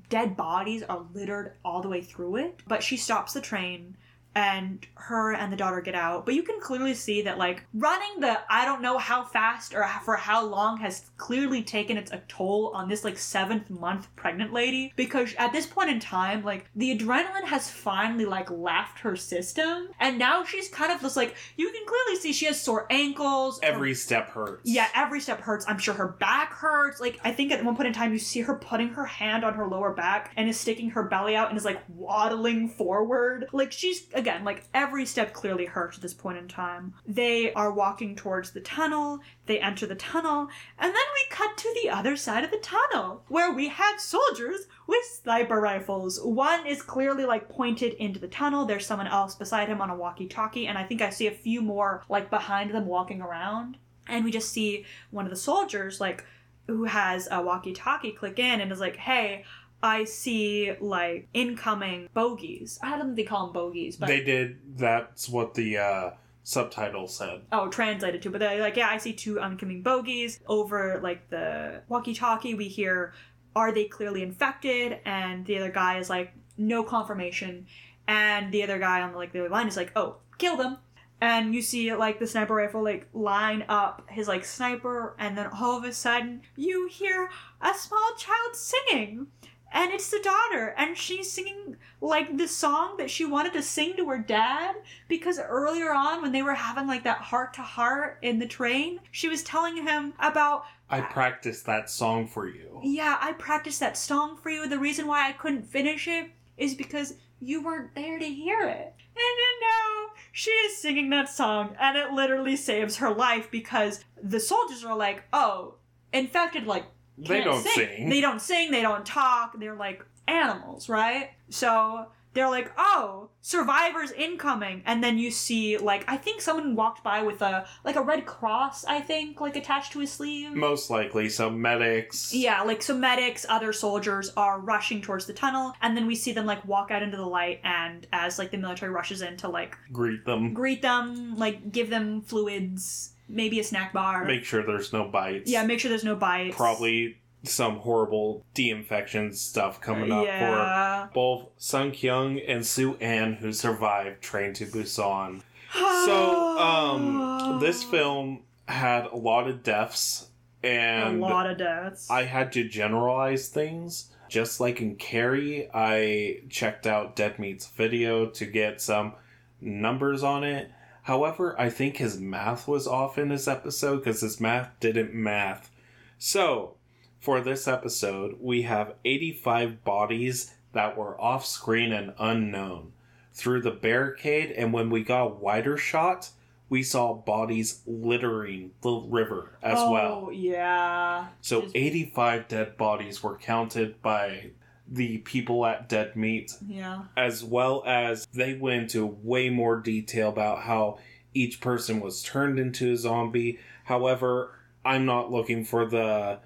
dead 0.09 0.37
bodies 0.37 0.83
are 0.83 1.07
littered 1.13 1.53
all 1.65 1.81
the 1.81 1.89
way 1.89 2.01
through 2.01 2.35
it. 2.35 2.61
But 2.67 2.83
she 2.83 2.95
stops 2.95 3.33
the 3.33 3.41
train 3.41 3.97
and 4.35 4.85
her 4.95 5.33
and 5.33 5.51
the 5.51 5.57
daughter 5.57 5.81
get 5.81 5.95
out. 5.95 6.25
But 6.25 6.35
you 6.35 6.43
can 6.43 6.59
clearly 6.59 6.93
see 6.93 7.23
that 7.23 7.37
like 7.37 7.63
running 7.73 8.19
the 8.19 8.39
I 8.49 8.65
don't 8.65 8.81
know 8.81 8.97
how 8.97 9.23
fast 9.23 9.73
or 9.73 9.87
for 10.05 10.15
how 10.15 10.45
long 10.45 10.77
has 10.77 11.09
clearly 11.17 11.63
taken 11.63 11.97
its 11.97 12.11
a 12.11 12.21
toll 12.27 12.71
on 12.75 12.87
this 12.87 13.03
like 13.03 13.17
seventh 13.17 13.69
month 13.69 14.07
pregnant 14.15 14.53
lady 14.53 14.93
because 14.95 15.33
at 15.37 15.51
this 15.51 15.65
point 15.65 15.89
in 15.89 15.99
time 15.99 16.43
like 16.43 16.69
the 16.75 16.97
adrenaline 16.97 17.45
has 17.45 17.69
finally 17.69 18.25
like 18.25 18.49
left 18.51 18.99
her 18.99 19.15
system 19.15 19.89
and 19.99 20.19
now 20.19 20.43
she's 20.43 20.69
kind 20.69 20.91
of 20.91 21.01
just 21.01 21.17
like 21.17 21.35
you 21.57 21.71
can 21.71 21.85
clearly 21.85 22.21
see 22.21 22.31
she 22.31 22.45
has 22.45 22.61
sore 22.61 22.85
ankles. 22.89 23.59
Every 23.63 23.89
her, 23.89 23.95
step 23.95 24.29
hurts. 24.29 24.61
Yeah, 24.63 24.87
every 24.95 25.21
step 25.21 25.41
hurts. 25.41 25.65
I'm 25.67 25.79
sure 25.79 25.95
her 25.95 26.07
back 26.07 26.53
hurts. 26.53 26.99
Like 27.01 27.19
I 27.23 27.31
think 27.31 27.51
at 27.51 27.63
one 27.65 27.75
point 27.75 27.87
in 27.87 27.93
time 27.93 28.13
you 28.13 28.19
see 28.19 28.41
her 28.41 28.55
putting 28.55 28.89
her 28.89 29.05
hand 29.05 29.43
on 29.43 29.55
her 29.55 29.67
lower 29.67 29.93
back 29.93 30.31
and 30.37 30.47
is 30.47 30.59
sticking 30.59 30.91
her 30.91 31.03
belly 31.03 31.35
out 31.35 31.49
and 31.49 31.57
is 31.57 31.65
like 31.65 31.81
waddling 31.87 32.69
forward. 32.69 33.47
Like 33.51 33.71
she's 33.71 34.07
again, 34.19 34.28
like 34.43 34.63
every 34.73 35.05
step 35.05 35.33
clearly 35.33 35.65
hurts 35.65 35.97
at 35.97 36.01
this 36.01 36.13
point 36.13 36.37
in 36.37 36.47
time. 36.47 36.93
They 37.05 37.53
are 37.53 37.71
walking 37.71 38.15
towards 38.15 38.51
the 38.51 38.61
tunnel, 38.61 39.19
they 39.45 39.59
enter 39.59 39.85
the 39.85 39.95
tunnel, 39.95 40.49
and 40.77 40.93
then 40.93 40.93
we 40.93 41.35
cut 41.35 41.57
to 41.57 41.75
the 41.81 41.89
other 41.89 42.15
side 42.15 42.43
of 42.43 42.51
the 42.51 42.57
tunnel, 42.57 43.23
where 43.27 43.51
we 43.51 43.67
have 43.69 43.99
soldiers 43.99 44.67
with 44.87 45.03
sniper 45.05 45.59
rifles. 45.59 46.19
One 46.21 46.65
is 46.65 46.81
clearly 46.81 47.25
like 47.25 47.49
pointed 47.49 47.93
into 47.93 48.19
the 48.19 48.27
tunnel, 48.27 48.65
there's 48.65 48.85
someone 48.85 49.07
else 49.07 49.35
beside 49.35 49.69
him 49.69 49.81
on 49.81 49.89
a 49.89 49.95
walkie 49.95 50.27
talkie, 50.27 50.67
and 50.67 50.77
I 50.77 50.83
think 50.83 51.01
I 51.01 51.09
see 51.09 51.27
a 51.27 51.31
few 51.31 51.61
more 51.61 52.03
like 52.09 52.29
behind 52.29 52.71
them 52.71 52.85
walking 52.85 53.21
around. 53.21 53.77
And 54.07 54.25
we 54.25 54.31
just 54.31 54.51
see 54.51 54.85
one 55.11 55.25
of 55.25 55.29
the 55.29 55.37
soldiers, 55.37 56.01
like, 56.01 56.25
who 56.65 56.83
has 56.83 57.27
a 57.31 57.41
walkie 57.41 57.73
talkie 57.73 58.11
click 58.11 58.37
in 58.37 58.61
and 58.61 58.71
is 58.71 58.79
like, 58.79 58.95
hey, 58.95 59.43
I 59.81 60.03
see 60.03 60.73
like 60.79 61.27
incoming 61.33 62.09
bogies. 62.13 62.79
I 62.81 62.91
don't 62.97 63.07
think 63.07 63.15
they 63.15 63.23
call 63.23 63.45
them 63.45 63.53
bogies, 63.53 63.97
but 63.97 64.07
they 64.07 64.23
did. 64.23 64.57
That's 64.77 65.29
what 65.29 65.53
the 65.53 65.77
uh, 65.77 66.09
subtitle 66.43 67.07
said. 67.07 67.41
Oh, 67.51 67.69
translated 67.69 68.21
to, 68.23 68.29
but 68.29 68.39
they're 68.39 68.59
like, 68.61 68.75
yeah, 68.77 68.89
I 68.89 68.97
see 68.97 69.13
two 69.13 69.39
incoming 69.39 69.81
bogies 69.83 70.39
over 70.47 70.99
like 71.01 71.29
the 71.29 71.81
walkie-talkie. 71.87 72.55
We 72.55 72.67
hear, 72.67 73.13
are 73.55 73.71
they 73.71 73.85
clearly 73.85 74.21
infected? 74.23 74.99
And 75.05 75.45
the 75.45 75.57
other 75.57 75.71
guy 75.71 75.97
is 75.99 76.09
like, 76.09 76.33
no 76.57 76.83
confirmation. 76.83 77.65
and 78.07 78.51
the 78.51 78.63
other 78.63 78.79
guy 78.79 79.01
on 79.01 79.11
the 79.11 79.17
like 79.17 79.31
the 79.31 79.39
other 79.39 79.49
line 79.49 79.67
is 79.67 79.77
like, 79.77 79.91
"Oh, 79.95 80.17
kill 80.37 80.57
them." 80.57 80.77
And 81.21 81.53
you 81.53 81.61
see 81.61 81.93
like 81.93 82.17
the 82.19 82.27
sniper 82.27 82.55
rifle 82.55 82.81
like 82.83 83.07
line 83.13 83.63
up 83.69 84.03
his 84.09 84.27
like 84.27 84.43
sniper, 84.45 85.15
and 85.19 85.37
then 85.37 85.47
all 85.47 85.77
of 85.77 85.83
a 85.83 85.93
sudden 85.93 86.41
you 86.55 86.87
hear 86.87 87.29
a 87.61 87.73
small 87.73 88.11
child 88.17 88.55
singing, 88.55 89.27
and 89.71 89.91
it's 89.91 90.09
the 90.09 90.19
daughter, 90.19 90.73
and 90.77 90.97
she's 90.97 91.31
singing 91.31 91.77
like 92.01 92.37
the 92.37 92.47
song 92.47 92.97
that 92.97 93.09
she 93.09 93.25
wanted 93.25 93.53
to 93.53 93.61
sing 93.61 93.95
to 93.97 94.09
her 94.09 94.17
dad 94.17 94.75
because 95.07 95.39
earlier 95.39 95.93
on 95.93 96.21
when 96.21 96.31
they 96.31 96.41
were 96.41 96.53
having 96.53 96.87
like 96.87 97.03
that 97.03 97.19
heart 97.19 97.53
to 97.55 97.61
heart 97.61 98.17
in 98.21 98.39
the 98.39 98.47
train, 98.47 98.99
she 99.11 99.27
was 99.27 99.43
telling 99.43 99.85
him 99.85 100.13
about 100.19 100.63
I 100.89 101.01
practiced 101.01 101.65
that 101.67 101.89
song 101.89 102.27
for 102.27 102.47
you. 102.47 102.79
yeah, 102.83 103.17
I 103.21 103.33
practiced 103.33 103.79
that 103.81 103.97
song 103.97 104.37
for 104.37 104.49
you. 104.49 104.67
The 104.67 104.79
reason 104.79 105.07
why 105.07 105.27
I 105.27 105.33
couldn't 105.33 105.63
finish 105.67 106.07
it 106.07 106.31
is 106.57 106.73
because 106.73 107.13
you 107.39 107.63
weren't 107.63 107.93
there 107.95 108.17
to 108.19 108.25
hear 108.25 108.61
it. 108.61 108.93
And 108.97 109.37
then 109.37 109.59
now 109.61 110.13
she 110.31 110.51
is 110.51 110.77
singing 110.77 111.09
that 111.09 111.29
song, 111.29 111.75
and 111.79 111.97
it 111.97 112.11
literally 112.11 112.55
saves 112.55 112.97
her 112.97 113.11
life 113.11 113.51
because 113.51 114.03
the 114.21 114.39
soldiers 114.39 114.83
are 114.83 114.95
like, 114.95 115.23
oh, 115.33 115.75
infected, 116.13 116.65
like, 116.65 116.85
They 117.27 117.43
don't 117.43 117.63
sing. 117.63 118.09
They 118.09 118.21
don't 118.21 118.41
sing, 118.41 118.71
they 118.71 118.81
don't 118.81 119.05
talk, 119.05 119.59
they're 119.59 119.75
like 119.75 120.03
animals, 120.27 120.89
right? 120.89 121.31
So 121.49 122.07
they're 122.33 122.49
like, 122.49 122.71
oh, 122.77 123.29
survivors 123.41 124.11
incoming. 124.11 124.83
And 124.85 125.03
then 125.03 125.17
you 125.17 125.31
see, 125.31 125.77
like, 125.77 126.05
I 126.07 126.15
think 126.15 126.41
someone 126.41 126.75
walked 126.75 127.03
by 127.03 127.23
with 127.23 127.41
a, 127.41 127.65
like, 127.83 127.95
a 127.95 128.03
red 128.03 128.27
cross, 128.27 128.85
I 128.85 129.01
think, 129.01 129.41
like, 129.41 129.55
attached 129.55 129.93
to 129.93 129.99
his 129.99 130.11
sleeve. 130.11 130.53
Most 130.53 130.91
likely, 130.91 131.27
some 131.27 131.59
medics. 131.59 132.31
Yeah, 132.31 132.61
like 132.61 132.83
some 132.83 132.99
medics, 132.99 133.47
other 133.49 133.73
soldiers 133.73 134.31
are 134.37 134.59
rushing 134.59 135.01
towards 135.01 135.25
the 135.25 135.33
tunnel, 135.33 135.73
and 135.81 135.97
then 135.97 136.05
we 136.05 136.15
see 136.15 136.31
them 136.31 136.45
like 136.45 136.63
walk 136.65 136.91
out 136.91 137.01
into 137.01 137.17
the 137.17 137.25
light, 137.25 137.61
and 137.63 138.05
as 138.13 138.37
like 138.37 138.51
the 138.51 138.57
military 138.57 138.91
rushes 138.91 139.23
in 139.23 139.35
to 139.37 139.49
like 139.49 139.75
Greet 139.91 140.23
them. 140.25 140.53
greet 140.53 140.83
them, 140.83 141.35
like 141.35 141.71
give 141.71 141.89
them 141.89 142.21
fluids, 142.21 143.13
maybe 143.29 143.59
a 143.59 143.63
snack 143.63 143.93
bar. 143.93 144.25
Make 144.25 144.43
sure 144.43 144.65
there's 144.65 144.91
no 144.91 145.07
bites. 145.07 145.49
yeah, 145.49 145.63
make 145.63 145.79
sure 145.79 145.89
there's 145.89 146.03
no 146.03 146.15
bites. 146.15 146.55
Probably 146.55 147.17
some 147.43 147.77
horrible 147.77 148.45
de-infection 148.53 149.31
stuff 149.33 149.79
coming 149.79 150.11
up 150.11 150.25
yeah. 150.25 151.07
for 151.07 151.13
both 151.13 151.49
Sung 151.57 151.91
Kyung 151.91 152.39
and 152.39 152.65
Su-an 152.65 153.33
who 153.33 153.53
survived 153.53 154.21
Train 154.21 154.53
to 154.53 154.65
Busan. 154.65 155.41
So, 155.73 156.57
um, 156.59 157.59
this 157.61 157.83
film 157.83 158.41
had 158.67 159.05
a 159.05 159.15
lot 159.15 159.47
of 159.47 159.63
deaths, 159.63 160.27
and 160.63 161.17
a 161.17 161.25
lot 161.25 161.49
of 161.49 161.57
deaths. 161.57 162.09
I 162.09 162.23
had 162.23 162.51
to 162.53 162.67
generalize 162.67 163.47
things. 163.47 164.11
Just 164.27 164.59
like 164.59 164.79
in 164.79 164.95
Carrie, 164.95 165.69
I 165.73 166.41
checked 166.49 166.85
out 166.85 167.15
Dead 167.15 167.39
Meat's 167.39 167.67
video 167.67 168.27
to 168.27 168.45
get 168.45 168.79
some 168.79 169.13
numbers 169.59 170.21
on 170.21 170.43
it. 170.43 170.69
However, 171.09 171.59
I 171.59 171.71
think 171.71 171.97
his 171.97 172.19
math 172.19 172.67
was 172.67 172.85
off 172.85 173.17
in 173.17 173.29
this 173.29 173.47
episode 173.47 173.97
because 173.97 174.21
his 174.21 174.39
math 174.39 174.69
didn't 174.79 175.11
math. 175.11 175.71
So, 176.19 176.75
for 177.19 177.41
this 177.41 177.67
episode, 177.67 178.37
we 178.39 178.61
have 178.61 178.93
85 179.03 179.83
bodies 179.83 180.53
that 180.73 180.95
were 180.95 181.19
off 181.19 181.47
screen 181.47 181.91
and 181.93 182.13
unknown. 182.19 182.91
Through 183.33 183.63
the 183.63 183.71
barricade, 183.71 184.51
and 184.51 184.71
when 184.71 184.91
we 184.91 185.03
got 185.03 185.23
a 185.23 185.33
wider 185.33 185.77
shot, 185.77 186.29
we 186.69 186.83
saw 186.83 187.15
bodies 187.15 187.81
littering 187.87 188.69
the 188.81 188.91
river 188.91 189.57
as 189.63 189.79
oh, 189.79 189.91
well. 189.91 190.29
yeah. 190.31 191.29
So 191.41 191.63
Just- 191.63 191.75
85 191.75 192.47
dead 192.47 192.77
bodies 192.77 193.23
were 193.23 193.35
counted 193.35 193.99
by 194.03 194.51
the 194.91 195.19
people 195.19 195.65
at 195.65 195.87
Dead 195.87 196.15
Meat, 196.15 196.51
Yeah. 196.67 197.03
as 197.15 197.43
well 197.43 197.83
as 197.85 198.25
they 198.33 198.55
went 198.55 198.81
into 198.83 199.05
way 199.05 199.49
more 199.49 199.79
detail 199.79 200.29
about 200.29 200.63
how 200.63 200.97
each 201.33 201.61
person 201.61 201.99
was 201.99 202.23
turned 202.23 202.59
into 202.59 202.91
a 202.91 202.97
zombie. 202.97 203.59
However, 203.85 204.55
I'm 204.83 205.05
not 205.05 205.31
looking 205.31 205.63
for 205.63 205.85
the 205.85 206.39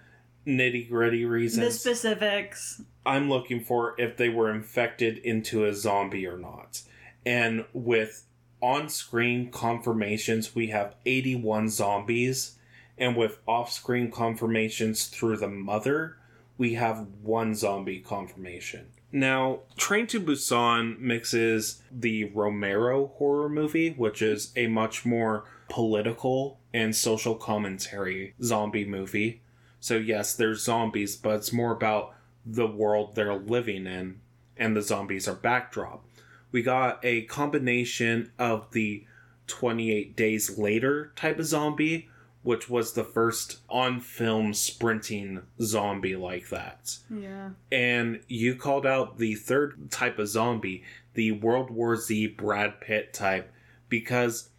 nitty 0.46 0.90
gritty 0.90 1.24
reasons. 1.24 1.66
The 1.66 1.72
specifics. 1.72 2.82
I'm 3.06 3.30
looking 3.30 3.62
for 3.62 3.96
if 3.98 4.18
they 4.18 4.30
were 4.30 4.52
infected 4.52 5.18
into 5.20 5.66
a 5.66 5.74
zombie 5.74 6.28
or 6.28 6.38
not. 6.38 6.82
And 7.26 7.66
with 7.74 8.26
on 8.62 8.90
screen 8.90 9.52
confirmations, 9.52 10.54
we 10.56 10.68
have 10.68 10.96
81 11.06 11.70
zombies. 11.70 12.58
And 12.98 13.16
with 13.16 13.40
off 13.48 13.72
screen 13.72 14.12
confirmations 14.12 15.08
through 15.08 15.38
the 15.38 15.48
mother, 15.50 16.18
we 16.58 16.76
have 16.76 17.08
one 17.22 17.56
zombie 17.56 18.00
confirmation. 18.00 18.88
Now, 19.12 19.60
Train 19.78 20.08
to 20.08 20.20
Busan 20.20 21.00
mixes 21.00 21.84
the 21.92 22.26
Romero 22.26 23.08
horror 23.18 23.50
movie, 23.50 23.92
which 23.92 24.22
is 24.22 24.52
a 24.56 24.68
much 24.68 25.06
more 25.06 25.46
political 25.70 26.60
and 26.74 26.96
social 26.96 27.36
commentary 27.36 28.34
zombie 28.42 28.86
movie. 28.86 29.42
So, 29.80 29.98
yes, 29.98 30.34
there's 30.34 30.64
zombies, 30.64 31.16
but 31.16 31.36
it's 31.36 31.54
more 31.54 31.72
about 31.72 32.16
the 32.46 32.68
world 32.68 33.16
they're 33.16 33.36
living 33.36 33.86
in, 33.86 34.20
and 34.58 34.76
the 34.76 34.82
zombies 34.82 35.28
are 35.28 35.36
backdrop. 35.36 36.04
We 36.52 36.62
got 36.62 37.00
a 37.04 37.24
combination 37.24 38.32
of 38.40 38.72
the 38.72 39.06
28 39.48 40.16
days 40.16 40.58
later 40.58 41.12
type 41.16 41.40
of 41.40 41.46
zombie, 41.46 42.10
which 42.44 42.70
was 42.70 42.94
the 42.94 43.04
first 43.04 43.60
on 43.70 44.00
film 44.00 44.54
sprinting 44.54 45.42
zombie 45.62 46.16
like 46.16 46.50
that. 46.50 46.98
Yeah. 47.10 47.52
And 47.72 48.22
you 48.28 48.56
called 48.56 48.86
out 48.86 49.18
the 49.18 49.36
third 49.36 49.90
type 49.90 50.20
of 50.20 50.28
zombie, 50.28 50.84
the 51.14 51.32
World 51.32 51.72
War 51.72 51.96
Z 51.96 52.28
Brad 52.28 52.82
Pitt 52.82 53.14
type, 53.14 53.52
because 53.90 54.50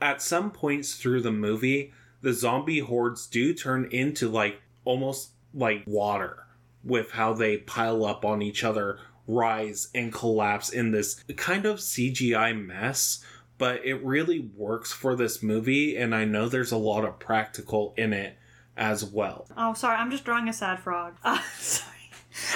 at 0.00 0.22
some 0.22 0.50
points 0.50 0.94
through 0.94 1.22
the 1.22 1.32
movie, 1.32 1.92
the 2.22 2.32
zombie 2.32 2.80
hordes 2.80 3.26
do 3.26 3.54
turn 3.54 3.88
into 3.90 4.28
like 4.28 4.60
almost 4.84 5.30
like 5.54 5.82
water 5.86 6.46
with 6.84 7.12
how 7.12 7.32
they 7.32 7.58
pile 7.58 8.04
up 8.04 8.24
on 8.24 8.42
each 8.42 8.64
other, 8.64 8.98
rise, 9.26 9.88
and 9.94 10.12
collapse 10.12 10.70
in 10.70 10.90
this 10.90 11.22
kind 11.36 11.66
of 11.66 11.78
CGI 11.78 12.58
mess. 12.58 13.24
But 13.60 13.84
it 13.84 14.02
really 14.02 14.40
works 14.56 14.90
for 14.90 15.14
this 15.14 15.42
movie, 15.42 15.94
and 15.94 16.14
I 16.14 16.24
know 16.24 16.48
there's 16.48 16.72
a 16.72 16.78
lot 16.78 17.04
of 17.04 17.18
practical 17.18 17.92
in 17.96 18.14
it 18.14 18.38
as 18.74 19.04
well. 19.04 19.46
Oh, 19.54 19.74
sorry. 19.74 19.96
I'm 19.96 20.10
just 20.10 20.24
drawing 20.24 20.48
a 20.48 20.52
sad 20.52 20.80
frog. 20.80 21.16
Uh, 21.24 21.38
sorry. 21.58 21.99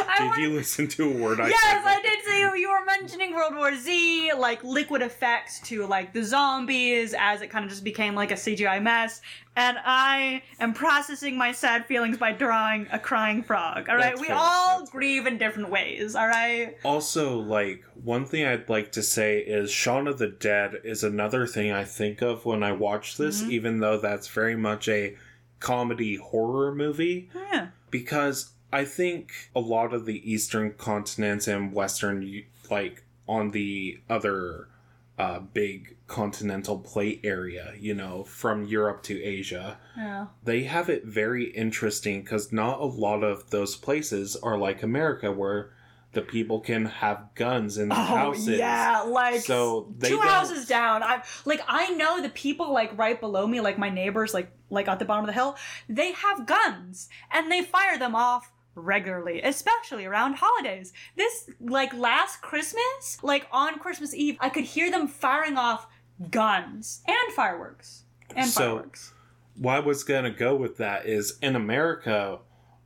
I 0.08 0.32
Did 0.36 0.42
you 0.42 0.50
listen 0.56 0.88
to 0.88 1.04
a 1.10 1.12
word 1.12 1.40
I 1.40 1.48
yes, 1.48 1.60
said? 1.62 1.82
I 1.84 2.00
did 2.02 2.24
see 2.24 2.40
you. 2.40 2.70
Were 2.70 2.84
mentioning 2.84 3.34
World 3.34 3.54
War 3.54 3.74
Z, 3.76 4.32
like 4.36 4.62
liquid 4.64 5.02
effects 5.02 5.60
to 5.68 5.86
like 5.86 6.12
the 6.12 6.22
zombies 6.24 7.14
as 7.18 7.40
it 7.42 7.48
kind 7.50 7.64
of 7.64 7.70
just 7.70 7.84
became 7.84 8.14
like 8.14 8.30
a 8.30 8.34
CGI 8.34 8.82
mess. 8.82 9.20
And 9.56 9.76
I 9.84 10.42
am 10.58 10.74
processing 10.74 11.38
my 11.38 11.52
sad 11.52 11.86
feelings 11.86 12.18
by 12.18 12.32
drawing 12.32 12.88
a 12.90 12.98
crying 12.98 13.42
frog. 13.44 13.88
All 13.88 13.94
right, 13.96 14.06
That's 14.10 14.20
we 14.20 14.26
fair, 14.28 14.36
all 14.36 14.78
that's 14.80 14.90
fair. 14.90 14.98
grieve 15.00 15.26
in 15.26 15.38
different 15.38 15.70
ways. 15.70 16.16
All 16.16 16.26
right. 16.26 16.76
Also, 16.84 17.38
like, 17.38 17.84
one 18.02 18.24
thing 18.24 18.44
I'd 18.44 18.68
like 18.68 18.90
to 18.92 19.02
say 19.02 19.38
is 19.38 19.70
Shaun 19.70 20.08
of 20.08 20.18
the 20.18 20.26
Dead 20.28 20.80
is 20.82 21.04
another 21.04 21.46
thing 21.46 21.70
I 21.70 21.84
think 21.84 22.20
of 22.20 22.44
when 22.44 22.62
I 22.64 22.72
watch 22.72 23.16
this, 23.16 23.42
Mhm. 23.42 23.50
even 23.50 23.78
though 23.80 23.98
that's 23.98 24.26
very 24.26 24.56
much 24.56 24.88
a 24.88 25.16
comedy 25.60 26.16
horror 26.16 26.74
movie, 26.74 27.30
Yeah. 27.52 27.68
because 27.90 28.50
I 28.74 28.84
think 28.84 29.32
a 29.54 29.60
lot 29.60 29.94
of 29.94 30.04
the 30.04 30.18
Eastern 30.32 30.72
continents 30.74 31.46
and 31.48 31.72
Western, 31.72 32.42
like, 32.70 33.04
on 33.28 33.52
the 33.52 34.00
other 34.10 34.68
uh, 35.16 35.38
big 35.38 35.96
continental 36.08 36.76
plate 36.78 37.20
area, 37.22 37.72
you 37.78 37.94
know, 37.94 38.24
from 38.24 38.64
Europe 38.64 39.02
to 39.04 39.22
Asia, 39.22 39.78
Yeah. 39.96 40.26
they 40.42 40.64
have 40.64 40.88
it 40.90 41.04
very 41.04 41.44
interesting 41.44 42.22
because 42.22 42.52
not 42.52 42.80
a 42.80 42.84
lot 42.84 43.22
of 43.22 43.48
those 43.50 43.76
places 43.76 44.34
are 44.36 44.58
like 44.58 44.82
America 44.82 45.30
where 45.30 45.70
the 46.14 46.20
people 46.22 46.58
can 46.60 46.86
have 46.86 47.28
guns 47.36 47.78
in 47.78 47.88
their 47.90 47.98
Oh 47.98 48.02
houses. 48.02 48.58
yeah, 48.58 49.02
like 49.06 49.40
So 49.42 49.92
they 49.98 50.08
2 50.10 50.16
don't- 50.16 50.26
houses 50.26 50.66
down. 50.66 51.02
I 51.04 51.22
like 51.44 51.60
I 51.68 51.90
know 51.90 52.20
the 52.20 52.28
people 52.30 52.72
like 52.72 52.96
right 52.98 53.18
below 53.20 53.46
me, 53.46 53.60
like 53.60 53.78
my 53.78 53.90
neighbors, 53.90 54.34
like 54.34 54.50
like 54.70 54.88
at 54.88 54.98
the 54.98 55.04
bottom 55.04 55.24
of 55.24 55.28
the 55.28 55.32
hill. 55.40 55.56
They 55.88 56.10
have 56.12 56.46
guns 56.46 57.08
and 57.32 57.50
they 57.52 57.62
fire 57.62 57.98
them 57.98 58.14
off 58.16 58.50
regularly, 58.74 59.40
especially 59.42 60.04
around 60.04 60.34
holidays. 60.36 60.92
This 61.16 61.50
like 61.60 61.92
last 61.94 62.42
Christmas, 62.42 63.18
like 63.22 63.46
on 63.52 63.78
Christmas 63.78 64.14
Eve, 64.14 64.36
I 64.40 64.48
could 64.48 64.64
hear 64.64 64.90
them 64.90 65.08
firing 65.08 65.56
off 65.56 65.86
guns 66.30 67.02
and 67.06 67.34
fireworks 67.34 68.02
and 68.34 68.48
So- 68.48 68.60
fireworks. 68.76 69.12
What 69.56 69.76
I 69.76 69.80
was 69.80 70.02
gonna 70.02 70.30
go 70.32 70.56
with 70.56 70.78
that 70.78 71.06
is 71.06 71.38
in 71.40 71.54
America, 71.54 72.40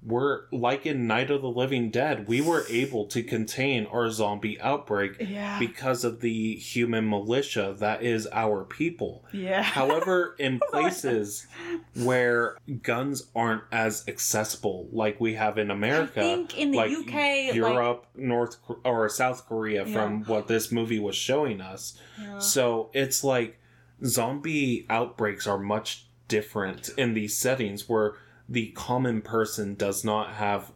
we're 0.08 0.42
like 0.50 0.86
in 0.86 1.06
Night 1.06 1.30
of 1.30 1.42
the 1.42 1.50
Living 1.50 1.90
Dead, 1.90 2.26
we 2.26 2.40
were 2.40 2.64
able 2.70 3.04
to 3.06 3.22
contain 3.22 3.86
our 3.86 4.10
zombie 4.10 4.58
outbreak 4.60 5.16
Yeah. 5.20 5.58
because 5.58 6.02
of 6.04 6.20
the 6.20 6.54
human 6.56 7.08
militia 7.08 7.74
that 7.78 8.02
is 8.02 8.26
our 8.32 8.64
people. 8.64 9.24
yeah. 9.32 9.62
However, 9.78 10.34
in 10.38 10.60
places 10.70 11.46
where 11.94 12.56
guns 12.82 13.28
aren't 13.36 13.62
as 13.70 14.04
accessible 14.08 14.88
like 14.92 15.20
we 15.20 15.34
have 15.34 15.58
in 15.58 15.70
America, 15.70 16.20
I 16.20 16.22
think 16.22 16.58
in 16.58 16.70
the 16.70 16.78
like 16.78 16.90
UK, 16.92 17.12
like- 17.14 17.54
Europe, 17.54 18.06
North 18.16 18.56
or 18.84 19.08
South 19.08 19.46
Korea, 19.46 19.84
from 19.86 20.24
what 20.24 20.48
this 20.48 20.72
movie 20.72 20.98
was 20.98 21.16
showing 21.16 21.60
us. 21.60 21.98
Yeah. 22.20 22.38
So 22.38 22.90
it's 22.94 23.22
like 23.22 23.58
zombie 24.04 24.86
outbreaks 24.88 25.46
are 25.46 25.58
much 25.58 26.06
different 26.28 26.90
in 26.96 27.14
these 27.14 27.36
settings 27.36 27.88
where 27.88 28.14
the 28.48 28.68
common 28.70 29.22
person 29.22 29.74
does 29.74 30.04
not 30.04 30.34
have 30.34 30.72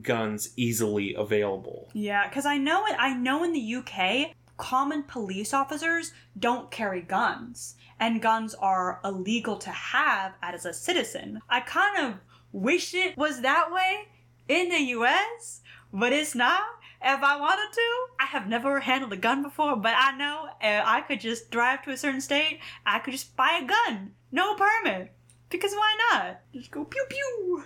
guns 0.00 0.52
easily 0.56 1.14
available. 1.14 1.88
Yeah, 1.92 2.28
because 2.28 2.46
I 2.46 2.56
know 2.58 2.86
it. 2.86 2.96
I 2.98 3.14
know 3.14 3.44
in 3.44 3.52
the 3.52 3.74
UK, 3.76 4.34
common 4.56 5.02
police 5.02 5.52
officers 5.52 6.12
don't 6.38 6.70
carry 6.70 7.02
guns, 7.02 7.76
and 8.00 8.22
guns 8.22 8.54
are 8.54 9.00
illegal 9.04 9.56
to 9.58 9.70
have 9.70 10.34
as 10.42 10.64
a 10.64 10.72
citizen. 10.72 11.40
I 11.48 11.60
kind 11.60 12.06
of 12.06 12.20
wish 12.52 12.94
it 12.94 13.16
was 13.16 13.40
that 13.42 13.72
way 13.72 14.08
in 14.48 14.68
the 14.68 14.80
US, 14.96 15.60
but 15.92 16.12
it's 16.12 16.34
not. 16.34 16.62
If 17.04 17.20
I 17.20 17.38
wanted 17.40 17.72
to, 17.72 18.06
I 18.20 18.26
have 18.26 18.46
never 18.46 18.78
handled 18.78 19.12
a 19.12 19.16
gun 19.16 19.42
before, 19.42 19.74
but 19.74 19.94
I 19.96 20.16
know 20.16 20.46
uh, 20.62 20.82
I 20.84 21.00
could 21.00 21.20
just 21.20 21.50
drive 21.50 21.82
to 21.82 21.90
a 21.90 21.96
certain 21.96 22.20
state. 22.20 22.60
I 22.86 23.00
could 23.00 23.12
just 23.12 23.36
buy 23.36 23.60
a 23.60 23.66
gun, 23.66 24.12
no 24.30 24.54
permit, 24.54 25.12
because 25.52 25.72
why 25.72 25.94
not? 26.10 26.40
Just 26.52 26.70
go 26.70 26.84
pew 26.84 27.04
pew. 27.08 27.64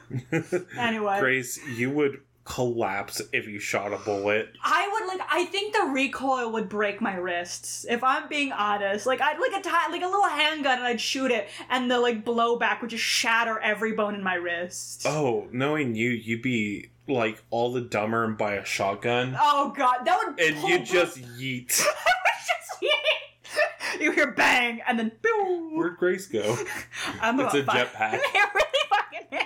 Anyway. 0.78 1.18
Grace, 1.20 1.58
you 1.76 1.90
would 1.90 2.20
collapse 2.44 3.20
if 3.32 3.48
you 3.48 3.58
shot 3.58 3.92
a 3.92 3.96
bullet. 3.98 4.50
I 4.62 4.88
would 4.92 5.08
like. 5.08 5.26
I 5.30 5.46
think 5.46 5.72
the 5.74 5.90
recoil 5.92 6.52
would 6.52 6.68
break 6.68 7.00
my 7.00 7.14
wrists. 7.16 7.84
If 7.88 8.04
I'm 8.04 8.28
being 8.28 8.52
honest, 8.52 9.04
like 9.06 9.20
I'd 9.20 9.38
like 9.40 9.52
a 9.58 9.62
ti- 9.62 9.92
like 9.92 10.02
a 10.02 10.06
little 10.06 10.28
handgun, 10.28 10.78
and 10.78 10.86
I'd 10.86 11.00
shoot 11.00 11.30
it, 11.32 11.48
and 11.70 11.90
the 11.90 11.98
like 11.98 12.24
blowback 12.24 12.80
would 12.82 12.90
just 12.90 13.02
shatter 13.02 13.58
every 13.58 13.92
bone 13.92 14.14
in 14.14 14.22
my 14.22 14.34
wrist. 14.34 15.02
Oh, 15.06 15.48
knowing 15.50 15.94
you, 15.96 16.10
you'd 16.10 16.42
be 16.42 16.90
like 17.08 17.42
all 17.50 17.72
the 17.72 17.80
dumber 17.80 18.22
and 18.24 18.36
buy 18.38 18.54
a 18.54 18.64
shotgun, 18.64 19.36
Oh, 19.40 19.72
god, 19.76 20.04
that 20.04 20.18
would. 20.26 20.40
and 20.40 20.68
you 20.68 20.78
just 20.84 21.18
yeet. 21.18 21.68
just 21.68 22.84
you 24.00 24.12
hear 24.12 24.30
bang, 24.32 24.80
and 24.86 24.98
then 24.98 25.12
boom. 25.22 25.76
Where'd 25.76 25.96
Grace 25.96 26.26
go? 26.26 26.56
I'm 27.20 27.38
It's 27.40 27.54
a 27.54 27.62
jetpack. 27.62 28.14
it 28.22 28.50
really 28.54 28.66
fucking 28.90 29.38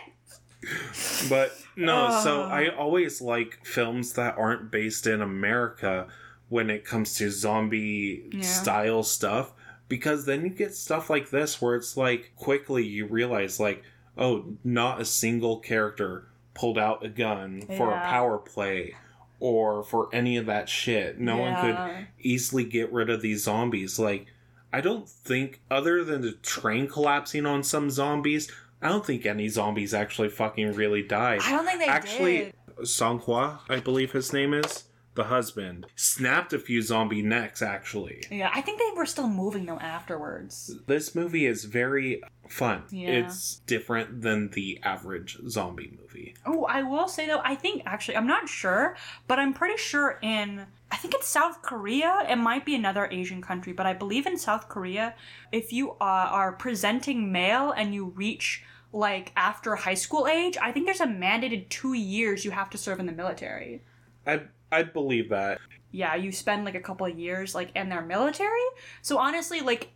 is. 0.62 1.26
But 1.28 1.52
no, 1.76 2.20
so 2.22 2.42
Uh. 2.42 2.46
I 2.46 2.68
always 2.68 3.20
like 3.20 3.64
films 3.64 4.12
that 4.14 4.36
aren't 4.38 4.70
based 4.70 5.06
in 5.06 5.20
America 5.22 6.08
when 6.48 6.70
it 6.70 6.84
comes 6.84 7.14
to 7.16 7.30
zombie 7.30 8.28
Yeah. 8.32 8.42
style 8.42 9.02
stuff 9.02 9.52
because 9.88 10.26
then 10.26 10.42
you 10.42 10.50
get 10.50 10.74
stuff 10.74 11.08
like 11.10 11.30
this 11.30 11.60
where 11.62 11.76
it's 11.76 11.96
like 11.96 12.32
quickly 12.36 12.84
you 12.84 13.06
realize 13.06 13.58
like 13.60 13.82
oh 14.18 14.44
not 14.64 15.00
a 15.00 15.04
single 15.04 15.58
character 15.60 16.26
pulled 16.54 16.76
out 16.78 17.04
a 17.04 17.08
gun 17.08 17.62
for 17.76 17.92
a 17.92 18.00
power 18.00 18.36
play 18.38 18.94
or 19.40 19.82
for 19.82 20.08
any 20.12 20.36
of 20.36 20.46
that 20.46 20.68
shit. 20.68 21.18
No 21.18 21.38
one 21.38 21.56
could 21.60 22.06
easily 22.20 22.64
get 22.64 22.92
rid 22.92 23.10
of 23.10 23.22
these 23.22 23.42
zombies 23.42 23.98
like 23.98 24.26
I 24.72 24.80
don't 24.80 25.08
think 25.08 25.60
other 25.70 26.04
than 26.04 26.20
the 26.20 26.32
train 26.32 26.86
collapsing 26.86 27.44
on 27.44 27.64
some 27.64 27.90
zombies 27.90 28.52
I 28.82 28.88
don't 28.88 29.04
think 29.04 29.26
any 29.26 29.48
zombies 29.48 29.92
actually 29.92 30.30
fucking 30.30 30.72
really 30.72 31.02
died. 31.02 31.40
I 31.44 31.52
don't 31.52 31.66
think 31.66 31.80
they 31.80 31.86
Actually, 31.86 32.38
did. 32.38 32.54
Sang-hwa, 32.88 33.60
I 33.68 33.80
believe 33.80 34.12
his 34.12 34.32
name 34.32 34.54
is, 34.54 34.84
the 35.14 35.24
husband, 35.24 35.86
snapped 35.96 36.52
a 36.52 36.58
few 36.58 36.82
zombie 36.82 37.22
necks, 37.22 37.62
actually. 37.62 38.22
Yeah, 38.30 38.50
I 38.54 38.60
think 38.60 38.78
they 38.78 38.96
were 38.96 39.06
still 39.06 39.28
moving 39.28 39.66
though 39.66 39.78
afterwards. 39.78 40.76
This 40.86 41.14
movie 41.14 41.46
is 41.46 41.64
very 41.64 42.22
fun. 42.48 42.84
Yeah. 42.90 43.10
It's 43.10 43.56
different 43.66 44.22
than 44.22 44.50
the 44.50 44.78
average 44.82 45.38
zombie 45.48 45.98
movie. 46.00 46.34
Oh, 46.46 46.64
I 46.64 46.82
will 46.82 47.08
say 47.08 47.26
though, 47.26 47.42
I 47.44 47.54
think 47.54 47.82
actually, 47.86 48.16
I'm 48.16 48.26
not 48.26 48.48
sure, 48.48 48.96
but 49.26 49.38
I'm 49.38 49.52
pretty 49.52 49.76
sure 49.76 50.18
in, 50.22 50.66
I 50.92 50.96
think 50.96 51.14
it's 51.14 51.28
South 51.28 51.62
Korea. 51.62 52.26
It 52.28 52.36
might 52.36 52.64
be 52.64 52.74
another 52.74 53.08
Asian 53.10 53.42
country, 53.42 53.72
but 53.72 53.86
I 53.86 53.94
believe 53.94 54.26
in 54.26 54.38
South 54.38 54.68
Korea, 54.68 55.14
if 55.50 55.72
you 55.72 55.92
uh, 55.92 55.94
are 56.00 56.52
presenting 56.52 57.32
male 57.32 57.72
and 57.72 57.94
you 57.94 58.06
reach 58.06 58.64
like 58.92 59.32
after 59.36 59.74
high 59.76 59.94
school 59.94 60.26
age, 60.26 60.56
I 60.60 60.72
think 60.72 60.86
there's 60.86 61.00
a 61.00 61.06
mandated 61.06 61.68
two 61.68 61.94
years 61.94 62.44
you 62.44 62.52
have 62.52 62.70
to 62.70 62.78
serve 62.78 63.00
in 63.00 63.06
the 63.06 63.12
military. 63.12 63.82
I 64.26 64.42
I'd 64.72 64.92
believe 64.92 65.28
that. 65.30 65.60
Yeah, 65.92 66.14
you 66.14 66.32
spend 66.32 66.64
like 66.64 66.74
a 66.74 66.80
couple 66.80 67.06
of 67.06 67.18
years 67.18 67.54
like 67.54 67.70
in 67.74 67.88
their 67.88 68.02
military. 68.02 68.60
So 69.02 69.18
honestly, 69.18 69.60
like 69.60 69.90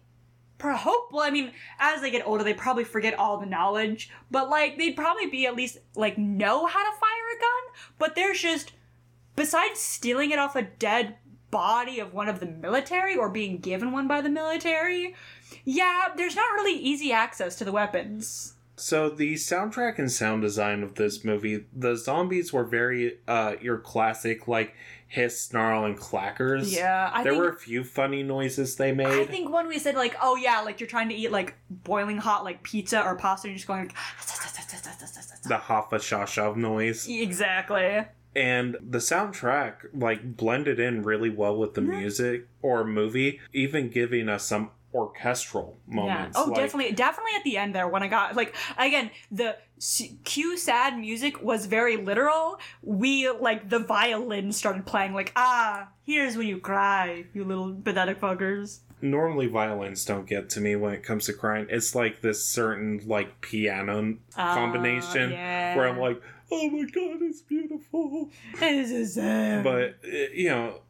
hope 0.61 1.13
well, 1.13 1.23
I 1.23 1.31
mean, 1.31 1.53
as 1.79 2.01
they 2.01 2.11
get 2.11 2.27
older, 2.27 2.43
they 2.43 2.55
probably 2.55 2.85
forget 2.85 3.15
all 3.15 3.39
the 3.39 3.47
knowledge, 3.47 4.11
but 4.31 4.49
like 4.49 4.79
they'd 4.79 4.97
probably 4.97 5.27
be 5.27 5.47
at 5.47 5.55
least 5.55 5.79
like 5.95 6.17
know 6.17 6.67
how 6.67 6.83
to 6.83 6.99
fire 6.99 7.37
a 7.37 7.41
gun. 7.41 7.83
But 7.99 8.15
there's 8.15 8.41
just 8.41 8.73
besides 9.37 9.81
stealing 9.81 10.31
it 10.31 10.39
off 10.39 10.57
a 10.57 10.63
dead 10.63 11.17
body 11.51 12.01
of 12.01 12.13
one 12.13 12.29
of 12.29 12.41
the 12.41 12.47
military 12.47 13.17
or 13.17 13.29
being 13.29 13.59
given 13.59 13.93
one 13.93 14.09
by 14.09 14.21
the 14.21 14.29
military, 14.29 15.15
yeah, 15.65 16.09
there's 16.17 16.37
not 16.37 16.53
really 16.55 16.79
easy 16.79 17.13
access 17.13 17.57
to 17.57 17.65
the 17.65 17.73
weapons. 17.73 18.54
So 18.77 19.09
the 19.09 19.35
soundtrack 19.35 19.99
and 19.99 20.11
sound 20.11 20.43
design 20.43 20.83
of 20.83 20.95
this 20.97 21.25
movie, 21.25 21.67
the 21.75 21.97
zombies 21.97 22.53
were 22.53 22.65
very 22.65 23.19
uh 23.29 23.55
your 23.61 23.79
classic 23.79 24.49
like 24.49 24.75
hiss, 25.07 25.41
snarl, 25.41 25.85
and 25.85 25.97
clackers. 25.97 26.75
Yeah, 26.75 27.09
I 27.13 27.23
there 27.23 27.35
think 27.35 27.45
were 27.45 27.51
a 27.51 27.57
few 27.57 27.85
funny 27.85 28.23
noises 28.25 28.75
they 28.77 28.91
made. 28.93 29.07
I 29.07 29.25
think 29.27 29.53
when 29.53 29.69
we 29.69 29.79
said 29.79 29.95
like, 29.95 30.17
oh 30.21 30.35
yeah, 30.37 30.61
like 30.63 30.81
you're 30.81 30.89
trying 30.89 31.09
to 31.11 31.15
eat 31.15 31.31
like 31.31 31.55
boiling 31.71 32.19
hot 32.19 32.43
like 32.43 32.63
pizza 32.65 33.01
or 33.01 33.15
pasta, 33.15 33.47
and 33.47 33.53
you're 33.53 33.59
just 33.59 33.69
going 33.69 33.87
like, 33.87 33.95
the 35.45 35.57
Hafa 35.57 35.97
Shashav 35.99 36.57
noise. 36.57 37.07
exactly. 37.09 38.05
and 38.35 38.77
the 38.81 38.99
soundtrack 38.99 39.75
like 39.95 40.37
blended 40.37 40.81
in 40.81 41.03
really 41.03 41.31
well 41.31 41.57
with 41.57 41.75
the 41.75 41.81
Mm-hmm. 41.81 41.99
music 42.01 42.49
or 42.63 42.83
movie 42.85 43.41
even 43.53 43.91
giving 43.91 44.29
us 44.29 44.45
some 44.47 44.71
orchestral 44.95 45.77
Yeah. 45.89 45.95
moments 45.97 46.39
Oh, 46.39 46.45
like- 46.45 46.55
definitely, 46.57 46.93
definitely 46.93 47.33
at 47.37 47.45
the 47.45 47.57
end 47.57 47.75
there 47.75 47.89
when 47.89 48.03
I 48.03 48.09
got 48.09 48.37
like 48.37 48.55
again 48.79 49.11
the 49.31 49.57
cue 50.25 50.57
sad 50.57 50.99
music 50.99 51.43
was 51.43 51.67
very 51.67 51.97
literal. 51.97 52.59
We 52.83 53.29
like 53.31 53.69
the 53.69 53.81
violin 53.81 54.53
started 54.53 54.87
playing 54.87 55.13
like 55.13 55.33
ah 55.37 55.89
here's 56.05 56.37
when 56.37 56.47
you 56.47 56.59
cry 56.59 57.25
you 57.35 57.45
little 57.45 57.75
pathetic 57.75 58.21
fuckers. 58.21 58.81
normally 59.03 59.49
violins 59.49 60.05
don't 60.05 60.27
get 60.27 60.49
to 60.51 60.61
me 60.61 60.77
when 60.77 60.95
it 60.95 61.03
comes 61.03 61.27
to 61.27 61.33
crying 61.33 61.67
it's 61.69 61.95
like 61.95 62.21
this 62.23 62.47
certain 62.47 63.01
like 63.07 63.41
piano 63.43 64.17
Ah, 64.37 64.55
combination 64.55 65.33
yeah. 65.33 65.77
where 65.77 65.87
i'm 65.89 65.99
like 65.99 66.23
oh 66.51 66.71
my 66.71 66.85
god 66.85 67.21
it's 67.21 67.43
beautiful 67.43 68.31
This 68.61 68.91
is 68.91 69.15
sad. 69.15 69.65
but 69.65 69.97
you 70.33 70.49
know 70.49 70.81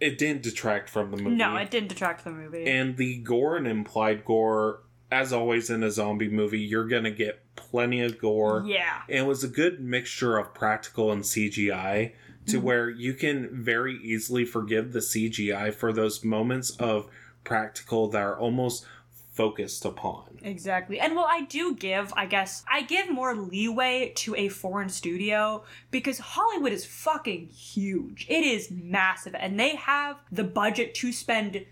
it 0.00 0.16
didn't 0.18 0.42
detract 0.42 0.88
from 0.88 1.10
the 1.10 1.16
movie 1.16 1.36
no, 1.36 1.56
it 1.56 1.70
didn't 1.70 1.88
detract 1.88 2.20
from 2.22 2.36
the 2.36 2.42
movie. 2.44 2.66
and 2.66 2.96
the 2.96 3.18
gore 3.18 3.56
and 3.56 3.66
implied 3.66 4.24
gore 4.24 4.80
as 5.12 5.32
always 5.32 5.68
in 5.70 5.82
a 5.82 5.90
zombie 5.90 6.28
movie 6.28 6.60
you're 6.60 6.86
gonna 6.88 7.10
get 7.10 7.42
plenty 7.56 8.00
of 8.00 8.18
gore 8.18 8.62
yeah. 8.66 9.02
And 9.08 9.18
it 9.18 9.26
was 9.26 9.44
a 9.44 9.48
good 9.48 9.80
mixture 9.80 10.38
of 10.38 10.54
practical 10.54 11.12
and 11.12 11.22
CGI 11.22 12.12
to 12.46 12.56
Mm-hmm. 12.56 12.66
where 12.66 12.88
you 12.88 13.12
can 13.14 13.48
very 13.64 13.96
easily 14.02 14.44
forgive 14.44 14.92
the 14.92 15.00
CGI 15.00 15.74
for 15.74 15.92
those 15.92 16.24
moments 16.24 16.70
of 16.78 17.06
practical 17.44 18.08
that 18.08 18.22
are 18.22 18.38
almost 18.38 18.86
focused 19.32 19.84
upon. 19.84 20.29
Exactly. 20.42 20.98
And 20.98 21.14
well, 21.14 21.26
I 21.28 21.42
do 21.42 21.74
give, 21.74 22.12
I 22.16 22.26
guess, 22.26 22.64
I 22.70 22.82
give 22.82 23.10
more 23.10 23.34
leeway 23.34 24.12
to 24.16 24.34
a 24.34 24.48
foreign 24.48 24.88
studio 24.88 25.64
because 25.90 26.18
Hollywood 26.18 26.72
is 26.72 26.84
fucking 26.84 27.48
huge. 27.48 28.26
It 28.28 28.44
is 28.44 28.70
massive. 28.70 29.34
And 29.38 29.58
they 29.58 29.76
have 29.76 30.16
the 30.32 30.44
budget 30.44 30.94
to 30.94 31.12
spend 31.12 31.64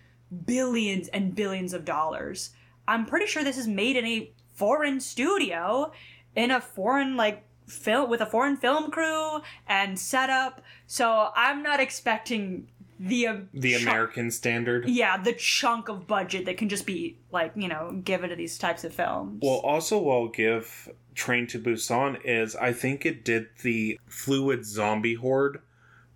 billions 0.45 1.09
and 1.09 1.35
billions 1.35 1.73
of 1.73 1.85
dollars. 1.85 2.51
I'm 2.87 3.07
pretty 3.07 3.27
sure 3.27 3.43
this 3.45 3.59
is 3.59 3.69
made 3.69 3.97
in 3.97 4.05
a 4.05 4.33
foreign 4.55 5.01
studio, 5.01 5.93
in 6.35 6.51
a 6.51 6.61
foreign, 6.61 7.17
like, 7.17 7.45
film, 7.67 8.09
with 8.09 8.21
a 8.21 8.27
foreign 8.27 8.57
film 8.57 8.91
crew 8.91 9.41
and 9.67 9.99
setup. 9.99 10.63
So 10.87 11.31
I'm 11.37 11.63
not 11.63 11.81
expecting 11.81 12.69
the, 13.01 13.27
um, 13.29 13.49
The 13.55 13.73
chunk- 13.73 13.83
American 13.83 14.31
standard. 14.31 14.89
yeah, 14.89 15.17
the 15.23 15.33
chunk 15.33 15.89
of 15.89 16.07
budget 16.07 16.47
that 16.47 16.57
can 16.57 16.69
just 16.69 16.87
be 16.87 17.19
like 17.33 17.53
you 17.57 17.69
know 17.69 18.01
given 18.05 18.31
to 18.31 18.37
these 18.37 18.59
types 18.59 18.85
of 18.85 18.93
films. 18.95 19.41
Well, 19.43 19.59
also, 19.61 20.09
I'll 20.11 20.29
give 20.29 20.89
Train 21.15 21.47
to 21.49 21.59
Busan 21.59 22.19
is 22.25 22.55
I 22.57 22.73
think 22.73 23.05
it 23.07 23.25
did 23.25 23.47
the 23.63 23.99
fluid 24.07 24.65
zombie 24.65 25.15
horde 25.15 25.61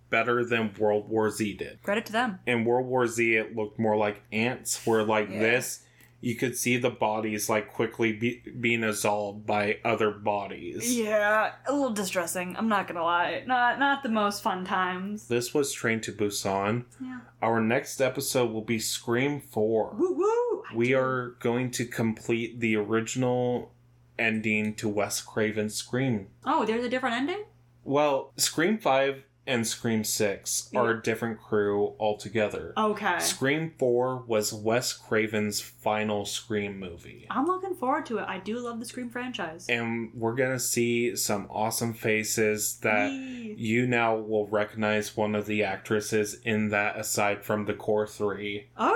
better 0.09 0.45
than 0.45 0.71
World 0.77 1.09
War 1.09 1.29
Z 1.29 1.53
did. 1.55 1.81
credit 1.81 2.05
to 2.05 2.11
them. 2.11 2.39
In 2.45 2.65
World 2.65 2.85
War 2.87 3.07
Z, 3.07 3.35
it 3.35 3.55
looked 3.55 3.79
more 3.79 3.97
like 3.97 4.21
ants, 4.31 4.85
where 4.85 5.03
like 5.03 5.29
Yeah. 5.29 5.39
this, 5.39 5.85
you 6.23 6.35
could 6.35 6.57
see 6.57 6.77
the 6.77 6.89
bodies 6.89 7.49
like 7.49 7.73
quickly 7.73 8.13
be- 8.13 8.41
being 8.59 8.79
dissolved 8.81 9.45
by 9.45 9.79
other 9.83 10.09
bodies. 10.09 10.97
Yeah, 10.97 11.51
a 11.67 11.73
little 11.73 11.91
distressing. 11.91 12.55
I'm 12.57 12.69
not 12.69 12.87
gonna 12.87 13.03
lie. 13.03 13.43
Not 13.45 13.77
not 13.77 14.03
the 14.03 14.09
most 14.09 14.41
fun 14.41 14.63
times. 14.63 15.27
This 15.27 15.53
was 15.53 15.73
Train 15.73 15.99
to 16.01 16.13
Busan. 16.13 16.85
Yeah. 17.01 17.19
Our 17.41 17.59
next 17.59 17.99
episode 17.99 18.51
will 18.51 18.63
be 18.63 18.79
Scream 18.79 19.41
4. 19.41 19.95
Woo 19.97 20.13
woo. 20.13 20.63
I 20.71 20.75
We 20.75 20.87
do. 20.89 20.97
are 20.97 21.35
going 21.41 21.71
to 21.71 21.85
complete 21.85 22.61
the 22.61 22.77
original 22.77 23.73
ending 24.17 24.75
to 24.75 24.87
Wes 24.87 25.21
Craven's 25.21 25.75
Scream. 25.75 26.27
Oh, 26.45 26.65
there's 26.65 26.85
a 26.85 26.89
different 26.89 27.15
ending. 27.17 27.43
Well, 27.83 28.31
Scream 28.37 28.77
5 28.77 29.23
and 29.45 29.67
Scream 29.67 30.03
6 30.03 30.69
are 30.75 30.91
a 30.91 31.01
different 31.01 31.41
crew 31.41 31.95
altogether. 31.99 32.73
Okay. 32.77 33.19
Scream 33.19 33.73
4 33.77 34.23
was 34.25 34.53
Wes 34.53 34.93
Craven's 34.93 35.59
final 35.59 36.25
Scream 36.25 36.79
movie. 36.79 37.27
I'm 37.29 37.45
looking 37.45 37.75
forward 37.75 38.05
to 38.07 38.19
it. 38.19 38.25
I 38.27 38.39
do 38.39 38.57
love 38.59 38.79
the 38.79 38.85
Scream 38.85 39.09
franchise. 39.09 39.65
And 39.67 40.11
we're 40.13 40.35
going 40.35 40.53
to 40.53 40.59
see 40.59 41.15
some 41.17 41.47
awesome 41.49 41.93
faces 41.93 42.77
that 42.83 43.11
you 43.11 43.85
now 43.85 44.15
will 44.15 44.47
recognize 44.47 45.17
one 45.17 45.35
of 45.35 45.45
the 45.45 45.63
actresses 45.63 46.35
in 46.45 46.69
that 46.69 46.97
aside 46.97 47.43
from 47.43 47.65
the 47.65 47.73
core 47.73 48.07
three 48.07 48.67
Okay. 48.79 48.93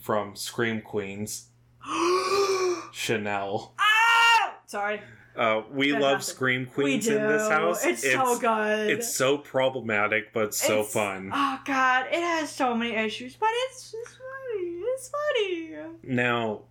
from 0.00 0.34
Scream 0.36 0.80
Queens, 0.80 1.48
Chanel. 2.92 3.74
ah! 3.78 4.54
Sorry. 4.66 5.00
Uh, 5.36 5.62
we 5.70 5.92
love 5.92 6.02
Fantastic. 6.02 6.34
Scream 6.34 6.66
Queens 6.66 7.08
in 7.08 7.26
this 7.26 7.48
house. 7.48 7.84
It's, 7.86 8.02
so 8.02 8.38
good. 8.38 8.90
It's 8.90 9.14
so 9.14 9.38
problematic, 9.38 10.32
but 10.32 10.54
so 10.54 10.80
It's- 10.80 10.92
fun. 10.92 11.30
Oh 11.32 11.58
god, 11.64 12.06
it 12.10 12.20
has 12.20 12.50
so 12.50 12.74
many 12.74 12.94
issues, 12.94 13.34
but 13.36 13.48
it's 13.70 13.94
it's 13.94 14.12
funny. 14.16 14.68
It's 14.94 15.10
funny. 15.10 15.76
Now, 16.02 16.62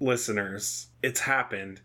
listeners, 0.00 0.88
it's 1.02 1.20
happened, 1.20 1.80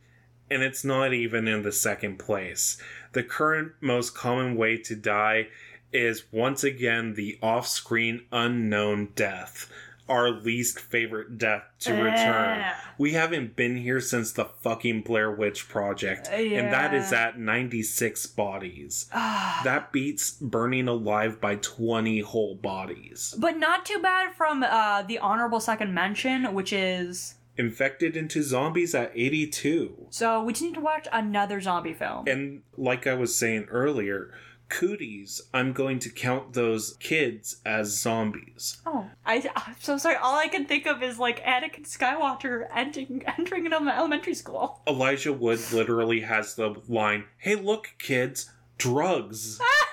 and 0.50 0.64
it's 0.64 0.86
not 0.86 1.14
even 1.14 1.48
in 1.48 1.64
the 1.64 1.72
second 1.72 2.18
place. 2.18 2.78
The 3.14 3.24
current 3.24 3.74
most 3.82 4.16
common 4.16 4.56
way 4.56 4.78
to 4.78 4.96
die 4.96 5.48
is 5.92 6.24
once 6.32 6.64
again 6.64 7.16
the 7.16 7.38
off 7.42 7.68
screen 7.68 8.22
unknown 8.32 9.10
death, 9.16 9.70
our 10.12 10.30
least 10.30 10.80
favorite 10.80 11.38
death 11.38 11.64
to 11.80 11.94
return. 11.94 12.60
Eh. 12.60 12.74
We 12.98 13.14
haven't 13.14 13.56
been 13.56 13.78
here 13.78 14.02
since 14.02 14.34
the 14.34 14.46
fucking 14.46 15.04
Blair 15.04 15.32
Witch 15.32 15.70
Project, 15.70 16.28
and 16.28 16.72
that 16.74 16.94
is 16.94 17.14
at 17.14 17.40
96 17.40 18.28
bodies. 18.28 19.10
Ah. 19.24 19.62
That 19.64 19.92
beats 19.92 20.32
burning 20.32 20.88
alive 20.88 21.40
by 21.40 21.56
20 21.56 22.20
whole 22.22 22.56
bodies. 22.56 23.36
but 23.38 23.58
not 23.58 23.86
too 23.86 24.00
bad 24.00 24.34
from 24.36 24.64
uh, 24.64 25.04
the 25.04 25.20
honorable 25.20 25.60
second 25.60 25.94
mention, 25.94 26.54
which 26.54 26.74
is 26.74 27.36
Infected 27.58 28.18
into 28.18 28.42
zombies 28.42 28.96
at 28.96 29.12
82. 29.14 30.08
so 30.10 30.44
we 30.44 30.54
just 30.54 30.64
need 30.64 30.74
to 30.74 30.82
watch 30.82 31.08
another 31.14 31.62
zombie 31.62 31.94
film. 31.94 32.26
And 32.28 32.64
like 32.78 33.06
I 33.06 33.14
was 33.14 33.36
saying 33.36 33.68
earlier, 33.70 34.34
cooties, 34.72 35.42
I'm 35.54 35.74
going 35.74 36.00
to 36.00 36.10
count 36.10 36.54
those 36.54 36.96
kids 37.00 37.58
as 37.66 38.00
zombies. 38.02 38.82
Oh, 38.86 39.08
I, 39.26 39.48
I'm 39.56 39.76
so 39.80 39.98
sorry. 39.98 40.16
All 40.16 40.40
I 40.40 40.48
can 40.48 40.66
think 40.66 40.88
of 40.88 41.04
is 41.04 41.20
like 41.20 41.44
Anakin 41.44 41.86
Skywalker 41.86 42.66
entering 42.74 43.22
entering 43.38 43.68
an 43.68 43.74
elementary 43.74 44.34
school. 44.34 44.82
Elijah 44.88 45.34
Wood 45.34 45.60
literally 45.72 46.22
has 46.22 46.56
the 46.56 46.76
line, 46.88 47.26
Hey, 47.38 47.56
look, 47.56 47.92
kids, 48.00 48.50
drugs, 48.78 49.60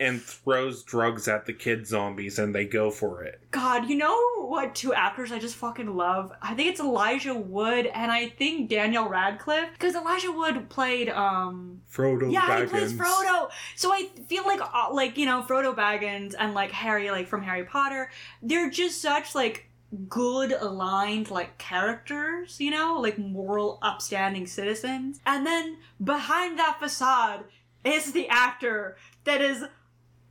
and 0.00 0.20
throws 0.20 0.82
drugs 0.82 1.28
at 1.28 1.46
the 1.46 1.52
kid 1.52 1.86
zombies 1.86 2.38
and 2.38 2.54
they 2.54 2.64
go 2.64 2.90
for 2.90 3.22
it. 3.22 3.40
God, 3.52 3.88
you 3.88 3.96
know 3.96 4.44
what? 4.46 4.74
Two 4.74 4.92
actors 4.92 5.30
I 5.30 5.38
just 5.38 5.54
fucking 5.54 5.94
love. 5.94 6.32
I 6.42 6.54
think 6.54 6.70
it's 6.70 6.80
Elijah 6.80 7.34
Wood 7.34 7.86
and 7.86 8.10
I 8.10 8.28
think 8.28 8.68
Daniel 8.68 9.08
Radcliffe 9.08 9.70
because 9.72 9.94
Elijah 9.94 10.32
Wood 10.32 10.68
played 10.68 11.08
um. 11.08 11.80
Frodo 11.90 12.32
Yeah, 12.32 12.40
Baggins. 12.42 12.60
he 12.62 12.66
plays 12.66 12.92
Frodo. 12.92 13.50
So 13.76 13.92
I 13.92 14.08
feel 14.28 14.44
like, 14.44 14.60
uh, 14.60 14.92
like 14.92 15.16
you 15.16 15.26
know, 15.26 15.42
Frodo 15.42 15.74
Baggins 15.74 16.34
and 16.38 16.54
like 16.54 16.72
Harry, 16.72 17.10
like 17.10 17.28
from 17.28 17.42
Harry 17.42 17.64
Potter, 17.64 18.10
they're 18.42 18.70
just 18.70 19.00
such 19.00 19.34
like 19.34 19.68
good 20.08 20.50
aligned 20.50 21.30
like 21.30 21.56
characters, 21.58 22.58
you 22.58 22.70
know, 22.72 22.98
like 23.00 23.16
moral, 23.16 23.78
upstanding 23.80 24.46
citizens. 24.46 25.20
And 25.24 25.46
then 25.46 25.78
behind 26.02 26.58
that 26.58 26.78
facade 26.80 27.44
is 27.84 28.12
the 28.12 28.28
actor 28.28 28.96
that 29.24 29.40
is 29.40 29.64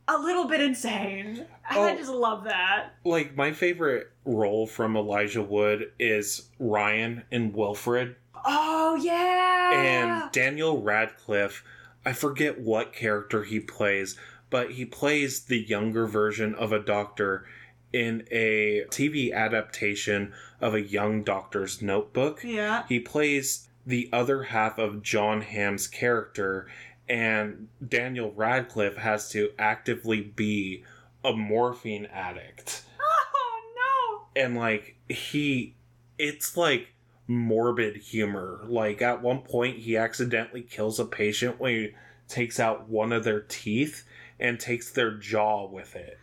a 0.08 0.18
little 0.18 0.44
bit 0.46 0.60
insane. 0.60 1.46
And 1.70 1.78
I 1.78 1.92
Oh. 1.92 1.96
just 1.96 2.10
love 2.10 2.44
that. 2.44 2.90
Like, 3.04 3.36
my 3.36 3.52
favorite 3.52 4.10
role 4.24 4.66
from 4.66 4.96
Elijah 4.96 5.42
Wood 5.42 5.92
is 5.98 6.50
Ryan 6.58 7.24
in 7.30 7.52
Wilfred. 7.52 8.16
Oh 8.44 8.96
yeah. 8.96 9.70
And 9.72 10.32
Daniel 10.32 10.82
Radcliffe, 10.82 11.64
I 12.04 12.12
forget 12.12 12.58
what 12.60 12.92
character 12.92 13.44
he 13.44 13.60
plays, 13.60 14.18
but 14.50 14.72
he 14.72 14.84
plays 14.84 15.44
the 15.44 15.58
younger 15.58 16.06
version 16.06 16.54
of 16.54 16.70
a 16.72 16.78
doctor 16.78 17.46
in 17.92 18.26
a 18.30 18.84
TV 18.90 19.32
adaptation 19.32 20.32
of 20.60 20.74
a 20.74 20.82
young 20.82 21.22
doctor's 21.22 21.80
notebook. 21.80 22.42
yeah. 22.44 22.82
He 22.88 23.00
plays 23.00 23.68
the 23.86 24.08
other 24.12 24.44
half 24.44 24.78
of 24.78 25.02
Jon 25.02 25.40
Hamm's 25.42 25.86
character, 25.86 26.66
and 27.08 27.68
Daniel 27.86 28.32
Radcliffe 28.32 28.96
has 28.96 29.28
to 29.30 29.50
actively 29.58 30.20
be 30.20 30.84
a 31.24 31.32
morphine 31.32 32.06
addict. 32.06 32.82
Oh 33.00 34.26
no! 34.36 34.42
And 34.42 34.56
like, 34.56 34.96
he, 35.08 35.74
it's 36.18 36.56
like 36.56 36.88
morbid 37.26 37.96
humor. 37.96 38.60
Like, 38.66 39.02
at 39.02 39.22
one 39.22 39.40
point, 39.40 39.78
he 39.78 39.96
accidentally 39.96 40.62
kills 40.62 40.98
a 40.98 41.04
patient 41.04 41.60
when 41.60 41.72
he 41.74 41.94
takes 42.28 42.58
out 42.58 42.88
one 42.88 43.12
of 43.12 43.24
their 43.24 43.40
teeth 43.40 44.04
and 44.40 44.58
takes 44.58 44.90
their 44.90 45.12
jaw 45.12 45.66
with 45.68 45.94
it. 45.96 46.18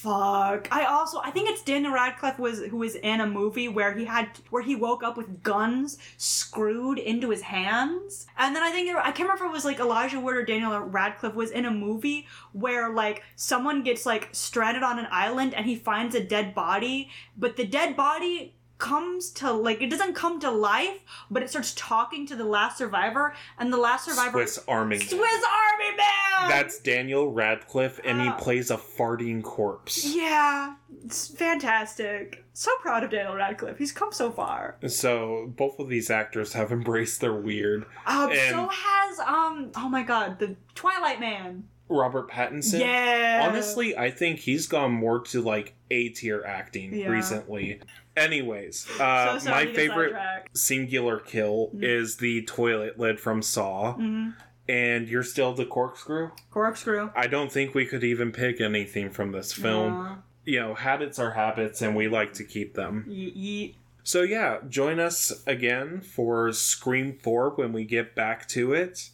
Fuck. 0.00 0.68
I 0.70 0.86
also 0.86 1.20
I 1.22 1.30
think 1.30 1.50
it's 1.50 1.62
Daniel 1.62 1.92
Radcliffe 1.92 2.38
was 2.38 2.60
who 2.60 2.78
was 2.78 2.94
in 2.94 3.20
a 3.20 3.26
movie 3.26 3.68
where 3.68 3.92
he 3.92 4.06
had 4.06 4.30
where 4.48 4.62
he 4.62 4.74
woke 4.74 5.02
up 5.02 5.18
with 5.18 5.42
guns 5.42 5.98
screwed 6.16 6.98
into 6.98 7.28
his 7.28 7.42
hands. 7.42 8.26
And 8.38 8.56
then 8.56 8.62
I 8.62 8.70
think 8.70 8.88
I 8.96 9.12
can't 9.12 9.28
remember 9.28 9.44
if 9.44 9.50
it 9.50 9.52
was 9.52 9.66
like 9.66 9.78
Elijah 9.78 10.18
Wood 10.18 10.36
or 10.36 10.44
Daniel 10.44 10.78
Radcliffe 10.80 11.34
was 11.34 11.50
in 11.50 11.66
a 11.66 11.70
movie 11.70 12.26
where 12.52 12.88
like 12.88 13.22
someone 13.36 13.82
gets 13.82 14.06
like 14.06 14.30
stranded 14.32 14.82
on 14.82 14.98
an 14.98 15.06
island 15.10 15.52
and 15.52 15.66
he 15.66 15.76
finds 15.76 16.14
a 16.14 16.24
dead 16.24 16.54
body, 16.54 17.10
but 17.36 17.58
the 17.58 17.66
dead 17.66 17.94
body 17.94 18.54
comes 18.80 19.30
to 19.30 19.52
like 19.52 19.80
it 19.80 19.90
doesn't 19.90 20.14
come 20.14 20.40
to 20.40 20.50
life, 20.50 20.98
but 21.30 21.42
it 21.42 21.50
starts 21.50 21.72
talking 21.74 22.26
to 22.26 22.34
the 22.34 22.44
last 22.44 22.78
survivor 22.78 23.34
and 23.58 23.72
the 23.72 23.76
last 23.76 24.06
survivor 24.06 24.38
Swiss 24.38 24.58
Army 24.66 24.96
Man. 24.98 25.06
Swiss 25.06 25.20
Army 25.20 25.96
Man. 25.96 26.48
That's 26.48 26.80
Daniel 26.80 27.30
Radcliffe, 27.30 28.00
and 28.04 28.20
he 28.20 28.28
Ah. 28.28 28.32
plays 28.36 28.70
a 28.70 28.76
farting 28.76 29.42
corpse. 29.42 30.04
Yeah, 30.04 30.74
it's 31.04 31.28
fantastic. 31.28 32.44
So 32.52 32.70
proud 32.80 33.04
of 33.04 33.10
Daniel 33.10 33.34
Radcliffe. 33.36 33.78
He's 33.78 33.92
come 33.92 34.12
so 34.12 34.30
far. 34.30 34.76
So 34.88 35.52
both 35.56 35.78
of 35.78 35.88
these 35.88 36.10
actors 36.10 36.54
have 36.54 36.72
embraced 36.80 37.20
their 37.20 37.34
weird. 37.34 37.86
Um, 38.06 38.30
And- 38.30 38.50
so 38.50 38.68
has 38.68 39.20
um. 39.20 39.70
Oh 39.76 39.88
my 39.88 40.02
God, 40.02 40.38
the 40.38 40.56
Twilight 40.74 41.20
Man. 41.20 41.64
Robert 41.92 42.30
Pattinson. 42.30 42.78
Yeah. 42.80 43.48
Honestly, 43.50 43.96
I 43.98 44.12
think 44.12 44.38
he's 44.38 44.68
gone 44.68 44.92
more 44.92 45.18
to 45.24 45.40
like 45.42 45.74
A 45.90 46.10
tier 46.10 46.44
acting 46.46 46.94
Yeah. 46.94 47.08
recently. 47.08 47.80
Anyways, 48.20 48.86
uh, 49.00 49.38
sorry 49.38 49.66
my 49.66 49.72
favorite 49.72 50.14
singular 50.52 51.18
kill 51.18 51.70
Mhm. 51.74 51.82
is 51.82 52.16
the 52.18 52.42
toilet 52.42 52.98
lid 52.98 53.18
from 53.18 53.40
Saw, 53.42 53.96
Mhm. 53.96 54.34
and 54.68 55.08
you're 55.08 55.22
still 55.22 55.52
the 55.54 55.64
corkscrew. 55.64 56.30
Corkscrew. 56.50 57.10
I 57.16 57.26
don't 57.26 57.50
think 57.50 57.74
we 57.74 57.86
could 57.86 58.04
even 58.04 58.30
pick 58.32 58.60
anything 58.60 59.10
from 59.10 59.32
this 59.32 59.52
film. 59.52 60.22
You 60.44 60.60
know, 60.60 60.74
habits 60.74 61.18
are 61.18 61.32
habits, 61.32 61.80
and 61.82 61.96
we 61.96 62.08
like 62.08 62.32
to 62.34 62.44
keep 62.44 62.74
them. 62.74 63.04
ye- 63.08 63.30
ye- 63.34 63.76
So 64.02 64.22
yeah, 64.22 64.58
join 64.68 64.98
us 64.98 65.42
again 65.46 66.00
for 66.00 66.50
Scream 66.52 67.18
4 67.22 67.50
when 67.50 67.72
we 67.72 67.84
get 67.84 68.14
back 68.14 68.48
to 68.48 68.72
it. 68.72 69.10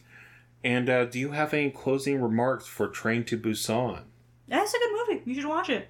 And 0.65 0.89
uh, 0.89 1.05
do 1.05 1.19
you 1.19 1.31
have 1.33 1.53
any 1.53 1.71
closing 1.71 2.21
remarks 2.23 2.67
for 2.67 2.89
Train 2.89 3.25
to 3.25 3.37
Busan? 3.37 4.03
That's 4.49 4.73
a 4.75 4.79
good 4.79 4.91
movie. 4.93 5.23
You 5.27 5.35
should 5.41 5.49
watch 5.51 5.69
it. 5.71 5.89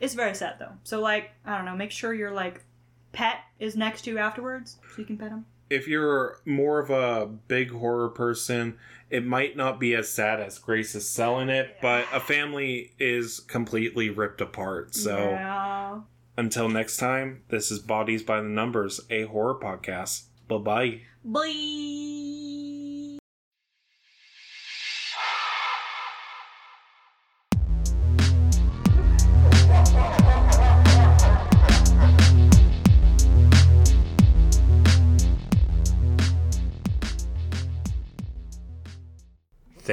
It's 0.00 0.14
very 0.14 0.34
sad 0.34 0.56
though. 0.58 0.72
So 0.82 1.00
like, 1.00 1.30
I 1.44 1.56
don't 1.56 1.64
know. 1.64 1.76
Make 1.76 1.90
sure 1.90 2.12
your 2.12 2.30
like 2.30 2.64
pet 3.12 3.38
is 3.58 3.76
next 3.76 4.02
to 4.02 4.10
you 4.10 4.18
afterwards, 4.18 4.78
so 4.94 5.00
you 5.00 5.04
can 5.04 5.16
pet 5.16 5.30
him. 5.30 5.46
If 5.70 5.88
you're 5.88 6.40
more 6.44 6.78
of 6.78 6.90
a 6.90 7.26
big 7.26 7.70
horror 7.70 8.10
person, 8.10 8.76
it 9.10 9.24
might 9.24 9.56
not 9.56 9.80
be 9.80 9.94
as 9.94 10.08
sad 10.10 10.40
as 10.40 10.58
Grace 10.58 10.94
is 10.94 11.08
selling 11.08 11.48
it, 11.48 11.76
but 11.80 12.06
a 12.12 12.20
family 12.20 12.92
is 12.98 13.40
completely 13.40 14.10
ripped 14.10 14.40
apart. 14.40 14.94
So 14.94 15.16
yeah. 15.16 16.00
until 16.36 16.68
next 16.68 16.98
time, 16.98 17.42
this 17.48 17.70
is 17.70 17.78
Bodies 17.78 18.22
by 18.22 18.40
the 18.40 18.48
Numbers, 18.48 19.00
a 19.08 19.24
horror 19.24 19.54
podcast. 19.54 20.24
Bye 20.48 20.58
bye. 20.58 21.00
Bye. 21.24 22.43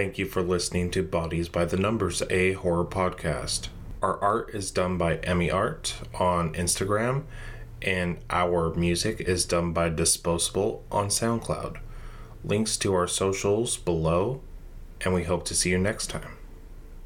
Thank 0.02 0.18
you 0.18 0.26
for 0.26 0.42
listening 0.42 0.90
to 0.92 1.04
Bodies 1.04 1.48
by 1.48 1.64
the 1.66 1.78
Numbers, 1.78 2.24
a 2.32 2.54
horror 2.54 2.86
podcast. 2.86 3.68
Our 4.02 4.18
art 4.18 4.50
is 4.50 4.72
done 4.72 4.98
by 4.98 5.18
Emmy 5.18 5.52
Art 5.52 5.94
on 6.16 6.56
Instagram, 6.56 7.26
and 7.84 8.18
our 8.32 8.74
music 8.74 9.22
is 9.22 9.46
done 9.46 9.74
by 9.74 9.90
Disposable 9.90 10.84
on 10.92 11.10
SoundCloud. 11.10 11.78
Links 12.44 12.78
to 12.78 12.96
our 12.96 13.06
socials 13.06 13.78
below, 13.78 14.42
and 15.02 15.14
we 15.14 15.26
hope 15.26 15.46
to 15.46 15.54
see 15.54 15.70
you 15.70 15.78
next 15.78 16.08
time. 16.08 16.36